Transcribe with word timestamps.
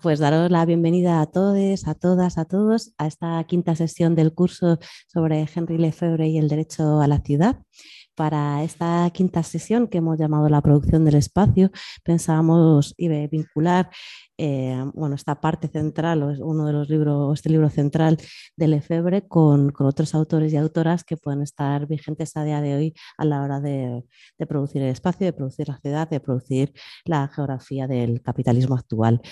Pues 0.00 0.20
daros 0.20 0.50
la 0.50 0.64
bienvenida 0.64 1.20
a 1.20 1.26
todos, 1.26 1.86
a 1.86 1.94
todas, 1.94 2.38
a 2.38 2.46
todos 2.46 2.94
a 2.96 3.06
esta 3.06 3.44
quinta 3.44 3.76
sesión 3.76 4.14
del 4.14 4.32
curso 4.32 4.78
sobre 5.06 5.46
Henry 5.54 5.76
Lefebvre 5.76 6.28
y 6.28 6.38
el 6.38 6.48
derecho 6.48 7.00
a 7.02 7.06
la 7.06 7.20
ciudad. 7.20 7.58
Para 8.14 8.64
esta 8.64 9.10
quinta 9.12 9.42
sesión 9.42 9.88
que 9.88 9.98
hemos 9.98 10.18
llamado 10.18 10.48
la 10.48 10.62
producción 10.62 11.04
del 11.04 11.16
espacio, 11.16 11.70
pensábamos 12.02 12.94
vincular 12.96 13.90
eh, 14.38 14.84
bueno, 14.92 15.14
esta 15.14 15.40
parte 15.40 15.68
central, 15.68 16.22
o 16.22 16.26
uno 16.46 16.66
de 16.66 16.72
los 16.72 16.90
libros, 16.90 17.38
este 17.38 17.48
libro 17.48 17.70
central 17.70 18.18
de 18.56 18.68
Lefebvre, 18.68 19.26
con, 19.26 19.70
con, 19.72 19.86
otros 19.86 20.14
autores 20.14 20.52
y 20.52 20.56
autoras 20.56 21.04
que 21.04 21.16
pueden 21.16 21.42
estar 21.42 21.86
vigentes 21.86 22.36
a 22.36 22.44
día 22.44 22.60
de 22.60 22.74
hoy 22.74 22.94
a 23.16 23.24
la 23.24 23.42
hora 23.42 23.60
de, 23.60 24.04
producir 24.46 24.82
el 24.82 24.88
espacio, 24.90 25.26
de 25.26 25.32
producir 25.32 25.68
la 25.68 25.78
ciudad, 25.78 26.08
de 26.10 26.20
producir 26.20 26.72
la 27.04 27.28
geografía 27.28 27.86
del 27.86 28.20
capitalismo 28.22 28.74
actual. 28.74 29.22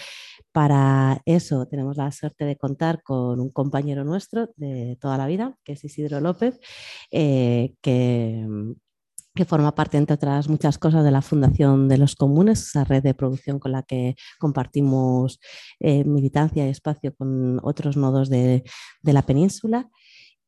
Para 0.54 1.20
eso 1.24 1.66
tenemos 1.66 1.96
la 1.96 2.12
suerte 2.12 2.44
de 2.44 2.56
contar 2.56 3.02
con 3.02 3.40
un 3.40 3.50
compañero 3.50 4.04
nuestro 4.04 4.50
de 4.54 4.96
toda 5.00 5.18
la 5.18 5.26
vida, 5.26 5.56
que 5.64 5.72
es 5.72 5.84
Isidro 5.84 6.20
López, 6.20 6.60
eh, 7.10 7.74
que 7.82 8.46
que 9.34 9.44
forma 9.44 9.74
parte, 9.74 9.96
entre 9.96 10.14
otras 10.14 10.48
muchas 10.48 10.78
cosas, 10.78 11.04
de 11.04 11.10
la 11.10 11.20
Fundación 11.20 11.88
de 11.88 11.98
los 11.98 12.14
Comunes, 12.14 12.68
esa 12.68 12.84
red 12.84 13.02
de 13.02 13.14
producción 13.14 13.58
con 13.58 13.72
la 13.72 13.82
que 13.82 14.14
compartimos 14.38 15.40
eh, 15.80 16.04
militancia 16.04 16.64
y 16.64 16.70
espacio 16.70 17.12
con 17.16 17.58
otros 17.64 17.96
nodos 17.96 18.30
de 18.30 18.62
la 19.02 19.22
península. 19.22 19.90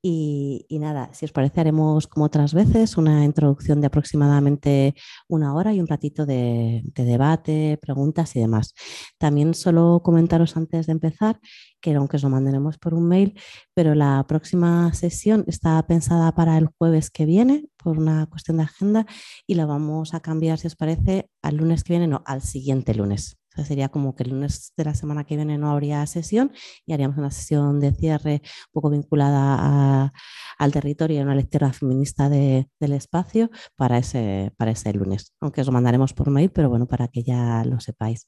Y, 0.08 0.78
nada, 0.78 1.10
si 1.14 1.24
os 1.24 1.32
parece, 1.32 1.60
haremos 1.60 2.06
como 2.06 2.26
otras 2.26 2.54
veces 2.54 2.96
una 2.96 3.24
introducción 3.24 3.80
de 3.80 3.88
aproximadamente 3.88 4.94
una 5.26 5.52
hora 5.52 5.74
y 5.74 5.80
un 5.80 5.88
ratito 5.88 6.26
de, 6.26 6.84
debate, 6.94 7.76
preguntas 7.82 8.36
y 8.36 8.40
demás. 8.40 8.72
También 9.18 9.52
solo 9.52 10.02
comentaros 10.04 10.56
antes 10.56 10.86
de 10.86 10.92
empezar 10.92 11.40
que 11.80 11.92
aunque 11.94 12.18
os 12.18 12.22
lo 12.22 12.30
mandaremos 12.30 12.78
por 12.78 12.94
un 12.94 13.08
mail, 13.08 13.36
pero 13.74 13.96
la 13.96 14.24
próxima 14.28 14.94
sesión 14.94 15.42
está 15.48 15.84
pensada 15.88 16.32
para 16.36 16.56
el 16.56 16.68
jueves 16.78 17.10
que 17.10 17.26
viene 17.26 17.64
por 17.76 17.98
una 17.98 18.26
cuestión 18.26 18.58
de 18.58 18.62
agenda 18.62 19.06
y 19.44 19.56
la 19.56 19.66
vamos 19.66 20.14
a 20.14 20.20
cambiar, 20.20 20.58
si 20.58 20.68
os 20.68 20.76
parece, 20.76 21.30
al 21.42 21.56
lunes 21.56 21.82
que 21.82 21.94
viene, 21.94 22.06
no, 22.06 22.22
al 22.26 22.42
siguiente 22.42 22.94
lunes 22.94 23.38
sería 23.64 23.88
como 23.88 24.14
que 24.14 24.24
el 24.24 24.30
lunes 24.30 24.72
de 24.76 24.84
la 24.84 24.94
semana 24.94 25.24
que 25.24 25.36
viene 25.36 25.58
no 25.58 25.70
habría 25.70 26.06
sesión 26.06 26.52
y 26.84 26.92
haríamos 26.92 27.18
una 27.18 27.30
sesión 27.30 27.80
de 27.80 27.92
cierre 27.92 28.42
un 28.42 28.72
poco 28.72 28.90
vinculada 28.90 30.12
al 30.58 30.72
territorio 30.72 31.18
y 31.18 31.22
una 31.22 31.34
lectura 31.34 31.72
feminista 31.72 32.28
del 32.28 32.92
espacio 32.92 33.50
para 33.76 33.98
ese, 33.98 34.52
para 34.56 34.70
ese 34.72 34.92
lunes. 34.92 35.34
Aunque 35.40 35.60
os 35.60 35.66
lo 35.66 35.72
mandaremos 35.72 36.12
por 36.12 36.30
mail, 36.30 36.50
pero 36.50 36.68
bueno, 36.68 36.86
para 36.86 37.08
que 37.08 37.22
ya 37.22 37.64
lo 37.64 37.80
sepáis. 37.80 38.26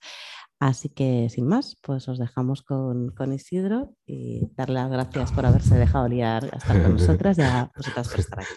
Así 0.61 0.89
que 0.89 1.29
sin 1.31 1.47
más, 1.47 1.77
pues 1.83 2.09
os 2.09 2.19
dejamos 2.19 2.63
con, 2.63 3.13
Isidro 3.33 3.95
y 4.07 4.48
darle 4.57 4.75
las 4.75 4.91
gracias 4.91 5.31
por 5.33 5.47
haberse 5.47 5.77
dejado 5.77 6.09
liar 6.09 6.45
a 6.53 6.57
estar 6.57 6.83
con 6.83 6.92
nosotras 6.98 7.39
y 7.39 7.42
a 7.42 7.70
vosotras 7.77 8.09
por 8.09 8.20
estar 8.20 8.41
aquí. 8.41 8.55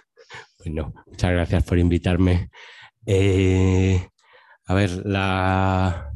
Bueno, 0.59 0.93
muchas 1.05 1.31
gracias 1.31 1.63
por 1.63 1.77
invitarme. 1.77 2.49
Eh, 3.05 4.07
a 4.65 4.73
ver, 4.73 5.05
la, 5.05 6.11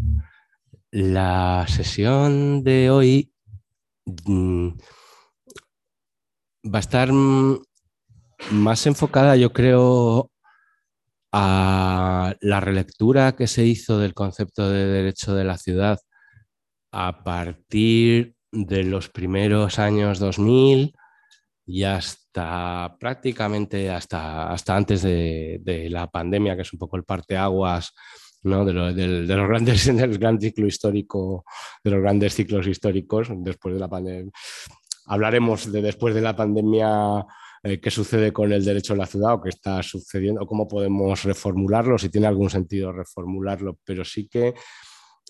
la 0.95 1.65
sesión 1.67 2.63
de 2.63 2.89
hoy 2.89 3.33
mm, 4.25 4.69
va 6.73 6.77
a 6.77 6.79
estar 6.79 7.11
mm, 7.11 7.59
más 8.51 8.87
enfocada, 8.87 9.35
yo 9.35 9.51
creo, 9.51 10.31
a 11.33 12.33
la 12.39 12.59
relectura 12.61 13.35
que 13.35 13.47
se 13.47 13.65
hizo 13.65 13.99
del 13.99 14.13
concepto 14.13 14.69
de 14.69 14.85
derecho 14.85 15.35
de 15.35 15.43
la 15.43 15.57
ciudad 15.57 15.99
a 16.93 17.25
partir 17.25 18.35
de 18.53 18.85
los 18.85 19.09
primeros 19.09 19.79
años 19.79 20.19
2000 20.19 20.93
y 21.65 21.83
hasta 21.83 22.95
prácticamente 23.01 23.91
hasta, 23.91 24.49
hasta 24.49 24.77
antes 24.77 25.01
de, 25.01 25.59
de 25.61 25.89
la 25.89 26.07
pandemia, 26.07 26.55
que 26.55 26.61
es 26.61 26.71
un 26.71 26.79
poco 26.79 26.95
el 26.95 27.03
parteaguas 27.03 27.93
de, 28.45 28.73
los 28.73 29.47
grandes, 29.47 29.85
del 29.95 30.17
gran 30.17 30.39
ciclo 30.39 30.67
histórico, 30.67 31.45
de 31.83 31.91
los 31.91 32.01
grandes 32.01 32.35
ciclos 32.35 32.67
históricos 32.67 33.29
después 33.37 33.73
de 33.73 33.79
la 33.79 33.89
pandemia. 33.89 34.31
Hablaremos 35.07 35.71
de 35.71 35.81
después 35.81 36.15
de 36.15 36.21
la 36.21 36.35
pandemia 36.35 37.25
eh, 37.63 37.79
qué 37.79 37.91
sucede 37.91 38.31
con 38.31 38.51
el 38.53 38.63
derecho 38.63 38.93
a 38.93 38.97
la 38.97 39.05
ciudad 39.05 39.33
o 39.33 39.41
qué 39.41 39.49
está 39.49 39.81
sucediendo, 39.81 40.45
cómo 40.45 40.67
podemos 40.67 41.23
reformularlo, 41.23 41.97
si 41.97 42.09
tiene 42.09 42.27
algún 42.27 42.49
sentido 42.49 42.91
reformularlo, 42.91 43.79
pero 43.83 44.03
sí 44.05 44.27
que 44.27 44.53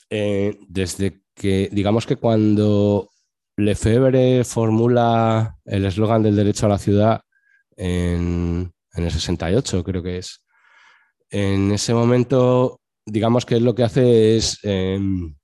eh, 0.10 0.58
desde 0.68 1.22
que, 1.34 1.70
digamos 1.72 2.06
que 2.06 2.18
cuando 2.18 3.10
Lefebvre 3.58 4.44
formula 4.44 5.58
el 5.66 5.86
eslogan 5.86 6.24
del 6.24 6.36
derecho 6.36 6.66
a 6.66 6.70
la 6.70 6.78
ciudad 6.78 7.22
en, 7.76 8.72
en 8.94 9.04
el 9.04 9.12
68, 9.12 9.84
creo 9.84 10.04
que 10.04 10.18
es, 10.18 10.46
en 11.30 11.72
ese 11.72 11.94
momento 11.94 12.82
digamos 13.06 13.46
que 13.46 13.60
lo 13.60 13.76
que 13.76 13.84
hace 13.84 14.38
es 14.38 14.60
em, 14.64 15.36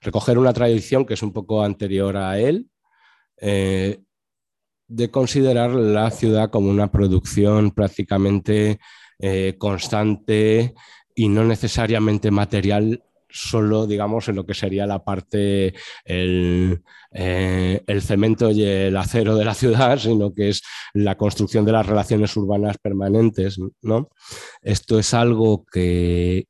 recoger 0.00 0.38
una 0.38 0.52
tradición 0.52 1.04
que 1.04 1.14
es 1.14 1.22
un 1.22 1.32
poco 1.32 1.62
anterior 1.62 2.16
a 2.16 2.38
él, 2.38 2.68
eh, 3.40 4.00
de 4.88 5.10
considerar 5.10 5.70
la 5.70 6.10
ciudad 6.10 6.50
como 6.50 6.70
una 6.70 6.90
producción 6.90 7.70
prácticamente 7.70 8.78
eh, 9.18 9.54
constante 9.58 10.74
y 11.14 11.28
no 11.28 11.44
necesariamente 11.44 12.30
material 12.30 13.02
solo, 13.32 13.86
digamos, 13.86 14.28
en 14.28 14.36
lo 14.36 14.44
que 14.44 14.54
sería 14.54 14.86
la 14.86 15.02
parte, 15.02 15.74
el, 16.04 16.82
eh, 17.12 17.82
el, 17.86 18.02
cemento 18.02 18.50
y 18.50 18.62
el 18.62 18.96
acero 18.96 19.34
de 19.36 19.44
la 19.44 19.54
ciudad, 19.54 19.98
sino 19.98 20.34
que 20.34 20.50
es 20.50 20.62
la 20.92 21.16
construcción 21.16 21.64
de 21.64 21.72
las 21.72 21.86
relaciones 21.86 22.36
urbanas 22.36 22.76
permanentes. 22.78 23.58
¿no? 23.80 24.10
Esto 24.60 24.98
es 24.98 25.14
algo 25.14 25.64
que, 25.64 26.46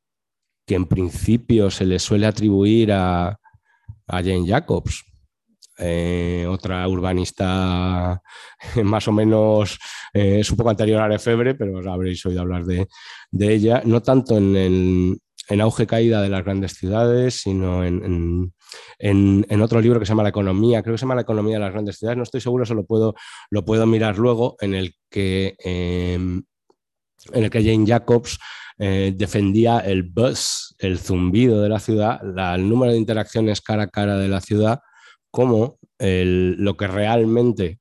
que 0.72 0.77
en 0.77 0.87
principio 0.87 1.71
se 1.71 1.84
le 1.84 1.99
suele 1.99 2.27
atribuir 2.27 2.93
a, 2.93 3.38
Jane 4.09 4.47
Jacobs, 4.47 5.05
eh, 5.78 6.47
otra 6.49 6.88
urbanista 6.88 8.22
más 8.83 9.06
o 9.06 9.12
menos, 9.12 9.78
eh, 10.15 10.41
es 10.41 10.50
un 10.50 10.56
poco 10.56 10.71
anterior 10.71 11.03
a 11.03 11.09
Lefebvre, 11.09 11.55
pero 11.55 11.93
habréis 11.93 12.25
oído 12.25 12.41
hablar 12.41 12.65
de, 12.65 12.88
ella, 13.33 13.83
no 13.84 14.00
tanto 14.00 14.38
en 14.38 15.19
en 15.49 15.60
auge 15.60 15.87
caída 15.87 16.22
de 16.22 16.31
las 16.31 16.43
grandes 16.43 16.72
ciudades, 16.72 17.43
sino 17.43 17.84
en, 17.84 18.53
otro 19.60 19.81
libro 19.83 20.00
que 20.00 20.06
se 20.06 20.10
llama 20.10 20.22
La 20.22 20.31
economía, 20.31 20.83
creo 20.83 20.94
que 20.94 20.99
se 20.99 21.03
llama 21.03 21.16
La 21.16 21.22
economía 21.22 21.56
de 21.56 21.60
las 21.60 21.72
grandes 21.72 21.99
ciudades, 21.99 22.16
no 22.16 22.22
estoy 22.22 22.41
seguro, 22.41 22.65
eso 22.65 22.75
lo 22.75 22.87
puedo, 22.87 23.15
lo 23.50 23.62
puedo 23.65 23.87
mirar 23.87 24.16
luego, 24.16 24.56
en 24.60 24.75
el 24.75 24.94
que, 25.10 25.54
em, 25.59 26.43
en 27.33 27.44
el 27.44 27.50
que 27.50 27.62
Jane 27.62 27.87
Jacobs 27.87 28.39
eh, 28.84 29.12
defendía 29.15 29.78
el 29.78 30.03
buzz, 30.03 30.75
el 30.78 30.98
zumbido 30.98 31.62
de 31.62 31.69
la 31.69 31.78
ciudad, 31.78 32.20
el 32.56 32.69
número 32.69 32.91
de 32.91 32.98
interacciones 32.98 33.60
cara 33.60 33.84
a 33.84 33.87
cara 33.87 34.19
de 34.19 34.26
la 34.26 34.41
ciudad, 34.41 34.81
como 35.31 35.78
lo 36.00 36.76
que 36.76 36.88
realmente 36.88 37.78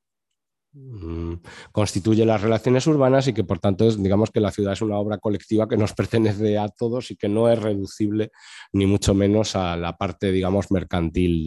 Mm, 0.73 1.33
constituye 1.73 2.25
las 2.25 2.41
relaciones 2.41 2.87
urbanas 2.87 3.27
y 3.27 3.33
que 3.33 3.43
por 3.43 3.59
tanto 3.59 3.91
digamos 3.91 4.31
que 4.31 4.39
la 4.39 4.51
ciudad 4.51 4.71
es 4.71 4.81
una 4.81 4.97
obra 4.97 5.17
colectiva 5.17 5.67
que 5.67 5.75
nos 5.75 5.91
pertenece 5.93 6.57
a 6.57 6.69
todos 6.69 7.11
y 7.11 7.17
que 7.17 7.27
no 7.27 7.49
es 7.49 7.59
reducible 7.59 8.31
ni 8.71 8.85
mucho 8.85 9.13
menos 9.13 9.57
a 9.57 9.75
la 9.75 9.97
parte 9.97 10.31
digamos 10.31 10.71
mercantil 10.71 11.43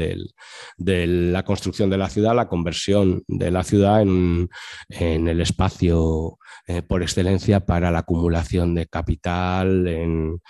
de 0.77 1.07
la 1.07 1.43
construcción 1.43 1.89
de 1.89 1.97
la 1.97 2.11
ciudad, 2.11 2.35
la 2.35 2.49
conversión 2.49 3.23
de 3.27 3.51
la 3.51 3.65
ciudad 3.65 4.03
en, 4.03 4.51
el 4.91 5.41
espacio 5.41 6.39
eh, 6.67 6.83
por 6.83 7.03
excelencia 7.03 7.61
para 7.61 7.91
la 7.91 8.01
acumulación 8.01 8.75
de 8.75 8.87
capital 8.87 9.87
en 9.87 10.41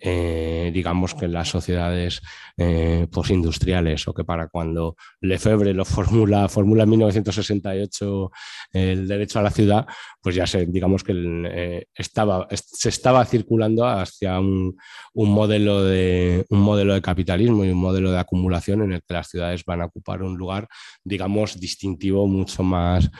eh, 0.00 0.70
digamos 0.72 1.14
que 1.14 1.26
en 1.26 1.32
las 1.32 1.48
sociedades 1.48 2.20
eh, 2.56 3.06
postindustriales 3.10 4.06
o 4.08 4.14
que 4.14 4.24
para 4.24 4.48
cuando 4.48 4.96
Lefebvre 5.20 5.74
lo 5.74 5.84
formula, 5.84 6.48
formula 6.48 6.84
en 6.84 6.90
1968 6.90 8.30
el 8.72 9.08
derecho 9.08 9.38
a 9.38 9.42
la 9.42 9.50
ciudad, 9.50 9.86
pues 10.20 10.34
ya 10.34 10.46
se, 10.46 10.66
digamos 10.66 11.04
que 11.04 11.12
eh, 11.14 11.86
estaba, 11.94 12.48
se 12.50 12.88
estaba 12.88 13.24
circulando 13.24 13.86
hacia 13.86 14.38
un, 14.40 14.76
modelo 15.14 15.84
de, 15.84 16.44
un 16.50 16.60
modelo 16.60 16.94
de 16.94 17.02
capitalismo 17.02 17.64
y 17.64 17.70
un 17.70 17.78
modelo 17.78 18.10
de 18.10 18.18
acumulación 18.18 18.82
en 18.82 18.92
el 18.92 19.02
que 19.02 19.14
las 19.14 19.28
ciudades 19.28 19.64
van 19.64 19.82
a 19.82 19.86
ocupar 19.86 20.22
un 20.22 20.36
lugar, 20.36 20.68
digamos, 21.04 21.58
distintivo 21.58 22.26
mucho 22.26 22.62
más... 22.62 23.10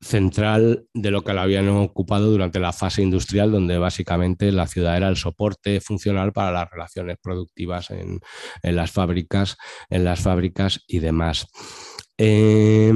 Eh, 0.00 0.04
central 0.04 0.86
de 0.94 1.10
lo 1.10 1.22
que 1.22 1.32
lo 1.32 1.40
habían 1.40 1.68
ocupado 1.68 2.30
durante 2.30 2.60
la 2.60 2.72
fase 2.72 3.02
industrial, 3.02 3.50
donde 3.50 3.78
básicamente 3.78 4.52
la 4.52 4.66
ciudad 4.66 4.96
era 4.96 5.08
el 5.08 5.16
soporte 5.16 5.80
funcional 5.80 6.32
para 6.32 6.52
las 6.52 6.70
relaciones 6.70 7.16
productivas 7.20 7.90
en, 7.90 8.20
las 8.62 8.90
fábricas, 8.92 9.56
en 9.90 10.04
las 10.04 10.20
fábricas 10.20 10.80
y 10.86 11.00
demás. 11.00 11.48
Eh, 12.16 12.92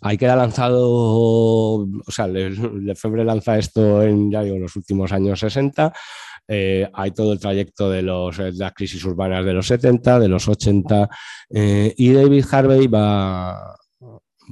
Ahí 0.00 0.16
queda 0.16 0.36
lanzado, 0.36 0.88
o 0.88 1.86
sea, 2.08 2.26
Lefebvre 2.26 3.24
lanza 3.24 3.58
esto 3.58 4.02
en 4.02 4.30
ya 4.30 4.42
digo, 4.42 4.56
los 4.56 4.76
últimos 4.76 5.12
años 5.12 5.40
60. 5.40 5.92
Eh, 6.46 6.88
hay 6.94 7.10
todo 7.10 7.32
el 7.32 7.40
trayecto 7.40 7.90
de, 7.90 8.00
los, 8.02 8.38
las 8.38 8.72
crisis 8.72 9.04
urbanas 9.04 9.44
de 9.44 9.52
los 9.52 9.66
70, 9.66 10.18
de 10.18 10.28
los 10.28 10.48
80, 10.48 11.08
eh, 11.50 11.94
y 11.96 12.12
David 12.12 12.44
Harvey 12.50 12.86
va, 12.86 13.76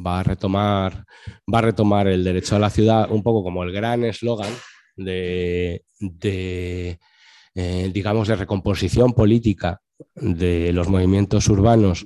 va, 0.04 0.20
a 0.20 0.22
retomar, 0.22 1.04
va 1.52 1.58
a 1.58 1.62
retomar 1.62 2.06
el 2.08 2.24
derecho 2.24 2.56
a 2.56 2.58
la 2.58 2.70
ciudad 2.70 3.10
un 3.10 3.22
poco 3.22 3.42
como 3.42 3.62
el 3.62 3.72
gran 3.72 4.04
eslogan 4.04 4.52
de, 4.96 5.84
eh, 7.54 7.90
digamos, 7.92 8.28
de 8.28 8.36
recomposición 8.36 9.12
política 9.12 9.80
de 10.14 10.72
los 10.72 10.88
movimientos 10.88 11.48
urbanos 11.48 12.04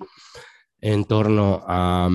en 0.80 1.04
torno 1.04 1.62
a, 1.66 2.08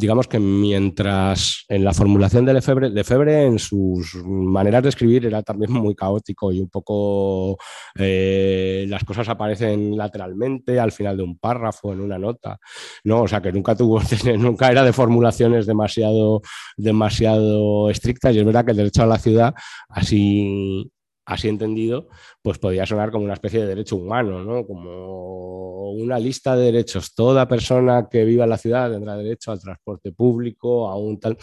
digamos 0.00 0.26
que 0.26 0.38
mientras 0.38 1.64
en 1.68 1.84
la 1.84 1.92
formulación 1.92 2.46
de 2.46 2.54
Lefebvre, 2.54 2.88
Lefebvre 2.88 3.44
en 3.44 3.58
sus 3.58 4.14
maneras 4.24 4.82
de 4.82 4.88
escribir 4.88 5.26
era 5.26 5.42
también 5.42 5.72
muy 5.72 5.94
caótico 5.94 6.50
y 6.52 6.60
un 6.60 6.68
poco 6.70 7.58
eh, 7.96 8.86
las 8.88 9.04
cosas 9.04 9.28
aparecen 9.28 9.96
lateralmente 9.96 10.80
al 10.80 10.90
final 10.90 11.18
de 11.18 11.22
un 11.22 11.38
párrafo, 11.38 11.92
en 11.92 12.00
una 12.00 12.18
nota, 12.18 12.58
¿no? 13.04 13.22
O 13.22 13.28
sea 13.28 13.42
que 13.42 13.52
nunca 13.52 13.74
tuvo, 13.74 14.00
nunca 14.38 14.70
era 14.70 14.82
de 14.82 14.92
formulaciones 14.92 15.66
demasiado, 15.66 16.40
demasiado 16.76 17.90
estrictas 17.90 18.34
y 18.34 18.38
es 18.38 18.44
verdad 18.44 18.64
que 18.64 18.70
el 18.70 18.78
derecho 18.78 19.02
a 19.02 19.06
la 19.06 19.18
ciudad 19.18 19.54
así 19.90 20.90
así 21.30 21.48
entendido, 21.48 22.08
pues 22.42 22.58
podría 22.58 22.84
sonar 22.86 23.12
como 23.12 23.24
una 23.24 23.34
especie 23.34 23.60
de 23.60 23.68
derecho 23.68 23.96
humano, 23.96 24.42
¿no? 24.42 24.66
Como 24.66 25.92
una 25.92 26.18
lista 26.18 26.56
de 26.56 26.64
derechos. 26.64 27.14
Toda 27.14 27.46
persona 27.46 28.08
que 28.10 28.24
viva 28.24 28.44
en 28.44 28.50
la 28.50 28.58
ciudad 28.58 28.90
tendrá 28.90 29.16
derecho 29.16 29.52
al 29.52 29.60
transporte 29.60 30.10
público, 30.10 30.88
a 30.88 30.96
un 30.96 31.20
tal. 31.20 31.38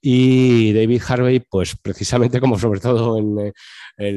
Y 0.00 0.72
David 0.72 1.02
Harvey, 1.08 1.40
pues 1.40 1.76
precisamente 1.76 2.40
como 2.40 2.56
sobre 2.56 2.78
todo 2.78 3.18
en, 3.18 3.52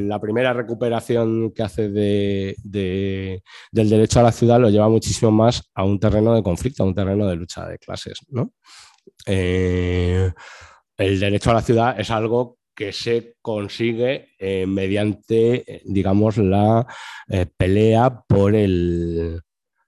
la 0.07 0.19
primera 0.19 0.54
recuperación 0.54 1.51
que 1.51 1.63
hace 1.63 1.89
de, 1.89 2.56
del 2.63 3.89
derecho 3.89 4.19
a 4.19 4.24
la 4.24 4.31
ciudad, 4.31 4.60
lo 4.60 4.69
lleva 4.69 4.89
muchísimo 4.89 5.31
más 5.31 5.72
a 5.74 5.83
un 5.83 6.00
terreno 6.00 6.36
de 6.36 6.44
conflicto, 6.44 6.83
a 6.83 6.86
un 6.86 6.95
terreno 6.95 7.27
de 7.27 7.36
lucha 7.36 7.68
de 7.68 7.80
clases, 7.80 8.19
¿no? 8.30 8.51
Eh, 9.25 10.31
el 10.98 11.19
derecho 11.19 11.50
a 11.50 11.56
la 11.56 11.62
ciudad 11.62 12.00
es 12.00 12.12
algo 12.12 12.57
que 12.75 12.92
se 12.92 13.38
consigue 13.42 14.30
eh, 14.38 14.68
mediante, 14.68 15.75
eh, 15.75 15.81
digamos, 15.86 16.38
la 16.38 16.86
eh, 17.30 17.45
pelea 17.57 18.22
por 18.27 18.54
el 18.54 19.42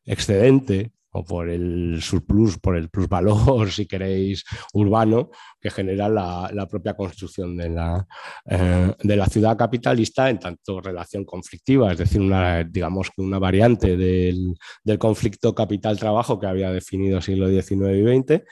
excedente 0.06 0.94
o 1.12 1.26
por 1.26 1.50
el 1.50 2.00
surplus, 2.02 2.60
por 2.60 2.78
el 2.78 2.90
plusvalor, 2.90 3.72
si 3.72 3.86
queréis, 3.86 4.46
urbano 4.74 5.32
que 5.60 5.70
genera 5.70 6.08
la, 6.08 6.68
propia 6.70 6.96
construcción 6.96 7.58
de 7.58 7.70
la, 7.70 8.08
de 8.46 9.16
la, 9.16 9.26
ciudad 9.26 9.58
capitalista 9.58 10.30
en 10.30 10.40
tanto 10.40 10.80
relación 10.80 11.26
conflictiva, 11.26 11.92
es 11.92 11.98
decir, 11.98 12.22
una, 12.22 12.64
digamos 12.64 13.10
una 13.18 13.40
variante 13.40 13.98
del, 13.98 14.56
del 14.84 15.00
conflicto 15.00 15.56
capital-trabajo 15.56 16.40
que 16.40 16.48
había 16.48 16.72
definido 16.72 17.20
siglo 17.20 17.50
XIX 17.50 17.98
y 17.98 18.20
XX 18.20 18.44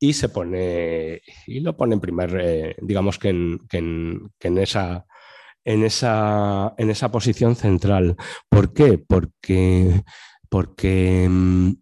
y 0.00 0.12
se 0.12 0.28
pone 0.28 1.22
y 1.46 1.60
lo 1.60 1.76
pone 1.76 1.94
en 1.94 2.00
primer, 2.00 2.38
eh, 2.40 2.76
digamos 2.80 3.18
que 3.18 3.30
en, 3.30 3.60
en, 3.70 4.58
esa, 4.58 5.06
en, 5.64 5.84
esa, 5.84 6.74
en 6.78 6.90
esa 6.90 7.10
posición 7.10 7.56
central. 7.56 8.16
¿Por 8.48 8.72
qué? 8.72 8.98
Porque, 8.98 10.02
porque 10.48 11.26
mm, 11.28 11.72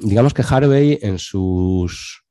digamos 0.00 0.34
que 0.34 0.44
Harvey 0.48 0.98
en 1.02 1.18
sus 1.18 2.24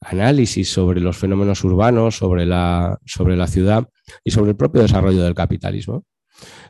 análisis 0.00 0.70
sobre 0.70 1.00
los 1.00 1.16
fenómenos 1.16 1.62
urbanos, 1.64 2.16
sobre 2.16 2.46
la, 2.46 2.98
sobre 3.04 3.36
la 3.36 3.46
ciudad 3.46 3.88
y 4.24 4.30
sobre 4.30 4.50
el 4.50 4.56
propio 4.56 4.82
desarrollo 4.82 5.22
del 5.22 5.34
capitalismo, 5.34 6.04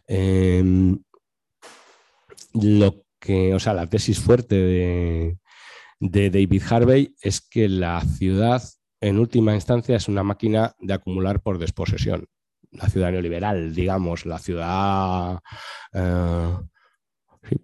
em, 0.07 0.99
lo 2.55 3.05
que, 3.21 3.55
o 3.55 3.61
sea, 3.61 3.75
la 3.75 3.87
tesis 3.87 4.19
fuerte 4.19 4.57
de, 4.57 5.39
de 6.01 6.31
David 6.31 6.63
Harvey 6.69 7.15
es 7.21 7.41
que 7.41 7.69
la 7.69 8.01
ciudad, 8.01 8.63
en 9.01 9.19
última 9.19 9.55
instancia, 9.55 9.97
es 9.97 10.09
una 10.09 10.23
máquina 10.23 10.75
de 10.81 10.95
acumular 10.95 11.41
por 11.41 11.59
desposesión. 11.59 12.27
La 12.73 12.89
ciudad 12.89 13.13
neoliberal, 13.13 13.75
digamos, 13.75 14.27
la 14.27 14.39
ciudad 14.39 15.41
eh, 15.93 16.55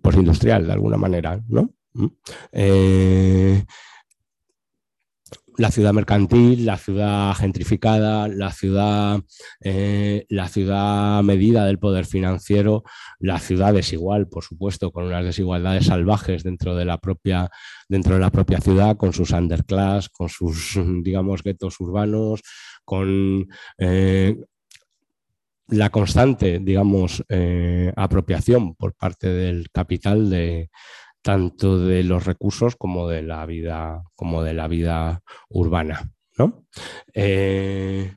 postindustrial, 0.02 0.66
de 0.66 0.72
alguna 0.72 0.96
manera, 0.96 1.40
¿no? 1.48 1.70
¿Mm? 1.94 2.06
Eh, 2.52 3.64
la 5.58 5.70
ciudad 5.70 5.92
mercantil, 5.92 6.66
la 6.66 6.76
ciudad 6.76 7.34
gentrificada, 7.34 8.28
la 8.28 8.52
ciudad, 8.52 9.20
eh, 9.60 10.26
la 10.28 10.48
ciudad 10.48 11.22
medida 11.22 11.64
del 11.64 11.78
poder 11.78 12.06
financiero, 12.06 12.84
la 13.18 13.38
ciudad 13.38 13.72
desigual, 13.72 14.28
por 14.28 14.44
supuesto, 14.44 14.92
con 14.92 15.04
unas 15.04 15.24
desigualdades 15.24 15.86
salvajes 15.86 16.42
dentro 16.42 16.74
de 16.76 16.84
la 16.84 16.98
propia, 16.98 17.50
dentro 17.88 18.14
de 18.14 18.20
la 18.20 18.30
propia 18.30 18.60
ciudad, 18.60 18.96
con 18.96 19.12
sus 19.12 19.30
underclass, 19.30 20.08
con 20.08 20.28
sus, 20.28 20.74
digamos, 21.02 21.42
guetos 21.42 21.80
urbanos, 21.80 22.42
con 22.84 23.46
eh, 23.78 24.36
la 25.68 25.90
constante, 25.90 26.60
digamos, 26.60 27.24
eh, 27.28 27.92
apropiación 27.96 28.74
por 28.74 28.94
parte 28.94 29.28
del 29.28 29.70
capital 29.70 30.30
de, 30.30 30.70
tanto 31.26 31.80
de 31.80 32.04
los 32.04 32.24
recursos 32.24 32.76
como 32.76 33.08
de 33.08 33.20
la 33.20 33.44
vida, 33.46 34.04
como 34.14 34.44
de 34.44 34.54
la 34.54 34.68
vida 34.68 35.24
urbana. 35.48 36.12
¿no? 36.38 36.66
Eh, 37.12 38.14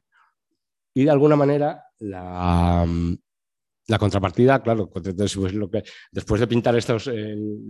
y 0.94 1.04
de 1.06 1.10
alguna 1.10 1.36
manera 1.36 1.86
la, 1.98 2.86
contrapartida, 3.98 4.62
claro, 4.62 4.92
después, 5.16 5.56
lo 5.56 5.72
que, 5.72 5.82
después 6.12 6.40
de 6.40 6.46
pintar 6.46 6.76
estos, 6.76 7.10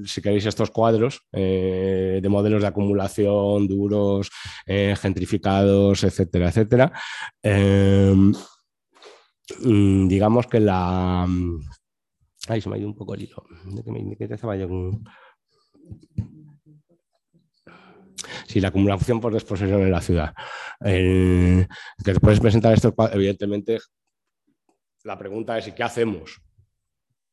si 0.04 0.22
queréis, 0.22 0.46
estos 0.46 0.72
cuadros 0.72 1.22
eh, 1.32 2.20
de 2.22 2.30
modelos 2.30 2.62
de 2.62 2.68
acumulación 2.68 3.66
duros, 3.66 4.30
eh, 4.66 4.94
gentrificados, 5.00 6.04
etcétera, 6.04 6.50
etcétera, 6.50 6.92
mm, 9.64 10.08
digamos 10.10 10.48
que 10.48 10.60
la... 10.60 11.26
Ay, 12.50 12.62
se 12.62 12.70
me 12.70 12.76
ha 12.76 12.80
ido 12.80 12.88
un 12.88 12.96
poco 12.96 13.14
el 13.14 13.24
hilo. 13.24 13.46
¿De 13.66 14.18
qué, 14.18 14.28
te 14.28 14.38
Sí, 18.48 18.60
la 18.60 18.70
acumulación 18.70 19.22
por 19.22 19.34
desposesión 19.34 19.82
en 19.82 19.92
la 19.92 20.02
ciudad. 20.02 20.34
que 20.80 21.68
te 22.04 22.20
puedes 22.20 22.40
presentar 22.40 22.74
esto, 22.74 22.94
evidentemente, 23.12 23.80
la 25.04 25.18
pregunta 25.18 25.58
es: 25.58 25.68
¿y 25.68 25.72
qué 25.74 25.84
hacemos? 25.84 26.42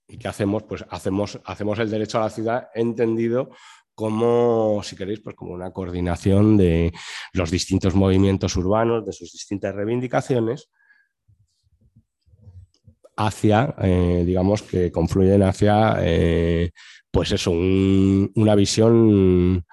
¿Y 0.09 0.19
qué 0.19 0.29
hacemos? 0.29 0.63
Pues 0.65 0.85
hacemos, 0.89 1.41
hacemos 1.45 1.79
el 1.79 1.91
derecho 1.91 2.19
a 2.19 2.23
la 2.23 2.31
ciudad 2.31 2.69
entendido 2.75 3.51
como, 3.95 4.83
si 4.83 4.95
queréis, 4.95 5.21
pues 5.21 5.35
como 5.35 5.55
una 5.55 5.73
coordinación 5.73 6.59
de 6.59 6.93
los 7.33 7.51
distintos 7.51 7.95
movimientos 7.95 8.55
urbanos, 8.57 9.07
de 9.07 9.13
sus 9.13 9.33
distintas 9.33 9.75
reivindicaciones, 9.75 10.71
hacia, 13.17 13.75
eh, 13.83 14.23
digamos, 14.27 14.63
que 14.63 14.93
confluyen 14.93 15.43
hacia 15.43 15.97
eh, 16.01 16.71
pues 17.11 17.33
eso, 17.33 17.51
una 17.51 18.55
visión 18.55 19.65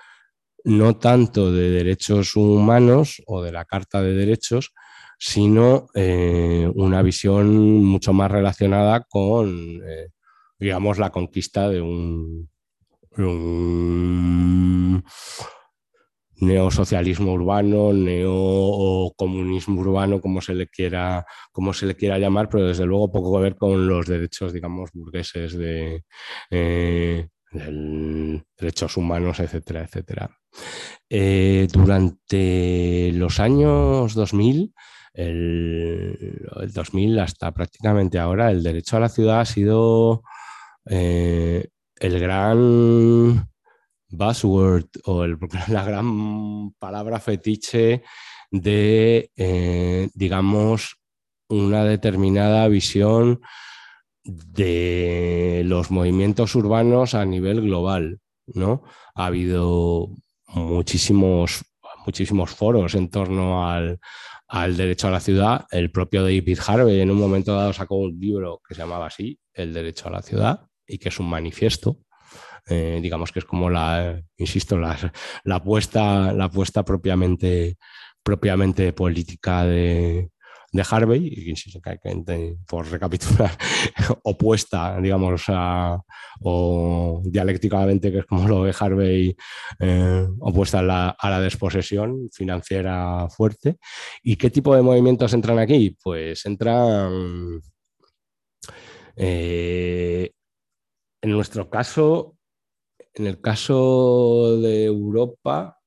no 0.66 0.96
tanto 0.96 1.52
de 1.52 1.70
derechos 1.72 2.36
humanos 2.38 3.22
o 3.28 3.44
de 3.44 3.52
la 3.52 3.66
Carta 3.66 4.02
de 4.02 4.14
Derechos, 4.14 4.74
sino 5.20 5.88
eh, 5.94 6.70
una 6.74 7.02
visión 7.02 7.84
mucho 7.84 8.14
más 8.14 8.32
relacionada 8.32 9.06
con, 9.10 9.82
digamos, 10.58 10.98
la 10.98 11.10
conquista 11.12 11.70
de 11.70 11.82
un, 11.82 12.50
neosocialismo 16.38 17.34
urbano, 17.34 17.94
neocomunismo 17.94 19.82
urbano, 19.82 20.22
como 20.22 20.42
se 20.42 20.56
le 20.56 20.68
quiera, 20.68 21.25
como 21.52 21.74
se 21.74 21.86
le 21.86 21.96
quiera 21.96 22.20
llamar, 22.20 22.50
pero 22.50 22.68
desde 22.68 22.86
luego 22.86 23.12
poco 23.12 23.36
que 23.36 23.44
ver 23.44 23.56
con 23.56 23.88
los 23.88 24.08
derechos, 24.08 24.54
digamos, 24.54 24.92
burgueses 24.94 25.58
de, 25.58 26.04
eh, 26.50 27.28
derechos 28.58 28.98
humanos, 28.98 29.40
etcétera, 29.40 29.84
etcétera. 29.84 30.30
Eh, 31.10 31.68
durante 31.72 33.12
los 33.13 33.40
años 33.40 34.13
2000, 34.13 34.74
el, 35.13 36.48
2000 36.74 37.20
hasta 37.20 37.52
prácticamente 37.52 38.18
ahora, 38.20 38.52
el 38.52 38.63
derecho 38.63 38.98
a 38.98 39.02
la 39.02 39.10
ciudad 39.10 39.42
ha 39.42 39.46
sido 39.46 40.24
eh, 40.90 41.68
el 42.00 42.20
gran 42.20 43.52
buzzword 44.13 44.88
o 45.05 45.25
la 45.67 45.84
gran 45.84 46.72
palabra 46.79 47.20
fetiche 47.20 48.03
de, 48.51 49.32
eh, 49.36 50.10
digamos, 50.13 50.98
una 51.50 51.84
determinada 51.84 52.67
visión 52.67 53.41
de 54.24 55.63
los 55.65 55.91
movimientos 55.91 56.55
urbanos 56.55 57.13
a 57.13 57.25
nivel 57.25 57.62
global, 57.62 58.20
¿no? 58.48 58.84
Ha 59.15 59.25
habido 59.25 60.10
muchísimos, 60.48 61.65
muchísimos 62.05 62.51
foros 62.51 62.96
en 62.96 63.10
torno 63.10 63.67
al, 63.67 64.00
derecho 64.77 65.08
a 65.08 65.12
la 65.12 65.20
ciudad. 65.20 65.65
El 65.72 65.91
propio 65.91 66.24
David 66.24 66.60
Harvey 66.65 67.01
en 67.01 67.12
un 67.12 67.17
momento 67.17 67.55
dado 67.55 67.74
sacó 67.74 67.96
un 67.96 68.20
libro 68.20 68.62
que 68.67 68.75
se 68.75 68.82
llamaba 68.82 69.08
así, 69.08 69.38
El 69.53 69.74
derecho 69.74 70.08
a 70.08 70.12
la 70.12 70.22
ciudad, 70.22 70.67
y 70.88 70.98
que 71.00 71.10
es 71.10 71.20
un 71.20 71.29
manifiesto. 71.29 71.98
Eh, 72.70 73.00
digamos 73.01 73.32
que 73.32 73.39
es 73.39 73.46
como 73.46 73.70
la, 73.70 74.22
insisto, 74.38 74.77
la, 74.77 74.98
la, 75.43 75.55
apuesta, 75.55 76.32
la 76.34 76.46
apuesta 76.46 76.84
propiamente, 76.84 77.77
propiamente 78.24 78.93
política 78.93 79.65
de, 79.65 80.29
de 80.74 80.84
Harvey, 80.89 81.27
y 81.27 81.53
por 82.67 82.89
recapitular, 82.89 83.51
opuesta, 84.24 85.00
digamos, 85.00 85.46
o 86.41 87.22
dialécticamente, 87.24 88.12
que 88.12 88.20
es 88.20 88.25
como 88.25 88.48
lo 88.48 88.62
ve 88.62 88.74
Harvey, 88.77 89.36
eh, 89.79 90.27
opuesta 90.39 90.79
a 90.79 90.84
la, 90.84 91.10
a 91.10 91.29
la, 91.29 91.39
desposesión 91.39 92.27
financiera 92.34 93.27
fuerte. 93.29 93.77
¿Y 94.24 94.36
qué 94.36 94.50
tipo 94.50 94.75
de 94.75 94.82
movimientos 94.82 95.32
entran 95.34 95.60
aquí? 95.60 95.96
Pues 96.01 96.43
entran, 96.48 97.62
eh, 99.15 100.32
en 101.22 101.32
nuestro 101.32 101.70
caso, 101.70 102.36
en 103.15 103.27
el 103.27 103.39
caso 103.41 104.58
de 104.60 104.86
Europa 104.86 105.79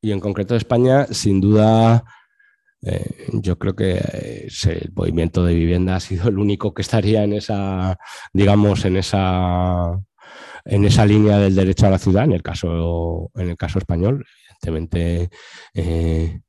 y 0.00 0.12
en 0.12 0.20
concreto 0.20 0.54
de 0.54 0.58
España, 0.58 1.06
sin 1.06 1.40
duda 1.40 2.04
eh, 2.84 3.28
yo 3.32 3.58
creo 3.58 3.76
que 3.76 3.92
eh, 3.92 4.48
el 4.64 4.92
movimiento 4.94 5.44
de 5.44 5.54
vivienda 5.54 5.96
ha 5.96 6.00
sido 6.00 6.28
el 6.28 6.38
único 6.38 6.74
que 6.74 6.82
estaría 6.82 7.22
en 7.22 7.32
esa, 7.32 7.96
digamos, 8.32 8.84
en 8.84 8.96
esa, 8.96 10.00
en 10.64 10.84
esa 10.84 11.06
línea 11.06 11.38
del 11.38 11.54
derecho 11.54 11.86
a 11.86 11.90
la 11.90 11.98
ciudad, 11.98 12.24
en 12.24 12.32
el 12.32 12.42
caso, 12.42 13.30
en 13.36 13.50
el 13.50 13.56
caso 13.56 13.78
español, 13.78 14.24
evidentemente 14.48 15.30
eh, 15.74 16.40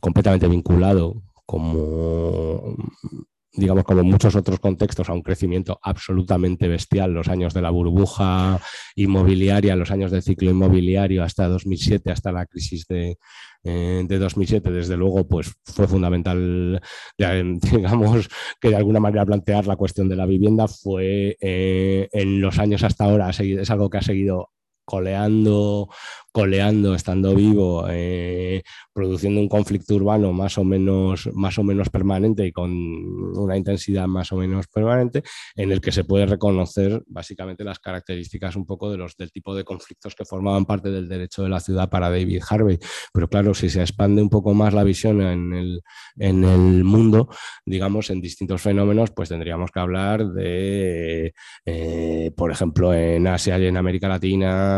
completamente 0.00 0.46
vinculado 0.46 1.22
como 1.44 2.76
digamos, 3.56 3.84
como 3.84 4.04
muchos 4.04 4.36
otros 4.36 4.60
contextos, 4.60 5.08
a 5.08 5.12
un 5.12 5.22
crecimiento 5.22 5.78
absolutamente 5.82 6.68
bestial, 6.68 7.12
los 7.12 7.28
años 7.28 7.54
de 7.54 7.62
la 7.62 7.70
burbuja 7.70 8.60
inmobiliaria, 8.94 9.76
los 9.76 9.90
años 9.90 10.10
del 10.10 10.22
ciclo 10.22 10.50
inmobiliario 10.50 11.22
hasta 11.22 11.48
2007, 11.48 12.10
hasta 12.10 12.32
la 12.32 12.46
crisis 12.46 12.86
de, 12.86 13.18
eh, 13.64 14.04
de 14.06 14.18
2007, 14.18 14.70
desde 14.70 14.96
luego, 14.96 15.26
pues 15.26 15.54
fue 15.64 15.88
fundamental, 15.88 16.80
digamos, 17.18 18.28
que 18.60 18.68
de 18.68 18.76
alguna 18.76 19.00
manera 19.00 19.26
plantear 19.26 19.66
la 19.66 19.76
cuestión 19.76 20.08
de 20.08 20.16
la 20.16 20.26
vivienda 20.26 20.68
fue 20.68 21.36
eh, 21.40 22.08
en 22.12 22.40
los 22.40 22.58
años 22.58 22.82
hasta 22.84 23.04
ahora, 23.04 23.30
es 23.30 23.70
algo 23.70 23.90
que 23.90 23.98
ha 23.98 24.02
seguido 24.02 24.50
coleando, 24.86 25.88
coleando, 26.32 26.94
estando 26.94 27.34
vivo, 27.34 27.86
eh, 27.90 28.62
produciendo 28.94 29.40
un 29.40 29.48
conflicto 29.48 29.96
urbano 29.96 30.32
más 30.32 30.56
o, 30.58 30.64
menos, 30.64 31.28
más 31.34 31.58
o 31.58 31.64
menos 31.64 31.90
permanente 31.90 32.46
y 32.46 32.52
con 32.52 32.70
una 32.70 33.56
intensidad 33.56 34.06
más 34.06 34.30
o 34.32 34.36
menos 34.36 34.68
permanente, 34.68 35.22
en 35.56 35.72
el 35.72 35.80
que 35.80 35.90
se 35.90 36.04
puede 36.04 36.24
reconocer 36.26 37.02
básicamente 37.08 37.64
las 37.64 37.80
características 37.80 38.54
un 38.54 38.64
poco 38.64 38.90
de 38.90 38.96
los, 38.96 39.16
del 39.16 39.32
tipo 39.32 39.54
de 39.56 39.64
conflictos 39.64 40.14
que 40.14 40.24
formaban 40.24 40.64
parte 40.66 40.90
del 40.90 41.08
derecho 41.08 41.42
de 41.42 41.48
la 41.48 41.58
ciudad 41.58 41.90
para 41.90 42.10
David 42.10 42.42
Harvey. 42.48 42.78
Pero 43.12 43.28
claro, 43.28 43.52
si 43.52 43.68
se 43.68 43.80
expande 43.80 44.22
un 44.22 44.30
poco 44.30 44.54
más 44.54 44.72
la 44.72 44.84
visión 44.84 45.20
en 45.22 45.52
el, 45.52 45.82
en 46.16 46.44
el 46.44 46.84
mundo, 46.84 47.28
digamos, 47.64 48.10
en 48.10 48.20
distintos 48.20 48.62
fenómenos, 48.62 49.10
pues 49.10 49.30
tendríamos 49.30 49.72
que 49.72 49.80
hablar 49.80 50.28
de, 50.28 51.34
eh, 51.64 52.30
por 52.36 52.52
ejemplo, 52.52 52.94
en 52.94 53.26
Asia 53.26 53.58
y 53.58 53.66
en 53.66 53.76
América 53.76 54.06
Latina, 54.06 54.75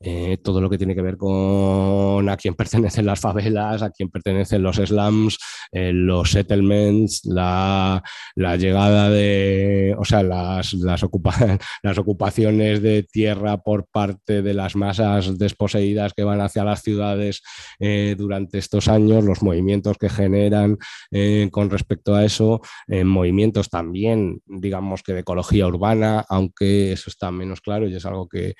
eh, 0.00 0.38
todo 0.42 0.60
lo 0.60 0.68
que 0.68 0.78
tiene 0.78 0.94
que 0.94 1.02
ver 1.02 1.16
con 1.16 2.28
a 2.28 2.36
quién 2.36 2.54
pertenecen 2.54 3.06
las 3.06 3.20
favelas, 3.20 3.82
a 3.82 3.90
quién 3.90 4.10
pertenecen 4.10 4.62
los 4.62 4.76
slums, 4.76 5.38
eh, 5.70 5.92
los 5.92 6.30
settlements, 6.30 7.24
la, 7.24 8.02
llegada 8.36 9.10
de, 9.10 9.94
o 9.98 10.04
sea, 10.04 10.22
las, 10.22 10.72
las, 10.74 11.02
ocupaciones 11.98 12.82
de 12.82 13.02
tierra 13.04 13.58
por 13.58 13.86
parte 13.86 14.42
de 14.42 14.54
las 14.54 14.76
masas 14.76 15.38
desposeídas 15.38 16.12
que 16.14 16.24
van 16.24 16.40
hacia 16.40 16.64
las 16.64 16.82
ciudades 16.82 17.42
eh, 17.78 18.14
durante 18.18 18.58
estos 18.58 18.88
años, 18.88 19.24
los 19.24 19.42
movimientos 19.42 19.98
que 19.98 20.08
generan 20.08 20.78
con 21.50 21.70
respecto 21.70 22.14
a 22.14 22.24
eso, 22.24 22.60
movimientos 22.88 23.68
también, 23.68 24.40
digamos 24.46 25.02
que 25.02 25.12
de 25.12 25.20
ecología 25.20 25.66
urbana, 25.66 26.24
aunque 26.28 26.92
eso 26.92 27.10
está 27.10 27.30
menos 27.30 27.60
claro 27.60 27.88
y 27.88 27.94
es 27.94 28.06
algo 28.06 28.28
que 28.28 28.54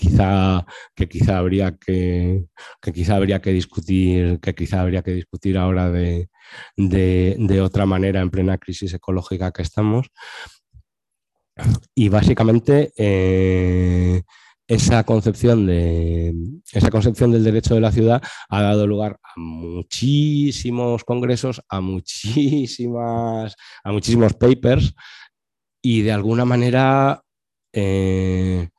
quizá, 0.00 0.64
que 0.96 1.08
quizá 1.08 1.38
habría 1.38 1.76
que, 1.76 2.46
que 2.80 2.92
quizá 2.92 3.16
habría 3.16 3.40
que 3.40 3.52
discutir, 3.52 4.40
que 4.40 4.54
quizá 4.54 4.80
habría 4.80 5.02
que 5.02 5.12
discutir 5.12 5.58
ahora 5.58 5.90
de, 5.90 6.28
otra 7.62 7.84
manera 7.86 8.20
en 8.20 8.30
plena 8.30 8.58
crisis 8.58 8.94
ecológica 8.94 9.52
que 9.52 9.62
estamos. 9.62 10.08
Y 11.94 12.08
básicamente 12.08 12.92
eh, 12.96 14.22
esa 14.66 15.04
concepción 15.04 15.66
de 15.66 16.32
esa 16.72 16.90
concepción 16.90 17.30
del 17.32 17.44
derecho 17.44 17.74
de 17.74 17.82
la 17.82 17.92
ciudad 17.92 18.22
ha 18.48 18.62
dado 18.62 18.86
lugar 18.86 19.18
a 19.22 19.32
muchísimos 19.36 21.04
congresos, 21.04 21.60
a 21.68 21.82
muchísimas, 21.82 23.56
a 23.84 23.92
muchísimos 23.92 24.32
papers 24.32 24.94
y 25.82 26.00
de 26.02 26.12
alguna 26.12 26.46
manera 26.46 27.22
eh, 27.74 28.70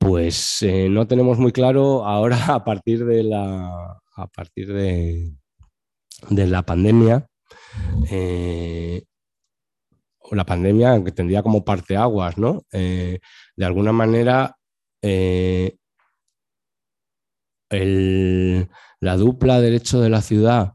pues 0.00 0.62
eh, 0.62 0.88
no 0.88 1.06
tenemos 1.06 1.38
muy 1.38 1.52
claro 1.52 2.06
ahora 2.06 2.36
a 2.54 2.64
partir 2.64 3.04
de 3.04 3.22
la, 3.22 4.00
a 4.16 4.26
partir 4.28 4.72
de, 4.72 5.34
la 6.30 6.62
pandemia. 6.62 7.26
Eh, 8.10 9.04
la 10.30 10.46
pandemia 10.46 11.04
que 11.04 11.12
tendría 11.12 11.42
como 11.42 11.64
parteaguas, 11.64 12.38
¿no? 12.38 12.62
Eh, 12.72 13.18
de 13.56 13.64
alguna 13.64 13.92
manera, 13.92 14.56
la 19.00 19.16
dupla 19.16 19.60
derecho 19.60 20.00
de 20.00 20.08
la 20.08 20.22
ciudad, 20.22 20.74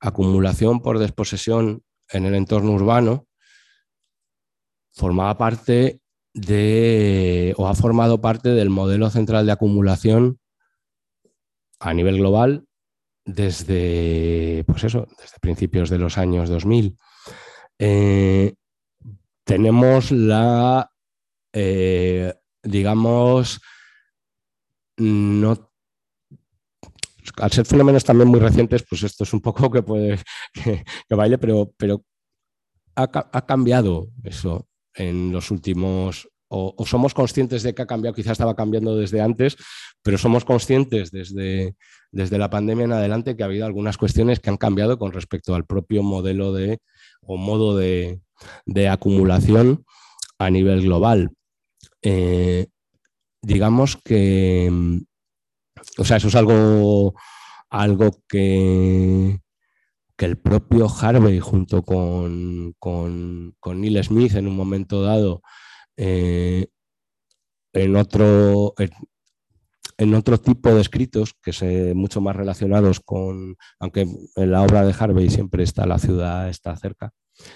acumulación 0.00 0.80
por 0.80 0.98
desposesión 0.98 1.84
en 2.08 2.26
el 2.26 2.34
entorno 2.34 2.72
urbano, 2.72 3.28
formaba 4.92 5.38
parte 5.38 6.01
de, 6.34 7.54
o 7.56 7.68
ha 7.68 7.74
formado 7.74 8.20
parte 8.20 8.50
del 8.50 8.70
modelo 8.70 9.10
central 9.10 9.46
de 9.46 9.52
acumulación 9.52 10.38
a 11.80 11.92
nivel 11.94 12.18
global 12.18 12.66
desde, 13.24 14.64
pues 14.66 14.84
eso, 14.84 15.06
desde 15.18 15.38
principios 15.40 15.90
de 15.90 15.98
los 15.98 16.18
años 16.18 16.48
2000. 16.48 16.96
Eh, 17.78 18.54
tenemos 19.44 20.10
la, 20.12 20.90
eh, 21.52 22.34
digamos, 22.62 23.60
no 24.96 25.72
al 27.38 27.50
ser 27.52 27.64
fenómenos 27.66 28.04
también 28.04 28.28
muy 28.28 28.40
recientes, 28.40 28.84
pues 28.88 29.02
esto 29.02 29.24
es 29.24 29.32
un 29.32 29.40
poco 29.40 29.70
que 29.70 29.82
puede 29.82 30.18
que, 31.08 31.14
baile, 31.14 31.38
pero, 31.38 31.72
pero 31.76 32.04
ha, 32.94 33.46
cambiado 33.46 34.08
eso 34.22 34.68
en 34.94 35.32
los 35.32 35.50
últimos, 35.50 36.28
o, 36.48 36.74
somos 36.84 37.14
conscientes 37.14 37.62
de 37.62 37.74
que 37.74 37.82
ha 37.82 37.86
cambiado, 37.86 38.14
quizás 38.14 38.32
estaba 38.32 38.54
cambiando 38.54 38.96
desde 38.96 39.20
antes, 39.20 39.56
pero 40.02 40.18
somos 40.18 40.44
conscientes 40.44 41.10
desde, 41.10 41.76
desde 42.10 42.38
la 42.38 42.50
pandemia 42.50 42.84
en 42.84 42.92
adelante 42.92 43.36
que 43.36 43.42
ha 43.42 43.46
habido 43.46 43.66
algunas 43.66 43.96
cuestiones 43.96 44.40
que 44.40 44.50
han 44.50 44.58
cambiado 44.58 44.98
con 44.98 45.12
respecto 45.12 45.54
al 45.54 45.64
propio 45.64 46.02
modelo 46.02 46.52
de 46.52 46.78
o 47.22 47.36
modo 47.36 47.76
de, 47.76 48.20
acumulación 48.90 49.84
a 50.38 50.50
nivel 50.50 50.82
global. 50.82 51.30
Eh, 52.02 52.66
digamos 53.40 53.96
que, 53.96 54.70
o 55.98 56.04
sea, 56.04 56.16
eso 56.16 56.28
es 56.28 56.34
algo, 56.34 57.14
algo 57.70 58.10
que, 58.28 59.38
el 60.24 60.38
propio 60.38 60.88
Harvey 60.88 61.40
junto 61.40 61.82
con, 61.82 62.74
con, 62.78 63.54
Neil 63.80 64.02
Smith 64.04 64.34
en 64.34 64.46
un 64.46 64.56
momento 64.56 65.02
dado, 65.02 65.42
eh, 65.96 66.66
en, 67.72 67.96
otro, 67.96 68.74
en, 69.98 70.14
otro 70.14 70.38
tipo 70.38 70.74
de 70.74 70.80
escritos, 70.80 71.34
que 71.42 71.52
se 71.52 71.94
mucho 71.94 72.20
más 72.20 72.36
relacionados 72.36 73.00
con, 73.00 73.56
aunque 73.78 74.06
en 74.36 74.50
la 74.50 74.62
obra 74.62 74.84
de 74.84 74.94
Harvey 74.98 75.30
siempre 75.30 75.64
está 75.64 75.86
la 75.86 75.98
ciudad, 75.98 76.48
está 76.48 76.76
cerca, 76.76 77.12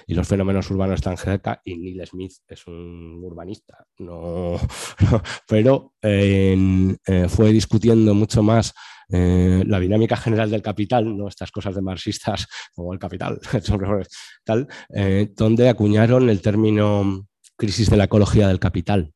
y 0.07 0.15
los 0.15 0.27
fenómenos 0.27 0.71
urbanos 0.71 0.97
están 0.97 1.17
cerca 1.17 1.61
y 1.65 1.77
Neil 1.77 2.07
Smith 2.07 2.33
es 2.49 2.67
un 2.67 3.23
urbanista, 3.23 3.87
no, 3.99 4.57
pero 5.49 5.95
eh, 6.03 6.97
fue 7.29 7.53
discutiendo 7.53 8.15
mucho 8.15 8.43
más 8.43 8.75
eh, 9.09 9.63
la 9.67 9.79
dinámica 9.79 10.17
general 10.17 10.51
del 10.51 10.63
capital, 10.63 11.17
no 11.17 11.29
estas 11.29 11.53
cosas 11.53 11.75
de 11.75 11.83
marxistas 11.83 12.47
como 12.75 12.93
el 12.93 12.99
capital, 12.99 13.39
tal, 14.45 14.69
eh, 14.95 15.33
donde 15.37 15.69
acuñaron 15.69 16.29
el 16.29 16.41
término 16.41 17.27
crisis 17.57 17.89
de 17.91 17.97
la 17.97 18.05
ecología 18.05 18.49
del 18.49 18.59
capital, 18.59 19.13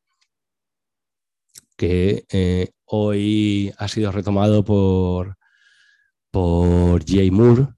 que 1.76 2.24
hoy 2.84 3.72
ha 3.78 3.88
sido 3.88 4.12
retomado 4.12 4.64
por, 4.64 5.36
por 6.30 7.04
Jay 7.04 7.30
Moore 7.30 7.68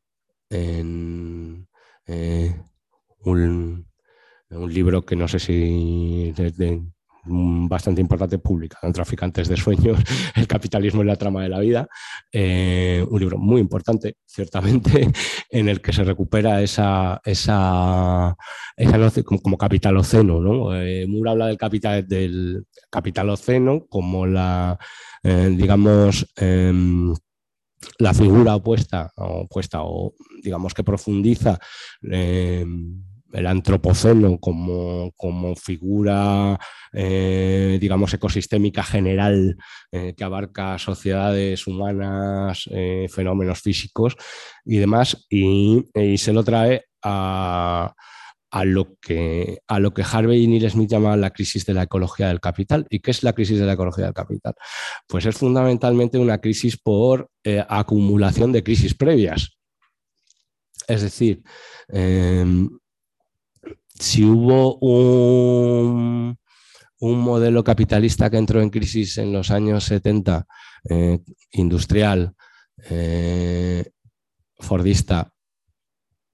en 0.50 1.68
un, 3.24 3.86
libro 4.68 5.02
que 5.02 5.16
no 5.16 5.28
sé 5.28 5.38
si 5.38 6.34
es 6.36 6.56
bastante 7.24 8.00
importante, 8.00 8.38
publicado 8.38 8.92
Traficantes 8.92 9.48
de 9.48 9.56
Sueños, 9.56 9.98
El 10.34 10.46
capitalismo 10.46 11.02
y 11.02 11.06
la 11.06 11.16
trama 11.16 11.42
de 11.42 11.48
la 11.48 11.60
vida. 11.60 11.88
Eh, 12.32 13.04
un 13.08 13.20
libro 13.20 13.38
muy 13.38 13.60
importante, 13.60 14.16
ciertamente, 14.26 15.10
en 15.50 15.68
el 15.68 15.80
que 15.80 15.92
se 15.92 16.04
recupera 16.04 16.62
esa, 16.62 17.20
esa, 17.24 18.36
esa 18.76 19.22
como, 19.24 19.40
como 19.40 19.58
capitaloceno. 19.58 20.40
¿no? 20.40 20.74
Eh, 20.74 21.06
Moore 21.06 21.30
habla 21.30 21.46
del, 21.46 21.58
capital, 21.58 22.06
del 22.06 22.66
capitaloceno 22.90 23.86
como 23.88 24.26
la, 24.26 24.78
eh, 25.22 25.54
digamos, 25.56 26.26
em, 26.36 27.14
la 27.98 28.14
figura 28.14 28.54
opuesta, 28.54 29.12
opuesta 29.16 29.82
o 29.82 30.14
digamos 30.42 30.72
que 30.72 30.84
profundiza 30.84 31.58
em, 32.02 33.02
el 33.32 33.46
antropoceno 33.46 34.38
como, 34.38 35.54
figura, 35.56 36.58
eh, 36.92 37.78
digamos, 37.80 38.12
ecosistémica 38.14 38.82
general 38.82 39.56
eh, 39.90 40.14
que 40.16 40.24
abarca 40.24 40.78
sociedades 40.78 41.66
humanas, 41.66 42.68
eh, 42.70 43.06
fenómenos 43.10 43.60
físicos 43.60 44.16
y 44.64 44.78
demás, 44.78 45.26
y, 45.30 45.84
se 46.16 46.32
lo 46.32 46.44
trae 46.44 46.84
a, 47.02 47.92
lo 48.64 48.96
que, 49.00 49.58
a 49.66 49.78
lo 49.78 49.94
que 49.94 50.04
Harvey 50.04 50.44
y 50.44 50.46
Neil 50.46 50.70
Smith 50.70 50.90
llaman 50.90 51.20
la 51.20 51.30
crisis 51.30 51.64
de 51.64 51.74
la 51.74 51.84
ecología 51.84 52.28
del 52.28 52.40
capital. 52.40 52.86
¿Y 52.90 53.00
qué 53.00 53.10
es 53.10 53.22
la 53.22 53.32
crisis 53.32 53.58
de 53.58 53.66
la 53.66 53.72
ecología 53.72 54.04
del 54.04 54.14
capital? 54.14 54.54
Pues 55.08 55.26
es 55.26 55.36
fundamentalmente 55.36 56.18
una 56.18 56.38
crisis 56.38 56.76
por 56.76 57.28
acumulación 57.68 58.52
de 58.52 58.62
crisis 58.62 58.94
previas. 58.94 59.56
Es 60.86 61.02
decir, 61.02 61.42
em, 61.88 62.68
si 63.98 64.24
hubo 64.24 64.76
un, 64.78 66.38
modelo 67.00 67.64
capitalista 67.64 68.30
que 68.30 68.36
entró 68.36 68.60
en 68.60 68.70
crisis 68.70 69.18
en 69.18 69.32
los 69.32 69.50
años 69.50 69.84
70, 69.84 70.46
eh, 70.88 71.18
industrial, 71.52 72.34
eh, 72.88 73.84
fordista, 74.58 75.32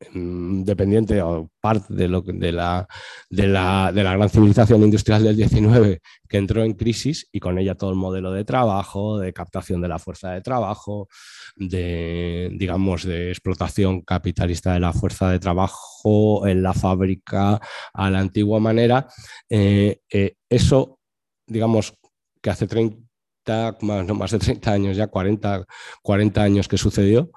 dependiente 0.01 1.21
o 1.23 1.51
parte 1.61 1.93
de, 1.93 2.07
lo, 2.07 2.23
de, 2.23 2.53
la, 2.53 2.87
de, 3.29 3.49
la, 3.49 3.91
de, 3.93 4.05
la, 4.05 4.17
gran 4.17 4.29
civilización 4.31 4.83
industrial 4.83 5.25
del 5.25 5.37
19 5.37 6.01
que 6.29 6.37
entró 6.37 6.63
en 6.63 6.75
crisis 6.75 7.29
y 7.33 7.41
con 7.41 7.59
ella 7.59 7.75
todo 7.75 7.91
el 7.91 7.97
modelo 7.97 8.31
de 8.31 8.45
trabajo, 8.45 9.19
de 9.19 9.33
captación 9.33 9.81
de 9.81 9.89
la 9.89 9.99
fuerza 9.99 10.31
de 10.31 10.41
trabajo, 10.41 11.09
de, 11.57 12.51
digamos, 12.53 13.03
de 13.03 13.31
explotación 13.31 14.03
capitalista 14.03 14.73
de 14.73 14.81
la 14.81 14.93
fuerza 14.93 15.31
de 15.31 15.41
trabajo 15.41 16.47
en 16.47 16.63
la 16.63 16.75
fábrica 16.75 17.61
a 17.93 18.11
la 18.11 18.21
antigua 18.21 18.61
manera. 18.61 19.09
Eh, 19.49 20.01
eh, 20.11 20.35
eso, 20.49 21.01
digamos, 21.47 21.95
que 22.41 22.51
hace 22.51 22.69
30, 22.69 23.79
más, 23.81 24.07
no, 24.07 24.15
más 24.15 24.31
de 24.31 24.39
30 24.39 24.73
años, 24.73 24.97
ya 24.97 25.09
40, 25.09 25.65
40 26.03 26.43
años 26.43 26.69
que 26.69 26.79
sucedió, 26.79 27.31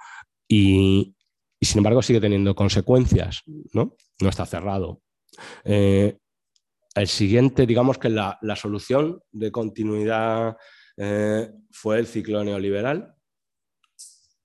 y, 0.48 1.16
y 1.62 1.68
sin 1.68 1.78
embargo 1.78 2.02
sigue 2.02 2.20
teniendo 2.20 2.56
consecuencias, 2.56 3.44
¿no? 3.72 3.96
No 4.20 4.30
está 4.30 4.48
cerrado. 4.48 5.04
Eh, 5.64 6.18
el 6.96 7.08
siguiente, 7.08 7.68
digamos 7.68 8.00
que 8.00 8.10
la, 8.10 8.40
solución 8.56 9.22
de 9.32 9.52
continuidad 9.52 10.58
eh, 10.98 11.52
fue 11.70 12.00
el 12.00 12.08
ciclo 12.08 12.44
neoliberal, 12.44 13.14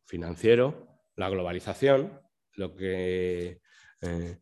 financiero, 0.04 1.00
la 1.16 1.30
globalización, 1.30 2.20
lo 2.52 2.76
que 2.76 3.62
eh, 4.02 4.38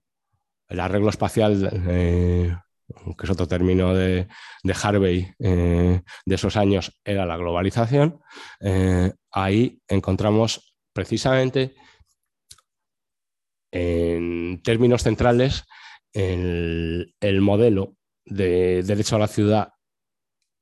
el 0.68 0.80
arreglo 0.80 1.10
espacial, 1.10 1.70
que 1.70 3.24
es 3.24 3.30
otro 3.30 3.46
término 3.46 3.94
de, 3.94 4.26
de 4.64 4.76
Harvey 4.82 5.32
de 5.38 6.02
esos 6.26 6.56
años, 6.56 7.00
era 7.04 7.24
la 7.24 7.36
globalización. 7.36 8.20
ahí 9.30 9.80
encontramos 9.86 10.74
precisamente 10.92 11.76
en 13.74 14.62
términos 14.62 15.02
centrales 15.02 15.64
el, 16.12 17.12
modelo 17.40 17.96
de 18.24 18.82
derecho 18.84 19.16
a 19.16 19.18
la 19.18 19.26
ciudad 19.26 19.72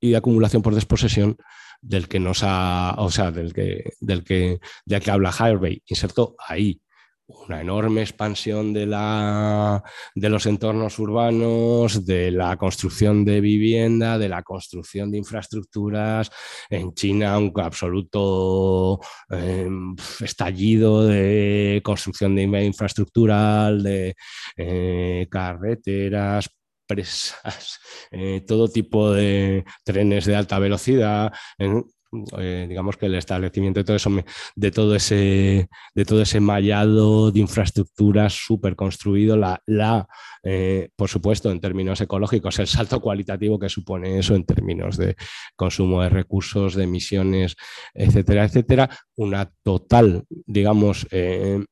y 0.01 0.11
de 0.11 0.16
acumulación 0.16 0.62
por 0.62 0.75
desposesión 0.75 1.37
del 1.83 2.09
que 2.09 2.18
nos 2.18 2.42
ha, 2.42 2.94
o 2.96 3.11
sea, 3.11 3.31
del 3.31 3.53
que, 3.53 3.92
del 4.01 4.25
que, 4.25 4.61
que 4.88 5.11
habla 5.11 5.29
Harvey, 5.29 5.83
insertó 5.87 6.35
ahí 6.38 6.81
una 7.49 7.61
enorme 7.61 8.03
expansión 8.03 8.73
de, 8.73 8.87
la, 8.87 9.83
de 10.14 10.29
los 10.29 10.47
entornos 10.47 10.99
urbanos, 10.99 12.05
de 12.05 12.31
la 12.31 12.57
construcción 12.57 13.25
de 13.25 13.40
vivienda, 13.40 14.18
de 14.18 14.29
la 14.29 14.42
construcción 14.42 15.11
de 15.11 15.18
infraestructuras. 15.18 16.31
En 16.71 16.95
China, 16.95 17.38
un 17.38 17.53
absoluto 17.57 19.01
em, 19.31 19.95
estallido 20.21 21.07
de 21.07 21.81
construcción 21.85 22.35
de 22.37 22.64
infraestructural, 22.64 23.83
de 23.83 24.14
eh, 24.57 25.27
carreteras, 25.31 26.49
presas, 26.87 27.81
eh, 28.11 28.42
todo 28.47 28.68
tipo 28.68 29.12
de 29.12 29.64
trenes 29.85 30.27
de 30.27 30.37
alta 30.37 30.59
velocidad, 30.59 31.33
eh, 32.38 32.66
digamos 32.68 32.96
que 32.96 33.07
el 33.07 33.14
establecimiento 33.14 33.81
de 33.81 33.85
todo, 33.85 33.96
eso, 33.96 34.11
de 34.55 34.70
todo, 34.70 34.94
ese, 34.94 35.68
de 35.94 36.05
todo 36.05 36.22
ese 36.22 36.40
mallado 36.40 37.31
de 37.31 37.40
infraestructuras 37.40 38.35
súper 38.35 38.77
construido, 38.77 39.37
la, 39.37 39.62
la 39.66 40.07
eh, 40.44 40.90
por 40.94 41.09
supuesto, 41.09 41.51
en 41.51 41.61
términos 41.61 42.01
ecológicos, 42.01 42.59
el 42.59 42.66
salto 42.66 43.01
cualitativo 43.01 43.59
que 43.59 43.68
supone 43.68 44.18
eso 44.18 44.35
en 44.35 44.44
términos 44.44 44.96
de 44.98 45.16
consumo 45.57 46.03
de 46.03 46.11
recursos, 46.11 46.75
de 46.75 46.85
emisiones, 46.85 47.57
etcétera, 47.94 48.44
etcétera, 48.44 48.90
una 49.16 49.51
total, 49.62 50.25
digamos, 50.29 51.07
eh, 51.12 51.64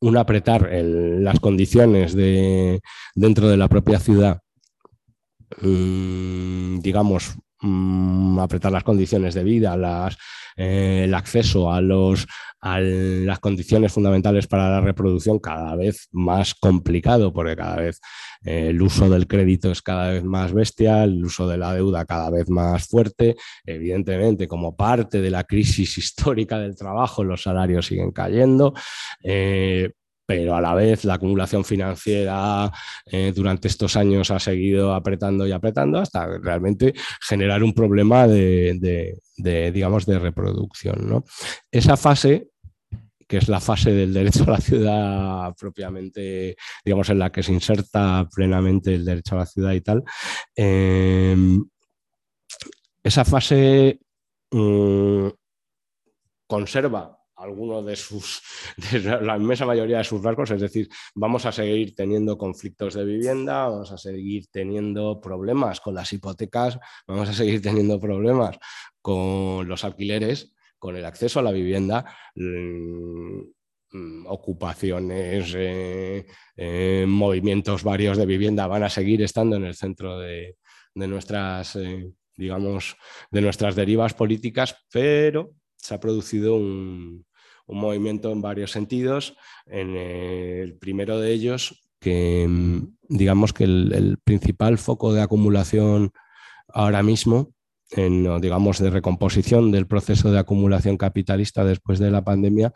un 0.00 0.16
apretar 0.16 0.70
las 0.72 1.40
condiciones 1.40 2.14
de, 2.14 2.80
dentro 3.14 3.48
de 3.48 3.58
la 3.58 3.68
propia 3.68 3.98
ciudad, 3.98 4.40
mm, 5.60 6.78
digamos, 6.78 7.36
Mm, 7.60 8.38
apretar 8.38 8.70
las 8.70 8.84
condiciones 8.84 9.34
de 9.34 9.42
vida, 9.42 9.76
eh, 10.56 11.02
el 11.04 11.14
acceso 11.14 11.72
a, 11.72 11.80
los, 11.80 12.24
a 12.60 12.78
las 12.78 13.40
condiciones 13.40 13.92
fundamentales 13.92 14.46
para 14.46 14.70
la 14.70 14.80
reproducción 14.80 15.40
cada 15.40 15.74
vez 15.74 16.08
más 16.12 16.54
complicado, 16.54 17.32
porque 17.32 17.56
cada 17.56 17.76
vez 17.76 18.00
eh, 18.44 18.68
el 18.68 18.80
uso 18.80 19.10
del 19.10 19.26
crédito 19.26 19.72
es 19.72 19.82
cada 19.82 20.10
vez 20.10 20.22
más 20.22 20.52
bestial, 20.52 21.14
el 21.14 21.24
uso 21.24 21.48
de 21.48 21.58
la 21.58 21.74
deuda 21.74 22.04
cada 22.04 22.30
vez 22.30 22.48
más 22.48 22.86
fuerte. 22.86 23.34
Evidentemente, 23.66 24.46
como 24.46 24.76
parte 24.76 25.20
de 25.20 25.30
la 25.30 25.42
crisis 25.42 25.98
histórica 25.98 26.60
del 26.60 26.76
trabajo, 26.76 27.24
los 27.24 27.42
salarios 27.42 27.86
siguen 27.86 28.12
cayendo. 28.12 28.72
Eh, 29.24 29.90
pero 30.28 30.54
a 30.54 30.60
la 30.60 30.74
vez 30.74 31.06
la 31.06 31.14
acumulación 31.14 31.64
financiera 31.64 32.70
eh, 33.06 33.32
durante 33.34 33.66
estos 33.66 33.96
años 33.96 34.30
ha 34.30 34.38
seguido 34.38 34.92
apretando 34.92 35.46
y 35.46 35.52
apretando 35.52 36.00
hasta 36.00 36.26
realmente 36.26 36.92
generar 37.26 37.62
un 37.62 37.72
problema 37.72 38.28
de, 38.28 39.16
digamos, 39.72 40.04
de 40.04 40.18
reproducción. 40.18 41.24
Esa 41.70 41.96
fase 41.96 42.50
que 43.26 43.38
es 43.38 43.48
la 43.48 43.60
fase 43.60 43.90
del 43.90 44.12
derecho 44.12 44.44
a 44.44 44.50
la 44.50 44.60
ciudad 44.60 45.54
propiamente, 45.58 46.56
digamos, 46.84 47.08
en 47.08 47.20
la 47.20 47.32
que 47.32 47.42
se 47.42 47.54
inserta 47.54 48.28
plenamente 48.34 48.94
el 48.94 49.06
derecho 49.06 49.34
a 49.34 49.38
la 49.38 49.46
ciudad 49.46 49.72
y 49.72 49.80
tal, 49.80 50.04
em, 50.54 51.64
esa 53.02 53.24
fase 53.24 53.98
mm, 54.50 55.28
conserva 56.46 57.17
alguno 57.38 57.82
de 57.82 57.96
sus, 57.96 58.42
de 58.92 59.00
la 59.00 59.36
inmensa 59.36 59.64
mayoría 59.64 59.98
de 59.98 60.04
sus 60.04 60.22
rasgos, 60.22 60.50
es 60.50 60.60
decir, 60.60 60.88
vamos 61.14 61.46
a 61.46 61.52
seguir 61.52 61.94
teniendo 61.94 62.36
conflictos 62.36 62.94
de 62.94 63.04
vivienda, 63.04 63.68
vamos 63.68 63.92
a 63.92 63.98
seguir 63.98 64.48
teniendo 64.50 65.20
problemas 65.20 65.80
con 65.80 65.94
las 65.94 66.12
hipotecas, 66.12 66.78
vamos 67.06 67.28
a 67.28 67.32
seguir 67.32 67.62
teniendo 67.62 68.00
problemas 68.00 68.58
con 69.00 69.68
los 69.68 69.84
alquileres, 69.84 70.54
con 70.78 70.96
el 70.96 71.04
acceso 71.04 71.40
a 71.40 71.42
la 71.42 71.52
vivienda. 71.52 72.04
Mm, 72.34 73.40
mm, 73.92 74.26
ocupaciones, 74.26 75.56
movimientos 77.06 77.84
varios 77.84 78.18
de 78.18 78.26
vivienda 78.26 78.66
van 78.66 78.82
a 78.82 78.90
seguir 78.90 79.22
estando 79.22 79.56
en 79.56 79.64
el 79.64 79.74
centro 79.74 80.18
de, 80.18 80.56
nuestras, 80.94 81.78
digamos, 82.36 82.96
de 83.30 83.40
nuestras 83.40 83.76
derivas 83.76 84.12
políticas, 84.14 84.76
pero 84.92 85.52
se 85.76 85.94
ha 85.94 86.00
producido 86.00 86.56
un, 86.56 87.24
un 87.68 87.78
movimiento 87.78 88.32
en 88.32 88.42
varios 88.42 88.72
sentidos. 88.72 89.36
En 89.66 89.94
el 89.94 90.76
primero 90.78 91.20
de 91.20 91.32
ellos, 91.32 91.88
que 92.00 92.46
mm, 92.48 92.96
digamos 93.08 93.52
que 93.52 93.64
el, 93.64 94.18
principal 94.24 94.78
foco 94.78 95.12
de 95.12 95.22
acumulación 95.22 96.12
ahora 96.68 97.02
mismo, 97.02 97.54
en, 97.90 98.40
digamos, 98.40 98.78
de 98.78 98.90
recomposición 98.90 99.70
del 99.70 99.86
proceso 99.86 100.30
de 100.30 100.38
acumulación 100.38 100.96
capitalista 100.96 101.64
después 101.64 101.98
de 101.98 102.10
la 102.10 102.24
pandemia, 102.24 102.72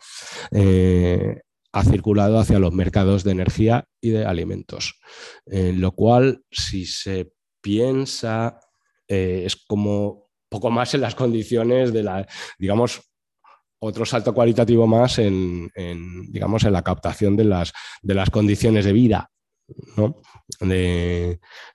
eh, 0.51 1.41
ha 1.71 1.83
circulado 1.83 2.39
hacia 2.39 2.59
los 2.59 2.73
mercados 2.73 3.23
de 3.23 3.31
energía 3.31 3.87
y 3.99 4.11
de 4.11 4.25
alimentos. 4.25 4.99
En 5.45 5.81
lo 5.81 5.91
cual, 5.91 6.43
si 6.51 6.85
se 6.85 7.33
piensa, 7.61 8.59
eh, 9.07 9.43
es 9.45 9.55
como 9.55 10.29
poco 10.49 10.69
más 10.69 10.93
en 10.93 11.01
las 11.01 11.15
condiciones 11.15 11.93
de 11.93 12.03
la, 12.03 12.27
digamos, 12.59 13.12
otro 13.85 14.05
salto 14.05 14.33
cualitativo 14.33 14.87
más 14.87 15.19
en, 15.19 15.69
digamos, 16.31 16.63
en 16.63 16.73
la 16.73 16.81
captación 16.81 17.35
de 17.35 17.43
las, 17.43 17.73
de 18.01 18.13
las 18.13 18.29
condiciones 18.29 18.85
de 18.85 18.93
vida, 18.93 19.29
¿no? 19.97 20.21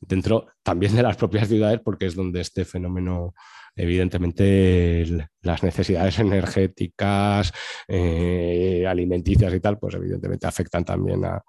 dentro 0.01 0.47
también 0.63 0.97
de 0.97 1.03
las 1.03 1.17
propias 1.17 1.49
ciudades, 1.49 1.81
porque 1.85 2.07
es 2.07 2.15
donde 2.15 2.41
este 2.41 2.65
fenómeno, 2.65 3.35
evidentemente, 3.77 5.29
las 5.43 5.63
necesidades 5.63 6.19
energéticas, 6.19 7.53
eh, 7.87 8.87
alimenticias 8.89 9.53
y 9.53 9.61
tal, 9.61 9.79
pues 9.79 9.95
evidentemente 9.95 10.47
afectan 10.47 10.85
también 10.85 11.25
a, 11.27 11.43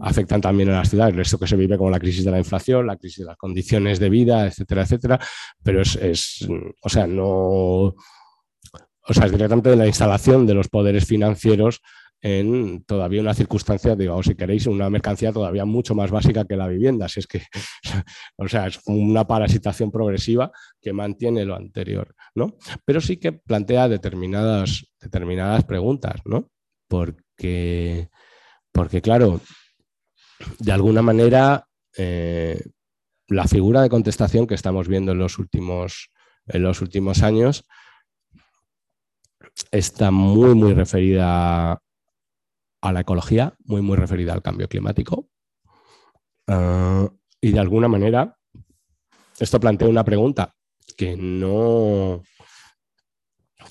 afectan 0.00 0.40
también 0.40 0.70
a 0.70 0.78
las 0.78 0.90
ciudades. 0.90 1.16
Esto 1.16 1.38
que 1.38 1.48
se 1.48 1.56
vive 1.56 1.76
como 1.76 1.90
la 1.90 1.98
crisis 1.98 2.24
de 2.24 2.30
la 2.30 2.38
inflación, 2.38 2.86
la 2.86 2.96
crisis 2.96 3.18
de 3.18 3.26
las 3.26 3.36
condiciones 3.36 3.98
de 3.98 4.10
vida, 4.10 4.46
etcétera, 4.46 4.82
etcétera, 4.82 5.18
pero 5.62 5.82
es, 5.82 5.96
es 5.96 6.48
o 6.80 6.88
sea, 6.88 7.06
no 7.06 7.94
o 9.06 9.14
sea, 9.14 9.26
es 9.26 9.32
directamente 9.32 9.70
de 9.70 9.76
la 9.76 9.86
instalación 9.86 10.46
de 10.46 10.54
los 10.54 10.68
poderes 10.68 11.06
financieros 11.06 11.80
en 12.24 12.82
todavía 12.84 13.20
una 13.20 13.34
circunstancia, 13.34 13.94
digamos, 13.94 14.24
si 14.24 14.34
queréis, 14.34 14.66
una 14.66 14.88
mercancía 14.88 15.30
todavía 15.30 15.66
mucho 15.66 15.94
más 15.94 16.10
básica 16.10 16.46
que 16.46 16.56
la 16.56 16.66
vivienda. 16.66 17.06
Si 17.06 17.20
es 17.20 17.26
que, 17.26 17.42
o 18.38 18.48
sea, 18.48 18.66
es 18.66 18.80
una 18.86 19.26
parasitación 19.26 19.90
progresiva 19.90 20.50
que 20.80 20.94
mantiene 20.94 21.44
lo 21.44 21.54
anterior, 21.54 22.14
¿no? 22.34 22.56
Pero 22.86 23.02
sí 23.02 23.18
que 23.18 23.32
plantea 23.32 23.88
determinadas, 23.88 24.86
determinadas 24.98 25.64
preguntas, 25.64 26.22
¿no? 26.24 26.50
Porque, 26.88 28.08
porque 28.72 29.02
claro, 29.02 29.42
de 30.60 30.72
alguna 30.72 31.02
manera, 31.02 31.68
eh, 31.98 32.58
la 33.28 33.46
figura 33.46 33.82
de 33.82 33.90
contestación 33.90 34.46
que 34.46 34.54
estamos 34.54 34.88
viendo 34.88 35.12
en 35.12 35.18
los 35.18 35.38
últimos, 35.38 36.10
en 36.46 36.62
los 36.62 36.80
últimos 36.80 37.22
años 37.22 37.66
está 39.70 40.10
muy, 40.10 40.54
muy 40.54 40.74
referida 40.74 41.72
a 42.80 42.92
la 42.92 43.00
ecología, 43.00 43.54
muy, 43.64 43.82
muy 43.82 43.96
referida 43.96 44.32
al 44.32 44.42
cambio 44.42 44.68
climático. 44.68 45.28
Ah, 46.46 47.08
y 47.40 47.52
de 47.52 47.60
alguna 47.60 47.88
manera, 47.88 48.36
esto 49.38 49.60
plantea 49.60 49.88
una 49.88 50.04
pregunta 50.04 50.54
que 50.96 51.16
no 51.16 52.22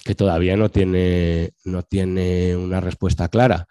que 0.04 0.15
todavía 0.15 0.58
no 0.58 0.69
tiene, 0.69 1.52
no 1.65 1.84
tiene 1.84 2.56
una 2.56 2.82
respuesta 2.82 3.30
clara 3.30 3.65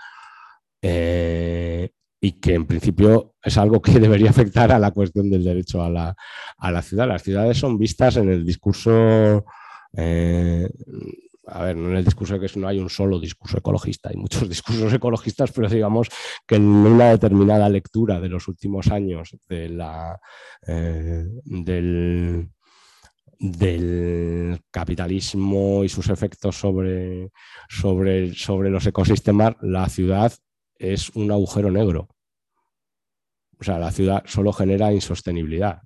eh, 0.81 1.91
y 2.21 2.41
que 2.41 2.55
en 2.55 2.67
principio 2.67 3.35
es 3.43 3.59
algo 3.59 3.83
que 3.83 3.93
debería 4.01 4.31
afectar 4.31 4.73
a 4.73 4.79
la 4.79 4.93
cuestión 4.93 5.31
del 5.31 5.45
derecho 5.45 5.83
a 5.83 5.91
la, 5.91 6.15
a 6.57 6.71
la 6.71 6.83
ciudad. 6.83 7.09
Las 7.09 7.23
ciudades 7.23 7.59
son 7.59 7.79
vistas 7.79 8.17
en 8.17 8.31
el 8.31 8.47
discurso 8.47 9.45
eh, 9.97 10.71
a 11.47 11.65
ver, 11.65 11.77
no 11.77 11.91
en 11.91 11.97
el 11.97 12.05
discurso 12.05 12.39
que 12.39 12.49
no 12.57 12.69
hay 12.69 12.79
un 12.79 12.91
solo 12.91 13.19
discurso 13.19 13.59
ecologista, 13.59 14.11
hay 14.11 14.17
muchos 14.17 14.49
discursos 14.49 14.93
ecologistas, 14.93 15.51
pero 15.53 15.69
digamos 15.69 16.09
que 16.47 16.57
en 16.57 16.65
una 16.65 17.11
determinada 17.11 17.69
lectura 17.69 18.21
de 18.21 18.29
los 18.29 18.49
últimos 18.49 18.89
años 18.89 19.37
de 19.49 19.69
la, 19.69 20.21
eh, 20.67 21.25
del, 21.45 22.51
del 23.39 24.61
capitalismo 24.71 25.83
y 25.85 25.89
sus 25.89 26.09
efectos 26.09 26.57
sobre, 26.57 27.31
sobre, 27.69 28.35
sobre 28.35 28.71
los 28.71 28.87
ecosistemas, 28.87 29.57
la 29.63 29.89
ciudad 29.89 30.33
es 30.77 31.11
un 31.11 31.31
agujero 31.31 31.71
negro. 31.71 32.09
O 33.59 33.65
sea, 33.65 33.79
la 33.79 33.93
ciudad 33.93 34.23
solo 34.27 34.53
genera 34.53 34.93
insostenibilidad. 34.93 35.83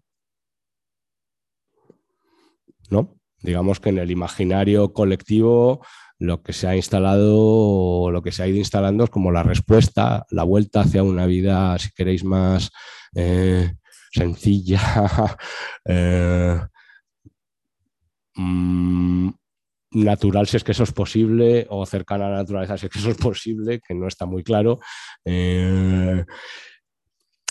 ¿No? 2.89 3.16
Digamos 3.47 3.81
que 3.81 3.89
en 3.89 3.99
el 3.99 4.11
imaginario 4.11 4.93
colectivo 4.93 5.81
lo 6.19 6.43
que 6.43 6.53
se 6.53 6.67
ha 6.67 6.77
instalado 6.77 7.37
o 7.39 8.11
lo 8.11 8.23
que 8.23 8.33
se 8.33 8.43
ha 8.43 8.49
ido 8.49 8.59
instalando 8.59 9.05
es 9.05 9.11
como 9.11 9.31
la 9.31 9.43
respuesta, 9.43 10.27
la 10.31 10.43
vuelta 10.43 10.81
hacia 10.81 11.03
una 11.03 11.27
vida, 11.27 11.79
si 11.79 11.91
queréis, 11.93 12.25
más 12.25 12.71
eh, 13.15 13.73
sencilla, 14.11 14.81
eh, 15.85 16.59
mm, 18.35 19.31
natural, 19.93 20.47
si 20.47 20.57
es 20.57 20.65
que 20.65 20.73
eso 20.73 20.85
es 20.85 20.93
posible, 20.93 21.67
o 21.71 21.87
cercana 21.87 22.27
a 22.27 22.31
la 22.31 22.37
naturaleza, 22.39 22.77
si 22.77 22.87
es 22.87 22.93
que 22.93 22.99
eso 22.99 23.11
es 23.11 23.19
posible, 23.19 23.81
que 23.87 23.95
no 23.95 24.09
está 24.09 24.27
muy 24.27 24.43
claro. 24.43 24.81
Eh, 25.25 26.25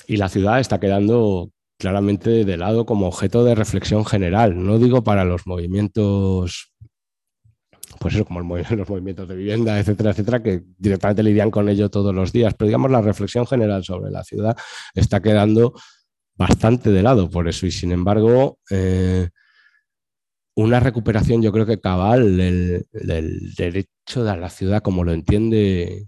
y 0.07 0.17
la 0.17 0.29
ciudad 0.29 0.59
está 0.59 0.79
quedando 0.79 1.51
claramente 1.77 2.45
de 2.45 2.57
lado 2.57 2.85
como 2.85 3.07
objeto 3.07 3.43
de 3.43 3.55
reflexión 3.55 4.05
general. 4.05 4.63
No 4.63 4.77
digo 4.77 5.03
para 5.03 5.25
los 5.25 5.45
movimientos, 5.45 6.73
pues 7.99 8.15
eso, 8.15 8.25
como 8.25 8.39
los 8.71 8.89
movimientos 8.89 9.27
de 9.27 9.35
vivienda, 9.35 9.79
etcétera, 9.79 10.11
etcétera, 10.11 10.43
que 10.43 10.63
directamente 10.77 11.23
lidian 11.23 11.51
con 11.51 11.69
ello 11.69 11.89
todos 11.89 12.13
los 12.13 12.31
días. 12.31 12.53
Pero 12.53 12.67
digamos, 12.67 12.91
la 12.91 13.01
reflexión 13.01 13.45
general 13.45 13.83
sobre 13.83 14.11
la 14.11 14.23
ciudad 14.23 14.55
está 14.93 15.21
quedando 15.21 15.73
bastante 16.37 16.91
de 16.91 17.03
lado 17.03 17.29
por 17.29 17.47
eso. 17.47 17.65
Y 17.65 17.71
sin 17.71 17.91
embargo, 17.91 18.59
eh, 18.69 19.29
una 20.55 20.79
recuperación, 20.79 21.41
yo 21.41 21.51
creo 21.51 21.65
que 21.65 21.79
cabal 21.79 22.37
del, 22.37 22.85
derecho 22.91 24.23
de 24.23 24.37
la 24.37 24.49
ciudad, 24.49 24.81
como 24.81 25.03
lo 25.03 25.11
entiende, 25.11 26.07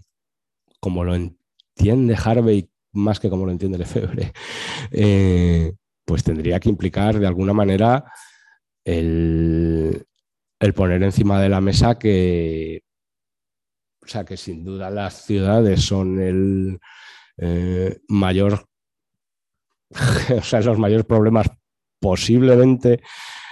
como 0.80 1.04
lo 1.04 1.14
entiende 1.14 2.16
Harvey 2.22 2.70
más 2.92 3.20
que 3.20 3.30
como 3.30 3.46
lo 3.46 3.52
entiende 3.52 3.78
Lefebvre, 3.78 4.32
eh, 4.90 5.72
pues 6.04 6.24
tendría 6.24 6.58
que 6.58 6.68
implicar 6.68 7.18
de 7.18 7.26
alguna 7.26 7.52
manera 7.52 8.04
el, 8.84 10.06
poner 10.74 11.02
encima 11.02 11.40
de 11.40 11.48
la 11.48 11.60
mesa 11.60 11.98
que, 11.98 12.82
o 14.02 14.06
sea, 14.06 14.24
que 14.24 14.36
sin 14.36 14.64
duda 14.64 14.90
las 14.90 15.24
ciudades 15.24 15.82
son 15.82 16.20
el 16.20 16.78
eh, 17.36 17.98
mayor, 18.08 18.66
o 20.36 20.42
sea, 20.42 20.60
los 20.60 20.78
mayores 20.78 21.04
problemas 21.04 21.46
posiblemente 22.00 23.00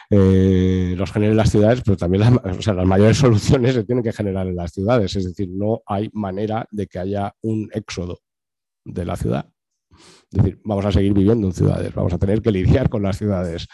eh, 0.09 0.95
los 0.97 1.11
generen 1.13 1.37
las 1.37 1.51
ciudades, 1.51 1.83
pero 1.85 1.97
también 1.97 2.23
las, 2.23 2.67
las 2.67 2.87
mayores 2.87 3.17
soluciones 3.19 3.75
se 3.75 3.85
tienen 3.85 4.05
que 4.05 4.13
generar 4.13 4.47
en 4.47 4.57
las 4.57 4.73
ciudades. 4.73 5.15
Es 5.17 5.25
decir, 5.25 5.49
no 5.51 5.83
hay 5.87 6.09
manera 6.13 6.67
de 6.71 6.87
que 6.87 6.99
haya 6.99 7.35
un 7.43 7.69
éxodo 7.73 8.21
de 8.87 9.05
la 9.05 9.17
ciudad. 9.17 9.49
Es 10.31 10.43
decir, 10.43 10.61
vamos 10.65 10.85
a 10.85 10.93
seguir 10.93 11.13
viviendo 11.13 11.47
en 11.47 11.53
ciudades, 11.53 11.95
vamos 11.95 12.13
a 12.13 12.19
tener 12.19 12.43
que 12.43 12.51
lidiar 12.51 12.89
con 12.89 13.03
las 13.03 13.19
ciudades. 13.19 13.67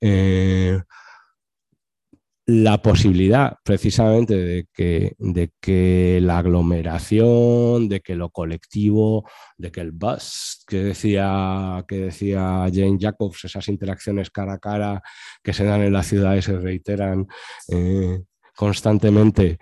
Eh, 0.00 0.78
la 2.46 2.82
posibilidad 2.82 3.58
precisamente 3.62 4.36
de 4.36 4.66
que, 4.72 5.14
de 5.18 5.52
que, 5.60 6.18
la 6.20 6.38
aglomeración, 6.38 7.88
de 7.88 8.00
que 8.00 8.16
lo 8.16 8.30
colectivo, 8.30 9.28
de 9.56 9.70
que 9.70 9.80
el 9.80 9.92
bus 9.92 10.64
que 10.66 10.78
decía, 10.78 11.84
que 11.86 11.98
decía 11.98 12.66
Jane 12.72 12.98
Jacobs, 12.98 13.44
esas 13.44 13.68
interacciones 13.68 14.30
cara 14.30 14.54
a 14.54 14.58
cara 14.58 15.02
que 15.44 15.52
se 15.52 15.64
dan 15.64 15.82
en 15.82 15.92
las 15.92 16.06
ciudades 16.06 16.46
se 16.46 16.58
reiteran 16.58 17.28
eh, 17.68 18.20
constantemente, 18.56 19.58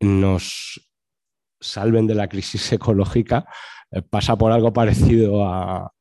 nos 0.00 0.80
salven 1.60 2.06
de 2.06 2.14
la 2.14 2.28
crisis 2.28 2.72
ecológica, 2.72 3.46
pasa 4.10 4.36
por 4.36 4.52
algo 4.52 4.72
parecido 4.72 5.44
a, 5.44 5.92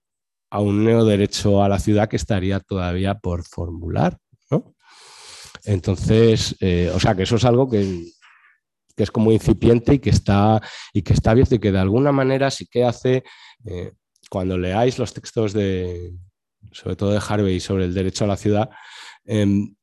un 0.51 0.85
neoderecho 0.85 1.61
a 1.61 1.67
la 1.67 1.79
ciudad 1.79 2.07
que 2.07 2.15
estaría 2.15 2.59
todavía 2.61 3.15
por 3.15 3.43
formular. 3.43 4.17
Entonces, 5.65 6.55
eh, 6.59 6.91
o 6.93 6.99
sea 6.99 7.15
que 7.15 7.23
eso 7.23 7.37
es 7.37 7.45
algo 7.45 7.69
que, 7.69 8.05
es 8.95 9.11
como 9.11 9.31
incipiente 9.31 9.95
y 9.95 9.99
que 9.99 10.11
está 10.11 10.61
y 10.93 11.01
que 11.01 11.13
está 11.13 11.31
abierto 11.31 11.55
y 11.55 11.59
que 11.59 11.71
de 11.71 11.79
alguna 11.79 12.11
manera 12.11 12.49
sí 12.51 12.65
que 12.67 12.85
hace, 12.85 13.23
eh, 13.65 13.91
cuando 14.29 14.57
leáis 14.57 14.97
los 14.99 15.13
textos 15.13 15.51
de, 15.53 16.13
sobre 16.71 16.95
todo 16.95 17.11
de 17.11 17.21
Harvey 17.27 17.59
sobre 17.59 17.85
el 17.85 17.93
derecho 17.93 18.23
a 18.23 18.27
la 18.27 18.37
ciudad, 18.37 18.69
em, 19.25 19.75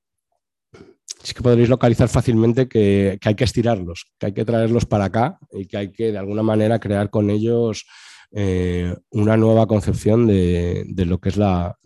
sí 1.23 1.35
que 1.35 1.43
podréis 1.43 1.69
localizar 1.69 2.09
fácilmente 2.09 2.69
que, 2.69 3.19
hay 3.23 3.35
que 3.35 3.45
estirarlos, 3.45 4.07
que 4.19 4.27
hay 4.27 4.35
que 4.35 4.45
traerlos 4.45 4.87
para 4.87 5.07
acá 5.07 5.39
y 5.53 5.67
que 5.67 5.77
hay 5.77 5.93
que 5.93 6.13
de 6.13 6.19
alguna 6.19 6.43
manera 6.43 6.81
crear 6.81 7.11
con 7.11 7.31
ellos 7.31 7.87
eh, 8.33 8.95
una 9.11 9.37
nueva 9.37 9.67
concepción 9.67 10.27
de, 10.27 10.85
lo 11.07 11.19
que 11.19 11.29
es 11.29 11.37
la, 11.37 11.77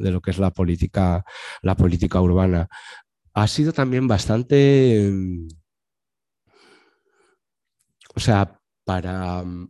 política, 0.55 1.25
la 1.62 1.77
política 1.77 2.20
urbana. 2.20 2.68
Ha 3.35 3.46
sido 3.46 3.72
también 3.72 4.09
bastante, 4.09 5.12
o 8.14 8.20
sea, 8.20 8.59
para, 8.85 9.42
o 9.42 9.68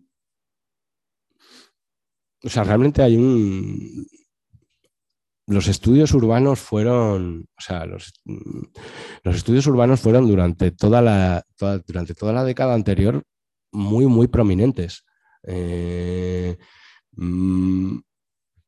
sea, 2.49 2.63
realmente 2.63 3.03
hay 3.03 3.17
un, 3.17 4.07
los 5.47 5.69
estudios 5.69 6.13
urbanos 6.13 6.59
fueron, 6.59 7.49
o 7.57 7.61
sea, 7.61 7.87
los, 7.87 8.13
estudios 9.25 9.67
urbanos 9.67 10.01
fueron 10.01 10.27
durante 10.27 10.73
toda 10.73 11.01
la, 11.01 11.45
durante 11.87 12.15
toda 12.15 12.33
la 12.33 12.45
década 12.45 12.75
anterior 12.75 13.23
muy, 13.73 14.07
muy 14.07 14.27
prominentes. 14.27 15.05
Eh, 15.47 16.57
mm, 17.13 17.99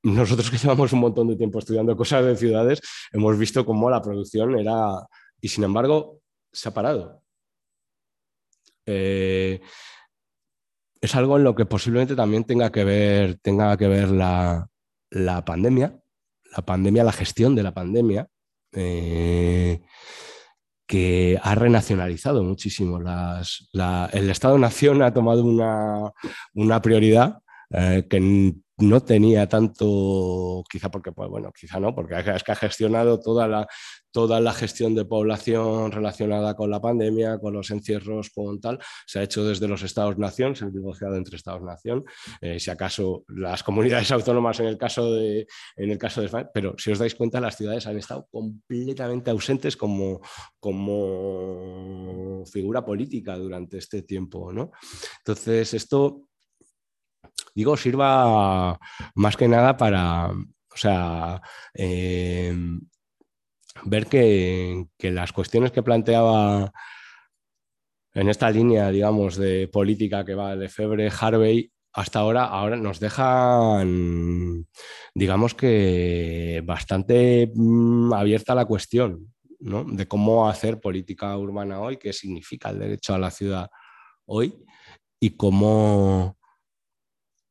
nosotros 0.04 0.50
que 0.50 0.58
llevamos 0.58 0.92
un 0.92 1.00
montón 1.00 1.28
de 1.28 1.36
tiempo 1.36 1.58
estudiando 1.58 1.96
cosas 1.96 2.24
de 2.24 2.36
ciudades, 2.36 2.80
hemos 3.12 3.36
visto 3.36 3.66
cómo 3.66 3.90
la 3.90 4.00
producción 4.00 4.56
era, 4.58 5.06
y 5.40 5.48
sin 5.48 5.64
embargo, 5.64 6.20
se 6.52 6.68
ha 6.68 6.74
parado. 6.74 7.22
Eh, 8.86 9.60
es 11.00 11.14
algo 11.14 11.36
en 11.36 11.44
lo 11.44 11.54
que 11.54 11.66
posiblemente 11.66 12.14
también 12.14 12.44
tenga 12.44 12.70
que 12.70 12.84
ver, 12.84 13.38
tenga 13.40 13.76
que 13.76 13.88
ver 13.88 14.10
la, 14.10 14.68
la 15.10 15.44
pandemia, 15.44 15.97
la 16.56 16.64
pandemia, 16.64 17.04
la 17.04 17.12
gestión 17.12 17.54
de 17.54 17.62
la 17.62 17.72
pandemia, 17.72 18.28
eh, 18.72 19.80
que 20.86 21.38
ha 21.42 21.54
renacionalizado 21.54 22.42
muchísimo. 22.42 22.98
Las, 22.98 23.68
el 24.12 24.30
Estado-Nación 24.30 25.02
ha 25.02 25.12
tomado 25.12 25.44
una, 25.44 26.10
una 26.54 26.80
prioridad 26.80 27.38
eh, 27.70 28.06
que 28.08 28.54
no 28.78 29.00
tenía 29.02 29.48
tanto, 29.48 30.62
quizá 30.70 30.90
porque, 30.90 31.12
pues 31.12 31.28
bueno, 31.28 31.52
quizá 31.52 31.78
no, 31.78 31.94
porque 31.94 32.18
es 32.34 32.42
que 32.42 32.52
ha 32.52 32.56
gestionado 32.56 33.20
toda 33.20 33.46
la, 33.46 33.66
toda 34.10 34.40
la 34.40 34.52
gestión 34.52 34.94
de 34.94 35.04
población 35.04 35.92
relacionada 35.92 36.54
con 36.54 36.70
la 36.70 36.80
pandemia, 36.80 37.38
con 37.38 37.52
los 37.52 37.70
encierros, 37.70 38.30
con 38.30 38.60
tal, 38.60 38.78
se 39.06 39.18
ha 39.18 39.22
hecho 39.22 39.44
desde 39.44 39.68
los 39.68 39.82
Estados-Nación, 39.82 40.56
se 40.56 40.64
ha 40.64 40.68
negociado 40.68 41.16
entre 41.16 41.36
Estados-Nación, 41.36 42.04
eh, 42.40 42.58
si 42.58 42.70
acaso 42.70 43.24
las 43.28 43.62
comunidades 43.62 44.10
autónomas 44.12 44.60
en 44.60 44.66
el, 44.66 44.78
caso 44.78 45.12
de, 45.12 45.46
en 45.76 45.90
el 45.90 45.98
caso 45.98 46.20
de 46.20 46.26
España, 46.26 46.50
pero 46.52 46.74
si 46.78 46.90
os 46.90 46.98
dais 46.98 47.14
cuenta, 47.14 47.40
las 47.40 47.56
ciudades 47.56 47.86
han 47.86 47.98
estado 47.98 48.26
completamente 48.30 49.30
ausentes 49.30 49.76
como, 49.76 50.20
como 50.58 52.44
figura 52.46 52.84
política 52.84 53.36
durante 53.36 53.78
este 53.78 54.02
tiempo, 54.02 54.52
¿no? 54.52 54.70
Entonces, 55.18 55.74
esto 55.74 56.28
digo, 57.54 57.76
sirva 57.76 58.78
más 59.16 59.36
que 59.36 59.48
nada 59.48 59.76
para, 59.76 60.30
o 60.30 60.76
sea, 60.76 61.40
eh, 61.74 62.54
ver 63.84 64.06
que, 64.06 64.86
las 65.00 65.32
cuestiones 65.32 65.72
que 65.72 65.82
planteaba 65.82 66.72
en 68.14 68.28
esta 68.28 68.50
línea, 68.50 68.90
digamos, 68.90 69.36
de 69.36 69.68
política 69.68 70.24
que 70.24 70.34
va 70.34 70.56
de 70.56 70.68
Febre, 70.68 71.10
Harvey, 71.20 71.70
hasta 71.92 72.20
ahora, 72.20 72.44
ahora 72.44 72.76
nos 72.76 73.00
dejan, 73.00 74.66
digamos 75.14 75.54
que 75.54 76.62
bastante 76.64 77.50
mm, 77.54 78.12
abierta 78.12 78.54
la 78.54 78.66
cuestión 78.66 79.34
¿no? 79.60 79.84
de 79.84 80.06
cómo 80.06 80.48
hacer 80.48 80.80
política 80.80 81.36
urbana 81.36 81.80
hoy, 81.80 81.96
qué 81.96 82.12
significa 82.12 82.70
el 82.70 82.78
derecho 82.78 83.14
a 83.14 83.18
la 83.18 83.30
ciudad 83.30 83.68
hoy 84.26 84.64
y 85.20 85.30
cómo, 85.30 86.38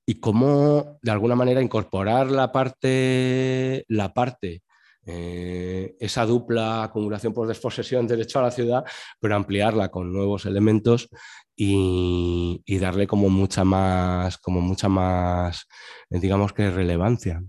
y 0.06 0.20
cómo 0.20 1.00
de 1.02 1.12
alguna 1.12 1.36
manera 1.36 1.62
incorporar 1.62 2.32
la 2.32 2.52
parte, 2.52 3.84
la 3.90 4.14
parte 4.14 4.64
eh, 5.10 5.96
esa 6.02 6.26
dupla 6.26 6.84
acumulación 6.84 7.34
por 7.34 7.48
desposesión, 7.48 8.06
derecho 8.06 8.40
a 8.40 8.42
la 8.42 8.52
ciudad, 8.52 8.84
pero 9.22 9.38
ampliarla 9.38 9.90
con 9.90 10.12
nuevos 10.12 10.46
elementos 10.46 11.08
y, 11.56 12.62
darle 12.78 13.08
como 13.08 13.30
mucha 13.30 13.64
más, 13.64 14.38
como 14.38 14.60
mucha 14.60 14.90
más, 14.90 15.66
digamos 16.10 16.52
que 16.52 16.70
relevancia. 16.70 17.42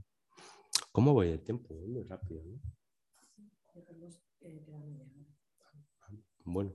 ¿Cómo 0.92 1.12
voy 1.12 1.30
el 1.30 1.42
tiempo? 1.42 1.74
Muy 1.74 2.04
rápido. 2.04 2.42
Bueno, 6.44 6.72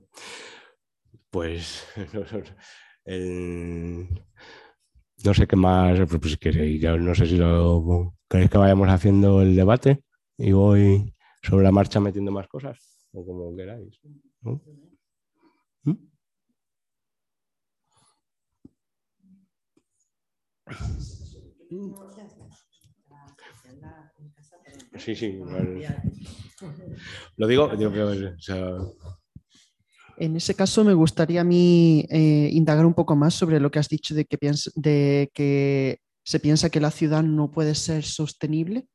pues 1.30 1.86
no 5.24 5.34
sé 5.34 5.46
qué 5.46 5.56
más, 5.56 5.98
pues 6.20 6.36
queréis, 6.36 6.82
no 6.82 7.14
sé 7.14 7.24
si 7.26 7.38
lo 7.38 8.14
queréis 8.28 8.50
que 8.50 8.58
vayamos 8.58 8.90
haciendo 8.90 9.40
el 9.40 9.56
debate 9.56 10.04
y 10.36 10.52
voy 10.52 11.14
sobre 11.42 11.64
la 11.64 11.72
marcha 11.72 12.00
metiendo 12.00 12.32
más 12.32 12.48
cosas, 12.48 13.08
o 13.12 13.24
como 13.24 13.54
queráis. 13.56 13.98
¿Mm? 14.42 15.92
Sí, 24.96 25.14
sí. 25.14 25.40
Lo 27.36 27.46
digo, 27.46 27.64
o 27.64 28.40
sea, 28.40 28.76
en 30.16 30.36
ese 30.36 30.54
caso, 30.54 30.84
me 30.84 30.94
gustaría 30.94 31.40
a 31.40 31.44
mí 31.44 32.06
eh, 32.08 32.48
indagar 32.52 32.86
un 32.86 32.94
poco 32.94 33.16
más 33.16 33.34
sobre 33.34 33.58
lo 33.58 33.70
que 33.70 33.80
has 33.80 33.88
dicho 33.88 34.14
de 34.14 34.24
que, 34.26 34.38
de 34.76 35.30
que 35.34 35.98
se 36.24 36.38
piensa 36.38 36.70
que 36.70 36.80
la 36.80 36.92
ciudad 36.92 37.22
no 37.22 37.50
puede 37.50 37.74
ser 37.74 38.04
sostenible. 38.04 38.86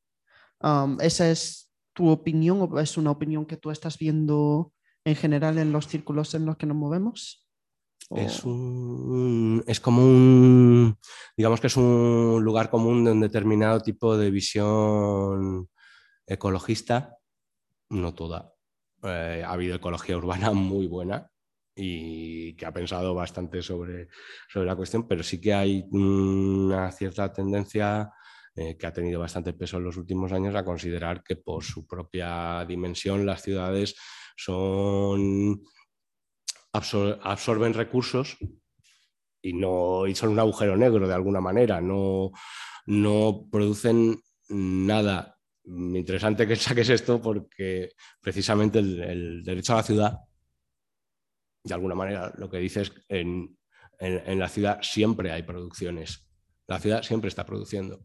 ¿Esa 0.99 1.31
es 1.31 1.71
tu 1.93 2.09
opinión 2.09 2.61
o 2.61 2.79
es 2.79 2.97
una 2.97 3.11
opinión 3.11 3.45
que 3.45 3.57
tú 3.57 3.71
estás 3.71 3.97
viendo 3.97 4.73
en 5.05 5.15
general 5.15 5.57
en 5.57 5.71
los 5.71 5.87
círculos 5.87 6.33
en 6.35 6.45
los 6.45 6.57
que 6.57 6.65
nos 6.65 6.77
movemos? 6.77 7.45
Es, 8.11 8.43
es 9.67 9.79
como 9.79 10.03
un, 10.03 10.97
digamos 11.37 11.61
que 11.61 11.67
es 11.67 11.77
un 11.77 12.41
lugar 12.43 12.71
común 12.71 13.03
de 13.03 13.11
un 13.11 13.19
determinado 13.19 13.81
tipo 13.81 14.17
de 14.17 14.31
visión 14.31 15.69
ecologista, 16.25 17.17
no 17.89 18.15
toda, 18.15 18.53
eh, 19.03 19.43
ha 19.45 19.51
habido 19.51 19.75
ecología 19.75 20.17
urbana 20.17 20.51
muy 20.53 20.87
buena 20.87 21.29
y 21.75 22.55
que 22.55 22.65
ha 22.65 22.73
pensado 22.73 23.13
bastante 23.13 23.61
sobre, 23.61 24.09
sobre 24.51 24.65
la 24.65 24.75
cuestión, 24.75 25.07
pero 25.07 25.23
sí 25.23 25.39
que 25.39 25.53
hay 25.53 25.85
una 25.91 26.91
cierta 26.91 27.31
tendencia 27.31 28.11
eh, 28.59 28.75
que 28.77 28.87
ha 28.87 28.91
tenido 28.91 29.21
bastante 29.21 29.53
peso 29.53 29.77
en 29.77 29.85
los 29.85 29.95
últimos 29.95 30.33
años 30.33 30.53
a 30.53 30.65
considerar 30.65 31.23
que 31.23 31.37
por 31.37 31.63
su 31.63 31.87
propia 31.87 32.65
dimensión 32.67 33.25
las 33.25 33.41
ciudades 33.41 33.95
son 34.35 35.63
absorben 36.73 37.73
recursos 37.73 38.35
y 39.41 39.53
no 39.53 40.05
y 40.07 40.13
son 40.13 40.31
un 40.31 40.39
agujero 40.39 40.75
negro 40.75 41.07
de 41.07 41.13
alguna 41.13 41.39
manera, 41.39 41.79
no, 41.79 42.31
no 42.85 43.47
producen 43.49 44.21
nada 44.49 45.39
interesante 45.63 46.45
que 46.45 46.55
saques 46.57 46.89
esto 46.89 47.21
porque 47.21 47.91
precisamente 48.19 48.79
el, 48.79 49.41
derecho 49.41 49.71
a 49.71 49.77
la 49.77 49.83
ciudad, 49.83 50.19
de 51.63 51.73
alguna 51.73 51.95
manera, 51.95 52.33
lo 52.35 52.49
que 52.49 52.57
dices, 52.57 52.91
en, 53.07 53.57
en, 53.99 54.37
la 54.37 54.49
ciudad 54.49 54.79
siempre 54.81 55.31
hay 55.31 55.43
producciones. 55.43 56.29
La 56.67 56.79
ciudad 56.79 57.03
siempre 57.03 57.29
está 57.29 57.45
produciendo, 57.45 58.01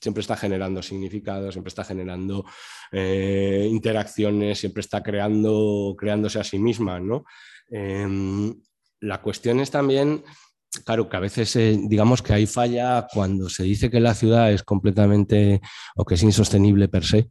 siempre 0.00 0.20
está 0.20 0.36
generando 0.36 0.82
significado, 0.82 1.50
siempre 1.52 1.68
está 1.68 1.84
generando 1.84 2.44
eh, 2.92 3.66
interacciones, 3.70 4.58
siempre 4.58 4.80
está 4.80 5.02
creando, 5.02 5.94
creándose 5.98 6.38
a 6.38 6.44
sí 6.44 6.58
misma. 6.58 7.00
¿no? 7.00 7.24
Em, 7.70 8.54
la 9.00 9.20
cuestión 9.20 9.60
es 9.60 9.70
también 9.70 10.24
claro 10.84 11.08
que 11.08 11.16
a 11.16 11.20
veces 11.20 11.54
eh, 11.56 11.78
digamos 11.80 12.22
que 12.22 12.34
hay 12.34 12.46
falla 12.46 13.06
cuando 13.12 13.48
se 13.48 13.64
dice 13.64 13.90
que 13.90 14.00
la 14.00 14.14
ciudad 14.14 14.52
es 14.52 14.62
completamente 14.62 15.60
o 15.96 16.04
que 16.04 16.14
es 16.14 16.22
insostenible 16.22 16.88
per 16.88 17.04
se. 17.04 17.30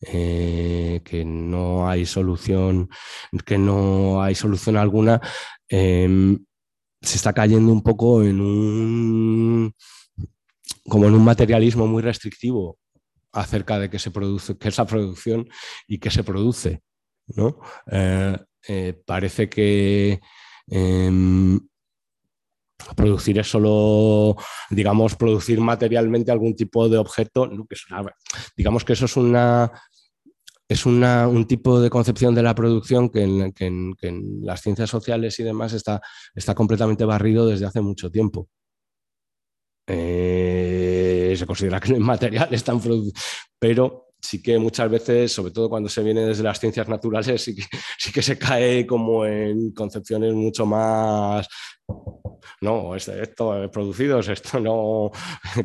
Eh, 0.00 1.00
que 1.04 1.24
no 1.24 1.88
hay 1.88 2.06
solución, 2.06 2.88
que 3.44 3.58
no 3.58 4.22
hay 4.22 4.36
solución 4.36 4.76
alguna, 4.76 5.20
em, 5.68 6.38
se 7.00 7.16
está 7.16 7.32
cayendo 7.32 7.72
un 7.72 7.82
poco 7.82 8.22
en 8.22 8.40
un 8.40 9.74
como 10.88 11.06
en 11.06 11.14
un 11.14 11.24
materialismo 11.24 11.86
muy 11.86 12.02
restrictivo 12.02 12.78
acerca 13.32 13.78
de 13.78 13.90
que 13.90 13.98
se 13.98 14.10
produce, 14.10 14.56
que 14.56 14.68
es 14.68 14.78
la 14.78 14.86
producción 14.86 15.48
y 15.86 15.98
que 15.98 16.10
se 16.10 16.24
produce. 16.24 16.82
¿no? 17.28 17.58
Eh, 17.90 19.02
parece 19.04 19.48
que 19.48 20.20
em, 20.66 21.60
producir 22.96 23.38
es 23.38 23.50
solo, 23.50 24.36
digamos, 24.70 25.14
producir 25.16 25.60
materialmente 25.60 26.30
algún 26.30 26.54
tipo 26.54 26.88
de 26.88 26.98
objeto, 26.98 27.48
que 27.68 27.76
digamos 28.56 28.84
que 28.84 28.92
eso 28.92 29.06
es 29.06 29.16
una, 29.16 29.72
es 30.68 30.84
un 30.86 31.46
tipo 31.46 31.80
de 31.80 31.90
concepción 31.90 32.34
de 32.34 32.42
la 32.42 32.54
producción 32.54 33.08
que 33.08 33.22
en, 33.22 34.40
las 34.42 34.60
ciencias 34.60 34.90
sociales 34.90 35.38
y 35.40 35.44
demás 35.44 35.72
está, 35.72 36.00
está 36.34 36.54
completamente 36.54 37.04
barrido 37.04 37.46
desde 37.46 37.66
hace 37.66 37.80
mucho 37.80 38.10
tiempo. 38.10 38.48
Eh, 39.88 41.34
se 41.36 41.46
considera 41.46 41.80
que 41.80 41.88
no 41.90 41.94
hay 41.96 42.02
materiales 42.02 42.62
tan 42.64 42.80
pero 43.58 44.10
sí 44.20 44.42
que 44.42 44.58
muchas 44.58 44.90
veces, 44.90 45.32
sobre 45.32 45.52
todo 45.52 45.70
cuando 45.70 45.88
se 45.88 46.02
viene 46.02 46.26
desde 46.26 46.42
las 46.42 46.60
ciencias 46.60 46.88
naturales, 46.88 47.42
sí 47.42 47.54
que, 47.54 47.62
sí 47.98 48.12
que 48.12 48.22
se 48.22 48.38
cae 48.38 48.86
como 48.86 49.24
en 49.24 49.72
concepciones 49.72 50.34
mucho 50.34 50.66
más 50.66 51.48
no, 52.60 52.94
esto 52.96 53.12
es 53.22 53.70
producido, 53.70 54.18
esto 54.20 54.60
no, 54.60 55.10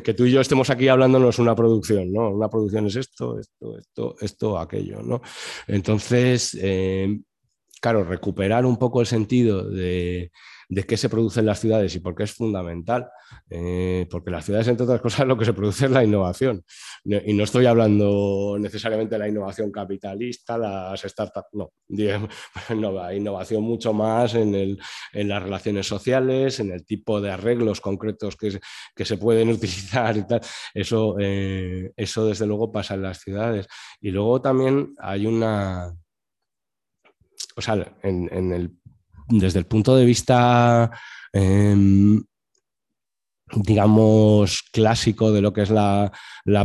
que 0.02 0.14
tú 0.14 0.24
y 0.24 0.32
yo 0.32 0.40
estemos 0.40 0.70
aquí 0.70 0.88
hablando 0.88 1.18
no 1.18 1.28
es 1.28 1.38
una 1.38 1.54
producción, 1.54 2.12
¿no? 2.12 2.30
Una 2.30 2.48
producción 2.48 2.86
es 2.86 2.96
esto, 2.96 3.38
esto, 3.38 3.78
esto, 3.78 4.16
esto, 4.20 4.58
aquello, 4.58 5.02
¿no? 5.02 5.20
Entonces, 5.66 6.56
eh, 6.60 7.20
claro, 7.80 8.04
recuperar 8.04 8.64
un 8.64 8.76
poco 8.78 9.00
el 9.00 9.06
sentido 9.06 9.68
de, 9.68 10.30
de 10.68 10.84
qué 10.84 10.96
se 10.96 11.08
produce 11.08 11.40
en 11.40 11.46
las 11.46 11.60
ciudades 11.60 11.94
y 11.94 12.00
por 12.00 12.14
qué 12.14 12.24
es 12.24 12.32
fundamental. 12.32 13.08
Eh, 13.50 14.06
porque 14.10 14.30
las 14.30 14.44
ciudades, 14.44 14.68
entre 14.68 14.84
otras 14.84 15.00
cosas, 15.00 15.26
lo 15.26 15.36
que 15.36 15.44
se 15.44 15.52
produce 15.52 15.86
es 15.86 15.90
la 15.90 16.04
innovación. 16.04 16.64
Y 17.04 17.32
no 17.34 17.44
estoy 17.44 17.66
hablando 17.66 18.56
necesariamente 18.58 19.14
de 19.14 19.18
la 19.18 19.28
innovación 19.28 19.70
capitalista, 19.70 20.56
las 20.56 21.00
startups, 21.02 21.48
no. 21.52 21.72
no 22.76 23.12
innovación 23.12 23.62
mucho 23.62 23.92
más 23.92 24.34
en, 24.34 24.54
el, 24.54 24.78
en, 25.12 25.28
las 25.28 25.42
relaciones 25.42 25.86
sociales, 25.86 26.60
en 26.60 26.70
el 26.70 26.84
tipo 26.84 27.20
de 27.20 27.30
arreglos 27.30 27.80
concretos 27.80 28.36
que, 28.36 28.58
que 28.94 29.04
se 29.04 29.18
pueden 29.18 29.48
utilizar 29.50 30.16
y 30.16 30.26
tal. 30.26 30.40
Eso, 30.72 31.16
eh, 31.20 31.92
eso, 31.96 32.26
desde 32.26 32.46
luego, 32.46 32.72
pasa 32.72 32.94
en 32.94 33.02
las 33.02 33.20
ciudades. 33.20 33.66
Y 34.00 34.10
luego 34.10 34.40
también 34.40 34.94
hay 34.98 35.26
una. 35.26 35.94
O 37.56 37.60
sea, 37.60 37.74
en, 38.02 38.28
en 38.32 38.52
el 38.52 38.76
desde 39.28 39.58
el 39.58 39.66
punto 39.66 39.96
de 39.96 40.04
vista, 40.04 40.90
em, 41.32 42.22
digamos, 43.56 44.62
clásico 44.72 45.32
de 45.32 45.40
lo 45.40 45.52
que 45.52 45.62
es 45.62 45.70
la, 45.70 46.10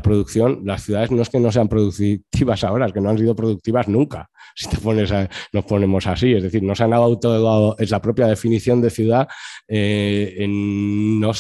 producción, 0.02 0.62
las 0.66 0.84
ciudades 0.84 1.12
no 1.12 1.22
es 1.22 1.30
que 1.30 1.40
no 1.40 1.52
sean 1.52 1.68
productivas 1.68 2.64
ahora, 2.64 2.88
es 2.88 2.94
que 2.94 3.02
no 3.02 3.10
han 3.10 3.18
sido 3.18 3.36
productivas 3.36 3.88
nunca, 3.88 4.30
si 4.56 4.68
te 4.70 4.78
pones 4.78 5.12
nos 5.54 5.66
ponemos 5.66 6.08
así, 6.08 6.34
es 6.34 6.44
decir, 6.44 6.64
no 6.64 6.76
se 6.76 6.84
han 6.84 6.94
auto, 6.94 7.78
es 7.78 7.92
la 7.92 8.02
propia 8.02 8.28
definición 8.28 8.82
de 8.82 8.90
ciudad, 8.90 9.28
eh, 9.68 10.46
no, 10.48 11.32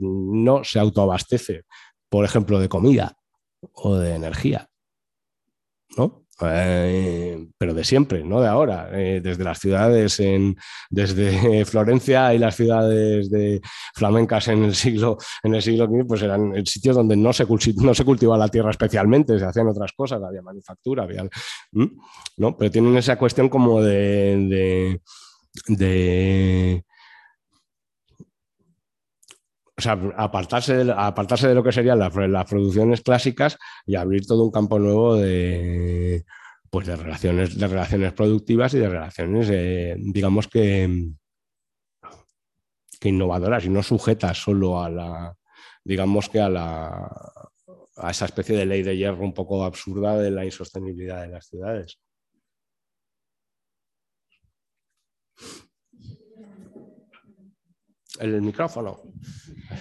no 0.00 0.64
se 0.64 0.78
autoabastece, 0.78 1.62
por 2.08 2.24
ejemplo, 2.24 2.58
de 2.58 2.68
comida 2.68 3.16
o 3.72 3.96
de 3.96 4.14
energía. 4.14 4.68
¿no? 5.96 6.27
Eh, 6.40 7.48
pero 7.58 7.74
de 7.74 7.82
siempre, 7.82 8.22
no 8.22 8.40
de 8.40 8.46
ahora, 8.46 8.90
eh, 8.92 9.20
desde 9.22 9.42
las 9.42 9.58
ciudades, 9.58 10.20
en, 10.20 10.56
desde 10.88 11.64
Florencia 11.64 12.32
y 12.32 12.38
las 12.38 12.54
ciudades 12.54 13.28
de 13.30 13.60
flamencas 13.94 14.46
en 14.48 14.64
el 14.64 14.74
siglo 14.74 15.18
en 15.42 15.54
el 15.54 15.62
siglo 15.62 15.86
XV, 15.86 16.06
pues 16.06 16.22
eran 16.22 16.64
sitios 16.64 16.94
donde 16.94 17.16
no 17.16 17.32
se, 17.32 17.46
no 17.76 17.94
se 17.94 18.04
cultivaba 18.04 18.38
la 18.38 18.48
tierra 18.48 18.70
especialmente, 18.70 19.38
se 19.38 19.44
hacían 19.44 19.68
otras 19.68 19.92
cosas, 19.92 20.22
había 20.22 20.42
manufactura, 20.42 21.02
había, 21.02 21.28
¿no? 21.72 22.56
pero 22.56 22.70
tienen 22.70 22.96
esa 22.96 23.16
cuestión 23.16 23.48
como 23.48 23.82
de, 23.82 25.00
de 25.66 26.84
o 29.78 29.80
sea, 29.80 29.92
apartarse 30.16 30.84
de, 30.84 30.92
apartarse 30.92 31.46
de 31.46 31.54
lo 31.54 31.62
que 31.62 31.70
serían 31.70 32.00
las, 32.00 32.12
producciones 32.12 33.00
clásicas 33.00 33.56
y 33.86 33.94
abrir 33.94 34.26
todo 34.26 34.44
un 34.44 34.50
campo 34.50 34.78
nuevo 34.80 35.14
de, 35.14 36.24
pues 36.68 36.88
de, 36.88 36.96
relaciones, 36.96 37.56
de 37.56 37.66
relaciones 37.68 38.12
productivas 38.12 38.74
y 38.74 38.78
de 38.78 38.88
relaciones, 38.88 39.48
eh, 39.52 39.94
digamos 39.96 40.48
que, 40.48 41.12
que 43.00 43.08
innovadoras 43.08 43.64
y 43.64 43.68
no 43.68 43.82
sujetas 43.84 44.38
solo 44.38 44.82
a 44.82 44.90
la, 44.90 45.34
digamos 45.84 46.28
que 46.28 46.40
a 46.40 46.48
la 46.48 47.08
a 48.00 48.10
esa 48.10 48.26
especie 48.26 48.56
de 48.56 48.66
ley 48.66 48.82
de 48.82 48.96
hierro 48.96 49.24
un 49.24 49.34
poco 49.34 49.64
absurda 49.64 50.16
de 50.18 50.30
la 50.30 50.44
insostenibilidad 50.44 51.22
de 51.22 51.28
las 51.28 51.46
ciudades. 51.46 51.98
El 58.20 58.42
micrófono. 58.42 59.00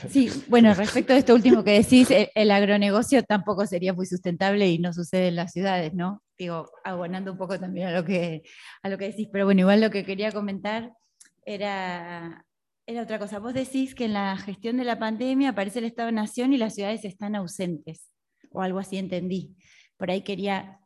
Sí, 0.10 0.30
bueno, 0.48 0.74
respecto 0.74 1.14
a 1.14 1.18
esto 1.18 1.34
último 1.34 1.64
que 1.64 1.72
decís, 1.72 2.10
el, 2.12 2.52
agronegocio 2.52 3.24
tampoco 3.24 3.66
sería 3.66 3.94
muy 3.94 4.06
sustentable 4.06 4.70
y 4.70 4.80
no 4.80 4.94
sucede 4.94 5.30
en 5.30 5.36
las 5.36 5.54
ciudades, 5.54 5.94
¿no? 5.94 6.22
Digo, 6.38 6.70
abonando 6.84 7.32
un 7.32 7.38
poco 7.38 7.60
también 7.60 7.88
a 7.88 7.92
lo 7.92 8.06
que, 8.06 8.44
a 8.84 8.90
lo 8.90 8.98
que 8.98 9.06
decís, 9.06 9.28
pero 9.32 9.46
bueno, 9.46 9.62
igual 9.62 9.82
lo 9.82 9.90
que 9.90 10.06
quería 10.06 10.32
comentar 10.32 10.94
era, 11.46 12.46
era 12.86 13.02
otra 13.02 13.18
cosa. 13.18 13.40
Vos 13.40 13.54
decís 13.54 13.96
que 13.96 14.06
en 14.06 14.14
la 14.14 14.38
gestión 14.38 14.78
de 14.78 14.84
la 14.84 15.00
pandemia 15.00 15.50
aparece 15.50 15.80
el 15.80 15.86
Estado-Nación 15.86 16.54
y 16.54 16.58
las 16.58 16.76
ciudades 16.76 17.06
están 17.06 17.36
ausentes, 17.36 18.12
o 18.52 18.62
algo 18.62 18.80
así 18.80 18.98
entendí. 18.98 19.56
Por 19.98 20.12
ahí 20.12 20.22
quería 20.22 20.80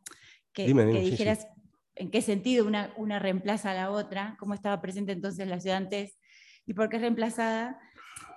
que, 0.54 0.72
dijeras 0.72 1.46
en 1.96 2.10
qué 2.10 2.22
sentido 2.22 2.66
una, 2.66 2.94
una 2.96 3.18
reemplaza 3.18 3.72
a 3.72 3.74
la 3.74 3.90
otra, 3.90 4.36
cómo 4.38 4.54
estaba 4.54 4.80
presente 4.80 5.12
entonces 5.12 5.46
la 5.48 5.60
ciudad 5.60 5.76
antes 5.76 6.16
y 6.66 6.74
por 6.74 6.88
qué 6.88 6.96
es 6.96 7.02
reemplazada 7.02 7.80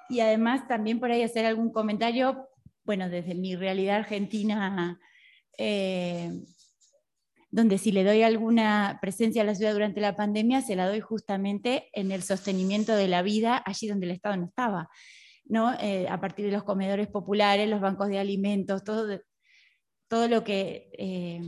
y 0.10 0.20
además 0.20 0.68
también 0.68 1.00
por 1.00 1.12
ahí 1.12 1.24
hacer 1.24 1.46
algún 1.46 1.72
comentario, 1.72 2.48
bueno, 2.84 3.10
desde 3.10 3.36
mi 3.36 3.56
realidad 3.56 3.98
argentina, 3.98 5.00
eh, 5.58 6.32
donde 7.50 7.78
si 7.78 7.92
le 7.92 8.04
doy 8.04 8.22
alguna 8.22 9.00
presencia 9.02 9.42
a 9.42 9.46
la 9.46 9.56
ciudad 9.56 9.74
durante 9.74 10.02
la 10.02 10.16
pandemia, 10.16 10.62
se 10.62 10.76
la 10.76 10.88
doy 10.88 11.00
justamente 11.00 11.90
en 11.94 12.12
el 12.12 12.22
sostenimiento 12.22 12.96
de 12.96 13.08
la 13.08 13.22
vida 13.22 13.62
allí 13.66 13.88
donde 13.88 14.06
el 14.06 14.12
Estado 14.12 14.38
no 14.38 14.46
estaba. 14.46 14.90
¿no? 15.46 15.74
Eh, 15.80 16.08
a 16.10 16.20
partir 16.20 16.46
de 16.46 16.52
los 16.52 16.64
comedores 16.64 17.08
populares, 17.08 17.70
los 17.70 17.82
bancos 17.82 18.10
de 18.10 18.20
alimentos, 18.20 18.84
todo, 18.84 19.20
todo 20.08 20.28
lo 20.28 20.44
que 20.44 20.90
eh, 20.98 21.42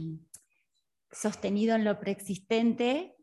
sostenido 1.12 1.76
en 1.76 1.84
lo 1.84 2.00
preexistente 2.00 3.17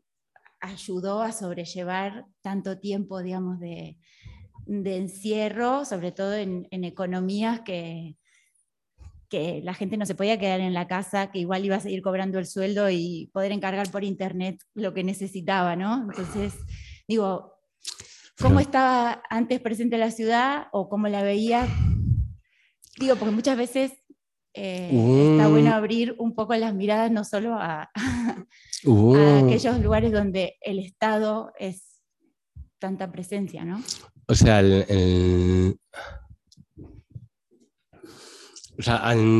ayudó 0.65 1.21
a 1.21 1.31
sobrellevar 1.31 2.25
tanto 2.41 2.79
tiempo, 2.79 3.21
digamos, 3.21 3.59
de, 3.59 3.97
de 4.65 4.97
encierro, 4.97 5.85
sobre 5.85 6.11
todo 6.11 6.33
en, 6.33 6.67
economías 6.71 7.61
que, 7.61 8.17
que 9.29 9.61
la 9.63 9.73
gente 9.73 9.97
no 9.97 10.05
se 10.05 10.15
podía 10.15 10.39
quedar 10.39 10.59
en 10.59 10.73
la 10.73 10.87
casa, 10.87 11.31
que 11.31 11.39
igual 11.39 11.65
iba 11.65 11.75
a 11.75 11.79
seguir 11.81 12.01
cobrando 12.01 12.39
el 12.39 12.47
sueldo 12.47 12.89
y 12.89 13.29
poder 13.33 13.51
encargar 13.51 13.89
por 13.91 14.03
internet 14.03 14.61
lo 14.73 14.93
que 14.93 15.03
necesitaba, 15.03 15.75
¿no? 15.75 16.07
Entonces, 16.09 16.53
digo, 17.07 17.53
¿cómo 18.41 18.59
estaba 18.59 19.21
antes 19.29 19.61
presente 19.61 19.97
la 19.97 20.11
ciudad 20.11 20.67
o 20.71 20.89
cómo 20.89 21.07
la 21.07 21.23
veía? 21.23 21.67
Digo, 22.99 23.15
porque 23.17 23.35
muchas 23.35 23.57
veces 23.57 23.93
eh, 24.55 24.89
está 25.31 25.49
bueno 25.49 25.73
abrir 25.73 26.15
un 26.17 26.33
poco 26.33 26.55
las 26.55 26.73
miradas 26.73 27.11
no 27.11 27.25
solo 27.25 27.55
a, 27.55 27.89
a 27.95 29.39
aquellos 29.39 29.79
lugares 29.81 30.13
donde 30.13 30.55
el 30.61 30.79
Estado 30.79 31.51
es 31.59 32.01
tanta 32.79 33.11
presencia, 33.11 33.65
¿no? 33.65 33.83
O 34.27 34.33
sea, 34.33 34.61
el, 34.61 35.77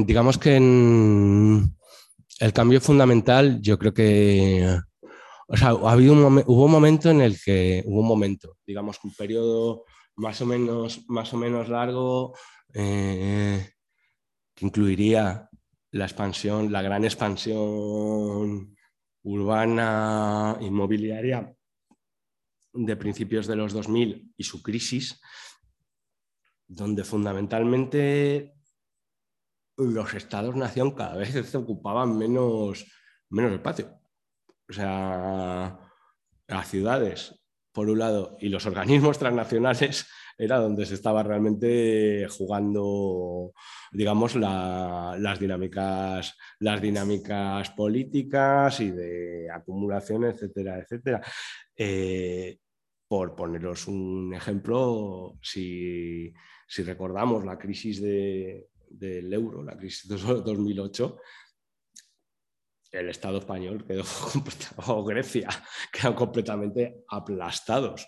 digamos 0.06 0.38
que 0.38 0.58
el 0.58 2.54
cambio 2.54 2.82
fundamental, 2.82 3.62
yo 3.62 3.80
creo 3.80 3.94
que, 3.94 4.80
o 5.48 5.58
sea, 5.58 5.70
ha 5.70 5.92
habido 5.92 6.14
un 6.14 6.44
hubo 6.46 6.66
un 6.66 6.72
momento 6.72 7.10
en 7.10 7.22
el 7.22 7.40
que, 7.42 7.84
hubo 7.86 8.02
un 8.02 8.08
momento, 8.08 8.58
digamos, 8.66 9.00
un 9.04 9.14
periodo 9.14 9.86
más 10.18 10.42
o 10.42 10.46
menos, 10.46 11.06
más 11.08 11.34
o 11.34 11.38
menos 11.38 11.70
largo, 11.70 12.34
eh, 12.74 13.75
que 14.56 14.66
incluiría 14.66 15.50
la 15.92 16.06
expansión, 16.06 16.72
la 16.72 16.82
gran 16.82 17.04
expansión 17.04 18.76
urbana, 19.24 20.58
inmobiliaria 20.62 21.56
de 22.74 22.96
principios 22.96 23.48
de 23.48 23.56
los 23.56 23.74
2000 23.74 24.34
y 24.38 24.44
su 24.44 24.62
crisis, 24.62 25.22
donde 26.68 27.04
fundamentalmente 27.04 28.56
los 29.78 30.14
estados-nación 30.14 30.92
cada 30.92 31.16
vez 31.16 31.50
se 31.50 31.58
ocupaban 31.58 32.18
menos, 32.18 32.86
menos 33.30 33.52
espacio. 33.52 34.00
O 34.70 34.74
sea, 34.74 35.80
las 36.48 36.70
ciudades, 36.70 37.42
por 37.72 37.90
un 37.90 38.00
lado, 38.00 38.38
y 38.40 38.50
los 38.50 38.66
organismos 38.66 39.20
transnacionales 39.20 40.08
era 40.38 40.58
donde 40.58 40.86
se 40.86 40.96
estaba 40.96 41.24
realmente 41.24 42.28
jugando, 42.30 43.54
digamos, 43.92 44.36
las, 44.36 45.40
dinámicas, 45.40 46.36
las 46.60 46.82
dinámicas 46.82 47.70
políticas 47.72 48.80
y 48.82 48.92
de 48.92 49.48
acumulación, 49.50 50.26
etcétera, 50.26 50.80
etcétera. 50.80 51.22
Eh, 51.76 52.60
por 53.08 53.36
poneros 53.36 53.88
un 53.88 54.34
ejemplo, 54.34 55.38
si, 55.42 56.34
recordamos 56.80 57.46
la 57.46 57.58
crisis 57.58 58.02
del 58.02 59.34
euro, 59.34 59.64
la 59.64 59.78
crisis 59.78 60.10
de 60.10 60.18
2008, 60.18 61.18
el 62.92 63.10
Estado 63.10 63.40
español 63.40 63.86
quedó, 63.86 64.04
o 64.88 65.04
Grecia, 65.04 65.50
quedaron 65.92 66.16
completamente 66.16 67.04
aplastados 67.10 68.08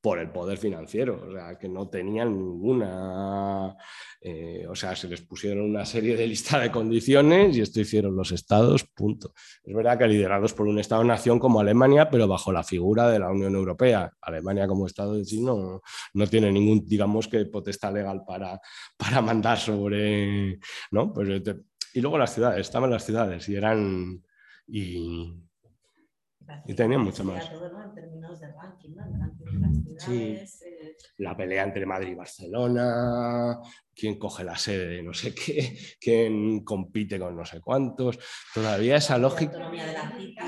por 0.00 0.18
el 0.18 0.30
poder 0.30 0.56
financiero, 0.56 1.22
o 1.28 1.32
sea, 1.32 1.58
que 1.58 1.68
no 1.68 1.88
tenían 1.88 2.36
ninguna, 2.36 3.76
eh, 4.20 4.66
o 4.66 4.74
sea, 4.74 4.96
se 4.96 5.08
les 5.08 5.20
pusieron 5.20 5.64
una 5.64 5.84
serie 5.84 6.16
de 6.16 6.26
listas 6.26 6.62
de 6.62 6.70
condiciones 6.70 7.56
y 7.56 7.60
esto 7.60 7.80
hicieron 7.80 8.16
los 8.16 8.32
estados, 8.32 8.84
punto. 8.84 9.34
Es 9.62 9.74
verdad 9.74 9.98
que 9.98 10.08
liderados 10.08 10.54
por 10.54 10.66
un 10.66 10.78
Estado-nación 10.78 11.38
como 11.38 11.60
Alemania, 11.60 12.08
pero 12.08 12.26
bajo 12.26 12.50
la 12.50 12.64
figura 12.64 13.10
de 13.10 13.18
la 13.18 13.30
Unión 13.30 13.54
Europea. 13.54 14.10
Alemania 14.22 14.66
como 14.66 14.86
Estado 14.86 15.14
de 15.14 15.24
sí 15.24 15.42
no, 15.42 15.82
no 16.14 16.26
tiene 16.26 16.50
ningún, 16.50 16.86
digamos, 16.86 17.28
que 17.28 17.44
potestad 17.44 17.92
legal 17.92 18.22
para, 18.26 18.58
para 18.96 19.20
mandar 19.20 19.58
sobre, 19.58 20.58
¿no? 20.92 21.12
Pues, 21.12 21.28
eh, 21.28 21.56
y 21.92 22.00
luego 22.00 22.16
las 22.16 22.32
ciudades, 22.34 22.60
estaban 22.60 22.90
las 22.90 23.04
ciudades 23.04 23.48
y 23.48 23.56
eran... 23.56 24.22
Y, 24.66 25.49
y 26.66 26.74
tenían 26.74 27.02
mucho 27.02 27.24
más. 27.24 27.50
En 27.50 27.94
términos 27.94 28.40
de 28.40 28.52
ranking, 28.52 28.90
¿no? 28.94 29.02
Ranking 29.02 29.46
de 29.46 29.60
las 29.60 29.76
ciudades. 29.76 30.58
Sí. 30.58 30.66
Eh... 30.66 30.96
La 31.18 31.36
pelea 31.36 31.64
entre 31.64 31.84
Madrid 31.86 32.12
y 32.12 32.14
Barcelona, 32.14 33.58
quién 33.94 34.18
coge 34.18 34.44
la 34.44 34.56
sede 34.56 34.86
de 34.86 35.02
no 35.02 35.12
sé 35.12 35.34
qué, 35.34 35.76
quién 36.00 36.64
compite 36.64 37.18
con 37.18 37.36
no 37.36 37.44
sé 37.44 37.60
cuántos. 37.60 38.18
Todavía 38.54 38.96
esa 38.96 39.18
lógica. 39.18 39.52
La 39.52 39.64
autonomía 39.66 39.86
de 39.86 39.92
la 39.92 40.12
cita. 40.16 40.44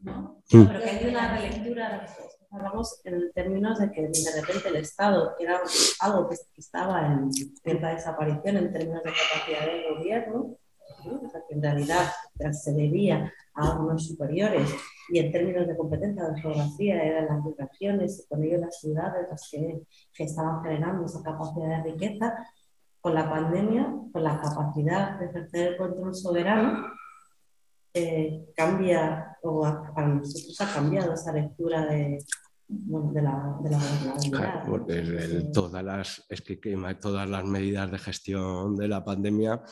¿no? 0.00 0.42
Mm. 0.52 0.66
Pero 0.66 0.80
que 0.80 0.90
hay 0.90 1.06
una 1.08 1.36
relectura, 1.36 2.06
hablamos 2.50 3.00
en 3.04 3.32
términos 3.32 3.78
de 3.78 3.90
que 3.90 4.02
de 4.02 4.40
repente 4.40 4.68
el 4.68 4.76
Estado 4.76 5.34
era 5.38 5.60
algo 6.00 6.28
que 6.28 6.36
estaba 6.56 7.06
en 7.06 7.32
cierta 7.32 7.94
desaparición 7.94 8.56
en 8.58 8.72
términos 8.72 9.02
de 9.02 9.10
capacidad 9.10 9.66
de 9.66 9.94
gobierno, 9.94 10.56
¿no? 11.06 11.20
o 11.26 11.30
sea, 11.30 11.40
que 11.48 11.54
en 11.54 11.62
realidad 11.62 12.06
se 12.52 12.72
debía 12.72 13.32
a 13.54 13.72
algunos 13.72 14.06
superiores 14.06 14.68
y 15.10 15.18
en 15.18 15.30
términos 15.32 15.66
de 15.66 15.76
competencia 15.76 16.24
de 16.28 16.40
geografía 16.40 17.02
eran 17.02 17.26
las 17.28 17.56
regiones 17.56 18.20
y 18.24 18.28
con 18.28 18.42
ello 18.42 18.58
las 18.58 18.78
ciudades 18.80 19.26
las 19.30 19.48
que, 19.50 19.82
que 20.12 20.24
estaban 20.24 20.62
generando 20.62 21.04
esa 21.06 21.22
capacidad 21.22 21.82
de 21.84 21.92
riqueza, 21.92 22.34
con 23.00 23.14
la 23.14 23.28
pandemia, 23.28 23.94
con 24.12 24.22
la 24.24 24.40
capacidad 24.40 25.18
de 25.18 25.26
ejercer 25.26 25.72
el 25.72 25.76
control 25.76 26.14
soberano, 26.14 26.86
eh, 27.92 28.46
cambia, 28.56 29.36
o 29.42 29.64
a, 29.64 29.92
para 29.94 30.08
nosotros 30.08 30.58
ha 30.60 30.72
cambiado 30.74 31.12
esa 31.14 31.32
lectura 31.32 31.84
de, 31.86 32.18
bueno, 32.66 33.12
de 33.12 33.22
la, 33.22 33.56
de 33.62 33.70
la 33.70 33.78
gobernabilidad. 33.78 34.30
Claro, 34.40 34.62
porque 34.70 34.98
el- 34.98 35.18
el- 35.18 35.52
todas, 35.52 35.84
las, 35.84 36.24
es 36.28 36.40
que, 36.40 36.58
que 36.58 36.76
todas 37.00 37.28
las 37.28 37.44
medidas 37.44 37.90
de 37.90 37.98
gestión 37.98 38.74
de 38.74 38.88
la 38.88 39.04
pandemia 39.04 39.62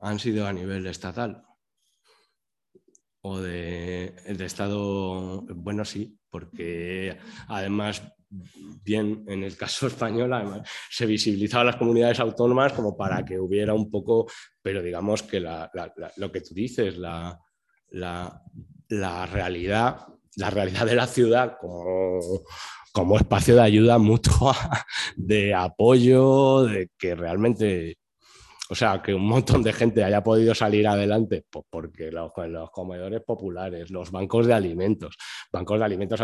han 0.00 0.18
sido 0.18 0.46
a 0.46 0.52
nivel 0.52 0.86
estatal 0.86 1.46
o 3.28 3.40
de, 3.40 4.14
de 4.24 4.44
Estado, 4.44 5.42
bueno, 5.48 5.84
sí, 5.84 6.16
porque 6.30 7.18
además, 7.48 8.02
bien, 8.28 9.24
en 9.26 9.42
el 9.42 9.56
caso 9.56 9.86
español, 9.88 10.32
además, 10.32 10.68
se 10.90 11.06
visibilizaban 11.06 11.66
las 11.66 11.76
comunidades 11.76 12.20
autónomas 12.20 12.72
como 12.72 12.96
para 12.96 13.24
que 13.24 13.40
hubiera 13.40 13.74
un 13.74 13.90
poco, 13.90 14.26
pero 14.62 14.80
digamos 14.80 15.24
que 15.24 15.40
lo 15.40 16.30
que 16.30 16.40
tú 16.40 16.54
dices, 16.54 16.98
la 16.98 17.36
realidad, 19.26 20.06
la 20.36 20.50
realidad 20.50 20.86
de 20.86 20.94
la 20.94 21.06
ciudad 21.08 21.56
como, 21.60 22.20
como 22.92 23.16
espacio 23.16 23.56
de 23.56 23.62
ayuda 23.62 23.98
mutua, 23.98 24.54
de 25.16 25.52
apoyo, 25.52 26.62
de 26.62 26.90
que 26.96 27.16
realmente 27.16 27.98
o 28.68 28.74
sea, 28.74 29.00
que 29.02 29.14
un 29.14 29.26
montón 29.26 29.62
de 29.62 29.72
gente 29.72 30.02
haya 30.04 30.22
podido 30.22 30.54
salir 30.54 30.86
adelante, 30.88 31.44
pues 31.48 31.64
porque 31.70 32.10
los, 32.10 32.32
comedores 32.72 33.22
populares, 33.22 33.90
los 33.90 34.10
bancos 34.10 34.46
de 34.46 34.54
alimentos, 34.54 35.16
bancos 35.52 35.78
de 35.78 35.84
alimentos 35.84 36.20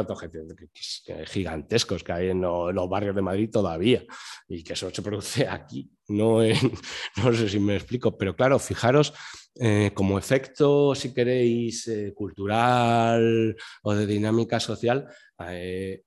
gigantescos 1.27 2.03
que 2.03 2.13
hay 2.13 2.29
en 2.31 2.41
lo- 2.41 2.73
los 2.73 2.89
barrios 2.89 3.15
de 3.15 3.23
Madrid 3.23 3.51
todavía, 3.51 4.03
y 4.49 4.63
que 4.63 4.73
eso 4.73 4.91
se 4.91 5.03
produce 5.03 5.47
aquí, 5.49 5.91
no, 6.09 6.43
en- 6.43 6.57
no 7.17 7.33
sé 7.33 7.49
si 7.49 7.59
me 7.61 7.77
explico, 7.77 8.17
pero 8.17 8.35
claro, 8.35 8.59
fijaros 8.59 9.13
eh, 9.61 9.91
como 9.95 10.19
efecto, 10.19 10.95
si 10.95 11.13
queréis, 11.13 11.87
eh, 11.89 12.13
cultural 12.15 13.55
o 13.83 13.95
de 13.95 14.07
dinámica 14.07 14.59
social, 14.61 15.07
eh, 15.49 16.03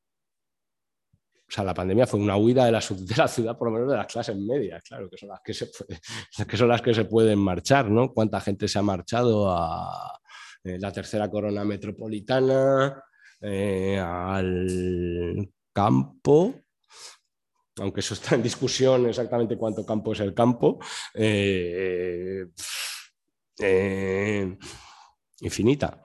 o 1.48 1.52
sea, 1.52 1.64
la 1.64 1.74
pandemia 1.74 2.08
fue 2.08 2.20
una 2.20 2.38
huida 2.38 2.66
de 2.66 2.72
la, 2.72 2.82
ciudad, 2.82 3.58
por 3.58 3.68
lo 3.70 3.74
menos 3.74 3.91
de 3.91 3.98
las 3.98 4.08
clases 4.08 4.36
medias, 4.36 4.84
claro, 4.84 5.10
que 5.10 5.18
son 5.18 5.30
las 5.30 5.41
que 5.41 5.54
se, 5.54 5.68
puede- 5.68 6.00
que 6.48 6.58
son 6.58 6.68
las 6.68 6.82
que 6.82 6.93
se 6.93 7.06
pueden 7.06 7.39
marchar, 7.39 7.89
¿no? 7.89 8.14
¿Cuánta 8.14 8.41
gente 8.41 8.68
se 8.68 8.80
ha 8.80 8.82
marchado 8.82 9.52
a 9.52 10.20
eh, 10.64 10.78
la 10.80 10.91
tercera 10.91 11.30
corona 11.30 11.64
metropolitana, 11.64 13.04
eh, 13.41 14.00
al 14.00 15.50
campo? 15.72 16.56
Aunque 17.78 18.00
eso 18.00 18.14
está 18.14 18.36
en 18.36 18.43
discusión 18.43 19.06
exactamente 19.06 19.58
cuánto 19.58 19.86
campo 19.86 20.14
es 20.14 20.22
el 20.22 20.34
campo, 20.34 20.80
eh, 21.14 22.48
infinita. 25.41 26.05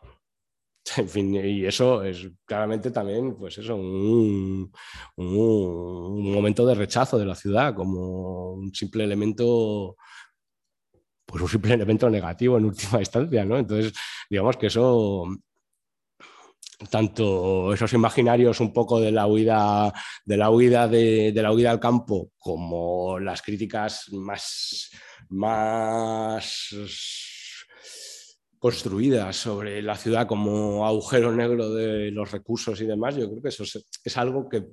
Y 1.14 1.66
eso 1.66 2.02
es 2.02 2.28
claramente 2.44 2.90
también, 2.90 3.36
pues 3.36 3.58
eso, 3.58 3.76
un, 3.76 4.72
un, 5.16 5.26
un 5.26 6.32
momento 6.32 6.66
de 6.66 6.74
rechazo 6.74 7.18
de 7.18 7.26
la 7.26 7.34
ciudad 7.34 7.74
como 7.74 8.52
un 8.54 8.74
simple 8.74 9.04
elemento, 9.04 9.96
pues 11.26 11.42
un 11.42 11.48
simple 11.48 11.74
elemento 11.74 12.08
negativo 12.10 12.58
en 12.58 12.66
última 12.66 12.98
instancia, 13.00 13.44
¿no? 13.44 13.58
Entonces, 13.58 13.92
digamos 14.28 14.56
que 14.56 14.66
eso, 14.66 15.26
tanto 16.90 17.72
esos 17.74 17.92
imaginarios 17.92 18.60
un 18.60 18.72
poco 18.72 19.00
de 19.00 19.12
la 19.12 19.26
huida, 19.26 19.92
de 20.24 20.36
la 20.36 20.50
huida, 20.50 20.88
de, 20.88 21.32
de 21.32 21.42
la 21.42 21.52
huida 21.52 21.70
al 21.70 21.80
campo, 21.80 22.30
como 22.38 23.18
las 23.18 23.42
críticas 23.42 24.10
más, 24.12 24.90
más 25.28 26.74
construidas 28.60 29.36
sobre 29.36 29.80
la 29.80 29.96
ciudad 29.96 30.26
como 30.26 30.86
agujero 30.86 31.32
negro 31.32 31.72
de 31.72 32.10
los 32.10 32.30
recursos 32.30 32.78
y 32.82 32.86
demás, 32.86 33.16
yo 33.16 33.26
creo 33.28 33.42
que 33.42 33.48
eso 33.48 33.64
es, 33.64 34.16
algo 34.18 34.48
que 34.50 34.66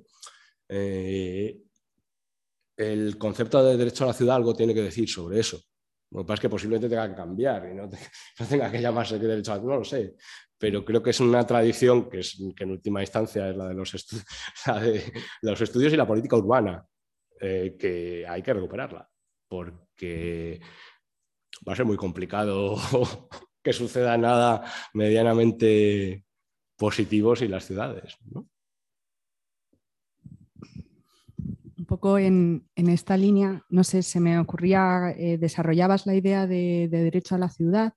eh, 0.68 1.58
el 2.76 3.16
concepto 3.16 3.64
de 3.64 3.78
derecho 3.78 4.04
a 4.04 4.08
la 4.08 4.12
ciudad 4.12 4.36
algo 4.36 4.54
tiene 4.54 4.74
que 4.74 4.82
decir 4.82 5.08
sobre 5.08 5.40
eso. 5.40 5.58
Lo 6.10 6.20
que 6.20 6.26
pasa 6.26 6.34
es 6.34 6.40
que 6.40 6.48
posiblemente 6.50 6.88
tenga 6.88 7.08
que 7.08 7.14
cambiar 7.16 7.66
y 7.70 7.74
no, 7.74 7.88
te- 7.88 7.96
no 8.40 8.46
tenga 8.46 8.70
que 8.70 8.80
llamarse 8.80 9.18
que 9.18 9.26
derecho 9.26 9.52
a 9.52 9.54
la 9.54 9.60
ciudad, 9.62 9.74
no 9.74 9.78
lo 9.80 9.84
sé. 9.84 10.14
Pero 10.58 10.84
creo 10.84 11.02
que 11.02 11.10
es 11.10 11.20
una 11.20 11.46
tradición 11.46 12.10
que, 12.10 12.20
es, 12.20 12.38
que 12.54 12.64
en 12.64 12.72
última 12.72 13.00
instancia 13.00 13.48
es 13.48 13.56
la 13.56 13.68
de 13.68 13.74
los, 13.74 13.90
de 14.66 15.12
los 15.40 15.60
estudios 15.62 15.94
y 15.94 15.96
la 15.96 16.06
política 16.06 16.36
urbana, 16.36 16.84
eh, 17.40 17.74
que 17.78 18.26
hay 18.28 18.42
que 18.42 18.52
recuperarla, 18.52 19.08
porque 19.48 20.60
va 21.66 21.72
a 21.72 21.76
ser 21.76 21.86
muy 21.86 21.96
complicado 21.96 22.76
que 23.62 23.72
suceda 23.72 24.16
nada 24.16 24.64
medianamente 24.94 26.24
positivo 26.76 27.34
sin 27.36 27.50
las 27.50 27.66
ciudades. 27.66 28.16
Un 31.76 31.84
poco 31.86 32.18
en, 32.18 32.68
en 32.76 32.88
esta 32.88 33.16
línea, 33.16 33.62
no 33.70 33.82
sé, 33.82 34.02
se 34.02 34.20
me 34.20 34.38
ocurría, 34.38 35.14
eh, 35.16 35.38
desarrollabas 35.38 36.06
la 36.06 36.14
idea 36.14 36.46
de, 36.46 36.88
de 36.90 37.02
derecho 37.04 37.34
a 37.34 37.38
la 37.38 37.48
ciudad 37.48 37.94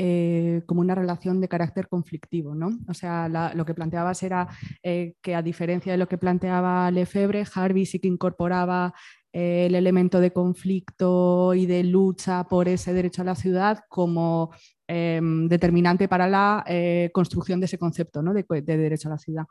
eh, 0.00 0.62
como 0.66 0.80
una 0.80 0.94
relación 0.94 1.40
de 1.40 1.48
carácter 1.48 1.88
conflictivo, 1.88 2.54
¿no? 2.54 2.70
O 2.86 2.94
sea, 2.94 3.28
lo 3.28 3.64
que 3.64 3.74
planteabas 3.74 4.22
era 4.22 4.46
eh, 4.80 5.14
que 5.20 5.34
a 5.34 5.42
diferencia 5.42 5.90
de 5.90 5.98
lo 5.98 6.06
que 6.06 6.18
planteaba 6.18 6.88
Lefebvre, 6.92 7.44
Harvey 7.52 7.84
sí 7.84 7.98
que 7.98 8.06
incorporaba 8.06 8.94
el 9.32 9.74
elemento 9.74 10.20
de 10.20 10.32
conflicto 10.32 11.54
y 11.54 11.66
de 11.66 11.84
lucha 11.84 12.44
por 12.44 12.68
ese 12.68 12.92
derecho 12.92 13.22
a 13.22 13.26
la 13.26 13.34
ciudad 13.34 13.80
como 13.88 14.50
em, 14.86 15.48
determinante 15.48 16.08
para 16.08 16.26
la 16.28 16.64
eh, 16.66 17.10
construcción 17.12 17.60
de 17.60 17.66
ese 17.66 17.78
concepto 17.78 18.22
¿no? 18.22 18.32
de, 18.32 18.44
derecho 18.62 19.08
a 19.08 19.12
la 19.12 19.18
ciudad. 19.18 19.44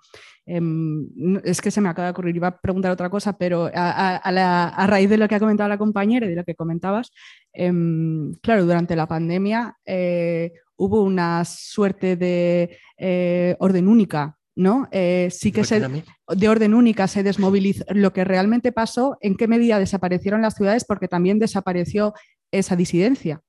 Em, 0.45 1.07
es 1.43 1.61
que 1.61 1.69
se 1.71 1.79
me 1.81 1.89
acaba 1.89 2.07
de 2.07 2.11
ocurrir, 2.11 2.35
iba 2.35 2.47
a 2.47 2.57
preguntar 2.59 2.91
otra 2.91 3.09
cosa, 3.09 3.37
pero 3.37 3.65
a, 3.73 4.17
a- 4.17 4.69
a 4.69 4.87
raíz 4.87 5.09
de 5.09 5.17
lo 5.17 5.27
que 5.27 5.35
ha 5.35 5.39
comentado 5.39 5.69
la 5.69 5.77
compañera 5.77 6.25
y 6.25 6.29
de 6.29 6.35
lo 6.37 6.43
que 6.43 6.55
comentabas, 6.55 7.11
em, 7.53 8.33
claro, 8.41 8.65
durante 8.65 8.95
la 8.95 9.07
pandemia 9.07 9.75
eh, 9.85 10.53
hubo 10.77 11.01
una 11.03 11.43
suerte 11.45 12.15
de 12.15 12.77
eh, 12.97 13.55
orden 13.59 13.87
única. 13.87 14.36
¿No? 14.57 14.87
Eh, 14.91 15.29
sí 15.31 15.51
que 15.51 15.63
se, 15.63 15.79
de 15.79 16.49
orden 16.49 16.73
única 16.73 17.07
se 17.07 17.21
desmovilizó. 17.21 17.85
Lo 17.89 18.11
que 18.11 18.23
realmente 18.23 18.71
pasó, 18.71 19.17
en 19.21 19.35
qué 19.35 19.47
medida 19.47 19.79
desaparecieron 19.79 20.41
las 20.41 20.55
ciudades, 20.55 20.83
porque 20.83 21.07
también 21.07 21.37
desapareció 21.37 22.13
esa 22.51 22.75
disidencia. 22.75 23.41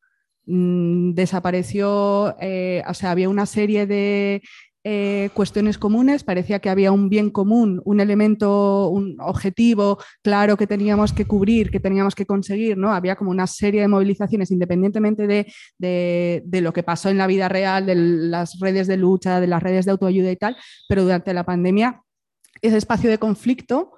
Mm, 0.45 1.15
desapareció, 1.15 2.37
eh, 2.41 2.83
o 2.87 2.93
sea, 2.93 3.11
había 3.11 3.31
una 3.31 3.47
serie 3.47 3.87
de, 3.87 4.43
eh, 4.85 5.31
cuestiones 5.35 5.77
comunes, 5.77 6.23
parecía 6.23 6.61
que 6.61 6.71
había 6.71 6.93
un 6.93 7.09
bien 7.09 7.31
común, 7.31 7.83
un 7.85 8.01
elemento, 8.01 8.89
un 8.89 9.17
objetivo 9.21 9.99
claro 10.23 10.57
que 10.57 10.67
teníamos 10.67 11.13
que 11.13 11.27
cubrir, 11.27 11.71
que 11.71 11.81
teníamos 11.81 12.15
que 12.15 12.27
conseguir, 12.27 12.77
¿no? 12.77 12.93
Había 12.93 13.17
como 13.17 13.31
una 13.31 13.47
serie 13.47 13.81
de 13.81 13.89
movilizaciones 13.89 14.51
independientemente 14.51 15.27
de, 15.27 16.43
lo 16.61 16.73
que 16.73 16.83
pasó 16.83 17.11
en 17.11 17.19
la 17.19 17.27
vida 17.27 17.49
real, 17.49 17.87
de 17.87 17.95
las 17.97 18.59
redes 18.61 18.87
de 18.87 18.97
lucha, 18.97 19.41
de 19.41 19.49
las 19.49 19.63
redes 19.63 19.85
de 19.85 19.91
autoayuda 19.91 20.31
y 20.31 20.37
tal, 20.37 20.57
pero 20.89 21.03
durante 21.03 21.35
la 21.35 21.45
pandemia 21.45 22.03
ese 22.63 22.77
espacio 22.77 23.11
de 23.11 23.19
conflicto 23.19 23.93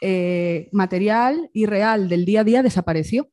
eh, 0.00 0.68
material 0.72 1.50
y 1.52 1.66
real 1.66 2.08
del 2.08 2.24
día 2.24 2.40
a 2.40 2.44
día 2.44 2.62
desapareció. 2.62 3.28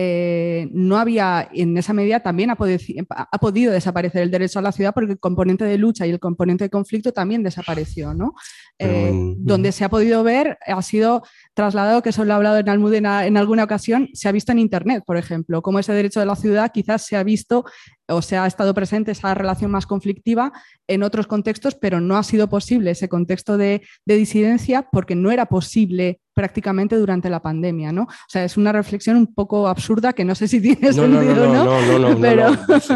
Eh, 0.00 0.68
no 0.70 0.96
había, 0.96 1.48
en 1.52 1.76
esa 1.76 1.92
medida 1.92 2.20
también 2.20 2.50
ha 2.50 2.54
podido, 2.54 3.72
desaparecer 3.72 4.22
el 4.22 4.30
derecho 4.30 4.60
a 4.60 4.62
la 4.62 4.70
ciudad 4.70 4.94
porque 4.94 5.10
el 5.10 5.18
componente 5.18 5.64
de 5.64 5.76
lucha 5.76 6.06
y 6.06 6.10
el 6.10 6.20
componente 6.20 6.62
de 6.62 6.70
conflicto 6.70 7.12
también 7.12 7.42
desapareció. 7.42 8.14
¿no? 8.14 8.34
Eh, 8.78 9.10
donde 9.38 9.72
se 9.72 9.84
ha 9.84 9.88
podido 9.88 10.22
ver 10.22 10.56
ha 10.64 10.82
sido 10.82 11.24
trasladado, 11.58 12.02
que 12.02 12.10
eso 12.10 12.24
lo 12.24 12.30
he 12.32 12.36
hablado 12.36 12.58
en 12.58 12.68
Almudena 12.68 13.26
en 13.26 13.36
alguna 13.36 13.64
ocasión, 13.64 14.08
se 14.12 14.28
ha 14.28 14.32
visto 14.32 14.52
en 14.52 14.60
Internet, 14.60 15.02
por 15.04 15.16
ejemplo, 15.16 15.60
cómo 15.60 15.80
ese 15.80 15.92
derecho 15.92 16.20
de 16.20 16.26
la 16.26 16.36
ciudad 16.36 16.70
quizás 16.72 17.04
se 17.04 17.16
ha 17.16 17.24
visto 17.24 17.64
o 18.06 18.22
se 18.22 18.36
ha 18.36 18.46
estado 18.46 18.72
presente 18.74 19.10
esa 19.10 19.34
relación 19.34 19.72
más 19.72 19.84
conflictiva 19.84 20.52
en 20.86 21.02
otros 21.02 21.26
contextos, 21.26 21.74
pero 21.74 22.00
no 22.00 22.16
ha 22.16 22.22
sido 22.22 22.48
posible 22.48 22.92
ese 22.92 23.08
contexto 23.08 23.58
de, 23.58 23.82
disidencia 24.06 24.88
porque 24.92 25.16
no 25.16 25.32
era 25.32 25.46
posible 25.46 26.20
prácticamente 26.32 26.94
durante 26.94 27.28
la 27.28 27.42
pandemia, 27.42 27.90
¿no? 27.90 28.02
O 28.02 28.28
sea, 28.28 28.44
es 28.44 28.56
una 28.56 28.70
reflexión 28.70 29.16
un 29.16 29.34
poco 29.34 29.66
absurda 29.66 30.12
que 30.12 30.24
no 30.24 30.36
sé 30.36 30.46
si 30.46 30.60
tiene 30.60 30.92
sentido, 30.92 31.46
¿no? 31.48 31.64
No, 31.64 31.80
no, 31.80 31.98
no, 31.98 32.14
no, 32.14 32.20
pero, 32.20 32.50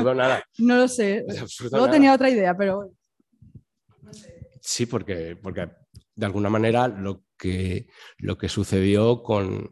no, 0.04 0.14
nada. 0.14 0.44
no 0.58 0.76
lo 0.76 0.86
sé. 0.86 1.26
No 1.72 1.90
tenía 1.90 2.14
otra 2.14 2.30
idea, 2.30 2.56
pero... 2.56 2.92
Sí, 4.60 4.86
porque, 4.86 5.36
porque 5.42 5.68
de 6.14 6.26
alguna 6.26 6.48
manera 6.48 6.86
lo 6.86 7.24
que, 7.42 7.88
lo 8.18 8.38
que 8.38 8.48
sucedió 8.48 9.24
con, 9.24 9.68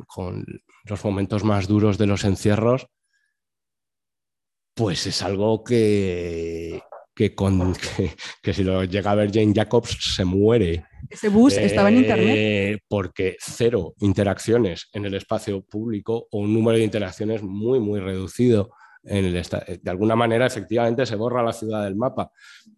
los 0.84 1.04
momentos 1.04 1.44
más 1.44 1.68
duros 1.68 1.98
de 1.98 2.08
los 2.08 2.24
encierros, 2.24 2.88
pues 4.74 5.06
es 5.06 5.22
algo 5.22 5.62
que, 5.62 6.82
que, 7.14 7.32
con, 7.36 7.74
que, 8.42 8.54
si 8.54 8.64
lo 8.64 8.82
llega 8.82 9.12
a 9.12 9.14
ver 9.14 9.30
Jane 9.32 9.52
Jacobs 9.54 9.96
se 10.00 10.24
muere. 10.24 10.84
Ese 11.08 11.28
bus 11.28 11.56
estaba 11.58 11.90
en 11.90 11.98
internet. 11.98 12.36
Eh, 12.36 12.78
porque 12.88 13.36
cero 13.38 13.94
interacciones 14.00 14.88
en 14.92 15.04
el 15.04 15.14
espacio 15.14 15.62
público 15.62 16.26
o 16.32 16.40
un 16.40 16.52
número 16.52 16.76
de 16.76 16.84
interacciones 16.84 17.40
muy, 17.44 17.78
muy 17.78 18.00
reducido 18.00 18.72
de 19.02 19.90
alguna 19.90 20.14
manera, 20.14 20.46
efectivamente, 20.46 21.06
se 21.06 21.16
borra 21.16 21.42
la 21.42 21.52
ciudad 21.52 21.84
del 21.84 21.96
mapa, 21.96 22.30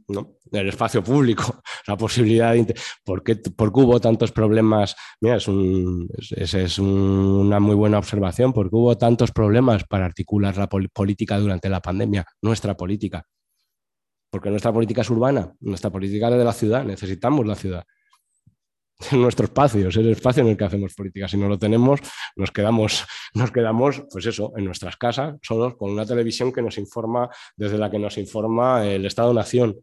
¿no? 0.09 0.37
del 0.45 0.69
espacio 0.69 1.03
público. 1.03 1.63
La 1.87 1.97
posibilidad 1.97 2.53
de. 2.53 2.75
¿Por 3.05 3.25
qué, 3.25 3.41
hubo 3.59 4.01
tantos 4.01 4.31
problemas? 4.31 4.95
Mira, 5.21 5.37
es, 5.37 6.55
es, 6.55 6.79
una 6.79 7.59
muy 7.59 7.75
buena 7.75 7.99
observación, 7.99 8.53
porque 8.53 8.77
hubo 8.77 8.97
tantos 8.97 9.33
problemas 9.33 9.85
para 9.85 10.05
articular 10.05 10.57
la 10.57 10.69
política 10.69 11.39
durante 11.39 11.69
la 11.69 11.81
pandemia, 11.81 12.25
nuestra 12.41 12.77
política. 12.77 13.27
Porque 14.31 14.51
nuestra 14.51 14.73
política 14.73 15.03
es 15.03 15.11
urbana, 15.11 15.53
nuestra 15.61 15.91
política 15.91 16.29
es 16.29 16.39
de 16.39 16.45
la 16.45 16.53
ciudad, 16.53 16.85
necesitamos 16.85 17.47
la 17.47 17.55
ciudad 17.55 17.85
en 17.85 17.87
nuestro 19.13 19.47
espacio, 19.47 19.89
es 19.89 19.97
el 19.97 20.11
espacio 20.11 20.43
en 20.43 20.51
el 20.51 20.57
que 20.57 20.65
hacemos 20.65 20.95
política. 20.95 21.29
Si 21.29 21.37
no 21.37 21.49
lo 21.49 21.59
tenemos, 21.59 22.01
nos 22.37 22.51
quedamos, 22.51 23.05
nos 23.35 23.51
quedamos, 23.51 24.03
pues 24.11 24.27
eso, 24.27 24.53
en 24.57 24.65
nuestras 24.65 24.97
casas, 24.97 25.37
solos, 25.43 25.77
con 25.77 25.91
una 25.91 26.07
televisión 26.07 26.53
que 26.53 26.63
nos 26.63 26.79
informa, 26.79 27.29
desde 27.57 27.79
la 27.79 27.91
que 27.91 27.99
nos 27.99 28.19
informa 28.19 28.87
el 28.87 29.07
Estado-Nación. 29.07 29.77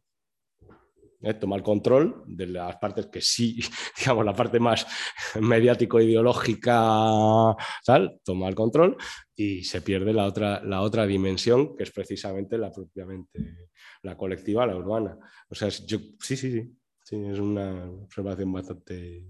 ¿Eh? 1.22 1.34
Toma 1.34 1.57
el 1.57 1.63
control 1.63 2.24
de 2.28 2.47
las 2.47 2.78
partes 2.78 3.07
que 3.07 3.20
sí, 3.20 3.59
digamos, 3.99 4.24
la 4.24 4.34
parte 4.34 4.59
más 4.59 4.88
mediático-ideológica, 5.41 7.55
tal, 7.86 8.20
toma 8.24 8.47
el 8.47 8.55
control 8.55 8.95
y 9.36 9.63
se 9.63 9.82
pierde 9.82 10.13
la 10.13 10.26
otra, 10.26 10.63
la 10.63 10.82
otra 10.82 11.05
dimensión, 11.05 11.76
que 11.76 11.84
es 11.84 11.91
precisamente 11.91 12.57
la 12.57 12.72
propiamente, 12.72 13.67
la 14.03 14.15
colectiva, 14.15 14.65
la 14.65 14.78
urbana. 14.78 15.17
O 15.49 15.55
sea, 15.55 15.67
yo, 15.67 15.97
sí, 16.22 16.38
sí, 16.38 16.51
sí, 16.51 16.79
Sí, 17.10 17.16
es 17.26 17.39
una 17.39 17.89
observación 18.03 18.53
bastante, 18.53 19.24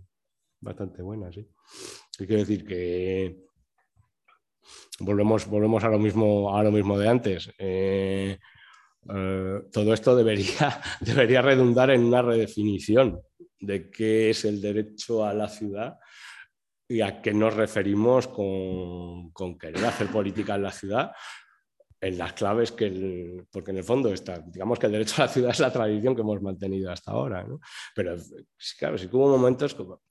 bastante 0.59 1.01
buena, 1.01 1.31
sí. 1.31 1.47
quiero 2.17 2.39
decir 2.39 2.65
que 2.65 3.45
volvemos, 4.99 5.47
volvemos 5.47 5.81
a, 5.85 5.87
lo 5.87 5.97
mismo, 5.97 6.57
a 6.57 6.61
lo 6.61 6.73
mismo 6.73 6.99
de 6.99 7.07
antes. 7.07 7.49
Eh, 7.57 8.37
eh, 9.15 9.61
todo 9.71 9.93
esto 9.93 10.13
debería, 10.13 10.81
debería 10.99 11.41
redundar 11.41 11.91
en 11.91 12.03
una 12.03 12.21
redefinición 12.21 13.21
de 13.61 13.89
qué 13.89 14.31
es 14.31 14.43
el 14.43 14.59
derecho 14.59 15.23
a 15.23 15.33
la 15.33 15.47
ciudad 15.47 15.99
y 16.85 16.99
a 16.99 17.21
qué 17.21 17.33
nos 17.33 17.53
referimos 17.53 18.27
con, 18.27 19.31
con 19.31 19.57
querer 19.57 19.85
hacer 19.85 20.07
política 20.07 20.55
en 20.55 20.63
la 20.63 20.73
ciudad 20.73 21.13
en 22.01 22.17
las 22.17 22.33
claves 22.33 22.71
que, 22.71 23.45
porque 23.51 23.71
en 23.71 23.77
el 23.77 23.83
fondo 23.83 24.09
está, 24.13 24.39
digamos 24.39 24.79
que 24.79 24.85
el 24.85 24.93
derecho 24.93 25.15
a 25.17 25.25
la 25.25 25.31
ciudad 25.31 25.51
es 25.51 25.59
la 25.59 25.71
tradición 25.71 26.15
que 26.15 26.21
hemos 26.21 26.41
mantenido 26.41 26.91
hasta 26.91 27.11
ahora, 27.11 27.43
¿no? 27.43 27.59
Pero 27.93 28.15
claro, 28.77 28.97
sí 28.97 29.07
que 29.07 29.15
hubo 29.15 29.29
momentos 29.29 29.75
como, 29.75 30.01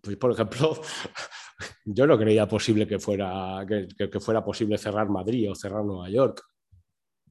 pues 0.00 0.16
por 0.16 0.32
ejemplo, 0.32 0.80
yo 1.84 2.06
no 2.06 2.18
creía 2.18 2.46
posible 2.46 2.86
que 2.86 2.98
fuera, 2.98 3.64
que 3.66 4.20
fuera 4.20 4.44
posible 4.44 4.76
cerrar 4.78 5.08
Madrid 5.08 5.50
o 5.50 5.54
cerrar 5.54 5.84
Nueva 5.84 6.10
York 6.10 6.42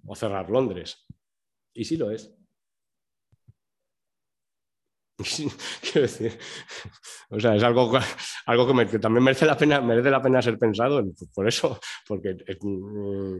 o 0.06 0.16
cerrar 0.16 0.50
Londres. 0.50 1.06
Y 1.74 1.86
sí 1.86 1.98
lo 1.98 2.10
es. 2.12 2.37
Quiero 5.82 6.02
decir, 6.02 6.38
o 7.30 7.40
sea, 7.40 7.56
es 7.56 7.64
algo, 7.64 7.92
algo 8.46 8.88
que, 8.88 9.00
también 9.00 9.24
merece 9.24 9.48
la, 9.48 9.58
pena, 9.58 9.82
merece 9.82 10.12
la 10.12 10.22
pena 10.22 10.42
ser 10.44 10.60
pensado, 10.60 11.04
por 11.34 11.48
eso, 11.48 11.80
porque 12.08 12.38
mm, 12.62 13.38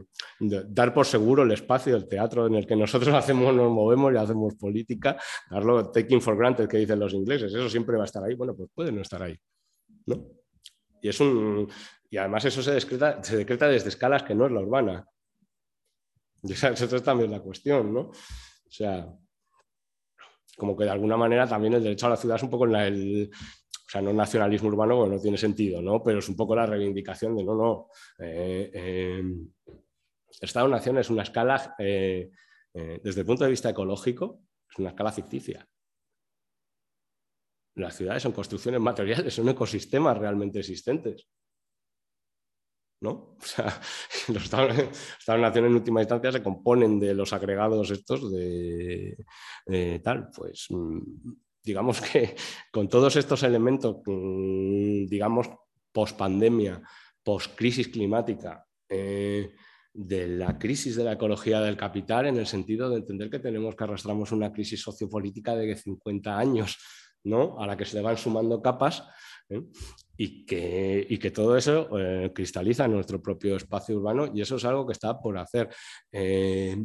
dar 0.70 0.92
por 0.92 1.06
seguro 1.06 1.44
el 1.44 1.52
espacio, 1.52 1.94
el 1.94 2.08
teatro 2.08 2.48
en 2.48 2.56
el 2.56 2.66
que 2.66 2.74
nosotros 2.74 3.14
hacemos, 3.14 3.54
nos 3.54 3.70
movemos 3.70 4.12
y 4.12 4.16
hacemos 4.16 4.56
política, 4.56 5.16
darlo 5.50 5.90
taking 5.90 6.20
for 6.20 6.36
granted 6.36 6.68
que 6.68 6.78
dicen 6.78 6.98
los 6.98 7.14
ingleses, 7.14 7.54
eso 7.54 7.68
siempre 7.68 7.96
va 7.96 8.02
a 8.02 8.06
estar 8.06 8.24
ahí, 8.24 8.34
bueno, 8.34 8.56
pues 8.56 8.68
puede 8.74 8.90
no 8.90 9.02
estar 9.02 9.22
ahí, 9.22 9.38
¿no? 10.06 10.26
Y, 11.00 11.08
es 11.08 11.20
un, 11.20 11.70
y 12.10 12.16
además 12.16 12.44
eso 12.44 12.60
se 12.60 12.72
decreta, 12.72 13.22
se 13.22 13.36
decreta 13.36 13.68
desde 13.68 13.90
escalas 13.90 14.24
que 14.24 14.34
no 14.34 14.46
es 14.46 14.52
la 14.52 14.60
urbana. 14.60 15.06
Y 16.42 16.52
esa, 16.54 16.70
esa 16.70 16.96
es 16.96 17.02
también 17.04 17.30
la 17.30 17.40
cuestión, 17.40 17.94
¿no? 17.94 18.00
O 18.00 18.70
sea, 18.70 19.06
como 20.58 20.76
que 20.76 20.84
de 20.84 20.90
alguna 20.90 21.16
manera 21.16 21.46
también 21.46 21.74
el 21.74 21.82
derecho 21.82 22.06
a 22.06 22.10
la 22.10 22.16
ciudad 22.16 22.36
es 22.36 22.42
un 22.42 22.50
poco 22.50 22.64
el, 22.66 23.30
o 23.88 23.90
sea, 23.90 24.02
no 24.02 24.12
nacionalismo 24.12 24.68
urbano, 24.68 25.06
no 25.06 25.20
tiene 25.20 25.38
sentido, 25.38 25.80
¿no? 25.80 26.02
Pero 26.02 26.18
es 26.18 26.28
un 26.28 26.36
poco 26.36 26.54
la 26.56 26.66
reivindicación 26.66 27.36
de 27.36 27.44
no, 27.44 27.54
no. 27.54 27.88
Eh, 28.18 28.70
eh, 28.74 29.22
Estado-nación 30.40 30.98
es 30.98 31.08
una 31.10 31.22
escala, 31.22 31.74
eh, 31.78 32.30
desde 32.74 33.20
el 33.20 33.26
punto 33.26 33.44
de 33.44 33.50
vista 33.50 33.70
ecológico, 33.70 34.42
es 34.70 34.78
una 34.78 34.90
escala 34.90 35.12
ficticia. 35.12 35.66
Las 37.76 37.96
ciudades 37.96 38.24
son 38.24 38.32
construcciones 38.32 38.80
materiales, 38.80 39.32
son 39.32 39.48
ecosistemas 39.48 40.18
realmente 40.18 40.58
existentes. 40.58 41.28
¿No? 43.00 43.10
O 43.10 43.44
sea, 43.44 43.80
los 44.28 44.44
Estados-Nación 44.44 45.66
en 45.66 45.74
última 45.74 46.00
instancia 46.00 46.32
se 46.32 46.42
componen 46.42 46.98
de 46.98 47.14
los 47.14 47.32
agregados 47.32 47.90
estos 47.90 48.30
de, 48.32 49.16
tal, 50.02 50.30
pues 50.34 50.66
mm, 50.70 50.98
digamos 51.62 52.00
que 52.00 52.34
con 52.72 52.88
todos 52.88 53.16
estos 53.16 53.42
elementos, 53.42 53.96
mm, 54.04 55.06
digamos, 55.06 55.48
post 55.92 56.16
pandemia, 56.16 56.82
post 57.22 57.56
crisis 57.56 57.88
climática, 57.88 58.64
eh, 58.88 59.52
de 59.92 60.28
la 60.28 60.58
crisis 60.58 60.94
de 60.94 61.04
la 61.04 61.12
ecología 61.12 61.60
del 61.60 61.76
capital, 61.76 62.26
en 62.26 62.36
el 62.36 62.46
sentido 62.46 62.88
de 62.88 62.98
entender 62.98 63.30
que 63.30 63.40
tenemos 63.40 63.74
que 63.74 63.84
arrastramos 63.84 64.30
una 64.30 64.52
crisis 64.52 64.80
sociopolítica 64.80 65.56
de 65.56 65.74
50 65.74 66.38
años, 66.38 66.78
¿no? 67.24 67.58
a 67.60 67.66
la 67.66 67.76
que 67.76 67.84
se 67.84 67.96
le 67.96 68.02
van 68.02 68.16
sumando 68.16 68.62
capas, 68.62 69.04
¿eh? 69.50 69.62
y 70.16 70.44
que, 70.44 71.06
y 71.08 71.18
que 71.18 71.30
todo 71.30 71.56
eso 71.56 71.88
eh, 71.98 72.32
cristaliza 72.34 72.88
nuestro 72.88 73.22
propio 73.22 73.56
espacio 73.56 73.96
urbano 73.96 74.30
y 74.34 74.40
eso 74.40 74.56
es 74.56 74.64
algo 74.64 74.86
que 74.86 74.92
está 74.92 75.18
por 75.20 75.38
hacer. 75.38 75.68
Eh, 76.12 76.76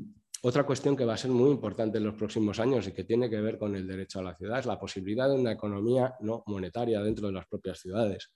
otra 0.45 0.66
cuestión 0.66 0.95
que 0.95 1.05
va 1.05 1.14
a 1.14 1.18
ser 1.18 1.32
muy 1.32 1.51
importante 1.51 1.97
en 1.97 2.03
los 2.03 2.16
próximos 2.16 2.59
años 2.59 2.88
y 2.88 2.91
que 2.91 3.05
tiene 3.05 3.30
que 3.30 3.39
ver 3.39 3.57
con 3.57 3.76
el 3.76 3.88
derecho 3.88 4.20
a 4.20 4.24
la 4.24 4.36
ciudad 4.36 4.59
es 4.59 4.66
la 4.66 4.80
posibilidad 4.80 5.30
de 5.30 5.36
una 5.36 5.53
economía 5.53 6.16
no 6.20 6.43
monetaria 6.47 7.01
dentro 7.01 7.28
de 7.28 7.34
las 7.34 7.47
propias 7.47 7.80
ciudades. 7.80 8.34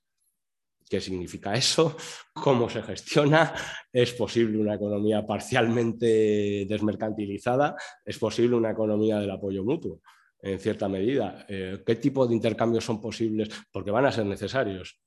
¿Qué 0.90 1.02
significa 1.02 1.54
eso? 1.54 1.98
¿Cómo 2.34 2.70
se 2.70 2.82
gestiona? 2.82 3.54
¿Es 3.92 4.14
posible 4.14 4.58
una 4.58 4.76
economía 4.76 5.26
parcialmente 5.26 6.66
desmercantilizada? 6.68 7.76
¿Es 8.06 8.18
posible 8.18 8.56
una 8.56 8.72
economía 8.72 9.20
del 9.20 9.32
apoyo 9.32 9.66
mutuo? 9.66 10.02
En 10.42 10.60
cierta 10.60 10.88
medida. 10.88 11.46
Eh, 11.48 11.84
¿Qué 11.86 11.96
tipo 11.96 12.28
de 12.28 12.36
intercambios 12.36 12.86
son 12.86 13.02
posibles? 13.02 13.50
Porque 13.72 13.92
van 13.92 14.06
a 14.06 14.12
ser 14.12 14.26
necesarios. 14.26 15.00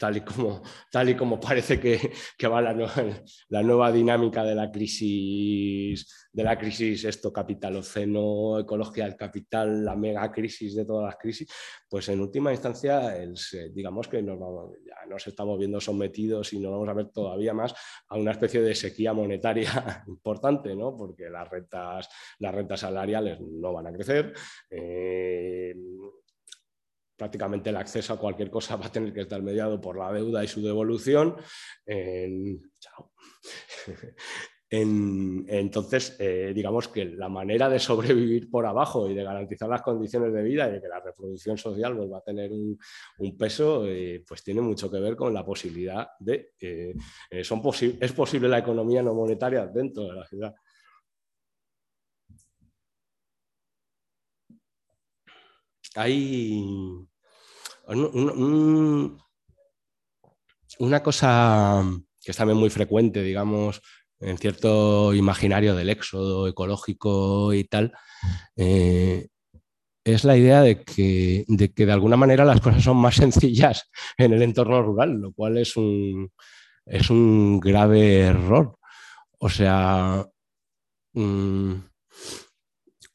Tal 0.00 0.16
y 0.16 0.20
como, 0.22 0.62
tal 0.90 1.10
y 1.10 1.14
como 1.14 1.38
parece 1.38 1.78
que, 1.78 2.48
va 2.48 2.62
la, 2.62 3.62
nueva 3.62 3.92
dinámica 3.92 4.42
de 4.42 4.54
la 4.54 4.72
crisis, 4.72 6.28
de 6.32 6.42
la 6.42 6.58
crisis 6.58 7.04
esto 7.04 7.30
capitaloceno, 7.30 8.58
ecología 8.58 9.04
del 9.04 9.16
capital, 9.16 9.84
la 9.84 9.94
mega 9.94 10.32
crisis 10.32 10.74
de 10.74 10.86
todas 10.86 11.04
las 11.04 11.16
crisis, 11.16 11.52
pues 11.88 12.08
en 12.08 12.20
última 12.20 12.50
instancia, 12.50 13.14
digamos 13.72 14.08
que 14.08 14.22
nos, 14.22 14.38
ya 14.86 15.06
nos 15.06 15.26
estamos 15.26 15.58
viendo 15.58 15.80
sometidos 15.80 16.54
y 16.54 16.60
nos 16.60 16.72
vamos 16.72 16.88
a 16.88 16.94
ver 16.94 17.10
todavía 17.10 17.52
más 17.52 17.74
a 18.08 18.16
una 18.16 18.30
especie 18.30 18.62
de 18.62 18.74
sequía 18.74 19.12
monetaria 19.12 20.02
importante, 20.08 20.74
¿no? 20.74 20.96
porque 20.96 21.28
las 21.28 21.46
rentas, 21.46 22.08
las 22.38 22.54
rentas 22.54 22.80
salariales 22.80 23.38
no 23.38 23.74
van 23.74 23.88
a 23.88 23.92
crecer. 23.92 24.32
Eh, 24.70 25.74
prácticamente 27.20 27.68
el 27.68 27.76
acceso 27.76 28.14
a 28.14 28.18
cualquier 28.18 28.50
cosa 28.50 28.76
va 28.76 28.86
a 28.86 28.92
tener 28.92 29.12
que 29.12 29.20
estar 29.20 29.42
mediado 29.42 29.78
por 29.78 29.98
la 29.98 30.10
deuda 30.10 30.42
y 30.42 30.48
su 30.48 30.62
devolución. 30.62 31.36
entonces, 34.70 36.16
eh, 36.18 36.52
digamos 36.54 36.88
que 36.88 37.04
la 37.04 37.28
manera 37.28 37.68
de 37.68 37.78
sobrevivir 37.78 38.50
por 38.50 38.64
abajo 38.64 39.06
y 39.06 39.12
de 39.12 39.22
garantizar 39.22 39.68
las 39.68 39.82
condiciones 39.82 40.32
de 40.32 40.42
vida 40.42 40.66
y 40.66 40.72
de 40.72 40.80
que 40.80 40.88
la 40.88 41.00
reproducción 41.00 41.58
social 41.58 41.92
vuelva 41.92 42.16
a 42.18 42.22
tener 42.22 42.50
un, 42.52 42.78
peso, 43.36 43.86
eh, 43.86 44.24
pues 44.26 44.42
tiene 44.42 44.62
mucho 44.62 44.90
que 44.90 44.98
ver 44.98 45.14
con 45.14 45.34
la 45.34 45.44
posibilidad 45.44 46.08
de... 46.18 46.54
Eh, 46.58 46.94
es 47.30 48.12
posible 48.14 48.48
la 48.48 48.60
economía 48.60 49.02
no 49.02 49.12
monetaria 49.12 49.66
dentro 49.66 50.04
de 50.04 50.14
la 50.14 50.24
ciudad. 50.24 50.54
Hay 55.96 57.09
una 60.78 61.02
cosa 61.02 61.84
que 62.22 62.30
es 62.30 62.36
también 62.36 62.58
muy 62.58 62.70
frecuente, 62.70 63.22
digamos, 63.22 63.80
en 64.20 64.38
cierto 64.38 65.14
imaginario 65.14 65.74
del 65.74 65.90
éxodo 65.90 66.46
ecológico 66.46 67.54
y 67.54 67.64
tal, 67.64 67.92
eh, 68.56 69.28
es 70.04 70.24
la 70.24 70.36
idea 70.36 70.62
de 70.62 70.82
que, 70.82 71.44
de 71.48 71.92
alguna 71.92 72.16
manera 72.16 72.44
las 72.44 72.60
cosas 72.60 72.82
son 72.82 72.98
más 72.98 73.16
sencillas 73.16 73.90
en 74.16 74.32
el 74.32 74.42
entorno 74.42 74.82
rural, 74.82 75.20
lo 75.20 75.32
cual 75.32 75.58
es 75.58 75.76
un, 75.76 76.30
es 76.86 77.10
un 77.10 77.60
grave 77.60 78.20
error. 78.20 78.78
O 79.38 79.48
sea, 79.48 80.26
mm, 81.14 81.74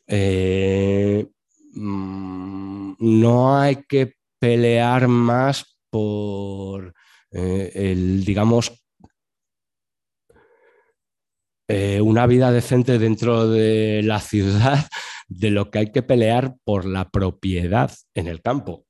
eh, 0.08 1.28
mm, 1.74 2.94
no 3.00 3.58
hay 3.58 3.84
que 3.88 4.16
pelear 4.46 5.08
más 5.08 5.76
por 5.90 6.94
eh, 7.32 7.72
el, 7.74 8.24
digamos, 8.24 8.86
eh, 11.68 12.00
una 12.00 12.28
vida 12.28 12.52
decente 12.52 13.00
dentro 13.00 13.50
de 13.50 14.02
la 14.04 14.20
ciudad 14.20 14.86
de 15.28 15.50
lo 15.50 15.72
que 15.72 15.80
hay 15.80 15.92
que 15.92 16.04
pelear 16.04 16.54
por 16.64 16.86
la 16.86 17.10
propiedad 17.10 17.92
en 18.14 18.28
el 18.28 18.44
campo. 18.44 18.85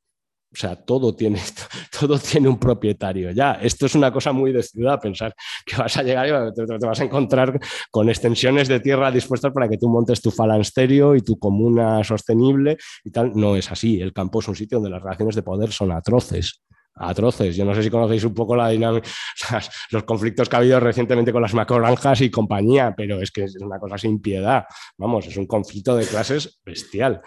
O 0.55 0.57
sea, 0.57 0.77
todo 0.77 1.13
tiene, 1.13 1.41
todo 1.99 2.17
tiene 2.17 2.47
un 2.47 2.57
propietario. 2.57 3.31
Ya, 3.31 3.53
esto 3.55 3.87
es 3.87 3.95
una 3.95 4.11
cosa 4.11 4.31
muy 4.31 4.53
de 4.53 4.63
ciudad, 4.63 5.01
pensar 5.01 5.35
que 5.65 5.75
vas 5.75 5.97
a 5.97 6.03
llegar 6.03 6.27
y 6.27 6.53
te, 6.53 6.87
vas 6.87 7.01
a 7.01 7.03
encontrar 7.03 7.59
con 7.91 8.07
extensiones 8.07 8.69
de 8.69 8.79
tierra 8.79 9.11
dispuestas 9.11 9.51
para 9.51 9.67
que 9.67 9.77
tú 9.77 9.89
montes 9.89 10.21
tu 10.21 10.31
falansterio 10.31 11.13
y 11.15 11.21
tu 11.21 11.37
comuna 11.37 12.01
sostenible 12.05 12.77
y 13.03 13.11
tal. 13.11 13.33
No 13.35 13.57
es 13.57 13.69
así. 13.69 13.99
El 13.99 14.13
campo 14.13 14.39
es 14.39 14.47
un 14.47 14.55
sitio 14.55 14.77
donde 14.77 14.91
las 14.91 15.03
relaciones 15.03 15.35
de 15.35 15.43
poder 15.43 15.73
son 15.73 15.91
atroces 15.91 16.61
atroces. 16.95 17.55
Yo 17.55 17.65
no 17.65 17.75
sé 17.75 17.83
si 17.83 17.89
conocéis 17.89 18.23
un 18.23 18.33
poco 18.33 18.55
la 18.55 18.69
dinámica, 18.69 19.07
los 19.91 20.03
conflictos 20.03 20.49
que 20.49 20.55
ha 20.55 20.59
habido 20.59 20.79
recientemente 20.79 21.31
con 21.31 21.41
las 21.41 21.53
macrogranjas 21.53 22.21
y 22.21 22.31
compañía, 22.31 22.93
pero 22.95 23.21
es 23.21 23.31
que 23.31 23.43
es 23.43 23.55
una 23.61 23.79
cosa 23.79 23.97
sin 23.97 24.21
piedad. 24.21 24.65
Vamos, 24.97 25.27
es 25.27 25.37
un 25.37 25.47
conflicto 25.47 25.95
de 25.95 26.05
clases 26.05 26.59
bestial. 26.65 27.21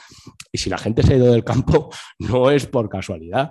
Y 0.52 0.58
si 0.58 0.70
la 0.70 0.78
gente 0.78 1.02
se 1.02 1.14
ha 1.14 1.16
ido 1.16 1.32
del 1.32 1.44
campo, 1.44 1.90
no 2.18 2.50
es 2.50 2.66
por 2.66 2.88
casualidad 2.88 3.50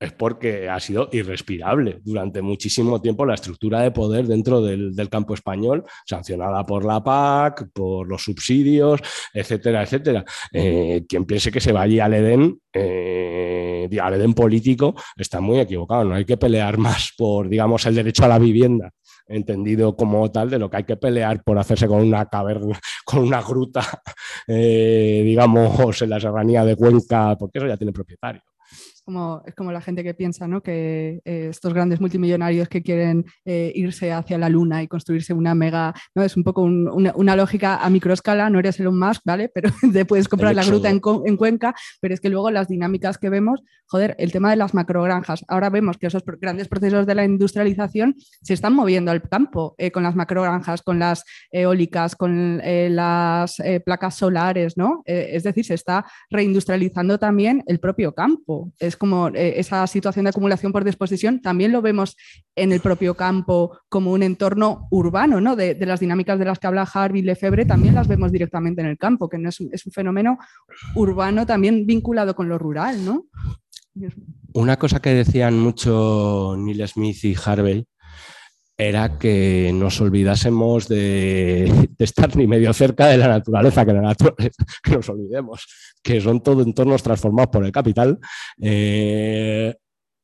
es 0.00 0.12
porque 0.12 0.68
ha 0.68 0.78
sido 0.78 1.08
irrespirable 1.12 2.00
durante 2.04 2.40
muchísimo 2.40 3.00
tiempo 3.00 3.26
la 3.26 3.34
estructura 3.34 3.80
de 3.80 3.90
poder 3.90 4.26
dentro 4.26 4.62
del, 4.62 5.08
campo 5.08 5.34
español, 5.34 5.84
sancionada 6.06 6.64
por 6.64 6.84
la 6.84 7.02
PAC, 7.02 7.70
por 7.72 8.06
los 8.06 8.22
subsidios, 8.22 9.00
etcétera, 9.32 9.82
etcétera. 9.82 10.24
Eh, 10.52 11.04
quien 11.08 11.24
piense 11.24 11.50
que 11.50 11.60
se 11.60 11.72
vaya 11.72 12.04
al 12.04 12.14
Edén, 12.14 12.60
eh, 12.72 13.88
al 14.00 14.14
Edén 14.14 14.34
político, 14.34 14.94
está 15.16 15.40
muy 15.40 15.58
equivocado. 15.60 16.04
No 16.04 16.14
hay 16.14 16.24
que 16.24 16.36
pelear 16.36 16.76
más 16.78 17.12
por, 17.16 17.48
digamos, 17.48 17.86
el 17.86 17.94
derecho 17.94 18.24
a 18.24 18.28
la 18.28 18.38
vivienda 18.38 18.92
entendido 19.30 19.94
como 19.94 20.30
tal, 20.30 20.48
de 20.48 20.58
lo 20.58 20.70
que 20.70 20.78
hay 20.78 20.84
que 20.84 20.96
pelear 20.96 21.42
por 21.42 21.58
hacerse 21.58 21.86
con 21.86 22.00
una 22.00 22.26
caverna, 22.26 22.78
con 23.04 23.20
una 23.20 23.42
gruta, 23.42 23.82
eh, 24.46 25.22
digamos, 25.24 26.00
en 26.00 26.10
la 26.10 26.20
serranía 26.20 26.64
de 26.64 26.76
Cuenca, 26.76 27.36
porque 27.38 27.58
eso 27.58 27.66
ya 27.66 27.76
tiene 27.76 27.92
propietario 27.92 28.42
como, 29.08 29.42
es 29.46 29.54
como 29.54 29.72
la 29.72 29.80
gente 29.80 30.04
que 30.04 30.12
piensa 30.12 30.46
¿no? 30.46 30.60
que 30.60 31.22
eh, 31.24 31.46
estos 31.48 31.72
grandes 31.72 31.98
multimillonarios 31.98 32.68
que 32.68 32.82
quieren 32.82 33.24
eh, 33.46 33.72
irse 33.74 34.12
hacia 34.12 34.36
la 34.36 34.50
luna 34.50 34.82
y 34.82 34.86
construirse 34.86 35.32
una 35.32 35.54
mega, 35.54 35.94
¿no? 36.14 36.22
es 36.22 36.36
un 36.36 36.44
poco 36.44 36.60
una, 36.60 37.36
lógica 37.36 37.76
a 37.76 37.88
microescala, 37.88 38.50
no 38.50 38.58
eres 38.58 38.78
Elon 38.80 38.98
Musk, 38.98 39.22
¿vale? 39.24 39.48
Pero 39.54 39.70
te 39.94 40.04
puedes 40.04 40.28
comprar 40.28 40.54
la 40.54 40.62
gruta 40.62 40.90
en, 40.90 41.00
en, 41.24 41.36
Cuenca, 41.38 41.74
pero 42.02 42.12
es 42.12 42.20
que 42.20 42.28
luego 42.28 42.50
las 42.50 42.68
dinámicas 42.68 43.16
que 43.16 43.30
vemos, 43.30 43.62
joder, 43.86 44.14
el 44.18 44.30
tema 44.30 44.50
de 44.50 44.56
las 44.56 44.74
macrogranjas, 44.74 45.42
ahora 45.48 45.70
vemos 45.70 45.96
que 45.96 46.08
esos 46.08 46.22
grandes 46.38 46.68
procesos 46.68 47.06
de 47.06 47.14
la 47.14 47.24
industrialización 47.24 48.14
se 48.42 48.52
están 48.52 48.74
moviendo 48.74 49.10
al 49.10 49.22
campo 49.22 49.74
eh, 49.78 49.90
con 49.90 50.02
las 50.02 50.16
macrogranjas, 50.16 50.82
con 50.82 50.98
las 50.98 51.24
eólicas, 51.50 52.14
con 52.14 52.58
las 52.58 53.56
placas 53.86 54.16
solares, 54.16 54.76
¿no? 54.76 55.02
es 55.06 55.44
decir, 55.44 55.64
se 55.64 55.74
está 55.74 56.04
reindustrializando 56.28 57.18
también 57.18 57.62
el 57.66 57.80
propio 57.80 58.12
campo. 58.12 58.72
Es 58.78 58.97
como 58.98 59.28
eh, 59.28 59.54
esa 59.56 59.86
situación 59.86 60.24
de 60.24 60.30
acumulación 60.30 60.72
por 60.72 60.84
disposición, 60.84 61.40
también 61.40 61.72
lo 61.72 61.80
vemos 61.80 62.16
en 62.54 62.72
el 62.72 62.80
propio 62.80 63.14
campo 63.14 63.78
como 63.88 64.12
un 64.12 64.22
entorno 64.22 64.88
urbano, 64.90 65.40
¿no? 65.40 65.56
De, 65.56 65.76
las 65.86 66.00
dinámicas 66.00 66.38
de 66.38 66.44
las 66.44 66.58
que 66.58 66.66
habla 66.66 66.82
Harvey 66.82 67.22
Lefebvre, 67.22 67.64
también 67.64 67.94
las 67.94 68.08
vemos 68.08 68.32
directamente 68.32 68.80
en 68.80 68.88
el 68.88 68.98
campo, 68.98 69.28
que 69.28 69.38
no 69.38 69.48
es, 69.48 69.60
un, 69.60 69.70
fenómeno 69.92 70.38
urbano 70.94 71.46
también 71.46 71.86
vinculado 71.86 72.34
con 72.34 72.48
lo 72.48 72.58
rural, 72.58 73.04
¿no? 73.04 73.24
Una 74.52 74.76
cosa 74.76 75.00
que 75.00 75.10
decían 75.10 75.58
mucho 75.58 76.54
Neil 76.58 76.86
Smith 76.86 77.24
y 77.24 77.34
Harvey 77.42 77.86
era 78.80 79.18
que 79.18 79.72
nos 79.74 80.00
olvidásemos 80.00 80.86
de, 80.86 81.90
estar 81.98 82.36
ni 82.36 82.46
medio 82.46 82.72
cerca 82.72 83.08
de 83.08 83.18
la 83.18 83.26
naturaleza, 83.26 83.84
que 83.84 83.92
la 83.92 84.00
naturaleza, 84.00 84.64
que 84.84 84.92
nos 84.92 85.08
olvidemos, 85.08 85.66
que 86.00 86.20
son 86.20 86.40
todo 86.40 86.62
entornos 86.62 87.02
transformados 87.02 87.50
por 87.50 87.64
el 87.64 87.72
capital. 87.72 88.18
Eh, 88.62 89.74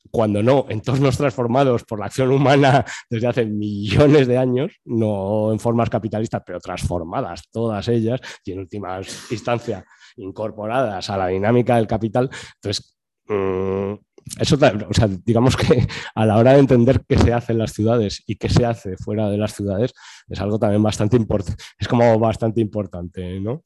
cuando 0.09 0.40
no, 0.40 0.66
entornos 0.68 1.16
transformados 1.16 1.82
por 1.82 1.98
la 1.98 2.07
acción 2.07 2.30
humana 2.30 2.84
desde 3.11 3.26
hace 3.26 3.44
millones 3.44 4.28
de 4.28 4.38
años, 4.38 4.72
no 4.84 5.50
en 5.50 5.59
formas 5.59 5.90
capitalistas, 5.90 6.42
pero 6.46 6.61
transformadas 6.61 7.42
todas 7.50 7.88
ellas 7.88 8.20
y 8.44 8.52
en 8.52 8.61
última 8.61 9.00
instancia 9.30 9.84
incorporadas 10.16 11.11
a 11.11 11.16
la 11.16 11.26
dinámica 11.26 11.74
del 11.74 11.88
capital. 11.88 12.30
Entonces, 12.55 12.96
mm, 13.26 13.94
eso, 14.39 14.57
o 14.57 14.95
sea, 14.95 15.09
digamos 15.25 15.57
que 15.57 15.87
a 16.14 16.27
la 16.27 16.37
hora 16.37 16.53
de 16.53 16.61
entender 16.61 17.05
qué 17.09 17.18
se 17.18 17.33
hace 17.33 17.53
en 17.53 17.59
las 17.59 17.72
ciudades 17.72 18.22
y 18.27 18.37
qué 18.37 18.49
se 18.49 18.64
hace 18.64 18.97
fuera 18.97 19.29
de 19.29 19.39
las 19.39 19.55
ciudades 19.55 19.93
es 20.29 20.41
algo 20.41 20.59
también 20.59 20.83
bastante 20.83 21.16
importante, 21.16 21.62
es 21.79 21.89
como 21.89 22.18
bastante 22.18 22.61
importante, 22.61 23.41
¿no? 23.41 23.62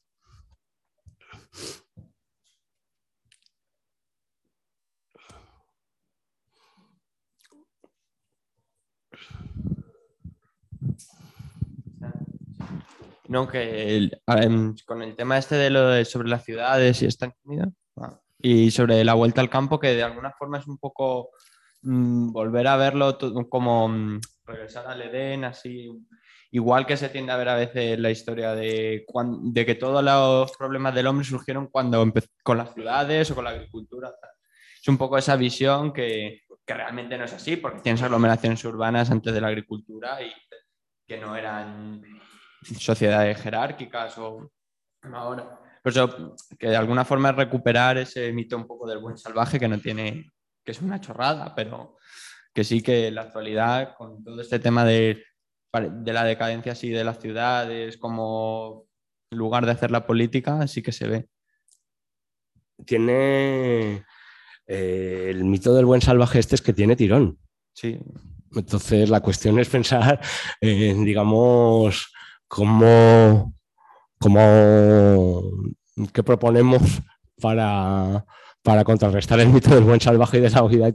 No, 13.27 13.47
que 13.47 14.09
em, 14.27 14.75
con 14.87 15.03
el 15.03 15.15
tema 15.15 15.37
este 15.37 15.55
de 15.55 15.69
lo 15.69 15.89
de 15.89 16.03
sobre 16.03 16.29
las 16.29 16.43
ciudades 16.43 16.99
y 17.03 17.05
esta 17.05 17.29
comida, 17.43 17.71
y 18.39 18.71
sobre 18.71 19.03
la 19.03 19.13
vuelta 19.13 19.41
al 19.41 19.49
campo, 19.49 19.79
que 19.79 19.95
de 19.95 20.03
alguna 20.03 20.31
forma 20.31 20.59
es 20.59 20.67
un 20.67 20.77
poco 20.77 21.31
mm, 21.81 22.31
volver 22.31 22.67
a 22.67 22.77
verlo 22.77 23.17
como 23.49 23.89
mm, 23.89 24.21
regresar 24.45 24.87
al 24.87 25.01
Edén, 25.01 25.43
así, 25.43 25.89
igual 26.51 26.85
que 26.85 26.97
se 26.97 27.09
tiende 27.09 27.31
a 27.31 27.37
ver 27.37 27.49
a 27.49 27.55
veces 27.55 27.99
la 27.99 28.11
historia 28.11 28.55
de, 28.55 29.05
de 29.41 29.65
que 29.65 29.75
todos 29.75 30.03
los 30.03 30.51
problemas 30.57 30.95
del 30.95 31.07
hombre 31.07 31.25
surgieron 31.25 31.67
cuando 31.67 32.11
con 32.43 32.57
las 32.57 32.73
ciudades 32.73 33.29
o 33.31 33.35
con 33.35 33.43
la 33.43 33.51
agricultura. 33.51 34.11
Es 34.81 34.87
un 34.87 34.97
poco 34.97 35.17
esa 35.17 35.35
visión 35.35 35.91
que, 35.91 36.43
que 36.65 36.73
realmente 36.73 37.17
no 37.17 37.25
es 37.25 37.33
así, 37.33 37.57
porque 37.57 37.81
tienes 37.81 38.01
aglomeraciones 38.01 38.63
urbanas 38.63 39.11
antes 39.11 39.33
de 39.33 39.41
la 39.41 39.49
agricultura 39.49 40.21
y 40.23 40.31
que 41.05 41.17
no 41.17 41.35
eran 41.35 42.01
sociedades 42.61 43.41
jerárquicas 43.41 44.17
o 44.17 44.49
ahora. 45.11 45.59
Por 45.83 45.91
eso, 45.91 46.35
que 46.57 46.67
de 46.67 46.75
alguna 46.75 47.05
forma 47.05 47.29
es 47.29 47.35
recuperar 47.35 47.97
ese 47.97 48.31
mito 48.33 48.57
un 48.57 48.67
poco 48.67 48.87
del 48.87 48.99
buen 48.99 49.17
salvaje 49.17 49.59
que 49.59 49.67
no 49.67 49.79
tiene, 49.79 50.31
que 50.63 50.71
es 50.71 50.81
una 50.81 50.99
chorrada, 50.99 51.53
pero 51.55 51.97
que 52.53 52.63
sí 52.63 52.81
que 52.81 53.07
en 53.07 53.15
la 53.15 53.21
actualidad, 53.21 53.95
con 53.95 54.23
todo 54.23 54.41
este 54.41 54.59
tema 54.59 54.83
de, 54.83 55.23
de 55.73 56.13
la 56.13 56.23
decadencia 56.23 56.73
así 56.73 56.89
de 56.89 57.03
las 57.03 57.19
ciudades 57.19 57.97
como 57.97 58.87
lugar 59.31 59.65
de 59.65 59.71
hacer 59.71 59.91
la 59.91 60.05
política, 60.05 60.67
sí 60.67 60.81
que 60.81 60.91
se 60.91 61.07
ve. 61.07 61.29
Tiene 62.85 64.03
eh, 64.67 65.27
el 65.29 65.43
mito 65.43 65.73
del 65.73 65.85
buen 65.85 66.01
salvaje 66.01 66.39
este 66.39 66.55
es 66.55 66.61
que 66.61 66.73
tiene 66.73 66.95
tirón. 66.95 67.37
Sí. 67.73 67.99
Entonces 68.55 69.09
la 69.09 69.21
cuestión 69.21 69.59
es 69.59 69.69
pensar, 69.69 70.19
en, 70.61 71.05
digamos, 71.05 72.11
cómo, 72.47 73.53
cómo, 74.19 75.43
qué 76.13 76.23
proponemos 76.23 76.81
para, 77.41 78.25
para 78.61 78.83
contrarrestar 78.83 79.39
el 79.39 79.49
mito 79.49 79.73
del 79.73 79.83
buen 79.83 80.01
salvaje 80.01 80.37
y 80.37 80.41
de 80.41 80.49
la 80.49 80.63
huida 80.63 80.91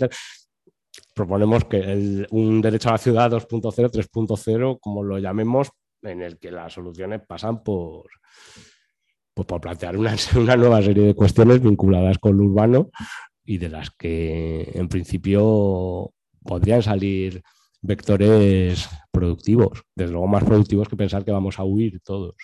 proponemos 1.15 1.65
que 1.65 2.27
un 2.31 2.61
derecho 2.61 2.89
a 2.89 2.93
la 2.93 2.99
ciudad 2.99 3.31
2.0, 3.31 3.91
3.0, 3.91 4.79
como 4.81 5.03
lo 5.03 5.19
llamemos, 5.19 5.71
en 6.03 6.23
el 6.23 6.39
que 6.39 6.51
las 6.51 6.73
soluciones 6.73 7.23
pasan 7.27 7.63
por, 7.63 8.07
pues 9.33 9.47
por 9.47 9.61
plantear 9.61 9.97
una, 9.97 10.15
una, 10.37 10.57
nueva 10.57 10.83
serie 10.83 11.07
de 11.07 11.15
cuestiones 11.15 11.63
vinculadas 11.63 12.19
con 12.19 12.37
lo 12.37 12.45
urbano 12.45 12.91
y 13.45 13.59
de 13.59 13.69
las 13.69 13.91
que 13.91 14.71
en 14.75 14.89
principio 14.89 16.13
podrían 16.43 16.83
salir 16.83 17.43
vectores 17.85 18.89
productivos, 19.13 19.83
desde 19.95 20.13
luego 20.13 20.27
más 20.27 20.43
productivos 20.43 20.89
que 20.89 20.97
pensar 20.97 21.25
que 21.25 21.31
vamos 21.31 21.59
a 21.59 21.65
huir 21.65 22.01
todos. 22.01 22.35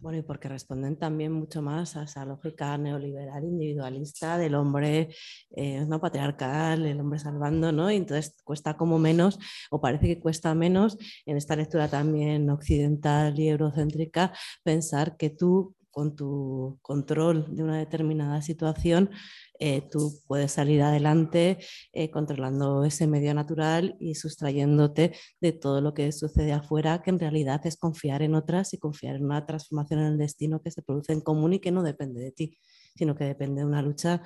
Bueno, 0.00 0.18
y 0.18 0.22
porque 0.22 0.48
responden 0.48 0.96
también 0.96 1.32
mucho 1.32 1.60
más 1.60 1.96
a 1.96 2.04
esa 2.04 2.24
lógica 2.24 2.78
neoliberal 2.78 3.44
individualista 3.44 4.38
del 4.38 4.54
hombre 4.54 5.08
eh, 5.50 5.84
no 5.86 6.00
patriarcal, 6.00 6.86
el 6.86 7.00
hombre 7.00 7.18
salvando, 7.18 7.72
¿no? 7.72 7.90
Y 7.90 7.96
entonces 7.96 8.36
cuesta 8.44 8.76
como 8.76 8.98
menos, 8.98 9.38
o 9.70 9.80
parece 9.80 10.06
que 10.06 10.20
cuesta 10.20 10.54
menos 10.54 10.96
en 11.26 11.36
esta 11.36 11.56
lectura 11.56 11.88
también 11.88 12.48
occidental 12.48 13.38
y 13.38 13.48
eurocéntrica, 13.48 14.32
pensar 14.62 15.16
que 15.16 15.30
tú 15.30 15.74
con 15.90 16.14
tu 16.14 16.78
control 16.80 17.56
de 17.56 17.64
una 17.64 17.76
determinada 17.76 18.40
situación 18.40 19.10
eh, 19.58 19.82
tú 19.90 20.12
puedes 20.26 20.52
salir 20.52 20.82
adelante 20.82 21.58
eh, 21.92 22.10
controlando 22.10 22.84
ese 22.84 23.06
medio 23.06 23.34
natural 23.34 23.96
y 23.98 24.14
sustrayéndote 24.14 25.14
de 25.40 25.52
todo 25.52 25.80
lo 25.80 25.94
que 25.94 26.12
sucede 26.12 26.52
afuera, 26.52 27.02
que 27.02 27.10
en 27.10 27.18
realidad 27.18 27.66
es 27.66 27.76
confiar 27.76 28.22
en 28.22 28.34
otras 28.34 28.72
y 28.74 28.78
confiar 28.78 29.16
en 29.16 29.24
una 29.24 29.46
transformación 29.46 30.00
en 30.00 30.06
el 30.06 30.18
destino 30.18 30.62
que 30.62 30.70
se 30.70 30.82
produce 30.82 31.12
en 31.12 31.20
común 31.20 31.54
y 31.54 31.58
que 31.58 31.72
no 31.72 31.82
depende 31.82 32.20
de 32.20 32.32
ti, 32.32 32.58
sino 32.94 33.16
que 33.16 33.24
depende 33.24 33.60
de 33.62 33.66
una 33.66 33.82
lucha 33.82 34.22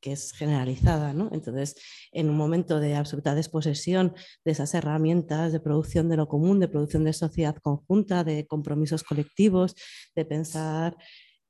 que 0.00 0.12
es 0.12 0.32
generalizada. 0.32 1.12
¿no? 1.12 1.30
Entonces, 1.32 1.74
en 2.12 2.30
un 2.30 2.36
momento 2.36 2.78
de 2.78 2.94
absoluta 2.94 3.34
desposesión 3.34 4.14
de 4.44 4.52
esas 4.52 4.74
herramientas 4.74 5.52
de 5.52 5.60
producción 5.60 6.08
de 6.08 6.16
lo 6.16 6.28
común, 6.28 6.60
de 6.60 6.68
producción 6.68 7.04
de 7.04 7.12
sociedad 7.12 7.56
conjunta, 7.56 8.22
de 8.22 8.46
compromisos 8.46 9.02
colectivos, 9.02 9.74
de 10.14 10.24
pensar 10.24 10.96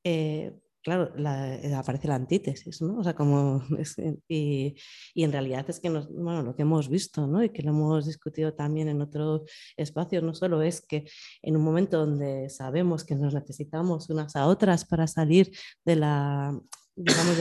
eh, 0.05 0.55
claro, 0.87 1.13
eh, 1.19 1.75
aparece 1.75 2.07
la 2.07 2.15
antítesis, 2.15 2.81
¿no? 2.81 2.99
O 3.01 3.03
sea, 3.03 3.13
como 3.13 3.61
eh, 4.29 4.77
y, 5.15 5.25
en 5.25 5.33
realidad 5.33 5.69
es 5.69 5.81
que 5.81 5.91
bueno, 5.91 6.43
lo 6.43 6.55
que 6.55 6.63
hemos 6.63 6.89
visto, 6.89 7.27
¿no? 7.27 7.43
Y 7.43 7.51
que 7.51 7.63
lo 7.63 7.71
hemos 7.71 8.07
discutido 8.07 8.55
también 8.55 8.89
en 8.89 9.03
otros 9.03 9.43
espacios, 9.77 10.23
no 10.23 10.33
solo 10.33 10.63
es 10.63 10.81
que 10.81 11.05
en 11.43 11.57
un 11.57 11.65
momento 11.65 11.99
donde 11.99 12.49
sabemos 12.51 13.05
que 13.05 13.17
nos 13.17 13.35
necesitamos 13.35 14.09
unas 14.11 14.37
a 14.37 14.47
otras 14.47 14.85
para 14.85 15.09
salir 15.09 15.51
de 15.85 15.97
la 15.97 16.57
digamos, 16.97 17.37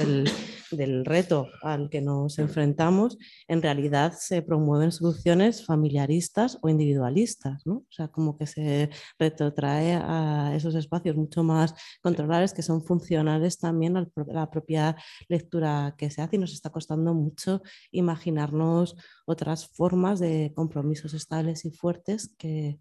del, 0.71 1.05
reto 1.05 1.47
al 1.61 1.89
que 1.89 2.01
nos 2.01 2.39
enfrentamos, 2.39 3.17
en 3.47 3.61
realidad 3.61 4.13
se 4.17 4.41
promueven 4.41 4.91
soluciones 4.91 5.65
familiaristas 5.65 6.57
o 6.61 6.67
individualistas, 6.67 7.65
¿no? 7.65 7.75
O 7.75 7.91
sea, 7.91 8.09
como 8.09 8.37
que 8.37 8.47
se 8.47 8.89
retrotrae 9.17 9.93
a 9.95 10.51
esos 10.53 10.75
espacios 10.75 11.15
mucho 11.15 11.43
más 11.43 11.73
controlables 12.01 12.53
que 12.53 12.63
son 12.63 12.83
funcionales 12.83 13.57
también 13.57 13.95
a 13.95 14.05
la 14.27 14.51
propia 14.51 14.97
lectura 15.29 15.95
que 15.97 16.09
se 16.09 16.21
hace 16.21 16.35
y 16.35 16.39
nos 16.39 16.51
está 16.51 16.69
costando 16.69 17.13
mucho 17.13 17.61
imaginarnos 17.91 18.97
otras 19.25 19.69
formas 19.69 20.19
de 20.19 20.51
compromisos 20.53 21.13
estables 21.13 21.63
y 21.63 21.71
fuertes 21.71 22.35
que, 22.37 22.77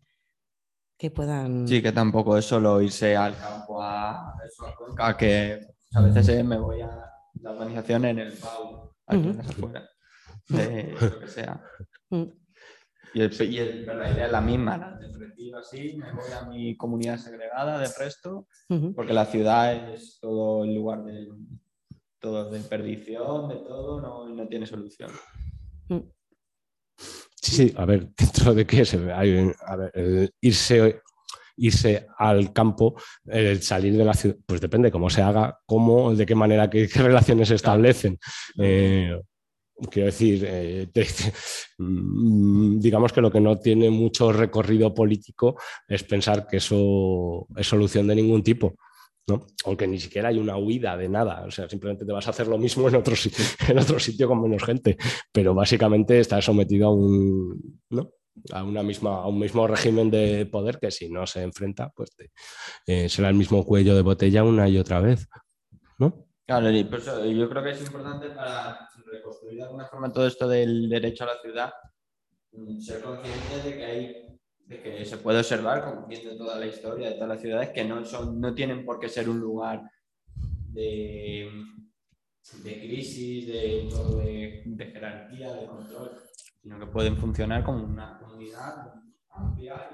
que 0.98 1.12
puedan... 1.12 1.68
Sí, 1.68 1.80
que 1.80 1.92
tampoco 1.92 2.36
es 2.36 2.44
solo 2.44 2.82
irse 2.82 3.14
al 3.14 3.38
campo 3.38 3.80
a 3.80 4.34
que 5.16 5.73
a 5.92 6.00
veces 6.02 6.28
eh, 6.28 6.42
me 6.42 6.58
voy 6.58 6.80
a 6.80 7.10
la 7.40 7.50
organización 7.50 8.04
en 8.06 8.18
el 8.18 8.32
PAU, 8.32 8.92
aquí 9.06 9.28
en 9.28 9.40
afuera, 9.40 9.88
de 10.48 10.96
lo 11.00 11.20
que 11.20 11.28
sea. 11.28 11.62
Mm. 12.10 12.24
Y, 13.14 13.20
el, 13.20 13.86
la 13.86 14.10
idea 14.10 14.26
es 14.26 14.32
la 14.32 14.40
misma, 14.40 14.76
¿no? 14.76 15.18
retiro 15.18 15.58
así, 15.58 15.94
me 15.96 16.12
voy 16.12 16.32
a 16.32 16.46
mi 16.46 16.76
comunidad 16.76 17.18
segregada 17.18 17.78
de 17.78 17.88
resto, 17.98 18.48
porque 18.94 19.12
la 19.12 19.26
ciudad 19.26 19.92
es 19.92 20.18
todo 20.20 20.64
el 20.64 20.74
lugar 20.74 21.04
de, 21.04 21.28
todo 22.18 22.50
de 22.50 22.60
perdición, 22.60 23.48
de 23.48 23.56
todo, 23.56 24.00
no, 24.00 24.28
no 24.28 24.48
tiene 24.48 24.66
solución. 24.66 25.10
Mm. 25.88 26.00
Sí, 26.96 27.68
sí, 27.68 27.74
a 27.76 27.84
ver, 27.84 28.08
dentro 28.18 28.54
de 28.54 28.66
qué 28.66 28.84
se 28.84 29.12
hay, 29.12 29.52
a 29.66 29.76
ver, 29.76 30.32
irse 30.40 31.02
irse 31.56 32.06
al 32.18 32.52
campo, 32.52 32.94
el 33.26 33.62
salir 33.62 33.96
de 33.96 34.04
la 34.04 34.14
ciudad, 34.14 34.36
pues 34.46 34.60
depende 34.60 34.90
cómo 34.90 35.10
se 35.10 35.22
haga, 35.22 35.58
cómo, 35.66 36.14
de 36.14 36.26
qué 36.26 36.34
manera, 36.34 36.68
qué, 36.70 36.88
relaciones 36.94 37.48
se 37.48 37.54
establecen. 37.54 38.18
Eh, 38.58 39.20
quiero 39.90 40.06
decir, 40.06 40.44
eh, 40.46 40.88
mm, 41.78 42.78
digamos 42.78 43.12
que 43.12 43.20
lo 43.20 43.30
que 43.30 43.40
no 43.40 43.58
tiene 43.58 43.90
mucho 43.90 44.32
recorrido 44.32 44.94
político 44.94 45.56
es 45.88 46.02
pensar 46.04 46.46
que 46.46 46.58
eso 46.58 47.46
es 47.56 47.66
solución 47.66 48.06
de 48.06 48.14
ningún 48.16 48.42
tipo. 48.42 48.74
¿no? 49.26 49.46
Aunque 49.64 49.86
ni 49.86 49.98
siquiera 49.98 50.28
hay 50.28 50.38
una 50.38 50.58
huida 50.58 50.96
de 50.96 51.08
nada, 51.08 51.44
o 51.46 51.50
sea, 51.50 51.68
simplemente 51.68 52.04
te 52.04 52.12
vas 52.12 52.26
a 52.26 52.30
hacer 52.30 52.46
lo 52.46 52.58
mismo 52.58 52.88
en 52.88 52.96
otro, 52.96 53.14
en 53.68 53.78
otro 53.78 53.98
sitio 53.98 54.28
con 54.28 54.42
menos 54.42 54.62
gente, 54.62 54.96
pero 55.32 55.54
básicamente 55.54 56.20
estás 56.20 56.44
sometido 56.44 56.88
a 56.88 56.92
un, 56.92 57.80
¿no? 57.90 58.10
A, 58.52 58.64
una 58.64 58.82
misma, 58.82 59.22
a 59.22 59.28
un 59.28 59.38
mismo 59.38 59.66
régimen 59.66 60.10
de 60.10 60.46
poder 60.46 60.78
que 60.78 60.90
si 60.90 61.08
no 61.08 61.26
se 61.26 61.42
enfrenta, 61.42 61.90
pues 61.90 62.10
eh, 62.86 63.08
será 63.08 63.28
el 63.28 63.34
mismo 63.34 63.64
cuello 63.64 63.94
de 63.94 64.02
botella 64.02 64.44
una 64.44 64.68
y 64.68 64.78
otra 64.78 65.00
vez. 65.00 65.28
¿no? 65.98 66.26
Claro, 66.46 66.70
yo 66.70 67.48
creo 67.48 67.62
que 67.62 67.70
es 67.70 67.80
importante 67.80 68.30
para 68.30 68.88
reconstruir 69.06 69.56
de 69.58 69.62
alguna 69.64 69.86
forma 69.86 70.12
todo 70.12 70.26
esto 70.26 70.48
del 70.48 70.88
derecho 70.88 71.24
a 71.24 71.28
la 71.28 71.40
ciudad, 71.40 71.72
mm, 72.52 72.80
ser 72.80 73.02
consciente 73.02 73.62
de 73.64 73.76
que 73.76 73.84
hay 73.84 74.24
de 74.66 74.80
que 74.80 75.04
se 75.04 75.18
puede 75.18 75.40
observar, 75.40 75.84
como 75.84 76.06
viendo 76.06 76.36
toda 76.38 76.58
la 76.58 76.66
historia 76.66 77.10
de 77.10 77.14
todas 77.16 77.28
las 77.28 77.40
ciudades, 77.40 77.68
que 77.70 77.84
no, 77.84 78.02
son, 78.02 78.40
no 78.40 78.54
tienen 78.54 78.84
por 78.86 78.98
qué 78.98 79.10
ser 79.10 79.28
un 79.28 79.38
lugar 79.38 79.82
de, 80.70 81.50
de 82.62 82.78
crisis, 82.78 83.46
de, 83.46 84.62
de 84.64 84.86
jerarquía, 84.86 85.52
de 85.52 85.66
control 85.66 86.12
sino 86.64 86.78
que 86.78 86.86
pueden 86.86 87.18
funcionar 87.18 87.62
como 87.62 87.84
una 87.84 88.18
comunidad 88.18 88.94
amplia. 89.28 89.86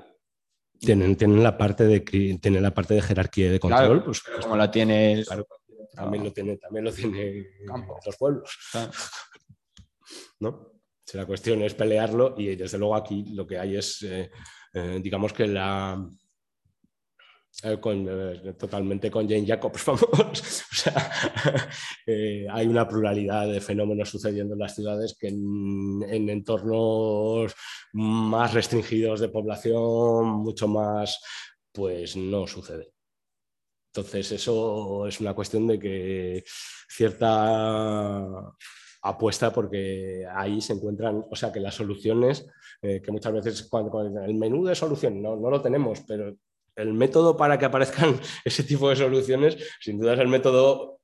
Tienen, 0.78 1.16
tienen, 1.16 1.42
la 1.42 1.58
parte 1.58 1.84
de, 1.84 2.00
tienen 2.00 2.62
la 2.62 2.72
parte 2.72 2.94
de 2.94 3.02
jerarquía 3.02 3.46
y 3.46 3.50
de 3.50 3.60
control. 3.60 4.04
pues, 4.04 4.22
como 4.40 4.56
la 4.56 4.70
tiene... 4.70 5.24
también 5.92 6.24
lo 6.24 6.32
tiene, 6.32 6.56
también 6.58 6.84
lo 6.84 6.92
tiene 6.92 7.44
los 8.06 8.16
pueblos. 8.16 8.56
¿No? 10.40 10.70
la 11.12 11.26
cuestión 11.26 11.60
es 11.62 11.74
pelearlo 11.74 12.36
y 12.38 12.54
desde 12.54 12.78
luego 12.78 12.94
aquí 12.94 13.24
lo 13.34 13.44
que 13.44 13.58
hay 13.58 13.76
es, 13.76 14.00
eh, 14.02 14.30
eh, 14.72 15.00
digamos 15.02 15.32
que 15.32 15.48
la, 15.48 16.08
eh, 17.62 17.78
eh, 18.44 18.52
totalmente 18.54 19.10
con 19.10 19.28
Jane 19.28 19.46
Jacobs, 19.46 19.84
vamos. 19.86 20.64
eh, 22.06 22.46
hay 22.50 22.66
una 22.66 22.88
pluralidad 22.88 23.48
de 23.48 23.60
fenómenos 23.60 24.08
sucediendo 24.08 24.54
en 24.54 24.60
las 24.60 24.74
ciudades 24.74 25.16
que 25.18 25.28
en, 25.28 26.28
entornos 26.30 27.52
más 27.92 28.54
restringidos 28.54 29.20
de 29.20 29.28
población, 29.28 30.26
mucho 30.26 30.68
más, 30.68 31.20
pues 31.72 32.16
no 32.16 32.46
sucede. 32.46 32.92
Entonces, 33.92 34.32
eso 34.32 35.06
es 35.06 35.20
una 35.20 35.34
cuestión 35.34 35.66
de 35.66 35.78
que 35.78 36.44
cierta 36.88 38.54
apuesta 39.02 39.52
porque 39.52 40.24
ahí 40.32 40.60
se 40.60 40.74
encuentran, 40.74 41.24
o 41.28 41.34
sea, 41.36 41.52
que 41.52 41.60
las 41.60 41.74
soluciones, 41.74 42.46
que 42.80 43.10
muchas 43.10 43.32
veces 43.32 43.68
cuando, 43.68 44.00
el 44.00 44.34
menú 44.34 44.64
de 44.64 44.76
solución 44.76 45.20
no, 45.20 45.36
no 45.36 45.50
lo 45.50 45.60
tenemos, 45.60 46.02
pero 46.06 46.36
el 46.80 46.94
método 46.94 47.36
para 47.36 47.58
que 47.58 47.64
aparezcan 47.64 48.18
ese 48.44 48.62
tipo 48.62 48.88
de 48.88 48.96
soluciones, 48.96 49.56
sin 49.80 49.98
duda 49.98 50.14
es 50.14 50.20
el 50.20 50.28
método, 50.28 51.00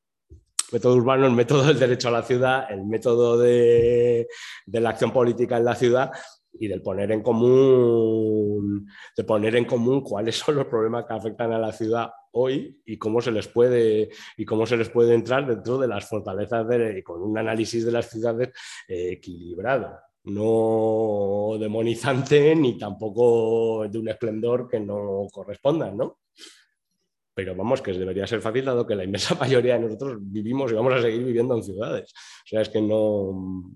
método 0.73 0.97
urbano, 0.97 1.27
el 1.27 1.33
método 1.33 1.65
del 1.65 1.79
derecho 1.79 2.09
a 2.09 2.13
la 2.13 2.23
ciudad, 2.23 2.71
el 2.71 2.85
método 2.85 3.39
de, 3.39 4.27
la 4.67 4.91
acción 4.91 5.13
política 5.13 5.57
en 5.57 5.65
la 5.65 5.75
ciudad 5.75 6.11
y 6.59 6.69
del 6.69 6.81
poner 6.81 7.13
en 7.13 7.23
común, 7.23 8.89
de 9.17 9.25
poner 9.25 9.57
en 9.57 9.67
común 9.67 10.01
cuáles 10.01 10.37
son 10.37 10.57
los 10.57 10.67
problemas 10.67 11.05
que 11.05 11.15
afectan 11.15 11.53
a 11.53 11.59
la 11.59 11.73
ciudad 11.73 12.11
hoy 12.33 12.81
y 12.85 12.97
cómo 12.97 13.21
se 13.21 13.31
les 13.31 13.49
puede 13.49 14.11
y 14.37 14.45
cómo 14.45 14.67
se 14.67 14.77
les 14.77 14.89
puede 14.89 15.15
entrar 15.15 15.47
dentro 15.47 15.79
de 15.79 15.89
las 15.89 16.09
fortalezas 16.09 16.67
de, 16.69 17.03
con 17.03 17.23
un 17.23 17.37
análisis 17.37 17.85
de 17.85 17.93
las 17.93 18.09
ciudades 18.09 18.49
eh, 18.89 19.13
equilibrado. 19.13 20.06
No 20.27 21.57
demonizante 21.59 22.55
ni 22.55 22.77
tampoco 22.77 23.87
de 23.89 23.99
un 23.99 24.09
esplendor 24.09 24.69
que 24.69 24.81
no 24.81 25.27
corresponda, 25.33 25.91
¿no? 25.91 26.19
Pero 27.35 27.55
vamos, 27.55 27.83
que 27.83 27.93
debería 27.93 28.27
ser 28.27 28.41
fácil 28.41 28.65
dado 28.65 28.87
que 28.87 28.97
la 28.97 29.05
inmensa 29.05 29.35
mayoría 29.41 29.75
de 29.75 29.81
nosotros 29.81 30.19
vivimos 30.21 30.73
y 30.73 30.75
vamos 30.75 30.95
a 30.95 31.03
seguir 31.03 31.23
viviendo 31.23 31.55
en 31.55 31.63
ciudades. 31.63 32.13
O 32.13 32.49
sea, 32.49 32.61
es 32.63 32.69
que 32.69 32.81
no... 32.81 33.71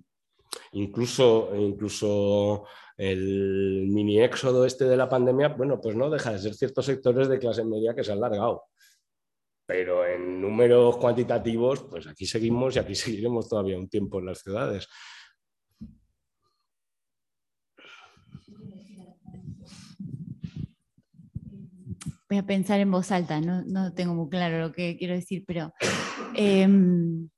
Incluso, 0.73 1.51
incluso 1.55 2.67
el 2.97 3.87
mini 3.89 4.21
éxodo 4.21 4.67
este 4.67 4.85
de 4.85 4.97
la 4.97 5.09
pandemia, 5.09 5.49
bueno, 5.51 5.81
pues 5.81 5.95
no 5.95 6.11
deja 6.11 6.33
de 6.33 6.39
ser 6.39 6.55
ciertos 6.55 6.87
sectores 6.87 7.29
de 7.29 7.39
clase 7.39 7.65
media 7.65 7.95
que 7.95 8.03
se 8.03 8.13
han 8.13 8.21
largado. 8.21 8.65
Pero 9.67 10.05
en 10.05 10.41
números 10.41 10.97
cuantitativos, 10.97 11.85
pues 11.85 12.09
aquí 12.09 12.27
seguimos 12.27 12.75
y 12.75 12.81
aquí 12.81 12.95
seguiremos 12.97 13.49
todavía 13.49 13.79
un 13.79 13.89
tiempo 13.89 14.19
en 14.19 14.27
las 14.27 14.41
ciudades. 14.41 14.89
Voy 22.31 22.39
a 22.39 22.47
pensar 22.47 22.79
en 22.79 22.93
voz 22.93 23.11
alta, 23.11 23.41
no, 23.41 23.93
tengo 23.93 24.15
muy 24.15 24.29
claro 24.29 24.61
lo 24.61 24.73
que 24.73 24.97
quiero 24.97 25.15
decir, 25.15 25.43
pero 25.47 25.73
em, 26.37 27.29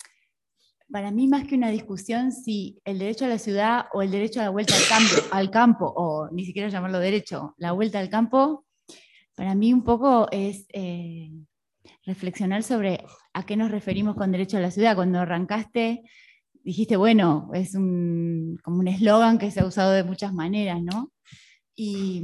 para 0.90 1.10
mí 1.10 1.26
más 1.28 1.46
que 1.48 1.54
una 1.54 1.70
discusión 1.70 2.30
si 2.30 2.78
el 2.84 2.98
derecho 2.98 3.24
a 3.24 3.28
la 3.28 3.38
ciudad 3.38 3.86
o 3.94 4.02
el 4.02 4.10
derecho 4.10 4.40
a 4.40 4.44
la 4.44 4.50
vuelta 4.50 4.74
al 4.76 4.86
campo, 4.86 5.14
al 5.32 5.50
campo 5.50 5.92
o 5.96 6.28
ni 6.30 6.44
siquiera 6.44 6.68
llamarlo 6.68 6.98
derecho, 6.98 7.54
la 7.56 7.72
vuelta 7.72 7.98
al 8.00 8.10
campo, 8.10 8.66
para 9.34 9.54
mí 9.54 9.72
un 9.72 9.82
poco 9.82 10.28
es 10.30 10.66
eh, 10.74 11.30
reflexionar 12.04 12.62
sobre 12.62 13.02
a 13.32 13.46
qué 13.46 13.56
nos 13.56 13.70
referimos 13.70 14.14
con 14.14 14.30
derecho 14.30 14.58
a 14.58 14.60
la 14.60 14.70
ciudad. 14.70 14.94
Cuando 14.94 15.20
arrancaste, 15.20 16.02
dijiste, 16.62 16.96
bueno, 16.96 17.50
es 17.54 17.74
un, 17.74 18.58
como 18.62 18.80
un 18.80 18.88
eslogan 18.88 19.38
que 19.38 19.50
se 19.50 19.60
ha 19.60 19.66
usado 19.66 19.92
de 19.92 20.04
muchas 20.04 20.34
maneras, 20.34 20.82
¿no? 20.82 21.10
Y, 21.74 22.22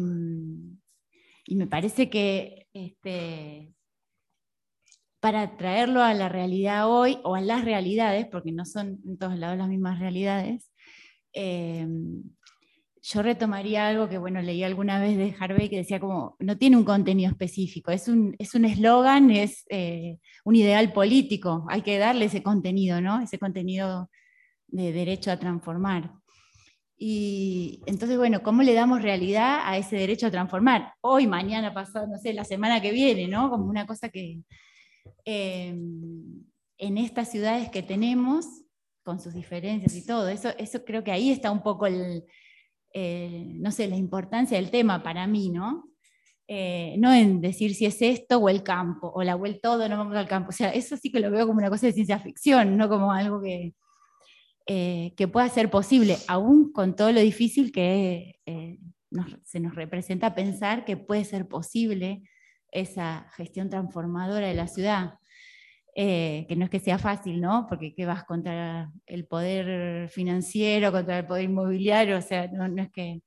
y 1.48 1.56
me 1.56 1.66
parece 1.66 2.10
que 2.10 2.66
este, 2.74 3.72
para 5.18 5.56
traerlo 5.56 6.02
a 6.02 6.12
la 6.12 6.28
realidad 6.28 6.90
hoy 6.90 7.18
o 7.24 7.34
a 7.34 7.40
las 7.40 7.64
realidades, 7.64 8.26
porque 8.26 8.52
no 8.52 8.66
son 8.66 9.00
en 9.06 9.16
todos 9.16 9.38
lados 9.38 9.56
las 9.56 9.68
mismas 9.68 9.98
realidades, 9.98 10.70
em, 11.32 12.22
yo 13.00 13.22
retomaría 13.22 13.88
algo 13.88 14.08
que 14.10 14.18
bueno, 14.18 14.42
leí 14.42 14.62
alguna 14.62 15.00
vez 15.00 15.16
de 15.16 15.34
Harvey 15.40 15.70
que 15.70 15.78
decía 15.78 16.00
como, 16.00 16.36
no 16.38 16.58
tiene 16.58 16.76
un 16.76 16.84
contenido 16.84 17.30
específico, 17.30 17.90
es 17.92 18.08
un 18.08 18.36
eslogan, 18.38 19.30
es, 19.30 19.50
es 19.50 19.64
eh, 19.70 20.18
un 20.44 20.54
ideal 20.56 20.92
político, 20.92 21.64
hay 21.70 21.80
que 21.80 21.96
darle 21.96 22.26
ese 22.26 22.42
contenido, 22.42 23.00
¿no? 23.00 23.20
ese 23.22 23.38
contenido 23.38 24.10
de 24.66 24.92
derecho 24.92 25.30
a 25.30 25.38
transformar. 25.38 26.12
Y 27.00 27.80
entonces, 27.86 28.18
bueno, 28.18 28.42
¿cómo 28.42 28.62
le 28.64 28.74
damos 28.74 29.02
realidad 29.02 29.60
a 29.62 29.78
ese 29.78 29.94
derecho 29.94 30.26
a 30.26 30.32
transformar? 30.32 30.94
Hoy, 31.00 31.28
mañana, 31.28 31.72
pasado, 31.72 32.08
no 32.08 32.18
sé, 32.18 32.32
la 32.32 32.44
semana 32.44 32.82
que 32.82 32.90
viene, 32.90 33.28
¿no? 33.28 33.50
Como 33.50 33.66
una 33.66 33.86
cosa 33.86 34.08
que 34.08 34.40
eh, 35.24 35.68
en 36.78 36.98
estas 36.98 37.30
ciudades 37.30 37.70
que 37.70 37.84
tenemos, 37.84 38.46
con 39.04 39.20
sus 39.20 39.32
diferencias 39.32 39.94
y 39.94 40.04
todo, 40.04 40.28
eso, 40.28 40.50
eso 40.58 40.84
creo 40.84 41.04
que 41.04 41.12
ahí 41.12 41.30
está 41.30 41.52
un 41.52 41.62
poco 41.62 41.86
el, 41.86 42.24
no 43.60 43.70
sé, 43.70 43.86
la 43.86 43.96
importancia 43.96 44.56
del 44.56 44.72
tema 44.72 45.02
para 45.02 45.28
mí, 45.28 45.50
¿no? 45.50 45.84
Eh, 46.48 46.96
no 46.98 47.12
en 47.12 47.40
decir 47.40 47.74
si 47.74 47.86
es 47.86 48.02
esto 48.02 48.38
o 48.38 48.48
el 48.48 48.64
campo, 48.64 49.12
o 49.14 49.22
la 49.22 49.36
vuelta 49.36 49.60
todo, 49.62 49.88
no 49.88 49.98
vamos 49.98 50.16
al 50.16 50.26
campo. 50.26 50.48
O 50.48 50.52
sea, 50.52 50.70
eso 50.70 50.96
sí 50.96 51.12
que 51.12 51.20
lo 51.20 51.30
veo 51.30 51.46
como 51.46 51.58
una 51.58 51.70
cosa 51.70 51.86
de 51.86 51.92
ciencia 51.92 52.18
ficción, 52.18 52.76
no 52.76 52.88
como 52.88 53.12
algo 53.12 53.40
que, 53.40 53.74
eh, 54.70 55.14
que 55.16 55.28
pueda 55.28 55.48
ser 55.48 55.70
posible, 55.70 56.18
aún 56.28 56.72
con 56.74 56.94
todo 56.94 57.10
lo 57.10 57.20
difícil 57.20 57.72
que 57.72 58.34
eh, 58.44 58.78
se 59.42 59.60
nos 59.60 59.74
representa 59.74 60.34
pensar 60.34 60.84
que 60.84 60.98
puede 60.98 61.24
ser 61.24 61.48
posible 61.48 62.22
esa 62.70 63.30
gestión 63.34 63.70
transformadora 63.70 64.46
de 64.46 64.54
la 64.54 64.66
ciudad. 64.68 65.14
Eh, 65.96 66.44
que 66.48 66.54
no 66.54 66.64
es 66.64 66.70
que 66.70 66.80
sea 66.80 66.98
fácil, 66.98 67.40
¿no? 67.40 67.66
Porque 67.66 67.94
¿qué 67.94 68.04
vas 68.04 68.24
contra 68.24 68.92
el 69.06 69.26
poder 69.26 70.10
financiero, 70.10 70.92
contra 70.92 71.20
el 71.20 71.26
poder 71.26 71.44
inmobiliario? 71.44 72.18
O 72.18 72.22
sea, 72.22 72.46
no, 72.48 72.68
no 72.68 72.82
es 72.82 72.90
que 72.90 73.22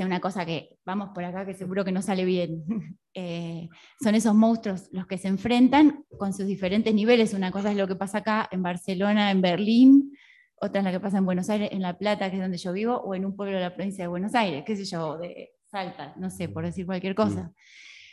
sea 0.00 0.06
una 0.06 0.20
cosa 0.20 0.46
que 0.46 0.78
vamos 0.86 1.10
por 1.14 1.22
acá 1.24 1.44
que 1.44 1.52
seguro 1.52 1.84
que 1.84 1.92
no 1.92 2.00
sale 2.00 2.24
bien. 2.24 2.64
Eh, 3.12 3.68
son 4.00 4.14
esos 4.14 4.36
monstruos 4.36 4.88
los 4.92 5.04
que 5.08 5.18
se 5.18 5.26
enfrentan 5.26 6.04
con 6.16 6.32
sus 6.32 6.46
diferentes 6.46 6.94
niveles. 6.94 7.34
Una 7.34 7.50
cosa 7.50 7.72
es 7.72 7.76
lo 7.76 7.88
que 7.88 7.96
pasa 7.96 8.18
acá 8.18 8.48
en 8.52 8.62
Barcelona, 8.62 9.32
en 9.32 9.40
Berlín, 9.40 10.16
otra 10.54 10.78
es 10.78 10.84
la 10.84 10.92
que 10.92 11.00
pasa 11.00 11.18
en 11.18 11.24
Buenos 11.24 11.50
Aires, 11.50 11.70
en 11.72 11.82
La 11.82 11.98
Plata, 11.98 12.30
que 12.30 12.36
es 12.36 12.42
donde 12.42 12.56
yo 12.56 12.72
vivo, 12.72 12.98
o 12.98 13.16
en 13.16 13.24
un 13.24 13.34
pueblo 13.34 13.56
de 13.56 13.62
la 13.62 13.74
provincia 13.74 14.04
de 14.04 14.08
Buenos 14.08 14.36
Aires, 14.36 14.62
qué 14.64 14.76
sé 14.76 14.84
yo, 14.84 15.18
de 15.18 15.50
Salta, 15.68 16.14
no 16.18 16.30
sé, 16.30 16.48
por 16.48 16.64
decir 16.64 16.86
cualquier 16.86 17.16
cosa. 17.16 17.52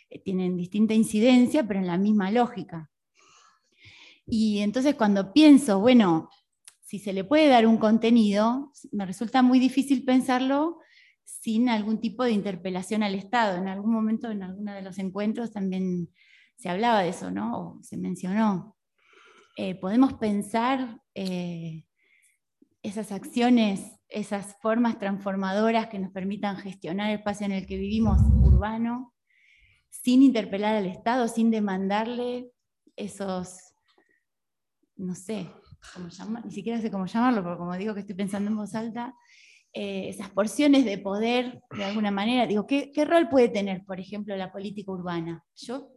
Eh, 0.10 0.20
tienen 0.24 0.58
distinta 0.58 0.96
incidencia, 0.96 1.64
pero 1.68 1.80
en 1.80 1.86
la 1.86 2.00
misma 2.00 2.32
lógica. 2.32 2.90
Y 4.26 4.62
entonces 4.62 4.96
cuando 4.96 5.32
pienso, 5.32 5.80
bueno, 5.80 6.32
si 6.82 6.98
se 6.98 7.14
le 7.14 7.24
puede 7.24 7.50
dar 7.50 7.68
un 7.68 7.78
contenido, 7.78 8.72
me 8.92 9.06
resulta 9.06 9.44
muy 9.44 9.60
difícil 9.60 10.04
pensarlo 10.04 10.80
sin 11.28 11.68
algún 11.68 12.00
tipo 12.00 12.24
de 12.24 12.32
interpelación 12.32 13.04
al 13.04 13.14
Estado. 13.14 13.58
En 13.58 13.68
algún 13.68 13.94
momento, 13.94 14.32
en 14.32 14.44
alguno 14.44 14.74
de 14.74 14.82
los 14.82 14.98
encuentros, 14.98 15.52
también 15.52 16.10
se 16.56 16.70
hablaba 16.70 17.02
de 17.02 17.10
eso, 17.10 17.30
¿no? 17.30 17.60
O 17.60 17.84
se 17.84 17.98
mencionó. 17.98 18.78
Eh, 19.58 19.76
podemos 19.76 20.14
pensar 20.14 21.02
eh, 21.14 21.84
esas 22.82 23.12
acciones, 23.12 23.92
esas 24.08 24.56
formas 24.62 25.00
transformadoras 25.00 25.88
que 25.88 26.00
nos 26.00 26.12
permitan 26.12 26.58
gestionar 26.58 27.10
el 27.10 27.18
espacio 27.18 27.46
en 27.46 27.52
el 27.52 27.68
que 27.68 27.78
vivimos, 27.78 28.22
urbano, 28.42 29.14
sin 29.90 30.24
interpelar 30.24 30.76
al 30.76 30.86
Estado, 30.86 31.28
sin 31.28 31.52
demandarle 31.52 32.52
esos, 32.96 33.74
no 34.96 35.14
sé, 35.14 35.52
ni 36.46 36.52
siquiera 36.52 36.80
sé 36.80 36.90
cómo 36.90 37.06
llamarlo, 37.06 37.44
porque 37.44 37.58
como 37.58 37.76
digo 37.76 37.94
que 37.94 38.02
estoy 38.02 38.16
pensando 38.16 38.50
en 38.50 38.58
voz 38.58 38.74
alta, 38.76 39.14
eh, 39.80 40.10
esas 40.10 40.32
porciones 40.32 40.86
de 40.86 40.98
poder, 40.98 41.62
de 41.70 41.86
alguna 41.86 42.10
manera. 42.10 42.48
Digo, 42.48 42.66
¿qué, 42.66 42.92
rol 43.06 43.30
puede 43.30 43.48
tener, 43.48 43.86
por 43.86 44.00
ejemplo, 44.00 44.36
la 44.36 44.52
política 44.52 44.92
urbana? 44.92 45.44
Yo, 45.56 45.92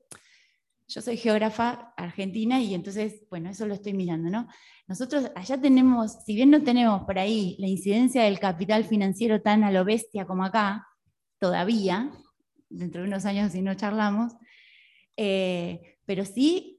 yo 0.87 1.01
soy 1.01 1.17
geógrafa 1.17 1.95
argentina 1.97 2.61
y 2.61 2.75
entonces, 2.75 3.23
bueno, 3.31 3.49
eso 3.49 3.67
lo 3.67 3.73
estoy 3.73 3.95
mirando, 3.95 4.29
¿no? 4.29 4.49
Nosotros 4.87 5.31
allá 5.35 5.59
tenemos, 5.59 6.23
si 6.27 6.35
bien 6.35 6.51
no 6.51 6.63
tenemos 6.63 7.05
por 7.05 7.19
ahí 7.19 7.57
la 7.59 7.69
incidencia 7.69 8.25
del 8.25 8.39
capital 8.39 8.85
financiero 8.85 9.41
tan 9.41 9.65
a 9.65 9.71
lo 9.71 9.83
bestia 9.83 10.27
como 10.27 10.45
acá, 10.45 10.87
todavía, 11.39 12.11
dentro 12.69 13.01
de 13.01 13.09
unos 13.09 13.25
años 13.25 13.53
si 13.53 13.63
no 13.63 13.73
charlamos, 13.73 14.35
eh, 15.17 15.97
pero 16.05 16.27
sí 16.27 16.79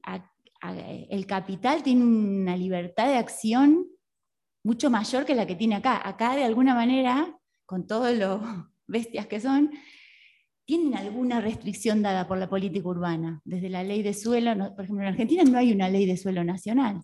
el 1.10 1.26
capital 1.26 1.82
tiene 1.82 2.04
una 2.04 2.56
libertad 2.56 3.08
de 3.08 3.16
acción 3.16 3.88
mucho 4.64 4.90
mayor 4.90 5.24
que 5.24 5.34
la 5.34 5.46
que 5.46 5.56
tiene 5.56 5.76
acá. 5.76 6.00
Acá, 6.06 6.36
de 6.36 6.44
alguna 6.44 6.74
manera, 6.74 7.38
con 7.66 7.86
todos 7.86 8.16
los 8.16 8.40
bestias 8.86 9.26
que 9.26 9.40
son, 9.40 9.70
tienen 10.64 10.96
alguna 10.96 11.40
restricción 11.40 12.02
dada 12.02 12.26
por 12.28 12.38
la 12.38 12.48
política 12.48 12.88
urbana, 12.88 13.40
desde 13.44 13.68
la 13.68 13.82
ley 13.82 14.02
de 14.02 14.14
suelo, 14.14 14.74
por 14.74 14.84
ejemplo, 14.84 15.02
en 15.02 15.10
Argentina 15.10 15.42
no 15.44 15.58
hay 15.58 15.72
una 15.72 15.88
ley 15.88 16.06
de 16.06 16.16
suelo 16.16 16.44
nacional, 16.44 17.02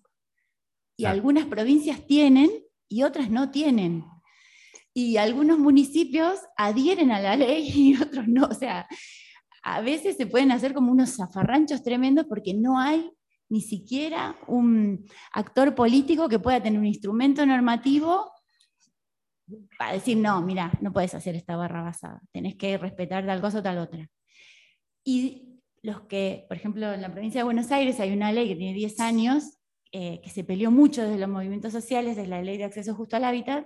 y 0.99 1.05
algunas 1.05 1.45
provincias 1.45 2.05
tienen 2.05 2.49
y 2.89 3.03
otras 3.03 3.29
no 3.29 3.51
tienen. 3.51 4.03
Y 4.93 5.15
algunos 5.15 5.57
municipios 5.57 6.39
adhieren 6.57 7.11
a 7.11 7.21
la 7.21 7.37
ley 7.37 7.69
y 7.73 7.95
otros 7.95 8.27
no. 8.27 8.47
O 8.47 8.53
sea, 8.53 8.85
a 9.63 9.79
veces 9.79 10.17
se 10.17 10.27
pueden 10.27 10.51
hacer 10.51 10.73
como 10.73 10.91
unos 10.91 11.15
zafarranchos 11.15 11.83
tremendos 11.83 12.25
porque 12.27 12.53
no 12.53 12.77
hay 12.77 13.09
ni 13.49 13.61
siquiera 13.61 14.37
un 14.47 15.05
actor 15.33 15.75
político 15.75 16.29
que 16.29 16.39
pueda 16.39 16.61
tener 16.61 16.79
un 16.79 16.85
instrumento 16.85 17.45
normativo 17.45 18.31
para 19.77 19.93
decir, 19.93 20.17
no, 20.17 20.41
mira, 20.41 20.71
no 20.81 20.93
puedes 20.93 21.15
hacer 21.15 21.35
esta 21.35 21.55
barra 21.55 21.81
basada, 21.81 22.21
tenés 22.31 22.55
que 22.55 22.77
respetar 22.77 23.25
tal 23.25 23.41
cosa 23.41 23.59
o 23.59 23.63
tal 23.63 23.79
otra. 23.79 24.07
Y 25.03 25.59
los 25.81 26.01
que, 26.01 26.45
por 26.47 26.57
ejemplo, 26.57 26.93
en 26.93 27.01
la 27.01 27.11
provincia 27.11 27.39
de 27.39 27.45
Buenos 27.45 27.71
Aires 27.71 27.99
hay 27.99 28.11
una 28.13 28.31
ley 28.31 28.47
que 28.47 28.55
tiene 28.55 28.73
10 28.73 28.99
años, 28.99 29.57
eh, 29.91 30.21
que 30.21 30.29
se 30.29 30.43
peleó 30.43 30.69
mucho 30.69 31.01
desde 31.01 31.17
los 31.17 31.29
movimientos 31.29 31.73
sociales, 31.73 32.17
es 32.19 32.27
la 32.27 32.43
ley 32.43 32.57
de 32.57 32.65
acceso 32.65 32.93
justo 32.93 33.15
al 33.15 33.23
hábitat, 33.23 33.65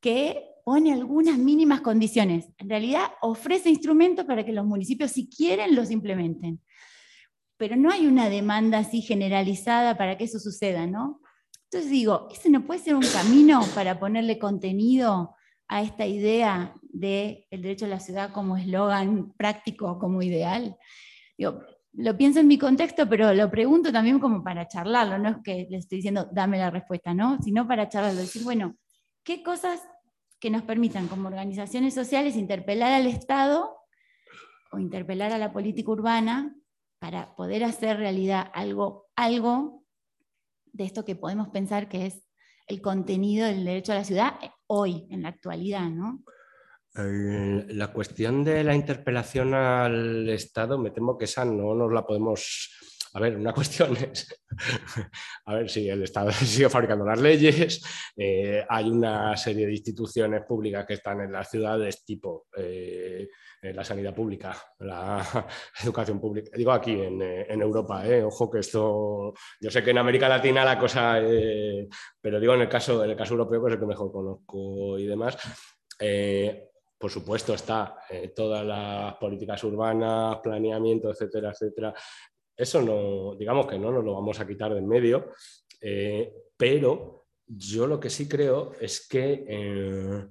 que 0.00 0.42
pone 0.64 0.92
algunas 0.92 1.36
mínimas 1.36 1.82
condiciones. 1.82 2.46
En 2.56 2.70
realidad 2.70 3.02
ofrece 3.20 3.68
instrumentos 3.68 4.24
para 4.24 4.46
que 4.46 4.52
los 4.52 4.64
municipios, 4.64 5.10
si 5.10 5.28
quieren, 5.28 5.74
los 5.74 5.90
implementen 5.90 6.60
pero 7.60 7.76
no 7.76 7.90
hay 7.90 8.06
una 8.06 8.30
demanda 8.30 8.78
así 8.78 9.02
generalizada 9.02 9.98
para 9.98 10.16
que 10.16 10.24
eso 10.24 10.38
suceda, 10.38 10.86
¿no? 10.86 11.20
Entonces 11.64 11.90
digo, 11.90 12.26
¿ese 12.32 12.48
no 12.48 12.64
puede 12.64 12.80
ser 12.80 12.94
un 12.94 13.02
camino 13.02 13.60
para 13.74 14.00
ponerle 14.00 14.38
contenido 14.38 15.36
a 15.68 15.82
esta 15.82 16.06
idea 16.06 16.74
del 16.82 17.44
el 17.50 17.60
derecho 17.60 17.84
a 17.84 17.88
la 17.88 18.00
ciudad 18.00 18.32
como 18.32 18.56
eslogan 18.56 19.34
práctico, 19.36 19.98
como 19.98 20.22
ideal? 20.22 20.74
Digo, 21.36 21.60
lo 21.92 22.16
pienso 22.16 22.40
en 22.40 22.48
mi 22.48 22.56
contexto, 22.56 23.06
pero 23.06 23.34
lo 23.34 23.50
pregunto 23.50 23.92
también 23.92 24.20
como 24.20 24.42
para 24.42 24.66
charlarlo, 24.66 25.18
no 25.18 25.28
es 25.28 25.36
que 25.44 25.66
le 25.68 25.76
estoy 25.76 25.96
diciendo 25.96 26.30
dame 26.32 26.56
la 26.56 26.70
respuesta, 26.70 27.12
¿no? 27.12 27.42
Sino 27.42 27.68
para 27.68 27.90
charlarlo, 27.90 28.22
decir, 28.22 28.42
bueno, 28.42 28.78
¿qué 29.22 29.42
cosas 29.42 29.82
que 30.38 30.48
nos 30.48 30.62
permitan 30.62 31.08
como 31.08 31.28
organizaciones 31.28 31.92
sociales 31.92 32.36
interpelar 32.36 32.92
al 32.92 33.06
Estado 33.06 33.76
o 34.72 34.78
interpelar 34.78 35.30
a 35.32 35.36
la 35.36 35.52
política 35.52 35.90
urbana 35.90 36.56
para 37.00 37.34
poder 37.34 37.64
hacer 37.64 37.96
realidad 37.96 38.48
algo, 38.54 39.08
algo 39.16 39.84
de 40.66 40.84
esto 40.84 41.04
que 41.04 41.16
podemos 41.16 41.48
pensar 41.48 41.88
que 41.88 42.06
es 42.06 42.22
el 42.68 42.80
contenido 42.80 43.46
del 43.46 43.64
derecho 43.64 43.92
a 43.92 43.96
la 43.96 44.04
ciudad 44.04 44.34
hoy, 44.68 45.08
en 45.10 45.22
la 45.22 45.30
actualidad, 45.30 45.88
¿no? 45.88 46.22
Eh, 46.96 47.66
la 47.70 47.88
cuestión 47.88 48.44
de 48.44 48.62
la 48.62 48.76
interpelación 48.76 49.54
al 49.54 50.28
Estado, 50.28 50.78
me 50.78 50.90
temo 50.90 51.18
que 51.18 51.24
esa 51.24 51.44
no 51.44 51.74
nos 51.74 51.92
la 51.92 52.06
podemos 52.06 52.70
a 53.12 53.20
ver, 53.20 53.36
una 53.36 53.52
cuestión 53.54 53.96
es, 53.96 54.28
a 55.44 55.54
ver 55.54 55.68
si 55.68 55.88
el 55.88 56.02
Estado 56.02 56.30
sigue 56.32 56.68
fabricando 56.68 57.04
las 57.04 57.20
leyes, 57.20 57.82
eh, 58.16 58.64
hay 58.68 58.90
una 58.90 59.36
serie 59.36 59.66
de 59.66 59.72
instituciones 59.72 60.42
públicas 60.46 60.86
que 60.86 60.94
están 60.94 61.20
en 61.20 61.32
las 61.32 61.50
ciudades, 61.50 62.04
tipo 62.04 62.46
eh, 62.56 63.28
la 63.62 63.84
sanidad 63.84 64.14
pública, 64.14 64.56
la 64.78 65.22
educación 65.82 66.20
pública, 66.20 66.50
digo 66.56 66.72
aquí 66.72 66.92
en, 66.92 67.62
Europa, 67.62 68.02
ojo 68.24 68.50
que 68.50 68.60
esto, 68.60 69.34
yo 69.60 69.70
sé 69.70 69.82
que 69.82 69.90
en 69.90 69.98
América 69.98 70.28
Latina 70.28 70.64
la 70.64 70.78
cosa, 70.78 71.20
pero 72.20 72.40
digo 72.40 72.54
en 72.54 72.62
el 72.62 72.68
caso, 72.68 73.04
en 73.04 73.10
el 73.10 73.16
caso 73.16 73.34
europeo, 73.34 73.62
que 73.62 73.68
es 73.68 73.74
el 73.74 73.80
que 73.80 73.86
mejor 73.86 74.10
conozco 74.10 74.98
y 74.98 75.06
demás, 75.06 75.36
por 77.00 77.10
supuesto, 77.10 77.54
está 77.54 77.96
eh, 78.10 78.28
todas 78.36 78.62
las 78.62 79.14
políticas 79.14 79.64
urbanas, 79.64 80.36
planeamiento, 80.42 81.10
etcétera, 81.10 81.50
etcétera. 81.52 81.94
Eso 82.54 82.82
no, 82.82 83.34
digamos 83.36 83.66
que 83.66 83.78
no 83.78 83.90
nos 83.90 84.04
lo 84.04 84.12
vamos 84.12 84.38
a 84.38 84.46
quitar 84.46 84.74
de 84.74 84.80
en 84.80 84.86
medio, 84.86 85.32
eh, 85.80 86.30
pero 86.58 87.28
yo 87.46 87.86
lo 87.86 87.98
que 87.98 88.10
sí 88.10 88.28
creo 88.28 88.72
es 88.78 89.08
que 89.08 89.46
eh, 89.48 90.28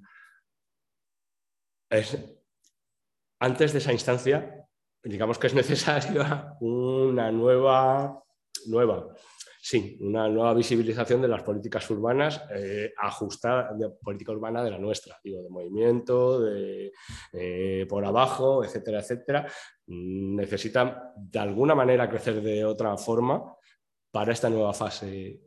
antes 3.39 3.73
de 3.73 3.79
esa 3.79 3.93
instancia, 3.93 4.67
digamos 5.03 5.37
que 5.39 5.47
es 5.47 5.53
necesaria 5.53 6.55
una 6.59 7.31
nueva, 7.31 8.23
nueva 8.67 9.15
Sí, 9.61 9.97
una 9.99 10.29
nueva 10.29 10.53
visibilización 10.53 11.21
de 11.21 11.27
las 11.27 11.43
políticas 11.43 11.89
urbanas 11.89 12.41
eh, 12.55 12.93
ajustada, 12.97 13.73
de 13.73 13.89
política 13.89 14.31
urbana 14.31 14.63
de 14.63 14.71
la 14.71 14.77
nuestra, 14.77 15.19
digo, 15.21 15.43
de 15.43 15.49
movimiento, 15.49 16.39
de 16.39 16.93
eh, 17.33 17.85
por 17.89 18.05
abajo, 18.05 18.63
etcétera, 18.63 18.99
etcétera. 18.99 19.51
Necesitan 19.87 20.97
de 21.17 21.39
alguna 21.39 21.75
manera 21.75 22.09
crecer 22.09 22.41
de 22.41 22.63
otra 22.63 22.95
forma 22.95 23.53
para 24.11 24.31
esta 24.31 24.49
nueva 24.49 24.73
fase 24.73 25.41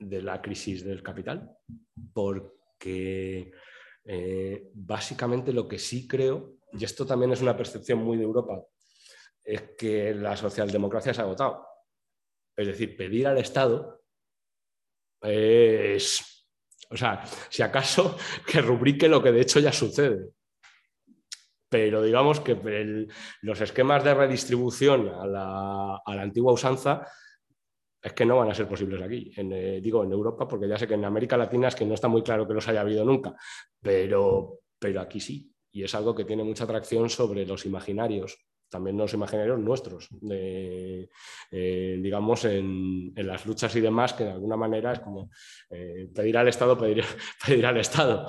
de 0.00 0.22
la 0.22 0.42
crisis 0.42 0.84
del 0.84 1.02
capital, 1.02 1.56
porque 2.12 3.52
eh, 4.04 4.70
básicamente 4.74 5.52
lo 5.52 5.68
que 5.68 5.78
sí 5.78 6.08
creo, 6.08 6.53
y 6.78 6.84
esto 6.84 7.06
también 7.06 7.32
es 7.32 7.40
una 7.40 7.56
percepción 7.56 8.00
muy 8.00 8.16
de 8.16 8.24
Europa, 8.24 8.62
es 9.42 9.62
que 9.76 10.14
la 10.14 10.36
socialdemocracia 10.36 11.14
se 11.14 11.20
ha 11.20 11.24
agotado 11.24 11.74
es 12.56 12.66
decir, 12.66 12.96
pedir 12.96 13.26
al 13.26 13.38
Estado 13.38 14.02
es, 15.20 16.46
o 16.90 16.96
sea, 16.96 17.24
si 17.48 17.62
acaso 17.62 18.16
que 18.46 18.60
rubrique 18.60 19.08
lo 19.08 19.22
que 19.22 19.32
de 19.32 19.40
hecho 19.40 19.60
ya 19.60 19.72
sucede. 19.72 20.30
Pero 21.68 22.02
digamos 22.02 22.38
que 22.40 23.08
los 23.42 23.60
esquemas 23.60 24.04
de 24.04 24.14
redistribución 24.14 25.08
a 25.08 25.26
la, 25.26 26.02
antigua 26.06 26.52
usanza 26.52 27.04
es 28.00 28.12
que 28.12 28.24
no 28.24 28.36
van 28.36 28.50
a 28.50 28.54
ser 28.54 28.68
posibles 28.68 29.02
aquí, 29.02 29.32
eh, 29.36 29.80
digo 29.82 30.04
en 30.04 30.12
Europa, 30.12 30.46
porque 30.46 30.68
ya 30.68 30.78
sé 30.78 30.86
que 30.86 30.94
en 30.94 31.06
América 31.06 31.36
Latina 31.36 31.68
es 31.68 31.74
que 31.74 31.86
no 31.86 31.94
está 31.94 32.06
muy 32.06 32.22
claro 32.22 32.46
que 32.46 32.52
los 32.54 32.68
haya 32.68 32.82
habido 32.82 33.02
nunca, 33.04 33.34
pero, 33.80 34.60
pero 34.78 35.00
aquí 35.00 35.20
sí, 35.20 35.53
y 35.74 35.82
es 35.82 35.94
algo 35.94 36.14
que 36.14 36.24
tiene 36.24 36.44
mucha 36.44 36.64
atracción 36.64 37.10
sobre 37.10 37.44
los 37.44 37.66
imaginarios 37.66 38.38
también 38.74 38.96
los 38.96 39.14
imaginarios 39.14 39.60
nuestros, 39.60 40.08
eh, 40.28 41.08
digamos, 42.02 42.44
en, 42.44 43.12
las 43.14 43.46
luchas 43.46 43.76
y 43.76 43.80
demás, 43.80 44.14
que 44.14 44.24
de 44.24 44.32
alguna 44.32 44.56
manera 44.56 44.92
es 44.94 44.98
como 44.98 45.30
eh, 45.70 46.08
pedir 46.12 46.36
al 46.36 46.48
Estado, 46.48 46.76
pedir, 46.76 47.04
pedir 47.46 47.64
al 47.66 47.76
Estado. 47.76 48.26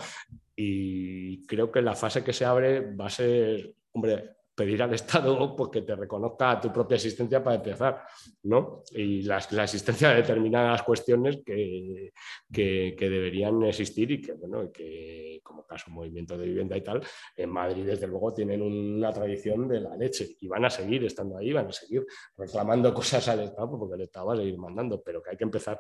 Y 0.55 1.47
creo 1.47 1.71
que 1.71 1.81
la 1.81 1.95
fase 1.95 2.23
que 2.23 2.31
se 2.31 2.45
abre 2.45 2.93
va 2.95 3.07
a 3.07 3.09
ser, 3.09 3.73
hombre, 3.93 4.35
pedir 4.56 4.82
al 4.82 4.93
Estado 4.93 5.56
pues, 5.56 5.70
que 5.70 5.82
te 5.82 5.95
reconozca 5.95 6.60
tu 6.62 6.72
propia 6.72 6.95
existencia 6.95 7.43
para 7.43 7.58
empezar, 7.58 8.03
¿no? 8.43 8.84
Y 8.91 9.24
la, 9.24 9.38
existencia 9.38 10.10
de 10.10 10.16
determinadas 10.16 10.82
cuestiones 10.84 11.39
que, 11.45 12.14
que, 12.51 12.95
deberían 12.97 13.62
existir 13.64 14.10
y 14.12 14.22
que, 14.22 14.34
bueno, 14.34 14.72
que 14.72 15.41
como 15.43 15.66
caso 15.66 15.91
movimiento 15.91 16.38
de 16.38 16.45
vivienda 16.45 16.78
y 16.78 16.82
tal, 16.82 17.01
en 17.36 17.49
Madrid 17.49 17.86
desde 17.86 18.08
luego 18.08 18.34
tienen 18.34 18.62
una 18.62 19.12
tradición 19.12 19.68
de 19.68 19.82
la 19.82 19.95
leche 19.97 20.38
y 20.39 20.47
van 20.47 20.64
a 20.66 20.70
seguir 20.70 21.03
estando 21.03 21.38
ahí, 21.38 21.51
van 21.51 21.68
a 21.68 21.72
seguir 21.74 22.06
reclamando 22.38 22.93
cosas 22.93 23.28
al 23.28 23.41
Estado 23.41 23.78
porque 23.78 23.95
el 23.95 24.01
Estado 24.01 24.28
va 24.28 24.34
a 24.34 24.38
seguir 24.38 24.58
mandando, 24.58 25.01
pero 25.01 25.22
que 25.22 25.32
hay 25.32 25.38
que 25.38 25.43
empezar 25.43 25.80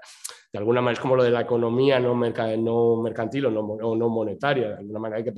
de 0.51 0.59
alguna 0.59 0.81
manera, 0.81 0.93
es 0.93 1.01
como 1.01 1.15
lo 1.15 1.23
de 1.23 1.31
la 1.31 1.41
economía 1.41 1.99
no, 1.99 2.13
no 2.13 3.01
mercantil 3.01 3.45
o 3.45 3.51
no, 3.51 3.95
no 3.95 4.09
monetaria, 4.09 4.69
de 4.69 4.75
alguna 4.75 4.99
manera 4.99 5.17
hay 5.17 5.23
que 5.23 5.29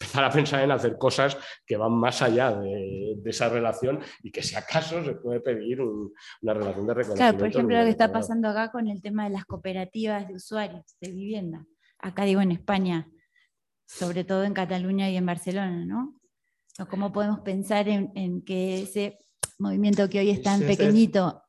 empezar 0.00 0.24
a 0.24 0.30
pensar 0.30 0.62
en 0.62 0.70
hacer 0.70 0.96
cosas 0.98 1.36
que 1.64 1.76
van 1.76 1.92
más 1.92 2.22
allá 2.22 2.52
de 2.52 2.83
de, 2.84 3.30
esa 3.30 3.48
relación 3.48 4.00
y 4.22 4.30
que 4.30 4.42
si 4.42 4.54
acaso 4.56 5.04
se 5.04 5.14
puede 5.14 5.40
pedir 5.40 5.80
una 5.80 6.54
relación 6.54 6.86
de 6.86 6.94
reconocimiento. 6.94 7.14
Claro, 7.16 7.38
por 7.38 7.48
ejemplo, 7.48 7.78
lo 7.78 7.84
que 7.84 7.90
está 7.90 8.12
pasando 8.12 8.48
acá 8.48 8.70
con 8.70 8.88
el 8.88 9.02
tema 9.02 9.24
de 9.24 9.30
las 9.30 9.44
cooperativas 9.44 10.28
de 10.28 10.34
usuarios 10.34 10.84
de 11.00 11.10
vivienda. 11.10 11.66
Acá 11.98 12.24
digo 12.24 12.40
en 12.40 12.52
España, 12.52 13.08
sobre 13.86 14.24
todo 14.24 14.44
en 14.44 14.54
Cataluña 14.54 15.10
y 15.10 15.16
en 15.16 15.26
Barcelona, 15.26 15.84
¿no? 15.84 16.20
¿Cómo 16.90 17.12
podemos 17.12 17.40
pensar 17.40 17.88
en, 17.88 18.42
que 18.42 18.82
ese 18.82 19.18
movimiento 19.58 20.08
que 20.08 20.18
hoy 20.18 20.30
es 20.30 20.42
tan 20.42 20.60
pequeñito 20.60 21.44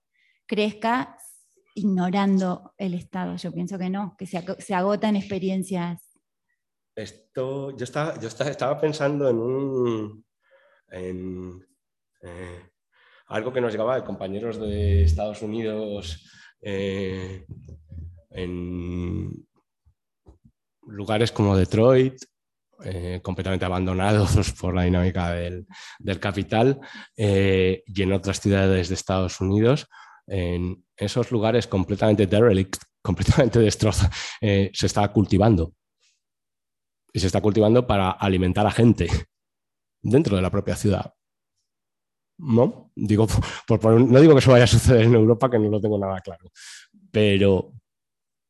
crezca 0.45 1.17
ignorando 1.73 2.73
el 2.77 2.93
Estado? 2.93 3.35
Yo 3.37 3.51
pienso 3.51 3.79
que 3.79 3.89
no, 3.89 4.15
que 4.17 4.27
se, 4.27 4.43
se 4.59 4.75
agotan 4.75 5.15
experiencias 5.15 6.15
esto, 6.95 7.75
yo 7.75 7.83
estaba, 7.83 8.17
yo 8.19 8.27
estaba, 8.29 8.79
pensando 8.79 9.29
en 9.29 9.37
un, 9.37 10.25
en 10.89 11.65
eh, 12.21 12.69
algo 13.27 13.51
que 13.51 13.61
nos 13.61 13.71
llegaba 13.71 13.95
de 13.95 14.03
compañeros 14.03 14.59
de 14.59 15.03
Estados 15.03 15.41
Unidos 15.41 16.29
eh, 16.61 17.45
en 18.31 19.31
lugares 20.87 21.31
como 21.31 21.57
Detroit, 21.57 22.15
eh, 22.83 23.19
completamente 23.23 23.65
abandonados 23.65 24.51
por 24.59 24.75
la 24.75 24.83
dinámica 24.83 25.31
del, 25.31 25.65
capital, 26.19 26.79
y 27.15 28.01
en 28.01 28.13
otras 28.13 28.39
ciudades 28.39 28.89
de 28.89 28.95
Estados 28.95 29.39
Unidos, 29.41 29.87
en 30.27 30.83
esos 30.97 31.31
lugares 31.31 31.67
completamente 31.67 32.27
derelict, 32.27 32.77
completamente 33.01 33.59
destrozados, 33.59 34.15
se 34.39 34.85
está 34.85 35.07
cultivando. 35.11 35.73
Y 37.13 37.19
se 37.19 37.27
está 37.27 37.39
cultivando 37.39 37.87
para 37.87 38.11
alimentar 38.11 38.67
a 38.67 38.71
gente 38.71 39.07
dentro 40.05 40.35
de 40.35 40.41
la 40.41 40.51
propia 40.51 40.75
ciudad. 40.75 41.13
¿No? 42.37 42.91
Digo, 42.95 43.27
no 43.69 44.19
digo 44.19 44.33
que 44.33 44.39
eso 44.39 44.51
vaya 44.51 44.65
a 44.65 44.67
suceder 44.67 45.05
en 45.05 45.15
Europa, 45.15 45.49
que 45.49 45.57
no 45.57 45.69
lo 45.69 45.79
tengo 45.79 45.97
nada 45.97 46.19
claro, 46.19 46.51
pero, 47.11 47.71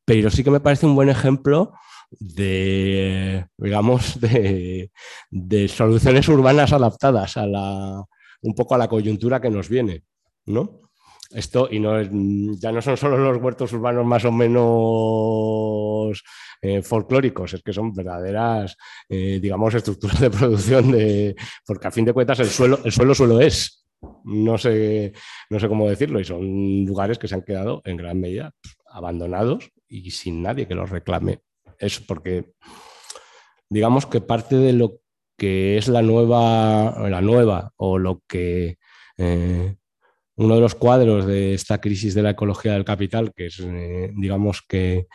pero 0.04 0.32
sí 0.32 0.44
que 0.44 0.50
me 0.50 0.60
parece 0.60 0.88
un 0.88 0.96
buen 0.96 1.10
ejemplo 1.10 1.74
de, 2.10 3.46
digamos, 3.58 4.20
de, 4.20 5.68
soluciones 5.68 6.28
urbanas 6.28 6.74
adaptadas 6.74 7.38
a 7.38 7.46
la, 7.46 8.04
un 8.42 8.56
poco 8.56 8.74
a 8.74 8.80
la 8.80 8.88
coyuntura 8.88 9.40
que 9.40 9.52
nos 9.52 9.70
viene, 9.70 10.04
¿no? 10.48 10.85
Esto, 11.32 11.68
y 11.72 11.80
no 11.80 12.02
ya 12.02 12.72
no 12.72 12.82
son 12.82 12.98
solo 12.98 13.18
los 13.18 13.42
huertos 13.42 13.74
urbanos 13.74 14.06
más 14.06 14.26
o 14.26 14.32
menos 14.32 16.24
eh, 16.62 16.82
folclóricos, 16.82 17.54
es 17.54 17.64
que 17.64 17.74
son 17.74 17.94
verdaderas, 17.94 18.78
eh, 19.10 19.40
digamos, 19.42 19.74
estructuras 19.74 20.20
de 20.20 20.30
producción 20.32 20.92
de. 20.92 21.36
Porque 21.66 21.88
a 21.88 21.92
fin 21.92 22.06
de 22.06 22.14
cuentas 22.14 22.40
el 22.40 22.48
suelo, 22.48 22.80
el 22.84 22.92
suelo 22.92 23.16
suelo 23.16 23.42
es. 23.42 23.86
No 24.24 24.58
sé, 24.58 25.14
no 25.50 25.60
sé 25.60 25.68
cómo 25.68 25.90
decirlo, 25.90 26.20
y 26.20 26.26
son 26.26 26.86
lugares 26.86 27.18
que 27.18 27.28
se 27.28 27.36
han 27.36 27.42
quedado 27.42 27.82
en 27.86 27.98
gran 27.98 28.20
medida 28.20 28.54
abandonados 28.92 29.72
y 29.88 30.12
sin 30.12 30.42
nadie 30.42 30.68
que 30.68 30.76
los 30.76 30.90
reclame. 30.90 31.40
Es 31.80 32.00
porque, 32.00 32.54
digamos 33.70 34.06
que 34.06 34.22
parte 34.22 34.56
de 34.58 34.74
lo 34.74 35.00
que 35.38 35.78
es 35.78 35.88
la 35.88 36.02
nueva, 36.02 37.10
la 37.10 37.22
nueva 37.22 37.74
o 37.78 37.98
lo 37.98 38.22
que 38.28 38.78
eh, 39.18 39.76
uno 40.38 40.56
de 40.56 40.62
los 40.62 40.76
cuadros 40.76 41.26
de 41.26 41.54
esta 41.54 41.80
crisis 41.80 42.14
de 42.14 42.24
la 42.24 42.32
ecología 42.32 42.74
del 42.74 42.86
capital, 42.86 43.34
que 43.34 43.48
es, 43.48 43.66
digamos 44.16 44.62
que 44.68 45.08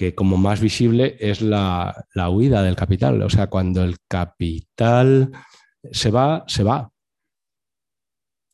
que 0.00 0.14
como 0.14 0.38
más 0.38 0.60
visible 0.60 1.16
es 1.20 1.42
la, 1.42 2.06
huida 2.30 2.62
del 2.62 2.74
capital. 2.74 3.20
O 3.22 3.28
sea, 3.28 3.48
cuando 3.48 3.84
el 3.84 3.96
capital 4.08 5.30
se 5.90 6.10
va, 6.10 6.44
se 6.46 6.62
va. 6.62 6.90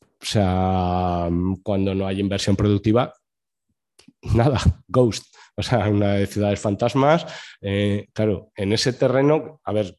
O 0.00 0.24
sea, 0.24 1.28
cuando 1.62 1.94
no 1.94 2.06
hay 2.06 2.18
inversión 2.18 2.56
productiva, 2.56 3.12
nada, 4.22 4.58
ghost. 4.88 5.32
o 5.54 5.62
sea, 5.62 5.88
una 5.88 6.14
de 6.14 6.26
ciudades 6.26 6.58
fantasmas. 6.58 7.26
Eh, 7.60 8.08
claro, 8.12 8.50
en 8.56 8.72
ese 8.72 8.92
terreno, 8.92 9.60
a 9.62 9.72
ver, 9.72 9.96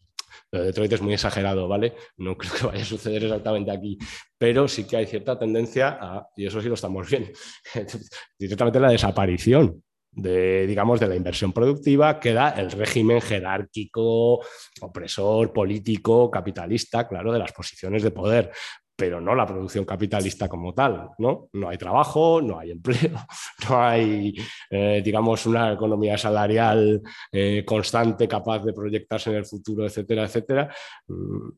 lo 0.51 0.59
de 0.59 0.65
Detroit 0.67 0.93
es 0.93 1.01
muy 1.01 1.13
exagerado, 1.13 1.67
¿vale? 1.67 1.95
No 2.17 2.37
creo 2.37 2.53
que 2.53 2.67
vaya 2.67 2.81
a 2.81 2.85
suceder 2.85 3.23
exactamente 3.23 3.71
aquí, 3.71 3.97
pero 4.37 4.67
sí 4.67 4.85
que 4.85 4.97
hay 4.97 5.05
cierta 5.05 5.37
tendencia 5.37 5.97
a, 5.99 6.27
y 6.35 6.45
eso 6.45 6.61
sí 6.61 6.67
lo 6.67 6.75
estamos 6.75 7.09
viendo, 7.09 7.29
directamente 8.39 8.79
la 8.79 8.91
desaparición 8.91 9.83
de, 10.11 10.65
digamos, 10.65 10.99
de 10.99 11.07
la 11.07 11.15
inversión 11.15 11.53
productiva 11.53 12.19
queda 12.19 12.49
el 12.49 12.71
régimen 12.71 13.21
jerárquico, 13.21 14.39
opresor, 14.81 15.53
político, 15.53 16.31
capitalista, 16.31 17.07
claro, 17.07 17.31
de 17.31 17.39
las 17.39 17.51
posiciones 17.51 18.01
de 18.01 18.11
poder 18.11 18.51
pero 18.97 19.21
no 19.21 19.35
la 19.35 19.45
producción 19.45 19.85
capitalista 19.85 20.49
como 20.49 20.73
tal, 20.73 21.11
¿no? 21.19 21.49
No 21.53 21.69
hay 21.69 21.77
trabajo, 21.77 22.41
no 22.41 22.57
hay 22.57 22.71
empleo, 22.71 23.15
no 23.69 23.81
hay, 23.81 24.35
eh, 24.71 25.01
digamos, 25.05 25.45
una 25.45 25.71
economía 25.73 26.17
salarial 26.17 27.01
eh, 27.31 27.63
constante 27.63 28.27
capaz 28.27 28.65
de 28.65 28.73
proyectarse 28.73 29.29
en 29.29 29.35
el 29.35 29.45
futuro, 29.45 29.85
etcétera, 29.85 30.23
etcétera. 30.23 30.75
Mm, 31.07 31.49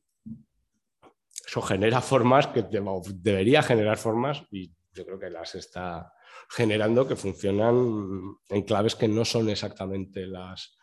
eso 1.48 1.62
genera 1.62 2.02
formas 2.02 2.48
que 2.48 2.66
debería 3.14 3.64
generar 3.64 3.98
formas 3.98 4.44
y 4.52 4.72
yo 4.94 5.06
creo 5.06 5.18
que 5.18 5.30
las 5.30 5.56
está 5.56 6.12
generando 6.50 7.08
que 7.08 7.16
funcionan 7.16 8.38
en 8.50 8.62
claves 8.64 8.96
que 8.96 9.08
no 9.08 9.24
son 9.24 9.50
exactamente 9.50 10.28
las, 10.28 10.78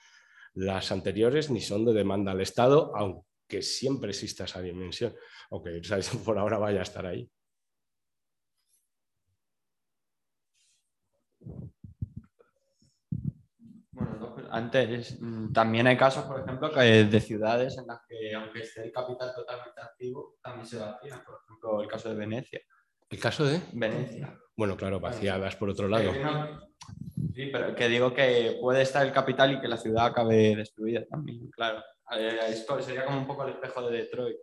las 0.54 0.90
anteriores 0.90 1.50
ni 1.50 1.61
son 1.61 1.84
de 1.84 1.92
demanda 1.92 2.32
al 2.32 2.40
Estado, 2.40 2.92
aunque 2.96 3.61
siempre 3.61 4.11
exista 4.11 4.44
esa 4.44 4.62
dimensión, 4.62 5.14
aunque 5.51 5.80
por 6.24 6.38
ahora 6.38 6.59
vaya 6.59 6.80
a 6.80 6.82
estar 6.82 7.07
ahí. 7.07 7.30
Bueno, 13.92 14.34
pues 14.34 14.47
antes 14.51 15.20
mm, 15.20 15.53
también 15.53 15.86
hay 15.86 15.97
casos, 15.97 16.24
por 16.24 16.40
ejemplo, 16.40 16.68
de 16.68 17.20
ciudades 17.20 17.78
en 17.78 17.86
las 17.86 18.01
que, 18.07 18.34
aunque 18.34 18.61
esté 18.61 18.84
el 18.84 18.92
capital 18.92 19.32
totalmente 19.34 19.80
activo, 19.80 20.36
también 20.42 20.66
se 20.66 20.78
vacían. 20.78 21.24
Por 21.24 21.40
ejemplo, 21.44 21.82
el 21.82 21.88
caso 21.88 22.11
de 22.11 22.14
Venecia. 22.16 22.61
¿El 23.09 23.20
caso 23.20 23.44
de? 23.44 23.61
Venecia. 23.72 24.38
Bueno, 24.57 24.76
claro, 24.76 25.01
vaciadas 25.01 25.55
por 25.57 25.70
otro 25.70 25.88
lado. 25.88 26.12
Sí, 27.34 27.51
pero 27.53 27.74
que 27.74 27.88
digo 27.88 28.14
que 28.14 28.57
puede 28.61 28.82
estar 28.82 29.07
el 29.07 29.12
capital 29.12 29.53
y 29.53 29.61
que 29.61 29.68
la 29.68 29.76
ciudad 29.76 30.07
acabe 30.07 30.57
destruida 30.57 31.05
también, 31.07 31.51
claro. 31.51 31.82
Eh, 32.12 32.38
esto 32.49 32.80
sería 32.80 33.05
como 33.05 33.18
un 33.18 33.26
poco 33.26 33.44
el 33.44 33.53
espejo 33.53 33.88
de 33.88 33.99
Detroit, 33.99 34.36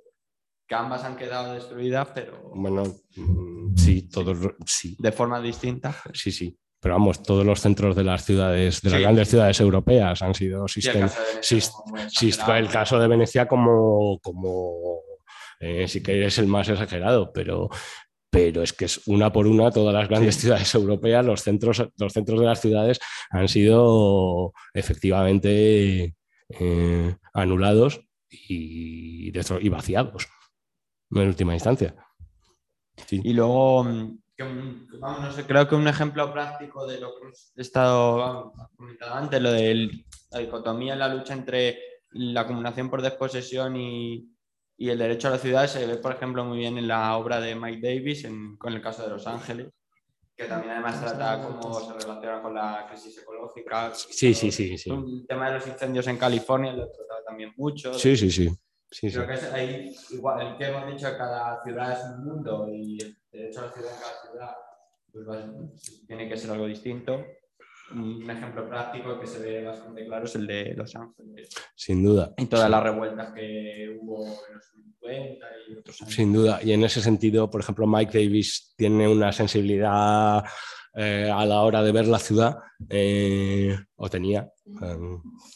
que 0.74 0.80
ambas 0.80 1.04
han 1.04 1.16
quedado 1.16 1.54
destruidas, 1.54 2.08
pero... 2.16 2.50
Bueno, 2.56 2.84
mm, 3.16 3.76
sí, 3.78 4.10
todos, 4.10 4.40
sí. 4.66 4.96
De 4.98 5.12
forma 5.12 5.40
distinta. 5.40 5.96
Sí, 6.14 6.32
sí. 6.32 6.58
Pero 6.80 6.96
vamos, 6.96 7.22
todos 7.22 7.46
los 7.46 7.62
centros 7.62 7.96
de 7.96 8.04
las 8.04 8.26
ciudades, 8.26 8.82
de 8.82 8.90
las 8.90 9.00
grandes 9.00 9.30
ciudades 9.30 9.60
europeas 9.60 10.24
han 10.24 10.34
sido 10.34 10.68
sistemas. 10.68 11.16
Sí, 11.42 11.60
el 12.56 12.70
caso 12.70 13.00
de 13.00 13.08
Venecia 13.08 13.48
como, 13.48 14.20
como 14.20 15.02
eh, 15.60 15.88
sí 15.88 16.02
que 16.02 16.26
es 16.26 16.40
el 16.40 16.48
más 16.48 16.68
exagerado, 16.68 17.32
pero, 17.32 17.70
pero 18.32 18.64
es 18.64 18.74
que 18.74 18.86
es 18.86 19.00
una 19.06 19.32
por 19.32 19.46
una 19.46 19.70
todas 19.70 19.94
las 19.94 20.10
grandes 20.10 20.38
ciudades 20.38 20.74
europeas, 20.74 21.24
los 21.24 21.44
centros, 21.44 21.88
los 21.98 22.14
centros 22.14 22.40
de 22.40 22.46
las 22.48 22.60
ciudades 22.60 23.00
han 23.30 23.48
sido 23.48 24.54
efectivamente 24.74 26.16
eh, 26.50 27.16
anulados 27.34 28.02
y, 28.28 29.32
y, 29.32 29.70
vaciados 29.70 30.28
en 31.22 31.28
última 31.28 31.54
instancia. 31.54 31.96
Y 33.10 33.34
luego, 33.34 33.84
mm, 33.84 34.20
no 35.00 35.32
sé, 35.32 35.46
creo 35.46 35.68
que 35.68 35.76
un 35.76 35.88
ejemplo 35.88 36.32
práctico 36.32 36.86
de 36.86 37.00
lo 37.00 37.16
que 37.16 37.28
he 37.56 37.62
estado 37.62 38.54
comentando 38.76 39.16
antes, 39.16 39.42
lo 39.42 39.52
de 39.52 40.06
la 40.32 40.40
dicotomía 40.40 40.94
en 40.94 41.00
la 41.00 41.14
lucha 41.14 41.34
entre 41.34 41.80
la 42.12 42.42
acumulación 42.42 42.90
por 42.90 43.02
desposesión 43.02 43.76
y, 43.76 44.34
y 44.78 44.90
el 44.90 44.98
derecho 44.98 45.28
a 45.28 45.32
la 45.32 45.38
ciudad 45.38 45.68
se 45.68 45.86
ve, 45.86 45.98
por 45.98 46.14
ejemplo, 46.14 46.44
muy 46.46 46.60
bien 46.60 46.78
en 46.78 46.88
la 46.88 47.16
obra 47.18 47.40
de 47.40 47.56
Mike 47.56 47.82
Davis, 47.82 48.28
con 48.58 48.74
el 48.74 48.82
caso 48.82 49.04
de 49.04 49.10
Los 49.10 49.28
Ángeles, 49.28 49.72
que 50.36 50.46
también 50.46 50.74
además 50.74 51.00
trata 51.00 51.48
cómo 51.48 51.80
se 51.80 51.94
relaciona 51.94 52.42
con 52.42 52.54
la 52.54 52.88
crisis 52.90 53.18
ecológica. 53.20 53.94
Sí, 53.94 54.34
sí, 54.34 54.52
sí. 54.52 54.78
sí. 54.78 54.90
El 54.90 55.26
tema 55.28 55.48
de 55.50 55.56
los 55.56 55.68
incendios 55.68 56.08
en 56.08 56.18
California 56.18 56.74
lo 56.74 56.88
trata 56.88 57.24
también 57.26 57.54
mucho. 57.56 57.94
Sí, 57.94 58.18
sí, 58.18 58.32
sí. 58.32 58.50
Sí 58.94 59.12
Creo 59.12 59.28
que 59.28 59.34
es 59.34 59.52
ahí, 59.52 59.96
igual, 60.12 60.48
el 60.48 60.58
que 60.58 60.66
hemos 60.66 60.88
dicho, 60.88 61.08
cada 61.18 61.62
ciudad 61.64 61.92
es 61.92 62.06
un 62.16 62.26
mundo 62.26 62.70
y 62.72 62.98
el 63.02 63.18
derecho 63.32 63.62
a 63.62 63.66
la 63.66 63.72
ciudad 63.74 63.92
en 63.92 64.00
cada 64.00 64.22
ciudad 64.22 64.56
pues, 65.12 66.08
tiene 66.08 66.30
que 66.30 66.38
ser 66.38 66.52
algo 66.52 66.68
distinto 66.68 67.26
un 67.92 68.30
ejemplo 68.30 68.68
práctico 68.68 69.20
que 69.20 69.28
se 69.28 69.40
ve 69.40 69.64
bastante 69.64 70.06
claro 70.06 70.26
es 70.26 70.36
el 70.36 70.48
de 70.48 70.74
Los 70.76 70.96
Ángeles. 70.96 71.50
Sin 71.76 72.04
duda. 72.04 72.34
Y 72.38 72.46
todas 72.46 72.70
las 72.70 72.84
revueltas 72.84 73.34
que 73.34 73.98
hubo 74.02 74.26
en 74.26 74.56
los 74.56 74.66
50 74.66 75.46
y 75.68 75.76
otros 75.78 76.02
años. 76.02 76.14
Sin 76.14 76.34
duda. 76.34 76.60
Y 76.64 76.72
en 76.72 76.84
ese 76.84 77.02
sentido, 77.02 77.50
por 77.50 77.62
ejemplo, 77.62 77.86
Mike 77.88 78.18
Davis 78.18 78.74
tiene 78.76 79.08
una 79.08 79.32
sensibilidad 79.32 80.44
eh, 80.96 81.30
a 81.32 81.46
la 81.46 81.62
hora 81.62 81.84
de 81.84 81.92
ver 81.92 82.08
la 82.08 82.20
ciudad, 82.20 82.58
eh, 82.90 83.76
o 83.96 84.10
tenía, 84.10 84.50
eh, 84.82 84.98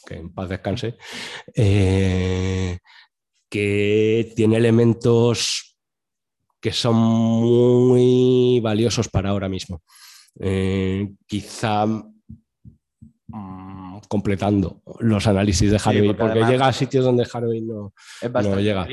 que 0.06 0.14
en 0.14 0.34
paz 0.34 0.48
descanse, 0.48 0.96
que 3.48 4.32
tiene 4.36 4.56
elementos 4.56 5.76
que 6.60 6.72
son 6.72 6.96
muy 6.96 8.60
valiosos 8.60 9.08
para 9.08 9.30
ahora 9.30 9.48
mismo. 9.48 9.82
quizá 11.26 11.86
Mm, 13.30 13.98
completando 14.08 14.80
los 15.00 15.26
análisis 15.26 15.70
de 15.70 15.78
Harvey, 15.84 16.14
porque, 16.14 16.44
llega 16.44 16.66
a 16.66 16.72
sitios 16.72 17.04
donde 17.04 17.26
Harvey 17.30 17.60
no, 17.60 17.92
es 18.22 18.32
no 18.32 18.58
llega. 18.58 18.88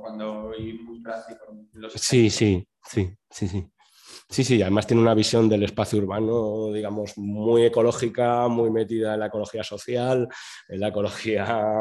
Cuando 0.00 0.54
muy 0.82 1.00
práctico. 1.02 1.54
sí, 1.94 2.30
sí, 2.30 2.66
sí, 2.82 3.10
sí, 3.30 3.48
sí. 3.48 3.68
Sí, 4.30 4.44
sí, 4.44 4.60
además 4.60 4.86
tiene 4.86 5.00
una 5.00 5.14
visión 5.14 5.48
del 5.48 5.62
espacio 5.62 5.98
urbano, 5.98 6.70
digamos, 6.70 7.16
muy 7.16 7.64
ecológica, 7.64 8.46
muy 8.48 8.70
metida 8.70 9.14
en 9.14 9.20
la 9.20 9.26
ecología 9.26 9.64
social, 9.64 10.28
en 10.68 10.80
la 10.80 10.88
ecología 10.88 11.78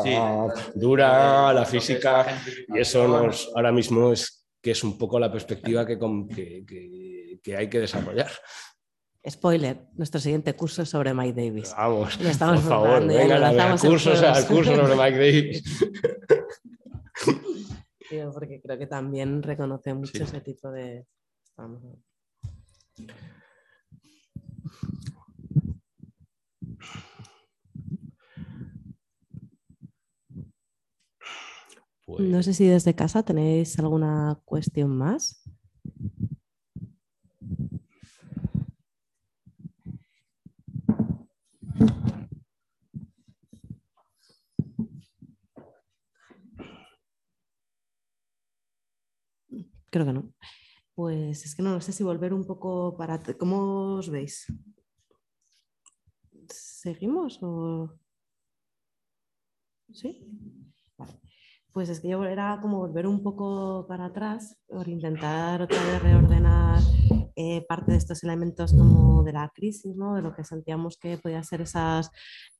dura, 0.73 1.51
la 1.53 1.65
física, 1.65 2.25
y 2.69 2.79
eso 2.79 3.05
nos, 3.05 3.51
ahora 3.53 3.73
mismo 3.73 4.13
es 4.13 4.47
que 4.61 4.71
es 4.71 4.81
un 4.83 4.97
poco 4.97 5.19
la 5.19 5.29
perspectiva 5.29 5.85
que, 5.85 5.99
que, 6.33 7.39
que 7.43 7.57
hay 7.57 7.69
que 7.69 7.81
desarrollar. 7.81 8.31
Spoiler, 9.29 9.87
nuestro 9.95 10.21
siguiente 10.21 10.53
curso 10.55 10.83
es 10.83 10.89
sobre 10.89 11.13
Mike 11.13 11.41
Davis. 11.41 11.73
Vamos, 11.77 12.17
por 12.17 12.59
favor, 12.59 13.05
venga, 13.05 13.73
el 13.73 13.79
curso, 13.79 14.13
el 14.13 14.45
curso 14.45 14.73
sobre 14.73 14.95
Mike 14.95 15.17
Davis. 15.17 15.63
porque 18.33 18.61
creo 18.61 18.77
que 18.77 18.87
también 18.87 19.43
reconoce 19.43 19.93
mucho 19.93 20.23
ese 20.23 20.39
tipo 20.39 20.71
de... 20.71 21.05
No 32.19 32.41
sé 32.41 32.53
si 32.53 32.65
desde 32.65 32.95
casa 32.95 33.23
tenéis 33.23 33.77
alguna 33.79 34.39
cuestión 34.45 34.97
más. 34.97 35.43
Creo 49.89 50.05
que 50.05 50.13
no. 50.13 50.33
Pues 50.97 51.45
es 51.45 51.53
que 51.53 51.61
no, 51.61 51.79
sé 51.79 51.91
si 51.91 52.03
volver 52.03 52.33
un 52.33 52.43
poco 52.43 52.97
para... 52.97 53.21
¿Cómo 53.37 53.97
os 53.97 54.09
veis? 54.09 54.47
¿Seguimos 56.49 57.37
o...? 57.43 57.93
¿Sí? 59.93 60.25
Pues 61.71 61.89
es 61.89 61.99
que 61.99 62.07
yo 62.09 62.23
era 62.23 62.57
como 62.63 62.79
volver 62.79 63.05
un 63.05 63.21
poco 63.21 63.85
para 63.87 64.05
atrás 64.05 64.57
por 64.65 64.87
intentar 64.87 65.61
otra 65.61 65.77
vez 65.85 66.01
reordenar 66.01 66.81
eh, 67.35 67.63
parte 67.69 67.91
de 67.91 67.99
estos 67.99 68.23
elementos 68.23 68.73
como 68.73 69.23
de 69.23 69.33
la 69.33 69.51
crisis, 69.53 69.95
¿no? 69.95 70.15
de 70.15 70.23
lo 70.23 70.33
que 70.33 70.43
sentíamos 70.43 70.97
que 70.97 71.19
podían 71.19 71.43
ser 71.43 71.61
esos 71.61 72.09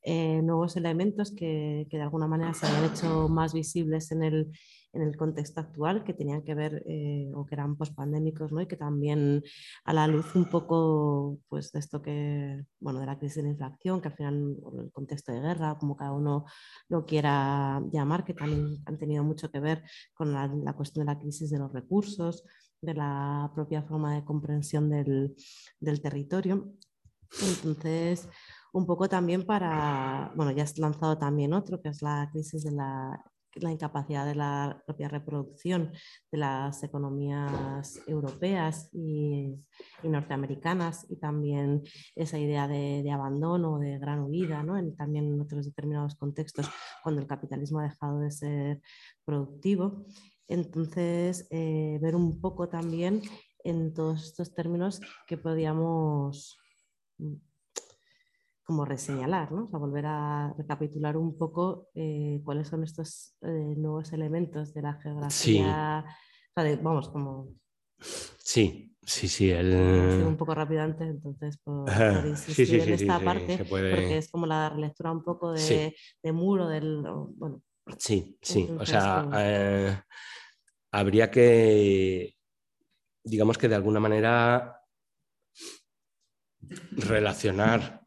eh, 0.03 0.43
nuevos 0.43 0.77
elementos 0.77 1.33
que, 1.35 1.87
que, 1.89 1.97
de 1.97 2.03
alguna 2.03 2.27
manera 2.27 2.53
se 2.53 2.67
habían 2.67 2.91
hecho 2.91 3.27
más 3.29 3.55
visibles 3.55 4.11
en 4.11 4.21
el, 4.21 4.51
en 4.97 5.03
el 5.03 5.15
contexto 5.15 5.61
actual 5.61 6.03
que 6.03 6.13
tenían 6.13 6.41
que 6.41 6.55
ver 6.55 6.83
eh, 6.87 7.31
o 7.35 7.45
que 7.45 7.55
eran 7.55 7.77
pospandémicos 7.77 8.51
¿no? 8.51 8.61
y 8.61 8.67
que 8.67 8.77
también 8.77 9.43
a 9.85 9.93
la 9.93 10.07
luz 10.07 10.35
un 10.35 10.45
poco 10.45 11.39
pues, 11.47 11.71
de 11.71 11.79
esto 11.79 12.01
que, 12.01 12.65
bueno, 12.79 12.99
de 12.99 13.05
la 13.05 13.17
crisis 13.19 13.37
de 13.37 13.43
la 13.43 13.49
inflación, 13.49 14.01
que 14.01 14.07
al 14.07 14.15
final 14.15 14.57
el 14.83 14.91
contexto 14.91 15.31
de 15.31 15.41
guerra, 15.41 15.77
como 15.79 15.95
cada 15.95 16.13
uno 16.13 16.45
lo 16.89 17.05
quiera 17.05 17.81
llamar, 17.91 18.25
que 18.25 18.33
también 18.33 18.77
han 18.85 18.97
tenido 18.97 19.23
mucho 19.23 19.51
que 19.51 19.59
ver 19.59 19.83
con 20.15 20.33
la, 20.33 20.47
la 20.47 20.73
cuestión 20.73 21.05
de 21.05 21.13
la 21.13 21.19
crisis 21.19 21.51
de 21.51 21.59
los 21.59 21.71
recursos, 21.71 22.43
de 22.81 22.93
la 22.95 23.51
propia 23.53 23.83
forma 23.83 24.15
de 24.15 24.25
comprensión 24.25 24.89
del, 24.89 25.35
del 25.79 26.01
territorio. 26.01 26.73
Entonces, 27.41 28.27
un 28.73 28.85
poco 28.87 29.07
también 29.07 29.45
para, 29.45 30.31
bueno, 30.35 30.51
ya 30.51 30.63
has 30.63 30.77
lanzado 30.79 31.17
también 31.17 31.53
otro, 31.53 31.81
que 31.81 31.89
es 31.89 32.01
la 32.01 32.29
crisis 32.31 32.63
de 32.63 32.71
la, 32.71 33.23
la 33.61 33.71
incapacidad 33.71 34.25
de 34.25 34.35
la 34.35 34.81
propia 34.85 35.07
reproducción 35.07 35.91
de 36.31 36.37
las 36.37 36.83
economías 36.83 37.99
europeas 38.07 38.89
y, 38.93 39.55
norteamericanas 40.03 41.05
y 41.09 41.17
también 41.17 41.83
esa 42.15 42.39
idea 42.39 42.67
de, 42.67 43.09
abandono, 43.11 43.79
de 43.79 43.97
gran 43.99 44.21
huida, 44.21 44.63
¿no? 44.63 44.75
también 44.93 45.33
en 45.33 45.41
otros 45.41 45.65
determinados 45.65 46.15
contextos, 46.15 46.69
cuando 47.03 47.21
el 47.21 47.27
capitalismo 47.27 47.79
ha 47.79 47.83
dejado 47.83 48.19
de 48.19 48.31
ser 48.31 48.81
productivo. 49.25 50.05
Entonces, 50.47 51.47
eh, 51.51 51.99
ver 52.01 52.15
un 52.15 52.39
poco 52.39 52.69
también 52.69 53.21
en 53.63 53.93
todos 53.93 54.23
estos 54.23 54.53
términos 54.53 55.01
que 55.27 55.37
podíamos 55.37 56.57
como 58.67 58.83
reseñalar, 58.83 59.49
¿no? 59.53 59.69
o 59.71 59.79
volver 59.79 60.05
a 60.07 60.53
recapitular 60.57 61.15
un 61.15 61.37
poco 61.37 61.87
eh, 61.95 62.41
cuáles 62.43 62.67
son 62.67 62.83
estos 62.83 63.33
eh, 63.41 63.73
nuevos 63.77 64.11
elementos 64.11 64.73
de 64.73 64.81
la 64.81 64.93
geografía. 64.95 66.03
vamos, 66.81 67.07
como... 67.07 67.55
Sí, 67.97 68.93
sí, 69.01 69.29
sí. 69.29 69.51
El... 69.51 69.73
Un 70.27 70.35
poco 70.35 70.53
rápido 70.53 70.81
antes, 70.81 71.07
entonces, 71.07 71.57
por, 71.63 71.89
insistir 72.27 72.81
en 72.81 72.93
esta 72.93 73.21
parte, 73.21 73.63
porque 73.63 74.17
es 74.17 74.29
como 74.29 74.45
la 74.45 74.69
relectura 74.69 75.13
un 75.13 75.23
poco 75.23 75.53
de, 75.53 75.95
muro 76.33 76.67
del... 76.67 77.03
Bueno, 77.37 77.61
sí, 77.97 78.37
sí. 78.41 78.69
o 78.77 78.85
sea, 78.85 80.03
habría 80.91 81.31
que, 81.31 82.35
digamos 83.23 83.57
que 83.57 83.69
de 83.69 83.75
alguna 83.75 84.01
manera, 84.01 84.81
relacionar 86.91 88.06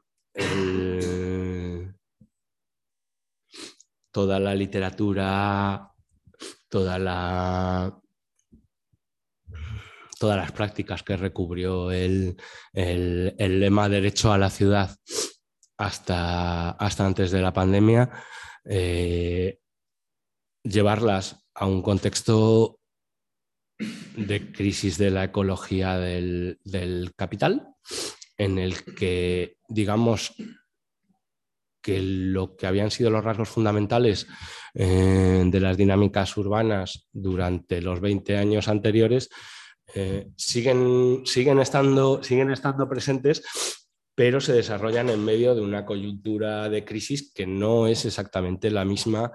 toda 4.12 4.39
la 4.40 4.55
literatura, 4.55 5.93
todas 6.69 7.01
las 10.20 10.52
prácticas 10.52 11.02
que 11.02 11.16
recubrió 11.16 11.90
el, 11.90 12.36
lema 12.73 13.89
derecho 13.89 14.32
a 14.32 14.39
la 14.39 14.51
ciudad 14.51 14.97
hasta, 15.77 16.70
hasta 16.70 17.07
antes 17.07 17.31
de 17.31 17.40
la 17.40 17.52
pandemia, 17.52 18.11
eh, 18.65 19.59
llevarlas 20.62 21.47
a 21.55 21.66
un 21.66 21.82
contexto 21.82 22.81
de 24.16 24.52
crisis 24.52 24.98
de 24.98 25.11
la 25.11 25.24
ecología 25.24 25.97
del, 25.97 26.59
capital, 27.16 27.74
en 28.41 28.59
el 28.59 28.83
que, 28.95 29.59
digamos, 29.69 30.35
que 31.83 32.01
lo 32.01 32.57
que 32.57 32.67
habían 32.67 32.91
sido 32.91 33.11
los 33.11 33.23
rasgos 33.23 33.51
fundamentales 33.51 34.27
eh, 34.73 35.45
de 35.45 35.61
las 35.61 35.77
dinámicas 35.77 36.35
urbanas 36.39 37.07
durante 37.12 37.83
los 37.83 38.01
20 38.01 38.39
años 38.39 38.69
anteriores 38.69 39.29
eh, 39.95 40.29
siguen, 40.37 41.23
siguen, 41.27 41.59
estando, 41.59 42.23
siguen 42.23 42.51
estando 42.51 42.89
presentes, 42.89 43.43
pero 44.15 44.41
se 44.41 44.55
desarrollan 44.55 45.11
en 45.11 45.23
medio 45.23 45.55
de 45.55 45.61
una 45.61 45.85
coyuntura 45.85 46.71
de 46.71 46.83
crisis 46.83 47.33
que 47.35 47.47
no 47.47 47.89
es 47.89 48.07
exactamente 48.07 48.71
la 48.71 48.87
misma 48.87 49.33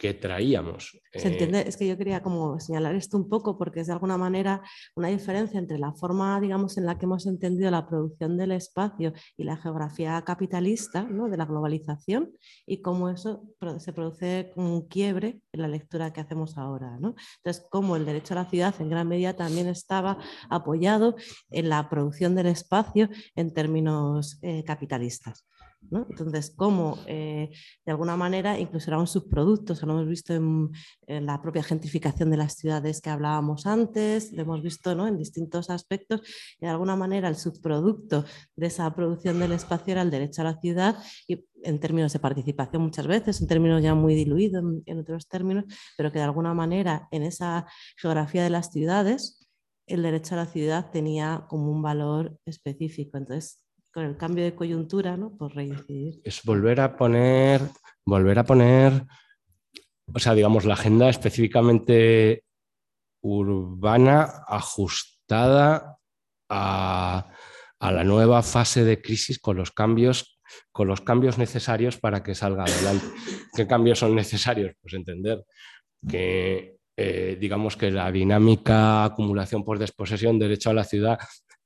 que 0.00 0.14
traíamos. 0.14 0.98
Se 1.12 1.28
eh, 1.28 1.32
entiende, 1.32 1.64
es 1.68 1.76
que 1.76 1.86
yo 1.86 1.98
quería 1.98 2.22
como 2.22 2.58
señalar 2.58 2.94
esto 2.94 3.18
un 3.18 3.28
poco 3.28 3.58
porque 3.58 3.80
es 3.80 3.88
de 3.88 3.92
alguna 3.92 4.16
manera 4.16 4.62
una 4.96 5.08
diferencia 5.08 5.60
entre 5.60 5.78
la 5.78 5.92
forma, 5.92 6.40
digamos, 6.40 6.78
en 6.78 6.86
la 6.86 6.96
que 6.96 7.04
hemos 7.04 7.26
entendido 7.26 7.70
la 7.70 7.86
producción 7.86 8.38
del 8.38 8.52
espacio 8.52 9.12
y 9.36 9.44
la 9.44 9.58
geografía 9.58 10.22
capitalista, 10.22 11.02
¿no? 11.02 11.28
de 11.28 11.36
la 11.36 11.44
globalización, 11.44 12.32
y 12.64 12.80
cómo 12.80 13.10
eso 13.10 13.44
se 13.76 13.92
produce 13.92 14.52
un 14.56 14.88
quiebre 14.88 15.42
en 15.52 15.60
la 15.60 15.68
lectura 15.68 16.14
que 16.14 16.22
hacemos 16.22 16.56
ahora. 16.56 16.96
¿no? 16.98 17.14
Entonces, 17.36 17.66
cómo 17.70 17.94
el 17.94 18.06
derecho 18.06 18.32
a 18.32 18.38
la 18.38 18.48
ciudad 18.48 18.74
en 18.80 18.88
gran 18.88 19.06
medida 19.06 19.36
también 19.36 19.68
estaba 19.68 20.16
apoyado 20.48 21.14
en 21.50 21.68
la 21.68 21.90
producción 21.90 22.34
del 22.34 22.46
espacio 22.46 23.10
en 23.34 23.52
términos 23.52 24.38
eh, 24.40 24.64
capitalistas. 24.64 25.44
Entonces, 25.90 26.52
cómo 26.56 26.98
eh, 27.06 27.50
de 27.84 27.92
alguna 27.92 28.16
manera 28.16 28.58
incluso 28.58 28.90
era 28.90 28.98
un 28.98 29.06
subproducto, 29.06 29.74
lo 29.86 29.92
hemos 29.94 30.08
visto 30.08 30.34
en, 30.34 30.70
la 31.06 31.42
propia 31.42 31.62
gentrificación 31.62 32.30
de 32.30 32.36
las 32.36 32.54
ciudades 32.54 33.00
que 33.00 33.10
hablábamos 33.10 33.66
antes, 33.66 34.32
lo 34.32 34.42
hemos 34.42 34.62
visto 34.62 34.94
¿no? 34.94 35.08
en 35.08 35.18
distintos 35.18 35.68
aspectos, 35.68 36.22
y 36.60 36.66
de 36.66 36.70
alguna 36.70 36.94
manera 36.94 37.28
el 37.28 37.36
subproducto 37.36 38.24
de 38.54 38.66
esa 38.66 38.94
producción 38.94 39.40
del 39.40 39.52
espacio 39.52 39.92
era 39.92 40.02
el 40.02 40.10
derecho 40.10 40.42
a 40.42 40.44
la 40.44 40.60
ciudad 40.60 40.96
y 41.26 41.44
en 41.62 41.80
términos 41.80 42.12
de 42.12 42.20
participación 42.20 42.82
muchas 42.82 43.06
veces, 43.06 43.40
en 43.40 43.48
términos 43.48 43.82
ya 43.82 43.94
muy 43.94 44.14
diluidos 44.14 44.62
en 44.86 44.98
otros 44.98 45.26
términos, 45.26 45.64
pero 45.96 46.12
que 46.12 46.18
de 46.18 46.24
alguna 46.24 46.54
manera 46.54 47.08
en 47.10 47.22
esa 47.22 47.66
geografía 47.96 48.44
de 48.44 48.50
las 48.50 48.70
ciudades 48.70 49.40
el 49.90 50.02
derecho 50.02 50.34
a 50.34 50.38
la 50.38 50.46
ciudad 50.46 50.90
tenía 50.90 51.46
como 51.48 51.70
un 51.70 51.82
valor 51.82 52.38
específico. 52.46 53.18
Entonces, 53.18 53.64
con 53.92 54.04
el 54.04 54.16
cambio 54.16 54.44
de 54.44 54.54
coyuntura, 54.54 55.16
¿no? 55.16 55.36
Por 55.36 55.54
reincidir. 55.54 56.20
Es 56.24 56.42
volver 56.44 56.80
a 56.80 56.96
poner, 56.96 57.60
volver 58.04 58.38
a 58.38 58.44
poner, 58.44 59.04
o 60.12 60.18
sea, 60.18 60.34
digamos, 60.34 60.64
la 60.64 60.74
agenda 60.74 61.08
específicamente 61.08 62.44
urbana 63.22 64.44
ajustada 64.46 65.98
a, 66.48 67.26
la 67.80 68.04
nueva 68.04 68.42
fase 68.42 68.84
de 68.84 69.00
crisis 69.00 69.38
con 69.38 69.56
los 69.56 69.70
cambios 69.70 70.36
con 70.72 70.88
los 70.88 71.00
cambios 71.00 71.38
necesarios 71.38 71.96
para 71.96 72.24
que 72.24 72.34
salga 72.34 72.64
adelante. 72.64 73.06
¿Qué 73.54 73.68
cambios 73.68 74.00
son 74.00 74.16
necesarios? 74.16 74.74
Pues 74.82 74.94
entender 74.94 75.44
que, 76.08 76.76
eh, 76.96 77.36
digamos 77.40 77.76
que 77.76 77.92
la 77.92 78.10
dinámica 78.10 79.04
acumulación 79.04 79.62
por 79.62 79.78
desposesión, 79.78 80.40
derecho 80.40 80.70
a 80.70 80.74
la 80.74 80.82
ciudad, 80.82 81.20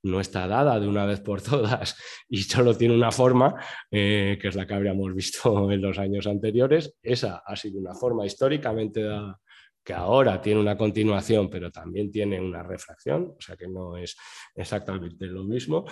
no 0.05 0.19
está 0.19 0.47
dada 0.47 0.79
de 0.79 0.87
una 0.87 1.05
vez 1.05 1.19
por 1.19 1.41
todas 1.41 1.97
y 2.29 2.43
solo 2.43 2.77
tiene 2.77 2.95
una 2.95 3.11
forma, 3.11 3.55
eh, 3.89 4.37
que 4.39 4.47
es 4.47 4.55
la 4.55 4.65
que 4.65 4.73
habríamos 4.73 5.13
visto 5.13 5.71
en 5.71 5.81
los 5.81 5.97
años 5.97 6.27
anteriores. 6.27 6.95
Esa 7.01 7.41
ha 7.45 7.55
sido 7.55 7.79
una 7.79 7.93
forma 7.93 8.25
históricamente 8.25 9.03
dada 9.03 9.39
que 9.83 9.93
ahora 9.93 10.41
tiene 10.41 10.59
una 10.59 10.75
continuación, 10.75 11.47
pero 11.47 11.71
también 11.71 12.09
tiene 12.09 12.41
una 12.41 12.63
refracción, 12.63 13.35
o 13.37 13.41
sea 13.41 13.55
que 13.55 13.67
no 13.67 13.95
es 13.97 14.17
exactamente 14.55 15.27
lo 15.27 15.43
mismo. 15.43 15.85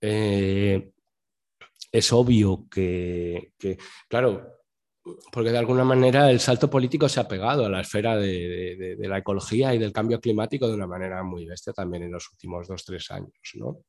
Eh, 0.00 0.92
es 1.92 2.12
obvio 2.12 2.66
que, 2.70 3.52
que, 3.58 3.76
claro, 4.08 4.63
porque 5.30 5.50
de 5.50 5.58
alguna 5.58 5.84
manera 5.84 6.30
el 6.30 6.40
salto 6.40 6.70
político 6.70 7.08
se 7.08 7.20
ha 7.20 7.28
pegado 7.28 7.66
a 7.66 7.68
la 7.68 7.82
esfera 7.82 8.16
de, 8.16 8.96
la 9.00 9.18
ecología 9.18 9.74
y 9.74 9.78
del 9.78 9.92
cambio 9.92 10.20
climático 10.20 10.66
de 10.66 10.74
una 10.74 10.86
manera 10.86 11.22
muy 11.22 11.44
bestia 11.44 11.72
también 11.72 12.04
en 12.04 12.12
los 12.12 12.30
últimos 12.30 12.66
dos, 12.66 12.84
tres 12.84 13.10
años. 13.10 13.32
¿no? 13.54 13.80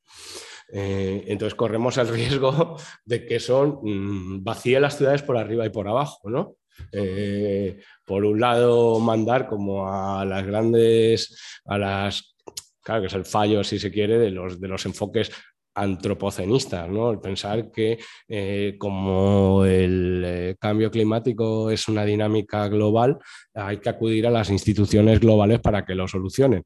Eh, 0.74 1.24
entonces 1.28 1.56
corremos 1.56 1.98
el 1.98 2.10
riesgo 2.10 2.78
de 3.06 3.26
que 3.26 3.40
son 3.40 3.80
mm, 3.82 4.44
vacíe 4.44 4.80
las 4.80 4.98
ciudades 4.98 5.24
por 5.24 5.38
arriba 5.38 5.66
y 5.66 5.70
por 5.70 5.88
abajo. 5.88 6.30
¿no? 6.30 6.58
Eh, 6.92 7.80
por 8.06 8.26
un 8.26 8.40
lado, 8.40 9.00
mandar 9.00 9.48
como 9.48 9.90
a 9.90 10.26
las 10.26 10.46
grandes, 10.46 11.40
a 11.66 11.78
las 11.78 12.36
claro 12.82 13.02
que 13.02 13.08
es 13.08 13.14
el 13.14 13.26
fallo, 13.26 13.64
si 13.64 13.80
se 13.80 13.92
quiere, 13.92 14.20
de 14.20 14.30
los, 14.30 14.60
de 14.60 14.68
los 14.68 14.86
enfoques 14.86 15.32
antropocenistas, 15.76 16.90
¿no? 16.90 17.12
El 17.12 17.20
pensar 17.20 17.70
que 17.70 18.00
eh, 18.28 18.76
como 18.80 19.66
el 19.66 20.24
eh, 20.26 20.56
cambio 20.60 20.90
climático 20.90 21.70
es 21.70 21.88
una 21.88 22.06
dinámica 22.06 22.68
global, 22.70 23.20
hay 23.54 23.78
que 23.78 23.90
acudir 23.90 24.26
a 24.26 24.32
las 24.32 24.50
instituciones 24.50 25.20
globales 25.20 25.60
para 25.60 25.86
que 25.86 25.94
lo 25.94 26.08
solucionen. 26.08 26.64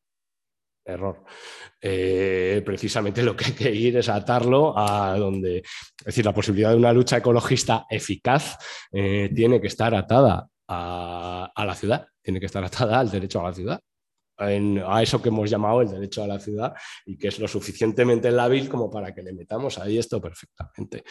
Error. 0.86 1.23
Eh, 1.81 2.61
precisamente 2.65 3.23
lo 3.23 3.36
que 3.36 3.45
hay 3.45 3.52
que 3.52 3.72
ir 3.72 3.98
es 3.98 4.10
atarlo 4.10 4.73
a 4.77 5.18
donde, 5.18 5.57
es 5.57 6.06
decir, 6.06 6.26
la 6.26 6.34
posibilidad 6.34 6.72
de 6.72 6.77
una 6.77 6.94
lucha 6.94 7.18
ecologista 7.18 7.86
eficaz 7.90 8.57
tiene 8.91 9.61
que 9.61 9.68
estar 9.68 9.94
atada 9.94 10.48
a 10.68 11.64
la 11.65 11.76
ciudad, 11.76 12.07
tiene 12.22 12.40
que 12.40 12.48
estar 12.48 12.64
atada 12.64 12.99
al 12.99 13.10
derecho 13.11 13.40
a 13.40 13.49
la 13.49 13.53
ciudad 13.53 13.80
a 14.40 15.03
eso 15.03 15.22
que 15.22 15.30
hemos 15.30 15.49
llamado 15.49 15.82
el 15.82 15.90
derecho 15.90 16.24
a 16.24 16.28
la 16.28 16.40
ciudad 16.40 16.74
y 17.06 17.18
que 17.18 17.28
es 17.28 17.40
lo 17.40 17.48
suficientemente 17.48 18.32
lábil 18.32 18.70
como 18.70 18.90
para 18.90 19.14
que 19.14 19.22
le 19.22 19.34
metamos 19.34 19.78
ahí 19.78 19.98
esto 19.98 20.22
perfectamente. 20.22 21.03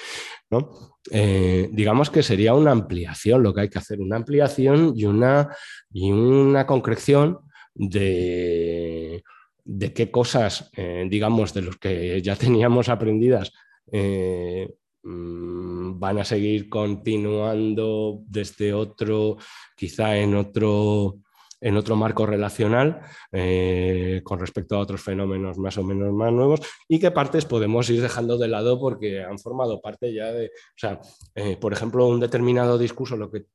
¿no? 0.51 0.71
Eh, 1.11 1.69
digamos 1.73 2.11
que 2.11 2.23
sería 2.23 2.55
una 2.55 2.73
ampliación 2.73 3.43
lo 3.43 3.53
que 3.53 3.63
hay 3.63 3.69
que 3.69 3.79
hacer, 3.79 4.01
una 4.01 4.17
ampliación 4.17 4.93
y 4.97 5.05
una, 5.05 5.55
y 5.91 6.11
una 6.11 6.67
concreción 6.67 7.41
de, 7.75 9.23
de 9.65 9.93
qué 9.93 10.11
cosas, 10.11 10.71
eh, 10.77 11.07
digamos, 11.11 11.53
de 11.53 11.63
los 11.63 11.77
que 11.77 12.21
ya 12.23 12.37
teníamos 12.37 12.89
aprendidas. 12.89 13.53
Eh, 13.93 14.69
mm, 15.03 15.99
van 15.99 16.19
a 16.19 16.25
seguir 16.25 16.69
continuando 16.69 18.23
desde 18.27 18.73
otro, 18.73 19.37
quizá 19.77 20.17
en 20.17 20.35
otro 20.35 21.19
en 21.61 21.77
otro 21.77 21.97
marco 21.97 22.27
relacional 22.27 23.01
eh, 23.33 24.21
con 24.25 24.39
respecto 24.39 24.77
a 24.77 24.81
otros 24.81 25.03
fenómenos 25.03 25.59
más 25.59 25.77
o 25.79 25.83
menos 25.83 26.13
más 26.13 26.33
nuevos 26.33 26.61
y 26.89 26.99
qué 26.99 27.11
partes 27.11 27.45
podemos 27.45 27.89
ir 27.91 28.01
dejando 28.01 28.39
de 28.39 28.49
lado 28.49 28.79
porque 28.79 29.23
han 29.23 29.39
formado 29.39 29.81
parte 29.81 30.13
ya 30.13 30.33
de, 30.33 30.47
o 30.47 30.79
sea, 30.79 31.01
eh, 31.35 31.57
por 31.57 31.73
ejemplo, 31.73 32.07
un 32.07 32.21
determinado 32.21 32.79
discurso, 32.79 33.17
lo 33.17 33.31
que, 33.31 33.47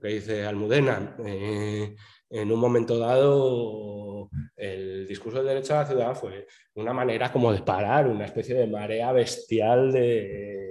que 0.00 0.08
dice 0.08 0.44
Almudena, 0.44 1.16
eh, 1.24 1.94
en 2.30 2.52
un 2.52 2.58
momento 2.58 2.98
dado 2.98 4.28
el 4.56 5.06
discurso 5.06 5.38
del 5.38 5.48
derecho 5.48 5.74
a 5.74 5.80
la 5.80 5.86
ciudad 5.86 6.14
fue 6.14 6.46
una 6.74 6.92
manera 6.92 7.32
como 7.32 7.52
de 7.52 7.62
parar 7.62 8.08
una 8.08 8.24
especie 8.26 8.54
de 8.54 8.66
marea 8.66 9.12
bestial 9.12 9.92
de... 9.92 10.70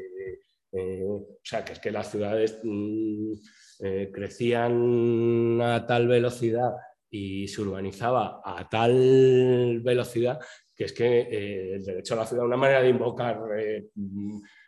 o 1.07 1.39
sea, 1.43 1.63
que 1.63 1.73
es 1.73 1.79
que 1.79 1.91
las 1.91 2.11
ciudades... 2.11 2.59
Mm, 2.63 3.33
eh, 3.85 4.09
crecían 4.13 5.59
a 5.61 5.85
tal 5.85 6.07
velocidad 6.07 6.71
y 7.09 7.49
se 7.49 7.61
urbanizaba 7.61 8.41
a 8.43 8.69
tal 8.69 9.81
velocidad 9.83 10.39
que 10.73 10.85
es 10.85 10.93
que 10.93 11.19
eh, 11.19 11.75
el 11.75 11.83
derecho 11.83 12.13
a 12.13 12.17
la 12.17 12.25
ciudad, 12.25 12.45
una 12.45 12.55
manera 12.55 12.81
de 12.81 12.89
invocar, 12.89 13.41
eh, 13.57 13.89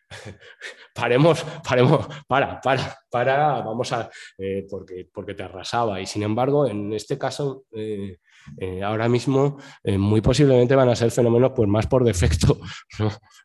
paremos, 0.93 1.45
paremos, 1.67 2.07
para, 2.27 2.59
para, 2.59 2.97
para, 3.09 3.61
vamos 3.61 3.91
a, 3.93 4.09
porque, 4.69 5.09
porque 5.11 5.33
te 5.33 5.43
arrasaba. 5.43 6.01
Y 6.01 6.05
sin 6.05 6.23
embargo, 6.23 6.67
en 6.67 6.91
este 6.93 7.17
caso, 7.17 7.63
ahora 8.83 9.09
mismo, 9.09 9.57
muy 9.83 10.21
posiblemente 10.21 10.75
van 10.75 10.89
a 10.89 10.95
ser 10.95 11.11
fenómenos 11.11 11.51
pues, 11.55 11.69
más 11.69 11.87
por 11.87 12.03
defecto. 12.03 12.59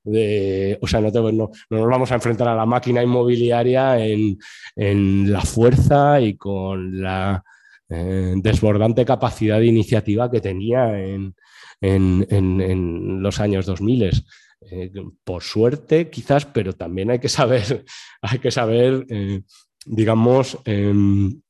De, 0.05 0.79
o 0.81 0.87
sea, 0.87 1.01
no, 1.01 1.11
no, 1.11 1.51
nos 1.71 1.89
vamos 1.89 2.11
a 2.11 2.15
enfrentar 2.15 2.49
a 2.49 2.55
la 2.55 2.67
máquina 2.67 3.03
inmobiliaria 3.03 3.99
en, 4.05 4.39
en 4.77 5.33
la 5.33 5.43
fuerza 5.43 6.21
y 6.21 6.37
con 6.37 7.01
la 7.03 7.43
eh, 7.89 8.35
desbordante 8.37 9.05
capacidad 9.05 9.59
de 9.59 9.67
iniciativa 9.67 10.31
que 10.31 10.41
tenía 10.41 10.97
en, 10.99 11.35
en, 11.81 13.23
los 13.23 13.41
años 13.41 13.67
2000. 13.67 14.11
Eh, 14.71 14.93
por 15.25 15.43
suerte, 15.43 16.09
quizás, 16.09 16.47
pero 16.47 16.73
también 16.75 17.11
hay 17.11 17.19
que 17.19 17.29
saber, 17.29 17.85
hay 18.23 18.39
que 18.39 18.51
saber 18.51 19.07
eh, 19.09 19.43
digamos, 19.87 20.59
em, 20.65 21.41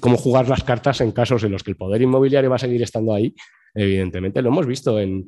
cómo 0.00 0.16
jugar 0.16 0.48
las 0.48 0.64
cartas 0.64 1.00
en 1.00 1.12
casos 1.12 1.44
en 1.44 1.52
los 1.52 1.62
que 1.62 1.70
el 1.70 1.76
poder 1.76 2.02
inmobiliario 2.02 2.50
va 2.50 2.56
a 2.56 2.60
seguir 2.60 2.82
estando 2.82 3.14
ahí. 3.14 3.34
Evidentemente, 3.74 4.42
lo 4.42 4.48
hemos 4.48 4.66
visto 4.66 4.98
en, 4.98 5.26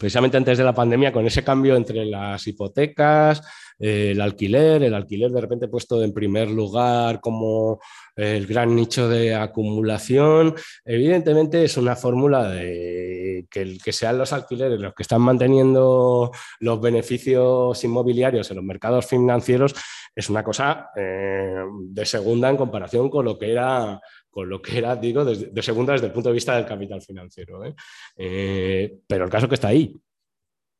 precisamente 0.00 0.38
antes 0.38 0.56
de 0.56 0.64
la 0.64 0.72
pandemia, 0.72 1.12
con 1.12 1.26
ese 1.26 1.44
cambio 1.44 1.76
entre 1.76 2.06
las 2.06 2.46
hipotecas, 2.46 3.42
eh, 3.78 4.12
el 4.12 4.20
alquiler, 4.22 4.82
el 4.82 4.94
alquiler 4.94 5.30
de 5.30 5.42
repente 5.42 5.68
puesto 5.68 6.02
en 6.02 6.14
primer 6.14 6.50
lugar 6.50 7.20
como 7.20 7.78
el 8.16 8.46
gran 8.46 8.74
nicho 8.74 9.10
de 9.10 9.34
acumulación, 9.34 10.54
evidentemente 10.86 11.64
es 11.64 11.76
una 11.76 11.96
fórmula 11.96 12.48
de 12.48 13.46
que, 13.50 13.76
que 13.82 13.92
sean 13.92 14.16
los 14.16 14.32
alquileres 14.32 14.80
los 14.80 14.94
que 14.94 15.02
están 15.02 15.20
manteniendo 15.20 16.30
los 16.60 16.80
beneficios 16.80 17.84
inmobiliarios 17.84 18.50
en 18.50 18.56
los 18.56 18.64
mercados 18.64 19.06
financieros, 19.06 19.74
es 20.14 20.28
una 20.28 20.42
cosa 20.42 20.90
eh, 20.96 21.62
de 21.82 22.06
segunda 22.06 22.48
en 22.48 22.56
comparación 22.56 23.08
con 23.08 23.24
lo 23.24 23.38
que 23.38 23.52
era 23.52 24.00
con 24.30 24.48
lo 24.48 24.62
que 24.62 24.78
era, 24.78 24.96
digo, 24.96 25.24
de 25.24 25.62
segunda 25.62 25.92
desde 25.92 26.06
el 26.06 26.12
punto 26.12 26.28
de 26.28 26.34
vista 26.34 26.56
del 26.56 26.66
capital 26.66 27.02
financiero. 27.02 27.64
¿eh? 27.64 27.74
Eh, 28.16 28.98
pero 29.06 29.24
el 29.24 29.30
caso 29.30 29.48
que 29.48 29.56
está 29.56 29.68
ahí 29.68 29.94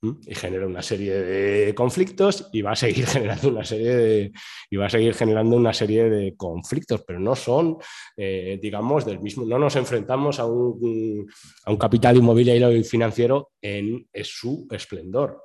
y 0.03 0.35
genera 0.35 0.67
una 0.67 0.81
serie 0.81 1.13
de 1.13 1.75
conflictos 1.75 2.49
y 2.53 2.63
va 2.63 2.73
a 2.73 2.77
seguir 2.77 3.07
generando 3.07 3.49
una 3.49 3.65
serie 3.65 3.95
de, 3.95 4.33
y 4.71 4.77
va 4.77 4.87
a 4.87 4.91
seguir 4.91 5.15
generando 5.15 5.57
una 5.57 5.75
serie 5.75 6.09
de 6.09 6.37
conflictos, 6.37 7.03
pero 7.07 7.21
no 7.21 7.37
son, 7.37 7.77
eh, 8.17 8.59
digamos, 8.63 9.05
del 9.05 9.21
mismo, 9.21 9.45
no 9.45 9.59
nos 9.59 9.77
enfrentamos 9.77 10.39
a 10.39 10.47
un, 10.47 11.27
a 11.65 11.71
un 11.71 11.77
capital 11.77 12.17
inmobiliario 12.17 12.73
y 12.73 12.85
financiero 12.85 13.53
en, 13.61 14.09
su 14.23 14.67
esplendor. 14.71 15.43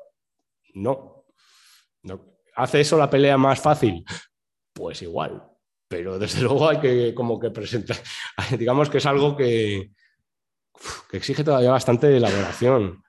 No. 0.73 1.25
¿Hace 2.55 2.81
eso 2.81 2.97
la 2.97 3.09
pelea 3.09 3.37
más 3.37 3.59
fácil? 3.59 4.05
Pues 4.73 5.01
igual, 5.01 5.43
pero 5.87 6.19
desde 6.19 6.41
luego 6.43 6.69
hay 6.69 6.79
que 6.79 7.13
como 7.13 7.39
que 7.39 7.51
presentar, 7.51 7.97
digamos 8.57 8.89
que 8.89 8.97
es 8.97 9.05
algo 9.05 9.35
que, 9.35 9.91
que 11.09 11.17
exige 11.17 11.43
todavía 11.43 11.71
bastante 11.71 12.15
elaboración. 12.15 13.03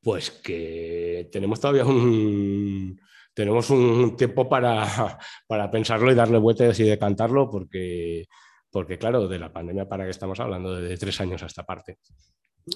pues 0.00 0.30
que 0.30 1.28
tenemos 1.32 1.60
todavía 1.60 1.84
un, 1.84 2.98
tenemos 3.34 3.70
un 3.70 4.16
tiempo 4.16 4.48
para, 4.48 5.16
para 5.46 5.70
pensarlo 5.70 6.10
y 6.10 6.14
darle 6.14 6.38
vueltas 6.38 6.78
y 6.80 6.84
decantarlo, 6.84 7.48
porque, 7.48 8.26
porque 8.70 8.98
claro, 8.98 9.28
de 9.28 9.38
la 9.38 9.52
pandemia 9.52 9.88
para 9.88 10.04
que 10.04 10.10
estamos 10.10 10.40
hablando 10.40 10.74
de 10.74 10.96
tres 10.96 11.20
años 11.20 11.42
a 11.42 11.46
esta 11.46 11.64
parte. 11.64 11.98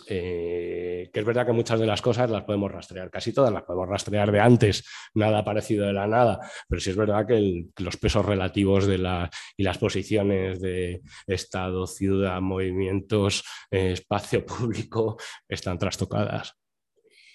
Eh, 0.06 1.10
que 1.12 1.20
es 1.20 1.27
verdad 1.27 1.47
que 1.47 1.52
muchas 1.52 1.81
de 1.81 1.86
las 1.86 2.02
cosas 2.02 2.31
las 2.31 2.44
podemos 2.44 2.70
rastrear, 2.70 3.10
casi 3.10 3.32
todas 3.32 3.52
las 3.52 3.62
podemos 3.62 3.89
rastrear 3.89 4.31
de 4.31 4.40
antes, 4.40 4.85
nada 5.14 5.44
parecido 5.44 5.86
de 5.86 5.93
la 5.93 6.06
nada, 6.06 6.39
pero 6.69 6.81
sí 6.81 6.90
es 6.90 6.97
verdad 6.97 7.27
que, 7.27 7.66
los 7.78 7.97
pesos 7.97 8.24
relativos 8.24 8.86
de 8.86 8.98
la, 8.98 9.31
y 9.56 9.62
las 9.62 9.78
posiciones 9.78 10.60
de 10.60 11.02
Estado, 11.27 11.86
ciudad, 11.86 12.40
movimientos, 12.40 13.44
eh, 13.70 13.93
espacio 13.93 14.44
público 14.47 15.16
están 15.48 15.78
trastocadas. 15.78 16.55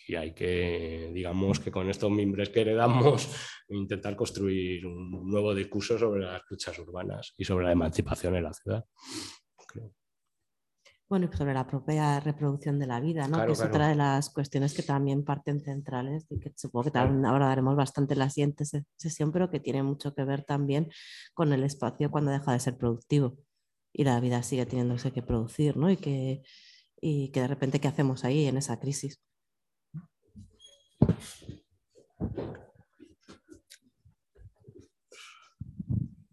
Y 0.07 0.15
hay 0.15 0.33
que, 0.33 1.11
digamos, 1.13 1.59
que 1.59 1.69
con 1.69 1.89
estos 1.89 2.09
mimbres 2.09 2.49
que 2.49 2.61
heredamos, 2.61 3.29
intentar 3.67 4.15
construir 4.15 4.85
un 4.85 5.29
nuevo 5.29 5.53
discurso 5.53 5.99
sobre 5.99 6.23
las 6.23 6.41
luchas 6.49 6.79
urbanas 6.79 7.33
y 7.37 7.43
sobre 7.43 7.65
la 7.65 7.73
emancipación 7.73 8.35
en 8.37 8.43
la 8.43 8.53
ciudad. 8.53 8.85
Bueno, 11.09 11.29
y 11.31 11.37
sobre 11.37 11.53
la 11.53 11.65
propia 11.65 12.19
reproducción 12.19 12.79
de 12.79 12.87
la 12.87 12.99
vida, 12.99 13.29
¿no? 13.29 13.45
que 13.45 13.53
es 13.53 13.61
otra 13.61 13.87
de 13.87 13.95
las 13.95 14.29
cuestiones 14.29 14.73
que 14.73 14.83
también 14.83 15.23
parten 15.23 15.61
centrales 15.61 16.25
y 16.29 16.37
que 16.37 16.51
supongo 16.57 16.85
que 16.85 16.91
también 16.91 17.25
abordaremos 17.25 17.77
bastante 17.77 18.13
en 18.13 18.19
la 18.19 18.29
siguiente 18.29 18.65
sesión, 18.97 19.31
pero 19.31 19.49
que 19.49 19.61
tiene 19.61 19.83
mucho 19.83 20.13
que 20.13 20.25
ver 20.25 20.43
también 20.43 20.89
con 21.33 21.53
el 21.53 21.63
espacio 21.63 22.11
cuando 22.11 22.31
deja 22.31 22.51
de 22.51 22.59
ser 22.59 22.77
productivo 22.77 23.37
y 23.93 24.03
la 24.03 24.19
vida 24.19 24.43
sigue 24.43 24.65
teniéndose 24.65 25.11
que 25.13 25.23
producir, 25.23 25.77
¿no? 25.77 25.89
Y 25.89 25.95
que, 25.95 26.43
y 26.99 27.29
que 27.29 27.39
de 27.39 27.47
repente, 27.47 27.79
¿qué 27.79 27.87
hacemos 27.87 28.25
ahí 28.25 28.45
en 28.45 28.57
esa 28.57 28.77
crisis? 28.77 29.21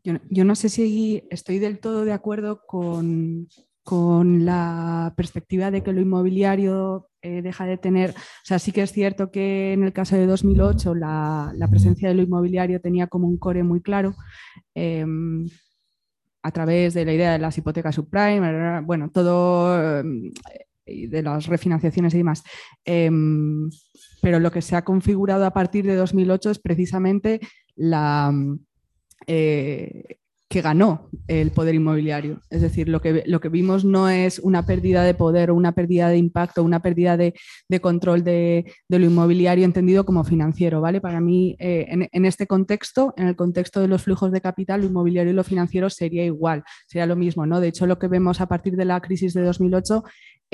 Yo, 0.02 0.14
yo, 0.28 0.44
no 0.44 0.56
sé 0.56 0.68
si 0.68 1.26
estoy 1.30 1.60
del 1.60 1.78
todo 1.78 2.04
de 2.04 2.12
acuerdo 2.12 2.66
con, 2.66 3.48
con 3.84 4.46
la 4.46 5.12
perspectiva 5.16 5.70
de 5.70 5.82
que 5.82 5.92
lo 5.92 6.00
inmobiliario 6.00 7.10
eh, 7.22 7.42
deja 7.42 7.66
de 7.66 7.76
tener, 7.76 8.10
o 8.10 8.44
sea, 8.44 8.58
sí 8.58 8.72
que 8.72 8.82
es 8.82 8.92
cierto 8.92 9.30
que 9.30 9.74
en 9.74 9.84
el 9.84 9.92
caso 9.92 10.16
de 10.16 10.26
2008 10.26 10.94
la, 10.94 11.68
presencia 11.70 12.08
de 12.08 12.14
lo 12.14 12.22
inmobiliario 12.22 12.80
tenía 12.80 13.06
como 13.06 13.28
un 13.28 13.36
core 13.38 13.62
muy 13.62 13.82
claro. 13.82 14.14
Em, 14.74 15.46
a 16.42 16.50
través 16.50 16.94
de 16.94 17.04
la 17.04 17.12
idea 17.12 17.32
de 17.32 17.38
las 17.38 17.56
hipotecas 17.56 17.94
subprime, 17.94 18.80
bueno, 18.82 19.10
todo 19.10 20.00
em, 20.00 20.32
de 20.86 21.22
las 21.22 21.46
refinanciaciones 21.46 22.14
y 22.14 22.18
demás. 22.18 22.42
Em, 22.84 23.70
pero 24.22 24.40
lo 24.40 24.50
que 24.50 24.62
se 24.62 24.76
ha 24.76 24.84
configurado 24.84 25.44
a 25.46 25.52
partir 25.52 25.86
de 25.86 25.96
2008 25.96 26.50
es 26.50 26.58
precisamente 26.58 27.40
la, 27.76 28.32
eh, 29.26 30.18
que 30.54 30.62
ganó 30.62 31.10
el 31.26 31.50
poder 31.50 31.74
inmobiliario. 31.74 32.40
Es 32.48 32.62
decir, 32.62 32.88
lo 32.88 33.00
que, 33.00 33.24
lo 33.26 33.40
que 33.40 33.48
vimos 33.48 33.84
no 33.84 34.08
es 34.08 34.38
una 34.38 34.64
pérdida 34.64 35.02
de 35.02 35.12
poder 35.12 35.50
o 35.50 35.56
una 35.56 35.72
pérdida 35.72 36.08
de 36.10 36.16
impacto, 36.16 36.62
una 36.62 36.80
pérdida 36.80 37.16
de, 37.16 37.34
control 37.82 38.22
de, 38.22 38.72
lo 38.88 39.04
inmobiliario 39.04 39.64
entendido 39.64 40.04
como 40.04 40.22
financiero. 40.22 40.80
¿vale? 40.80 41.00
Para 41.00 41.20
mí, 41.20 41.56
eh, 41.58 41.86
en, 41.88 42.08
en, 42.12 42.24
este 42.24 42.46
contexto, 42.46 43.14
en 43.16 43.26
el 43.26 43.34
contexto 43.34 43.80
de 43.80 43.88
los 43.88 44.02
flujos 44.02 44.30
de 44.30 44.40
capital, 44.40 44.82
lo 44.82 44.86
inmobiliario 44.86 45.32
y 45.32 45.34
lo 45.34 45.42
financiero 45.42 45.90
sería 45.90 46.24
igual, 46.24 46.62
sería 46.86 47.06
lo 47.06 47.16
mismo. 47.16 47.44
¿no? 47.46 47.58
De 47.58 47.66
hecho, 47.66 47.88
lo 47.88 47.98
que 47.98 48.06
vemos 48.06 48.40
a 48.40 48.46
partir 48.46 48.76
de 48.76 48.84
la 48.84 49.00
crisis 49.00 49.34
de 49.34 49.42
2008 49.42 50.04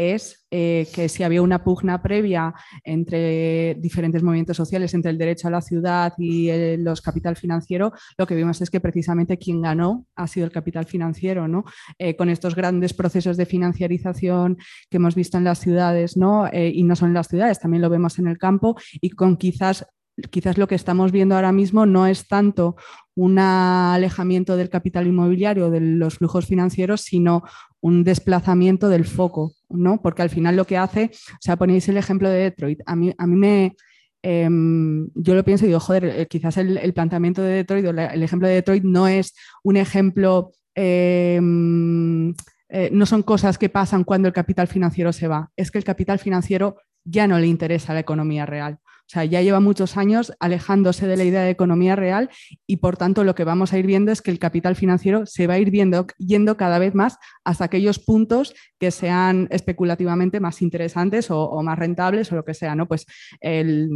es 0.01 0.47
eh, 0.51 0.89
que 0.95 1.09
si 1.09 1.23
había 1.23 1.43
una 1.43 1.63
pugna 1.63 2.03
previa 2.03 2.55
entre 2.85 3.75
diferentes 3.79 4.23
movimientos 4.23 4.57
sociales, 4.57 4.95
entre 4.95 5.11
el 5.11 5.19
derecho 5.19 5.49
a 5.49 5.51
la 5.51 5.61
ciudad 5.61 6.15
y 6.17 6.77
los 6.79 7.03
capital 7.03 7.37
financiero, 7.37 7.93
lo 8.17 8.27
que 8.27 8.35
vimos 8.35 8.61
es 8.63 8.71
que 8.71 8.81
precisamente 8.81 9.37
quien 9.37 9.61
ganó 9.61 9.90
ha 10.17 10.27
sido 10.27 10.47
el 10.47 10.53
capital 10.53 10.85
financiero, 10.87 11.49
¿no? 11.49 11.65
Eh, 11.99 12.17
con 12.17 12.29
estos 12.29 12.55
grandes 12.55 12.93
procesos 12.93 13.37
de 13.37 13.47
financiarización 13.47 14.59
que 14.89 14.97
hemos 14.97 15.15
visto 15.15 15.39
en 15.39 15.45
las 15.45 15.59
ciudades, 15.59 16.17
¿no? 16.17 16.47
Eh, 16.47 16.73
y 16.75 16.83
no 16.83 16.97
solo 16.97 17.09
en 17.09 17.15
las 17.15 17.29
ciudades, 17.29 17.61
también 17.61 17.83
lo 17.83 17.91
vemos 17.91 18.19
en 18.19 18.27
el 18.27 18.39
campo 18.39 18.77
y 19.01 19.11
con 19.11 19.37
quizás 19.37 19.87
quizás 20.31 20.59
lo 20.59 20.69
que 20.69 20.75
estamos 20.75 21.13
viendo 21.13 21.35
ahora 21.35 21.53
mismo 21.53 21.87
no 21.87 22.07
es 22.07 22.29
tanto 22.29 22.77
un 23.15 23.39
alejamiento 23.39 24.57
del 24.57 24.69
capital 24.69 25.07
inmobiliario, 25.07 25.71
de 25.71 25.81
los 25.81 26.17
flujos 26.17 26.47
financieros, 26.47 27.03
sino 27.03 27.43
un 27.81 28.05
desplazamiento 28.05 28.89
del 28.89 29.05
foco, 29.05 29.53
¿no? 29.69 30.01
Porque 30.03 30.23
al 30.23 30.31
final 30.31 30.57
lo 30.57 30.67
que 30.67 30.77
hace, 30.77 31.11
o 31.13 31.39
sea, 31.41 31.57
ponéis 31.57 31.89
el 31.89 31.97
ejemplo 31.97 32.29
de 32.29 32.39
Detroit, 32.39 32.81
a 32.87 32.97
mí, 32.97 33.15
a 33.17 33.27
mí 33.27 33.37
me, 33.37 33.77
em, 34.23 35.09
yo 35.15 35.35
lo 35.35 35.45
pienso 35.45 35.65
y 35.65 35.69
digo, 35.69 35.81
joder, 35.81 36.05
eh, 36.05 36.27
quizás 36.27 36.57
el, 36.57 36.93
planteamiento 36.93 37.43
de 37.43 37.65
Detroit, 37.65 37.87
el 37.87 38.23
ejemplo 38.23 38.49
de 38.49 38.55
Detroit 38.55 38.85
no 38.85 39.09
es 39.09 39.35
un 39.63 39.77
ejemplo, 39.77 40.53
em, 40.75 42.35
eh, 42.69 42.91
no 42.93 43.07
son 43.07 43.23
cosas 43.23 43.59
que 43.59 43.69
pasan 43.69 44.05
cuando 44.05 44.29
el 44.29 44.35
capital 44.35 44.69
financiero 44.69 45.13
se 45.13 45.29
va, 45.29 45.51
es 45.57 45.71
que 45.71 45.79
el 45.79 45.85
capital 45.85 46.19
financiero 46.19 46.77
ya 47.05 47.27
no 47.27 47.39
le 47.39 47.47
interesa 47.47 47.95
la 47.95 48.01
economía 48.01 48.47
real. 48.47 48.79
O 49.11 49.13
sea, 49.13 49.25
ya 49.25 49.43
lleva 49.43 49.59
muchos 49.59 49.97
años 49.97 50.33
alejándose 50.39 51.09
de 51.09 51.17
la 51.17 51.25
idea 51.25 51.43
de 51.43 51.51
economía 51.51 51.97
real 51.97 52.31
y 52.65 52.77
por 52.77 52.97
tanto 52.97 53.25
lo 53.25 53.35
que 53.35 53.43
vamos 53.43 53.73
a 53.73 53.79
ir 53.79 53.85
viendo 53.85 54.13
es 54.13 54.23
que 54.23 54.31
el 54.31 54.39
capital 54.39 54.77
financiero 54.77 55.27
se 55.27 55.49
va 55.49 55.55
a 55.55 55.59
ir 55.59 55.73
viendo, 55.73 56.07
yendo 56.19 56.57
cada 56.57 56.79
vez 56.79 56.95
más 56.95 57.19
hasta 57.43 57.65
aquellos 57.65 57.99
puntos 57.99 58.55
que 58.79 58.93
sean 58.93 59.49
especulativamente 59.51 60.39
más 60.39 60.63
interesantes 60.63 61.29
o, 61.29 61.61
más 61.61 61.77
rentables 61.77 62.31
o 62.31 62.37
lo 62.37 62.45
que 62.45 62.55
sea. 62.55 62.77
¿no? 62.77 62.87
Pues 62.87 63.05
eh, 63.41 63.89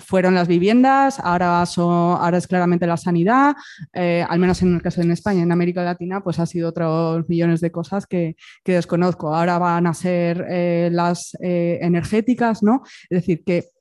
fueron 0.00 0.34
las 0.34 0.48
viviendas, 0.48 1.20
ahora, 1.20 1.62
ahora 1.62 2.36
es 2.36 2.48
claramente 2.48 2.84
la 2.88 2.96
sanidad, 2.96 3.54
eh, 3.92 4.26
al 4.28 4.40
menos 4.40 4.60
en 4.62 4.74
el 4.74 4.82
caso 4.82 5.02
de 5.02 5.12
España, 5.12 5.42
en 5.42 5.52
América 5.52 5.84
Latina, 5.84 6.20
pues 6.20 6.40
ha 6.40 6.46
sido 6.46 6.70
otros 6.70 7.28
millones 7.28 7.60
de 7.60 7.70
cosas 7.70 8.08
que, 8.08 8.34
desconozco. 8.64 9.32
Ahora 9.32 9.58
van 9.58 9.86
a 9.86 9.94
ser 9.94 10.46
eh, 10.48 10.88
las 10.90 11.36
energéticas, 11.40 12.62
¿no? 12.62 12.82
Es 13.08 13.20
decir, 13.20 13.44
que 13.44 13.71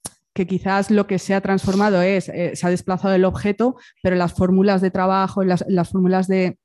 que 0.42 0.48
quizás 0.48 0.90
lo 0.90 1.06
que 1.06 1.20
se 1.20 1.36
ha 1.36 1.42
transformado 1.42 2.02
es, 2.02 2.28
eh, 2.30 2.56
se 2.56 2.66
ha 2.66 2.72
desplazado 2.72 3.14
el 3.14 3.26
objeto, 3.26 3.76
pero 4.02 4.16
las 4.16 4.34
fórmulas 4.34 4.82
de 4.82 4.90
trabajo, 4.90 5.44
las, 5.44 5.64
las 5.68 5.90
fórmulas 5.90 6.28
de, 6.28 6.58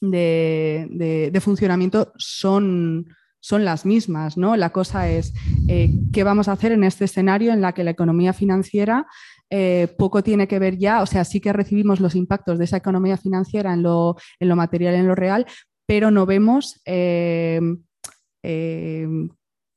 de, 0.00 1.40
funcionamiento 1.42 2.12
son, 2.18 3.06
son 3.40 3.64
las 3.64 3.84
mismas. 3.84 4.36
¿no? 4.36 4.54
La 4.54 4.70
cosa 4.70 5.08
es 5.08 5.34
eh, 5.66 5.90
qué 6.12 6.22
vamos 6.22 6.46
a 6.46 6.52
hacer 6.52 6.70
en 6.70 6.84
este 6.84 7.06
escenario 7.06 7.52
en 7.52 7.60
la 7.60 7.72
que 7.72 7.82
la 7.82 7.90
economía 7.90 8.32
financiera 8.32 9.08
eh, 9.50 9.88
poco 9.98 10.22
tiene 10.22 10.46
que 10.46 10.60
ver 10.60 10.78
ya, 10.78 11.02
o 11.02 11.06
sea, 11.06 11.24
sí 11.24 11.40
que 11.40 11.52
recibimos 11.52 11.98
los 11.98 12.14
impactos 12.14 12.58
de 12.58 12.64
esa 12.64 12.76
economía 12.76 13.16
financiera 13.16 13.72
en 13.72 13.82
lo, 13.82 14.16
en 14.38 14.48
lo 14.48 14.54
material, 14.54 14.94
en 14.94 15.08
lo 15.08 15.16
real, 15.16 15.46
pero 15.84 16.12
no 16.12 16.26
vemos 16.26 16.80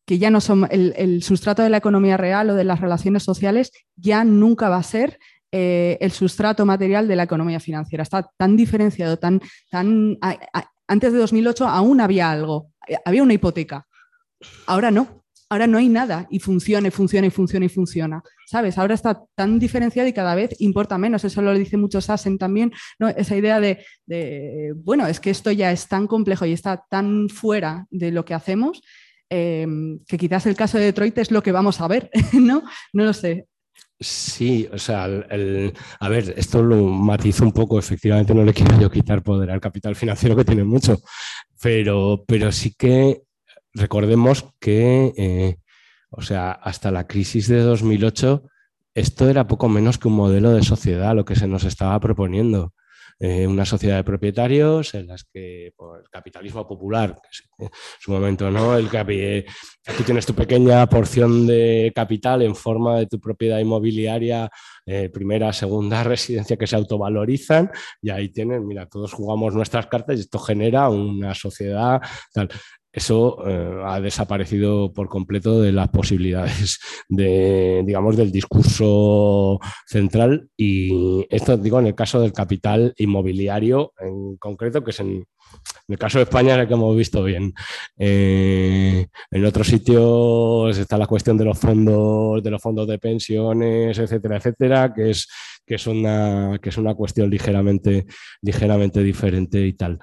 que 0.09 0.17
ya 0.17 0.31
no 0.31 0.41
son 0.41 0.67
el, 0.71 1.21
sustrato 1.21 1.61
de 1.61 1.69
la 1.69 1.77
economía 1.77 2.17
real 2.17 2.49
o 2.49 2.55
de 2.55 2.63
las 2.63 2.81
relaciones 2.81 3.21
sociales, 3.21 3.71
ya 3.95 4.23
nunca 4.23 4.67
va 4.67 4.77
a 4.77 4.81
ser 4.81 5.19
eh, 5.51 5.99
el 6.01 6.11
sustrato 6.11 6.65
material 6.65 7.07
de 7.07 7.15
la 7.15 7.21
economía 7.21 7.59
financiera. 7.59 8.01
Está 8.01 8.27
tan 8.35 8.57
diferenciado, 8.57 9.17
tan, 9.19 9.39
tan 9.69 10.17
antes 10.87 11.13
de 11.13 11.19
2008 11.19 11.67
aún 11.67 12.01
había 12.01 12.31
algo, 12.31 12.71
eh, 12.87 12.97
había 13.05 13.21
una 13.21 13.35
hipoteca. 13.35 13.85
Ahora 14.65 14.89
no, 14.89 15.25
ahora 15.47 15.67
no 15.67 15.77
hay 15.77 15.89
nada 15.89 16.25
y 16.31 16.39
funciona 16.39 16.87
y 16.87 16.91
funciona 16.91 17.27
y 17.27 17.29
funciona 17.29 17.67
y 17.67 17.69
funciona. 17.69 18.23
¿Sabes? 18.47 18.79
Ahora 18.79 18.95
está 18.95 19.21
tan 19.35 19.59
diferenciado 19.59 20.09
y 20.09 20.13
cada 20.13 20.33
vez 20.33 20.59
importa 20.59 20.97
menos. 20.97 21.23
Eso 21.23 21.43
lo 21.43 21.53
dice 21.53 21.77
mucho 21.77 22.01
Sassen 22.01 22.39
también, 22.39 22.71
¿no? 22.97 23.09
Esa 23.09 23.35
idea 23.35 23.59
de, 23.59 23.85
bueno, 24.77 25.05
es 25.05 25.19
que 25.19 25.29
esto 25.29 25.51
ya 25.51 25.71
es 25.71 25.87
tan 25.87 26.07
complejo 26.07 26.47
y 26.47 26.53
está 26.53 26.83
tan 26.89 27.29
fuera 27.29 27.85
de 27.91 28.09
lo 28.09 28.25
que 28.25 28.33
hacemos 28.33 28.81
Em, 29.29 29.99
que 30.07 30.17
quizás 30.17 30.45
el 30.47 30.55
caso 30.55 30.77
de 30.77 30.85
Detroit 30.85 31.17
es 31.19 31.29
lo 31.31 31.43
que 31.43 31.51
vamos 31.51 31.81
a 31.81 31.87
ver, 31.87 32.09
¿no? 32.33 32.63
No 32.93 33.05
lo 33.05 33.13
sé. 33.13 33.47
Sí, 33.99 34.67
o 34.71 34.77
sea, 34.77 35.03
a 35.03 36.09
ver, 36.09 36.33
esto 36.37 36.63
lo 36.63 36.77
matizo 36.85 37.43
un 37.43 37.51
poco, 37.51 37.77
efectivamente 37.77 38.33
no 38.33 38.45
le 38.45 38.53
quiero 38.53 38.79
yo 38.79 38.89
quitar 38.89 39.21
poder 39.21 39.51
al 39.51 39.59
capital 39.59 39.93
financiero 39.95 40.37
que 40.37 40.45
tiene 40.45 40.63
mucho, 40.63 40.99
pero, 41.61 42.23
pero 42.25 42.49
sí 42.53 42.73
que 42.77 43.23
recordemos 43.73 44.45
que, 44.59 45.13
eh, 45.17 45.57
o 46.11 46.21
sea, 46.21 46.51
hasta 46.51 46.91
la 46.91 47.07
crisis 47.07 47.49
de 47.49 47.59
2008, 47.59 48.43
esto 48.93 49.29
era 49.29 49.47
poco 49.47 49.67
menos 49.67 49.97
que 49.97 50.07
un 50.07 50.15
modelo 50.15 50.51
de 50.51 50.63
sociedad 50.63 51.13
lo 51.13 51.25
que 51.25 51.35
se 51.35 51.47
nos 51.47 51.65
estaba 51.65 51.99
proponiendo. 51.99 52.73
Eh, 53.21 53.45
una 53.45 53.65
sociedad 53.65 53.97
de 53.97 54.05
propietarios 54.05 54.93
en 54.93 55.07
las 55.07 55.25
que 55.25 55.73
por 55.75 55.99
el 55.99 56.09
capitalismo 56.09 56.65
popular, 56.65 57.17
que 57.21 57.65
en 57.65 57.69
su 57.99 58.11
momento, 58.11 58.49
¿no? 58.49 58.77
El 58.77 58.89
que 58.89 59.45
tú 59.97 60.03
tienes 60.03 60.25
tu 60.25 60.33
pequeña 60.33 60.87
porción 60.87 61.45
de 61.45 61.91
capital 61.93 62.43
en 62.43 62.55
forma 62.55 62.99
de 62.99 63.07
tu 63.07 63.19
propiedad 63.19 63.59
inmobiliaria, 63.59 64.49
eh, 64.85 65.09
primera, 65.09 65.51
segunda 65.51 66.01
residencia 66.05 66.55
que 66.55 66.65
se 66.65 66.77
autovalorizan 66.77 67.69
y 68.01 68.09
ahí 68.09 68.29
tienen, 68.29 68.65
mira, 68.65 68.85
todos 68.85 69.11
jugamos 69.11 69.53
nuestras 69.53 69.87
cartas 69.87 70.17
y 70.17 70.21
esto 70.21 70.39
genera 70.39 70.87
una 70.87 71.35
sociedad 71.35 71.99
eso 72.91 73.47
eh, 73.47 73.81
ha 73.85 73.99
desaparecido 74.01 74.91
por 74.93 75.09
completo 75.09 75.61
de 75.61 75.71
las 75.71 75.89
posibilidades 75.89 76.79
de, 77.09 77.83
digamos, 77.85 78.17
del 78.17 78.31
discurso 78.31 79.59
central 79.85 80.49
y 80.57 81.25
esto 81.29 81.57
digo 81.57 81.79
en 81.79 81.87
el 81.87 81.95
caso 81.95 82.19
del 82.19 82.33
capital 82.33 82.93
inmobiliario 82.97 83.93
en 83.99 84.37
concreto, 84.37 84.83
que 84.83 84.91
es 84.91 84.99
en, 84.99 85.25
el 85.87 85.97
caso 85.97 86.19
de 86.19 86.23
España 86.23 86.53
es 86.53 86.61
el 86.61 86.67
que 86.67 86.73
hemos 86.75 86.95
visto 86.95 87.23
bien. 87.23 87.53
Eh, 87.97 89.07
en 89.31 89.45
otros 89.45 89.67
sitios 89.67 90.77
está 90.77 90.97
la 90.97 91.07
cuestión 91.07 91.37
de 91.37 91.45
los 91.45 91.57
fondos, 91.57 92.43
de 92.43 92.51
los 92.51 92.61
fondos 92.61 92.87
de 92.87 92.99
pensiones, 92.99 93.97
etcétera, 93.97 94.37
etcétera, 94.37 94.93
que 94.93 95.09
es, 95.09 95.27
que 95.65 95.75
es, 95.75 95.87
una, 95.87 96.59
que 96.61 96.69
es 96.69 96.77
una 96.77 96.93
cuestión 96.93 97.29
ligeramente, 97.29 98.05
ligeramente 98.41 99.01
diferente 99.01 99.65
y 99.65 99.73
tal. 99.73 99.99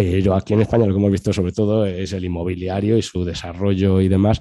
Pero 0.00 0.34
aquí 0.34 0.54
en 0.54 0.62
España 0.62 0.86
lo 0.86 0.94
que 0.94 0.98
hemos 0.98 1.12
visto 1.12 1.30
sobre 1.30 1.52
todo 1.52 1.84
es 1.84 2.14
el 2.14 2.24
inmobiliario 2.24 2.96
y 2.96 3.02
su 3.02 3.22
desarrollo 3.22 4.00
y 4.00 4.08
demás. 4.08 4.40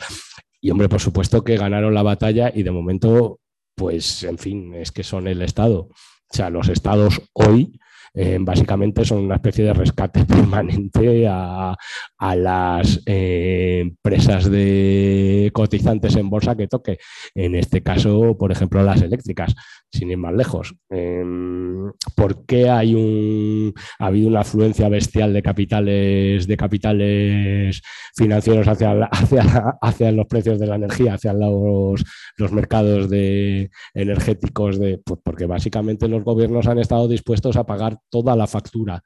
Y 0.61 0.71
hombre, 0.71 0.87
por 0.87 1.01
supuesto 1.01 1.43
que 1.43 1.57
ganaron 1.57 1.93
la 1.93 2.01
batalla 2.01 2.49
y 2.55 2.63
de 2.63 2.71
momento, 2.71 3.41
pues 3.75 4.23
en 4.23 4.37
fin, 4.37 4.73
es 4.75 4.93
que 4.93 5.03
son 5.03 5.27
el 5.27 5.41
Estado. 5.41 5.89
O 6.31 6.33
sea, 6.33 6.49
los 6.49 6.69
estados 6.69 7.21
hoy 7.33 7.77
eh, 8.13 8.37
básicamente 8.39 9.03
son 9.03 9.19
una 9.19 9.35
especie 9.35 9.65
de 9.65 9.73
rescate 9.73 10.25
permanente 10.25 11.27
a, 11.27 11.75
las 12.35 13.01
eh, 13.05 13.79
empresas 13.81 14.49
de 14.49 15.51
cotizantes 15.53 16.15
en 16.15 16.29
bolsa 16.29 16.55
que 16.55 16.67
toque. 16.67 16.99
En 17.35 17.55
este 17.55 17.83
caso, 17.83 18.37
por 18.37 18.51
ejemplo, 18.51 18.81
las 18.81 19.01
eléctricas, 19.01 19.55
sin 19.91 20.11
ir 20.11 20.17
más 20.17 20.33
lejos. 20.33 20.75
Em, 20.89 21.91
¿Por 22.15 22.45
qué 22.45 22.69
hay 22.69 22.93
un, 22.95 23.73
ha 23.99 24.07
habido 24.07 24.27
una 24.27 24.41
afluencia 24.41 24.89
bestial 24.89 25.33
de 25.33 25.41
capitales, 25.41 26.47
de 26.47 26.57
capitales 26.57 27.81
financieros 28.15 28.67
hacia, 28.67 29.03
hacia, 29.11 29.77
hacia 29.81 30.11
los 30.11 30.27
precios 30.27 30.59
de 30.59 30.67
la 30.67 30.75
energía, 30.75 31.15
hacia 31.15 31.33
los, 31.33 32.03
los 32.37 32.51
mercados 32.51 33.09
de, 33.09 33.69
energéticos? 33.93 34.79
De, 34.79 34.99
pues 35.03 35.19
porque 35.23 35.45
básicamente 35.45 36.07
los 36.07 36.23
gobiernos 36.23 36.67
han 36.67 36.79
estado 36.79 37.07
dispuestos 37.07 37.55
a 37.57 37.65
pagar 37.65 37.97
toda 38.09 38.35
la 38.35 38.47
factura. 38.47 39.03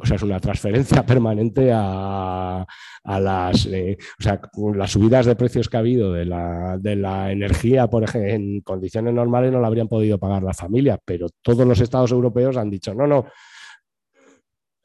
O 0.00 0.06
sea, 0.06 0.16
es 0.16 0.22
una 0.22 0.40
transferencia 0.40 1.04
permanente 1.06 1.70
a, 1.72 2.66
las, 3.04 3.66
eh, 3.66 3.96
o 4.18 4.22
sea, 4.22 4.40
las 4.74 4.90
subidas 4.90 5.26
de 5.26 5.36
precios 5.36 5.68
que 5.68 5.76
ha 5.76 5.80
habido 5.80 6.12
de 6.12 6.24
la, 6.26 7.32
energía, 7.32 7.88
por 7.88 8.04
ejemplo, 8.04 8.30
en 8.30 8.60
condiciones 8.60 9.14
normales 9.14 9.52
no 9.52 9.60
la 9.60 9.66
habrían 9.66 9.88
podido 9.88 10.18
pagar 10.18 10.42
las 10.42 10.56
familias, 10.56 10.98
pero 11.04 11.28
todos 11.42 11.66
los 11.66 11.80
estados 11.80 12.12
europeos 12.12 12.56
han 12.56 12.70
dicho, 12.70 12.94
no, 12.94 13.06
no, 13.06 13.26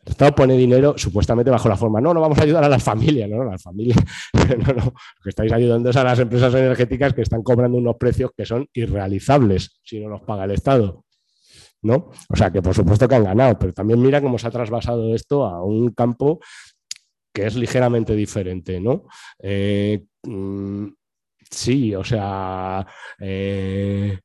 el 0.06 0.12
Estado 0.12 0.36
pone 0.36 0.58
dinero 0.58 0.96
supuestamente 0.98 1.50
bajo 1.50 1.70
la 1.70 1.78
forma, 1.78 2.02
no, 2.02 2.14
no 2.14 2.20
vamos 2.20 2.38
a 2.38 2.44
ayudar 2.44 2.64
a 2.64 2.70
las 2.70 2.84
familias, 2.84 3.30
no, 3.30 3.38
no, 3.38 3.52
las 3.52 3.62
familias, 3.62 3.98
no, 4.34 4.74
no, 4.74 4.86
lo 4.86 4.94
que 5.24 5.30
estáis 5.30 5.52
ayudando 5.52 5.90
es 5.90 5.96
a 5.96 6.04
las 6.04 6.20
empresas 6.20 6.54
energéticas 6.54 7.14
que 7.14 7.22
están 7.22 7.42
cobrando 7.42 7.78
unos 7.78 7.96
precios 7.98 8.32
que 8.36 8.46
son 8.46 8.68
irrealizables 8.74 9.80
si 9.84 10.00
no 10.00 10.10
los 10.10 10.22
paga 10.22 10.46
el 10.46 10.52
Estado. 10.52 11.03
¿No? 11.84 12.10
O 12.30 12.36
sea, 12.36 12.52
que 12.52 12.62
por 12.62 12.74
supuesto 12.74 13.08
que 13.08 13.16
han 13.16 13.26
ganado, 13.26 13.60
pero 13.60 13.74
también 13.74 14.02
mira 14.02 14.22
cómo 14.22 14.38
se 14.38 14.48
ha 14.48 14.52
trasvasado 14.52 15.14
esto 15.14 15.46
a 15.46 15.64
un 15.64 15.92
campo 15.92 16.40
que 17.34 17.46
es 17.46 17.56
ligeramente 17.56 18.16
diferente, 18.16 18.80
¿no? 18.80 19.06
Eh, 19.40 20.04
mm, 20.24 20.88
sí, 21.50 21.96
o 21.96 22.04
sea, 22.04 22.86
eh, 23.20 24.20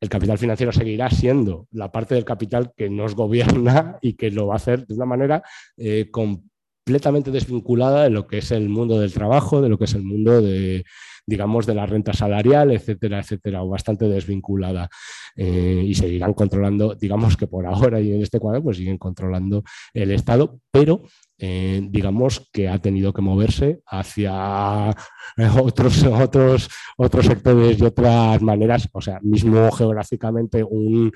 el 0.00 0.08
capital 0.08 0.38
financiero 0.38 0.72
seguirá 0.72 1.10
siendo 1.10 1.68
la 1.72 1.92
parte 1.92 2.14
del 2.14 2.24
capital 2.24 2.72
que 2.76 2.90
nos 2.90 3.14
gobierna 3.14 3.98
y 4.02 4.14
que 4.14 4.30
lo 4.30 4.48
va 4.48 4.54
a 4.54 4.56
hacer 4.56 4.86
de 4.86 4.94
una 4.94 5.06
manera 5.06 5.42
eh, 5.76 6.10
completamente 6.10 7.30
desvinculada 7.30 8.04
de 8.04 8.10
lo 8.10 8.26
que 8.26 8.38
es 8.38 8.50
el 8.50 8.68
mundo 8.68 8.98
del 8.98 9.12
trabajo, 9.12 9.62
de 9.62 9.68
lo 9.68 9.78
que 9.78 9.84
es 9.84 9.94
el 9.94 10.02
mundo 10.02 10.42
de, 10.42 10.84
digamos, 11.26 11.66
de 11.66 11.74
la 11.74 11.86
renta 11.86 12.12
salarial, 12.12 12.70
etcétera, 12.72 13.20
etcétera, 13.20 13.62
o 13.62 13.68
bastante 13.68 14.08
desvinculada. 14.08 14.88
Eh, 15.36 15.82
y 15.86 15.94
seguirán 15.94 16.34
controlando, 16.34 16.94
digamos 16.94 17.36
que 17.36 17.46
por 17.46 17.66
ahora 17.66 18.00
y 18.00 18.12
en 18.12 18.22
este 18.22 18.38
cuadro, 18.38 18.62
pues 18.62 18.76
siguen 18.76 18.98
controlando 18.98 19.64
el 19.92 20.12
Estado, 20.12 20.60
pero 20.70 21.02
eh, 21.38 21.80
digamos 21.90 22.48
que 22.52 22.68
ha 22.68 22.78
tenido 22.78 23.12
que 23.12 23.22
moverse 23.22 23.80
hacia 23.86 24.90
eh, 25.36 25.48
otros, 25.60 26.04
otros, 26.04 26.68
otros 26.96 27.26
sectores 27.26 27.80
y 27.80 27.84
otras 27.84 28.40
maneras, 28.42 28.88
o 28.92 29.00
sea, 29.00 29.18
mismo 29.22 29.70
geográficamente 29.72 30.62
un... 30.62 31.12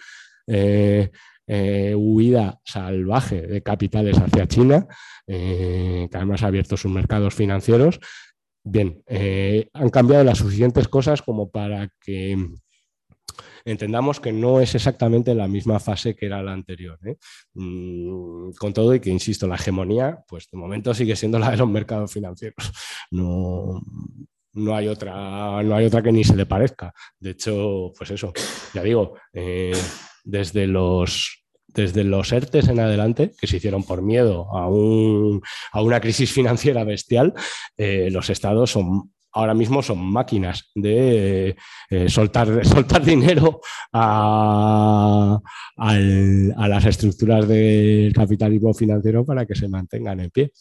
huida 1.96 2.60
salvaje 2.62 3.40
de 3.40 3.62
capitales 3.62 4.18
hacia 4.18 4.46
China, 4.46 4.86
que 5.26 6.10
además 6.12 6.42
ha 6.42 6.48
abierto 6.48 6.76
sus 6.76 6.90
mercados 6.90 7.34
financieros, 7.34 8.00
bien, 8.70 9.02
eh, 9.06 9.68
han 9.72 9.90
cambiado 9.90 10.24
las 10.24 10.38
suficientes 10.38 10.88
cosas 10.88 11.22
como 11.22 11.50
para 11.50 11.88
que 12.00 12.36
entendamos 13.64 14.20
que 14.20 14.32
no 14.32 14.60
es 14.60 14.74
exactamente 14.74 15.34
la 15.34 15.48
misma 15.48 15.78
fase 15.78 16.14
que 16.14 16.26
era 16.26 16.42
la 16.42 16.52
anterior. 16.52 16.98
¿eh? 17.04 17.16
Mm, 17.54 18.52
con 18.58 18.72
todo 18.72 18.94
y 18.94 19.00
que, 19.00 19.10
insisto, 19.10 19.46
la 19.46 19.56
hegemonía, 19.56 20.24
pues 20.26 20.48
de 20.50 20.58
momento 20.58 20.94
sigue 20.94 21.16
siendo 21.16 21.38
la 21.38 21.50
de 21.50 21.56
los 21.56 21.68
mercados 21.68 22.12
financieros. 22.12 22.72
No, 23.10 23.80
no 24.52 24.76
hay 24.76 24.88
otra, 24.88 25.62
no 25.62 25.74
hay 25.74 25.86
otra 25.86 26.02
que 26.02 26.12
ni 26.12 26.24
se 26.24 26.36
le 26.36 26.46
parezca. 26.46 26.92
De 27.18 27.30
hecho, 27.30 27.92
pues 27.96 28.10
eso, 28.10 28.32
ya 28.74 28.82
digo, 28.82 29.14
eh, 29.32 29.72
desde 30.24 30.66
los 30.66 31.46
desde 31.68 32.04
los 32.04 32.32
ERTES 32.32 32.68
en 32.68 32.80
adelante, 32.80 33.32
que 33.38 33.46
se 33.46 33.58
hicieron 33.58 33.84
por 33.84 34.02
miedo 34.02 34.48
a, 34.56 34.68
una 34.68 36.00
crisis 36.00 36.32
financiera 36.32 36.84
bestial, 36.84 37.34
eh, 37.76 38.08
los 38.10 38.30
estados 38.30 38.70
son 38.70 39.12
ahora 39.32 39.54
mismo 39.54 39.82
son 39.82 39.98
máquinas 40.10 40.70
de 40.74 41.56
eh, 41.90 42.08
soltar, 42.08 42.48
dinero 43.04 43.60
a, 43.92 45.38
a 45.76 46.68
las 46.68 46.84
estructuras 46.86 47.46
del 47.46 48.12
capitalismo 48.12 48.74
financiero 48.74 49.24
para 49.24 49.46
que 49.46 49.54
se 49.54 49.68
mantengan 49.68 50.20
en 50.20 50.30
pie. 50.30 50.52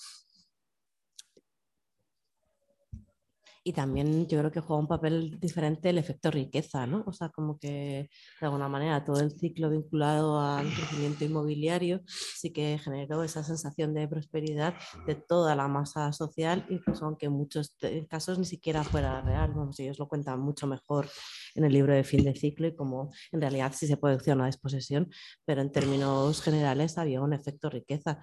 Y 3.67 3.73
también 3.73 4.27
yo 4.27 4.39
creo 4.39 4.49
que 4.49 4.61
juega 4.61 4.79
un 4.79 4.87
papel 4.87 5.41
diferente 5.41 5.89
el 5.89 5.97
efecto 5.97 6.31
riqueza, 6.31 6.87
¿no? 6.87 7.03
O 7.05 7.11
sea, 7.11 7.27
como 7.27 7.59
que 7.59 8.09
de 8.39 8.45
alguna 8.45 8.69
manera 8.69 9.03
todo 9.03 9.19
el 9.19 9.29
ciclo 9.29 9.69
vinculado 9.69 10.39
al 10.39 10.73
crecimiento 10.73 11.25
inmobiliario 11.25 11.99
sí 12.07 12.53
que 12.53 12.79
generó 12.81 13.23
esa 13.23 13.43
sensación 13.43 13.93
de 13.93 14.07
prosperidad 14.07 14.73
de 15.05 15.15
toda 15.15 15.53
la 15.53 15.67
masa 15.67 16.13
social, 16.13 16.65
incluso 16.69 17.03
aunque 17.03 17.25
en 17.25 17.33
muchos 17.33 17.75
casos 18.09 18.39
ni 18.39 18.45
siquiera 18.45 18.85
fuera 18.85 19.19
real. 19.19 19.51
Ellos 19.77 19.99
lo 19.99 20.07
cuentan 20.07 20.39
mucho 20.39 20.65
mejor 20.65 21.09
en 21.53 21.65
el 21.65 21.73
libro 21.73 21.93
de 21.93 22.05
fin 22.05 22.23
de 22.23 22.35
ciclo 22.35 22.67
y 22.67 22.73
como 22.73 23.11
en 23.33 23.41
realidad 23.41 23.73
sí 23.75 23.85
se 23.85 23.97
puede 23.97 24.17
una 24.31 24.45
desposesión, 24.45 25.09
pero 25.43 25.61
en 25.61 25.73
términos 25.73 26.41
generales 26.41 26.97
había 26.97 27.21
un 27.21 27.33
efecto 27.33 27.69
riqueza 27.69 28.21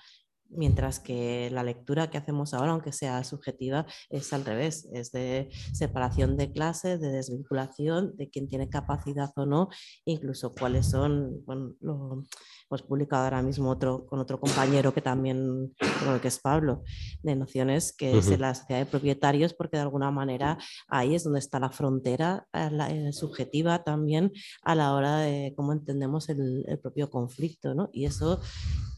mientras 0.56 1.00
que 1.00 1.50
la 1.50 1.62
lectura 1.62 2.10
que 2.10 2.18
hacemos 2.18 2.54
ahora, 2.54 2.72
aunque 2.72 2.92
sea 2.92 3.22
subjetiva, 3.24 3.86
es 4.10 4.32
al 4.32 4.44
revés, 4.44 4.88
es 4.92 5.12
de 5.12 5.50
separación 5.72 6.36
de 6.36 6.52
clases, 6.52 7.00
de 7.00 7.10
desvinculación, 7.10 8.16
de 8.16 8.30
quién 8.30 8.48
tiene 8.48 8.68
capacidad 8.68 9.30
o 9.36 9.46
no, 9.46 9.68
incluso 10.04 10.54
cuáles 10.54 10.86
son, 10.86 11.44
bueno, 11.44 11.74
lo 11.80 12.22
hemos 12.70 12.82
publicado 12.82 13.24
ahora 13.24 13.42
mismo 13.42 13.70
otro, 13.70 14.06
con 14.06 14.18
otro 14.18 14.40
compañero 14.40 14.94
que 14.94 15.02
también, 15.02 15.74
bueno, 16.04 16.20
que 16.20 16.28
es 16.28 16.38
Pablo, 16.38 16.82
de 17.22 17.36
nociones 17.36 17.92
que 17.92 18.18
es 18.18 18.38
la 18.38 18.54
sociedad 18.54 18.80
de 18.80 18.86
propietarios, 18.86 19.54
porque 19.54 19.76
de 19.76 19.82
alguna 19.82 20.10
manera 20.10 20.58
ahí 20.88 21.14
es 21.14 21.24
donde 21.24 21.38
está 21.38 21.60
la 21.60 21.70
frontera 21.70 22.46
eh, 22.52 23.12
subjetiva 23.12 23.84
también 23.84 24.32
a 24.62 24.74
la 24.74 24.94
hora 24.94 25.18
de 25.18 25.52
cómo 25.56 25.72
entendemos 25.72 26.28
el, 26.28 26.64
el 26.66 26.78
propio 26.78 27.10
conflicto, 27.10 27.74
¿no? 27.74 27.90
Y 27.92 28.06
eso 28.06 28.40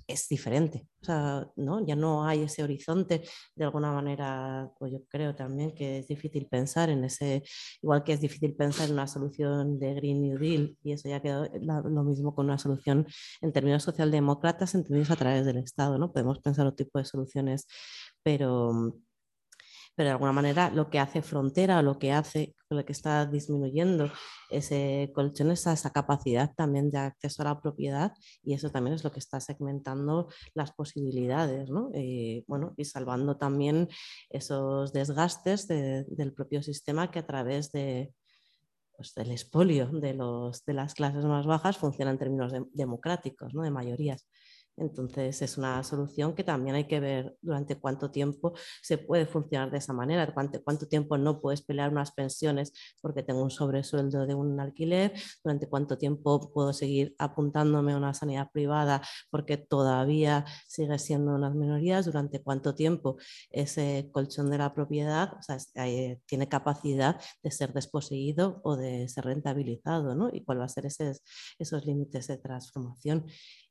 es 0.06 0.28
diferente. 0.28 0.86
O 1.02 1.04
sea, 1.04 1.50
¿no? 1.56 1.84
Ya 1.86 1.96
no 1.96 2.26
hay 2.26 2.42
ese 2.42 2.62
horizonte. 2.62 3.22
De 3.54 3.64
alguna 3.64 3.92
manera, 3.92 4.70
pues 4.78 4.92
yo 4.92 5.00
creo 5.08 5.34
también 5.34 5.74
que 5.74 5.98
es 5.98 6.08
difícil 6.08 6.46
pensar 6.48 6.90
en 6.90 7.04
ese, 7.04 7.42
igual 7.82 8.04
que 8.04 8.12
es 8.12 8.20
difícil 8.20 8.54
pensar 8.54 8.86
en 8.88 8.94
una 8.94 9.06
solución 9.06 9.78
de 9.78 9.94
Green 9.94 10.22
New 10.22 10.38
Deal, 10.38 10.76
y 10.82 10.92
eso 10.92 11.08
ya 11.08 11.20
quedó 11.20 11.48
lo 11.60 12.04
mismo 12.04 12.34
con 12.34 12.46
una 12.46 12.58
solución 12.58 13.06
en 13.40 13.52
términos 13.52 13.82
socialdemócratas, 13.84 14.74
entendidos 14.74 15.10
a 15.10 15.16
través 15.16 15.46
del 15.46 15.58
Estado. 15.58 15.98
¿no? 15.98 16.12
Podemos 16.12 16.38
pensar 16.40 16.66
otro 16.66 16.84
tipo 16.84 16.98
de 16.98 17.04
soluciones, 17.04 17.66
pero 18.22 18.94
pero 19.96 20.08
de 20.08 20.12
alguna 20.12 20.32
manera 20.32 20.70
lo 20.70 20.90
que 20.90 20.98
hace 21.00 21.22
frontera, 21.22 21.82
lo 21.82 21.98
que 21.98 22.12
hace, 22.12 22.54
lo 22.68 22.84
que 22.84 22.92
está 22.92 23.24
disminuyendo 23.26 24.10
ese 24.50 25.10
colchón 25.14 25.50
es 25.50 25.66
esa 25.66 25.90
capacidad 25.90 26.54
también 26.54 26.90
de 26.90 26.98
acceso 26.98 27.42
a 27.42 27.46
la 27.46 27.60
propiedad 27.60 28.12
y 28.42 28.54
eso 28.54 28.70
también 28.70 28.94
es 28.94 29.02
lo 29.02 29.10
que 29.10 29.18
está 29.18 29.40
segmentando 29.40 30.28
las 30.54 30.72
posibilidades, 30.72 31.70
¿no? 31.70 31.90
Eh, 31.94 32.44
bueno, 32.46 32.74
y 32.76 32.84
salvando 32.84 33.38
también 33.38 33.88
esos 34.28 34.92
desgastes 34.92 35.66
del 35.66 36.32
propio 36.34 36.62
sistema 36.62 37.10
que 37.10 37.20
a 37.20 37.26
través 37.26 37.72
de, 37.72 38.12
pues, 38.96 39.14
del 39.14 39.30
espolio 39.30 39.86
de, 39.86 40.14
los, 40.14 40.64
de 40.64 40.74
las 40.74 40.94
clases 40.94 41.24
más 41.24 41.46
bajas 41.46 41.78
funciona 41.78 42.10
en 42.10 42.18
términos 42.18 42.52
democráticos, 42.72 43.54
¿no? 43.54 43.62
de 43.62 43.70
mayorías. 43.70 44.26
Entonces 44.76 45.40
es 45.42 45.58
una 45.58 45.82
solución 45.82 46.34
que 46.34 46.44
también 46.44 46.76
hay 46.76 46.86
que 46.86 47.00
ver 47.00 47.36
durante 47.40 47.76
cuánto 47.76 48.10
tiempo 48.10 48.52
se 48.82 48.98
puede 48.98 49.26
funcionar 49.26 49.70
de 49.70 49.78
esa 49.78 49.92
manera, 49.92 50.32
cuánto, 50.34 50.62
cuánto 50.62 50.86
tiempo 50.86 51.16
no 51.16 51.40
puedes 51.40 51.62
pelear 51.62 51.90
unas 51.90 52.12
pensiones 52.12 52.72
porque 53.00 53.22
tengo 53.22 53.42
un 53.42 53.50
sobresueldo 53.50 54.26
de 54.26 54.34
un 54.34 54.60
alquiler, 54.60 55.12
durante 55.42 55.68
cuánto 55.68 55.96
tiempo 55.98 56.52
puedo 56.52 56.72
seguir 56.72 57.14
apuntándome 57.18 57.92
a 57.92 57.96
una 57.96 58.14
sanidad 58.14 58.50
privada 58.52 59.02
porque 59.30 59.56
todavía 59.56 60.44
sigue 60.68 60.98
siendo 60.98 61.34
unas 61.34 61.54
minorías, 61.54 62.06
durante 62.06 62.42
cuánto 62.42 62.74
tiempo 62.74 63.16
ese 63.50 64.10
colchón 64.12 64.50
de 64.50 64.58
la 64.58 64.74
propiedad 64.74 65.38
eh, 65.74 66.18
tiene 66.26 66.48
capacidad 66.48 67.20
de 67.42 67.50
ser 67.50 67.72
desposeído 67.72 68.60
o 68.64 68.76
de 68.76 69.08
ser 69.08 69.24
rentabilizado, 69.24 70.14
¿no? 70.14 70.28
Y 70.32 70.44
cuál 70.44 70.60
va 70.60 70.64
a 70.64 70.68
ser 70.68 70.86
esos 70.86 71.86
límites 71.86 72.26
de 72.26 72.38
transformación. 72.38 73.26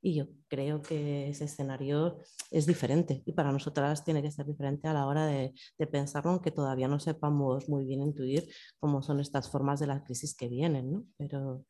Y 0.05 0.13
yo 0.13 0.27
creo 0.47 0.83
que 0.83 1.29
ese 1.29 1.45
escenario 1.45 2.21
es 2.51 2.67
diferente 2.67 3.23
y 3.25 3.31
para 3.33 3.51
nosotras 3.51 4.05
tiene 4.05 4.21
que 4.21 4.29
ser 4.29 4.45
diferente 4.45 4.87
a 4.87 4.93
la 4.93 5.07
hora 5.07 5.25
de, 5.25 5.55
de 5.79 5.87
pensarlo, 5.87 6.29
aunque 6.29 6.51
todavía 6.51 6.87
no 6.87 6.99
sepamos 6.99 7.67
muy 7.69 7.85
bien 7.85 8.03
intuir 8.03 8.47
cómo 8.79 9.01
son 9.01 9.19
estas 9.19 9.49
formas 9.49 9.79
de 9.79 9.87
la 9.87 10.03
crisis 10.03 10.35
que 10.35 10.47
vienen, 10.47 10.91
¿no? 10.91 11.07
Pero, 11.17 11.65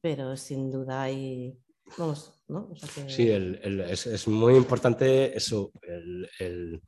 pero 0.00 0.36
sin 0.36 0.68
duda 0.68 1.02
hay... 1.02 1.56
Vamos, 1.96 2.42
¿no? 2.48 2.72
Sí, 3.06 3.30
el, 3.30 3.82
es, 3.88 4.08
es, 4.08 4.26
muy 4.26 4.56
importante 4.56 5.36
eso, 5.36 5.70
el, 5.82 6.82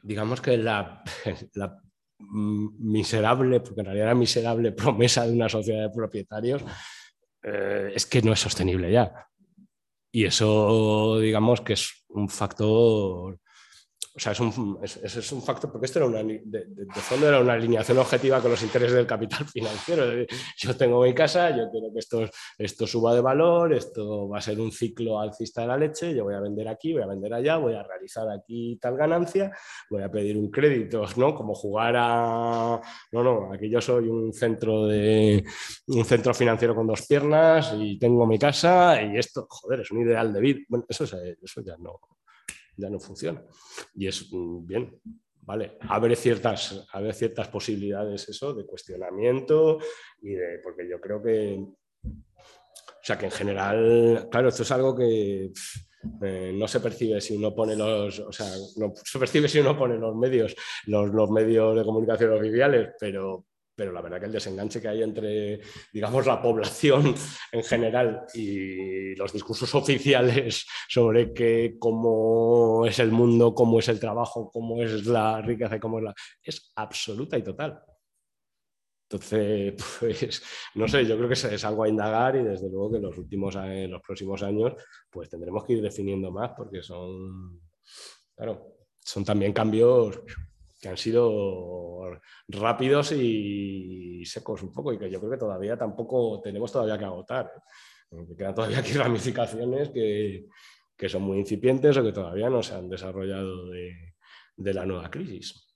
digamos 0.00 0.40
que 0.40 0.56
la, 0.58 1.02
la 1.54 1.82
miserable, 2.20 3.58
porque 3.58 3.80
en 3.80 3.86
realidad 3.86 4.06
era 4.06 4.14
miserable 4.14 4.70
promesa 4.80 5.26
de 5.26 5.32
una 5.32 5.48
sociedad 5.48 5.88
de 5.88 5.90
propietarios, 5.90 6.62
eh, 7.48 7.92
es 7.94 8.06
que 8.06 8.22
no 8.22 8.32
es 8.32 8.40
sostenible 8.40 8.90
ya. 8.90 9.26
Y 10.12 10.24
eso, 10.24 11.18
digamos, 11.20 11.60
que 11.60 11.74
es 11.74 12.04
un 12.08 12.28
factor 12.28 13.40
o 14.18 14.20
sea, 14.20 14.32
es 14.32 14.40
un, 14.40 14.80
es, 14.82 15.32
un 15.32 15.40
factor, 15.40 15.70
porque 15.70 15.86
esto 15.86 16.00
era 16.00 16.08
una, 16.08 16.24
de, 16.24 16.66
fondo 16.94 17.28
era 17.28 17.38
una 17.38 17.52
alineación 17.52 17.98
objetiva 17.98 18.40
con 18.40 18.50
los 18.50 18.60
intereses 18.64 18.96
del 18.96 19.06
capital 19.06 19.46
financiero. 19.52 20.26
Yo 20.56 20.76
tengo 20.76 21.04
mi 21.04 21.14
casa, 21.14 21.50
yo 21.50 21.70
quiero 21.70 21.92
que 21.92 22.00
esto, 22.00 22.28
esto 22.58 22.84
suba 22.88 23.14
de 23.14 23.20
valor, 23.20 23.72
esto 23.72 24.28
va 24.28 24.38
a 24.38 24.40
ser 24.40 24.58
un 24.58 24.72
ciclo 24.72 25.20
alcista 25.20 25.60
de 25.60 25.68
la 25.68 25.76
leche, 25.76 26.12
yo 26.16 26.24
voy 26.24 26.34
a 26.34 26.40
vender 26.40 26.66
aquí, 26.66 26.94
voy 26.94 27.02
a 27.02 27.06
vender 27.06 27.32
allá, 27.32 27.58
voy 27.58 27.74
a 27.74 27.84
realizar 27.84 28.28
aquí 28.28 28.76
tal 28.82 28.96
ganancia, 28.96 29.56
voy 29.88 30.02
a 30.02 30.10
pedir 30.10 30.36
un 30.36 30.50
crédito, 30.50 31.04
¿no? 31.16 31.32
Como 31.32 31.54
jugar 31.54 31.94
a... 31.96 32.80
No, 33.12 33.22
no, 33.22 33.52
aquí 33.52 33.70
yo 33.70 33.80
soy 33.80 34.08
un 34.08 34.32
centro, 34.32 34.88
de, 34.88 35.44
un 35.86 36.04
centro 36.04 36.34
financiero 36.34 36.74
con 36.74 36.88
dos 36.88 37.06
piernas 37.06 37.72
y 37.78 37.96
tengo 38.00 38.26
mi 38.26 38.36
casa 38.36 39.00
y 39.00 39.16
esto, 39.16 39.46
joder, 39.48 39.82
es 39.82 39.92
un 39.92 40.02
ideal 40.02 40.32
de 40.32 40.40
vida. 40.40 40.58
Bueno, 40.68 40.86
eso, 40.88 41.04
eso 41.04 41.60
ya 41.60 41.76
no, 41.78 42.00
ya 42.78 42.88
no 42.88 42.98
funciona. 42.98 43.42
Y 43.94 44.06
es 44.06 44.32
mm, 44.32 44.66
bien, 44.66 45.00
¿vale? 45.42 45.76
Abre 45.80 46.16
ciertas, 46.16 46.86
ciertas 47.12 47.48
posibilidades 47.48 48.28
eso 48.28 48.54
de 48.54 48.64
cuestionamiento 48.64 49.78
y 50.22 50.30
de, 50.30 50.60
porque 50.62 50.88
yo 50.88 51.00
creo 51.00 51.22
que, 51.22 51.58
o 52.04 53.02
sea, 53.02 53.18
que 53.18 53.26
en 53.26 53.32
general, 53.32 54.28
claro, 54.30 54.48
esto 54.48 54.62
es 54.62 54.70
algo 54.70 54.96
que 54.96 55.50
eh, 56.22 56.52
no 56.54 56.68
se 56.68 56.80
percibe 56.80 57.20
si 57.20 57.36
uno 57.36 57.54
pone 57.54 57.74
los, 57.74 58.20
o 58.20 58.32
sea, 58.32 58.46
no 58.76 58.92
se 58.94 59.18
percibe 59.18 59.48
si 59.48 59.58
uno 59.58 59.76
pone 59.76 59.96
los 59.96 60.14
medios, 60.14 60.54
los, 60.86 61.10
los 61.10 61.30
medios 61.30 61.76
de 61.76 61.84
comunicación 61.84 62.32
oficiales, 62.32 62.90
pero, 62.98 63.46
pero 63.78 63.92
la 63.92 64.02
verdad 64.02 64.18
que 64.18 64.26
el 64.26 64.32
desenganche 64.32 64.80
que 64.80 64.88
hay 64.88 65.04
entre, 65.04 65.60
digamos, 65.92 66.26
la 66.26 66.42
población 66.42 67.14
en 67.52 67.62
general 67.62 68.26
y 68.34 69.14
los 69.14 69.32
discursos 69.32 69.72
oficiales 69.72 70.66
sobre 70.88 71.32
que 71.32 71.76
cómo 71.78 72.84
es 72.86 72.98
el 72.98 73.12
mundo, 73.12 73.54
cómo 73.54 73.78
es 73.78 73.86
el 73.86 74.00
trabajo, 74.00 74.50
cómo 74.50 74.82
es 74.82 75.06
la 75.06 75.40
riqueza 75.42 75.76
y 75.76 75.78
cómo 75.78 75.98
es 75.98 76.04
la... 76.06 76.14
es 76.42 76.72
absoluta 76.74 77.38
y 77.38 77.44
total. 77.44 77.80
Entonces, 79.08 79.74
pues, 80.00 80.42
no 80.74 80.88
sé, 80.88 81.06
yo 81.06 81.16
creo 81.16 81.28
que 81.28 81.34
es 81.34 81.64
algo 81.64 81.84
a 81.84 81.88
indagar 81.88 82.34
y 82.34 82.42
desde 82.42 82.68
luego 82.68 82.90
que 82.90 82.96
en 82.96 83.04
los 83.04 83.16
últimos, 83.16 83.54
en 83.54 83.92
los 83.92 84.02
próximos 84.02 84.42
años, 84.42 84.72
pues 85.08 85.30
tendremos 85.30 85.64
que 85.64 85.74
ir 85.74 85.82
definiendo 85.82 86.32
más 86.32 86.50
porque 86.56 86.82
son, 86.82 87.60
claro, 88.34 88.74
son 88.98 89.24
también 89.24 89.52
cambios 89.52 90.20
que 90.80 90.88
han 90.88 90.96
sido 90.96 92.10
rápidos 92.48 93.12
y 93.12 94.22
secos 94.24 94.62
un 94.62 94.72
poco 94.72 94.92
y 94.92 94.98
que 94.98 95.10
yo 95.10 95.18
creo 95.18 95.32
que 95.32 95.38
todavía 95.38 95.76
tampoco 95.76 96.40
tenemos 96.40 96.70
todavía 96.70 96.98
que 96.98 97.04
agotar. 97.04 97.50
¿eh? 98.12 98.34
Quedan 98.36 98.54
todavía 98.54 98.78
aquí 98.78 98.92
ramificaciones 98.94 99.90
que, 99.90 100.46
que, 100.96 101.08
son 101.08 101.22
muy 101.22 101.38
incipientes 101.38 101.96
o 101.96 102.04
que 102.04 102.12
todavía 102.12 102.48
no 102.48 102.62
se 102.62 102.74
han 102.74 102.88
desarrollado 102.88 103.70
de, 103.70 104.14
de 104.56 104.74
la 104.74 104.86
nueva 104.86 105.10
crisis. 105.10 105.67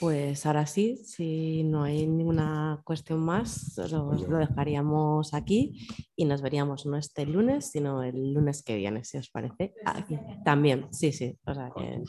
Pues 0.00 0.44
ahora 0.44 0.66
sí, 0.66 0.96
si 1.04 1.62
no 1.62 1.84
hay 1.84 2.06
ninguna 2.06 2.80
cuestión 2.84 3.20
más, 3.20 3.76
lo, 3.90 4.12
lo 4.12 4.38
dejaríamos 4.38 5.34
aquí 5.34 5.86
y 6.16 6.24
nos 6.24 6.42
veríamos 6.42 6.84
no 6.84 6.96
este 6.96 7.26
lunes, 7.26 7.70
sino 7.70 8.02
el 8.02 8.34
lunes 8.34 8.62
que 8.64 8.76
viene, 8.76 9.04
si 9.04 9.18
os 9.18 9.30
parece. 9.30 9.74
Aquí. 9.84 10.18
También, 10.44 10.88
sí, 10.92 11.12
sí. 11.12 11.38
O 11.46 11.54
sea 11.54 11.70
que, 11.76 12.02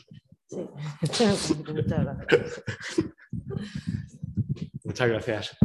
sí. 0.48 0.68
Muchas 1.72 2.04
gracias. 2.04 2.62
Muchas 4.84 5.08
gracias. 5.08 5.56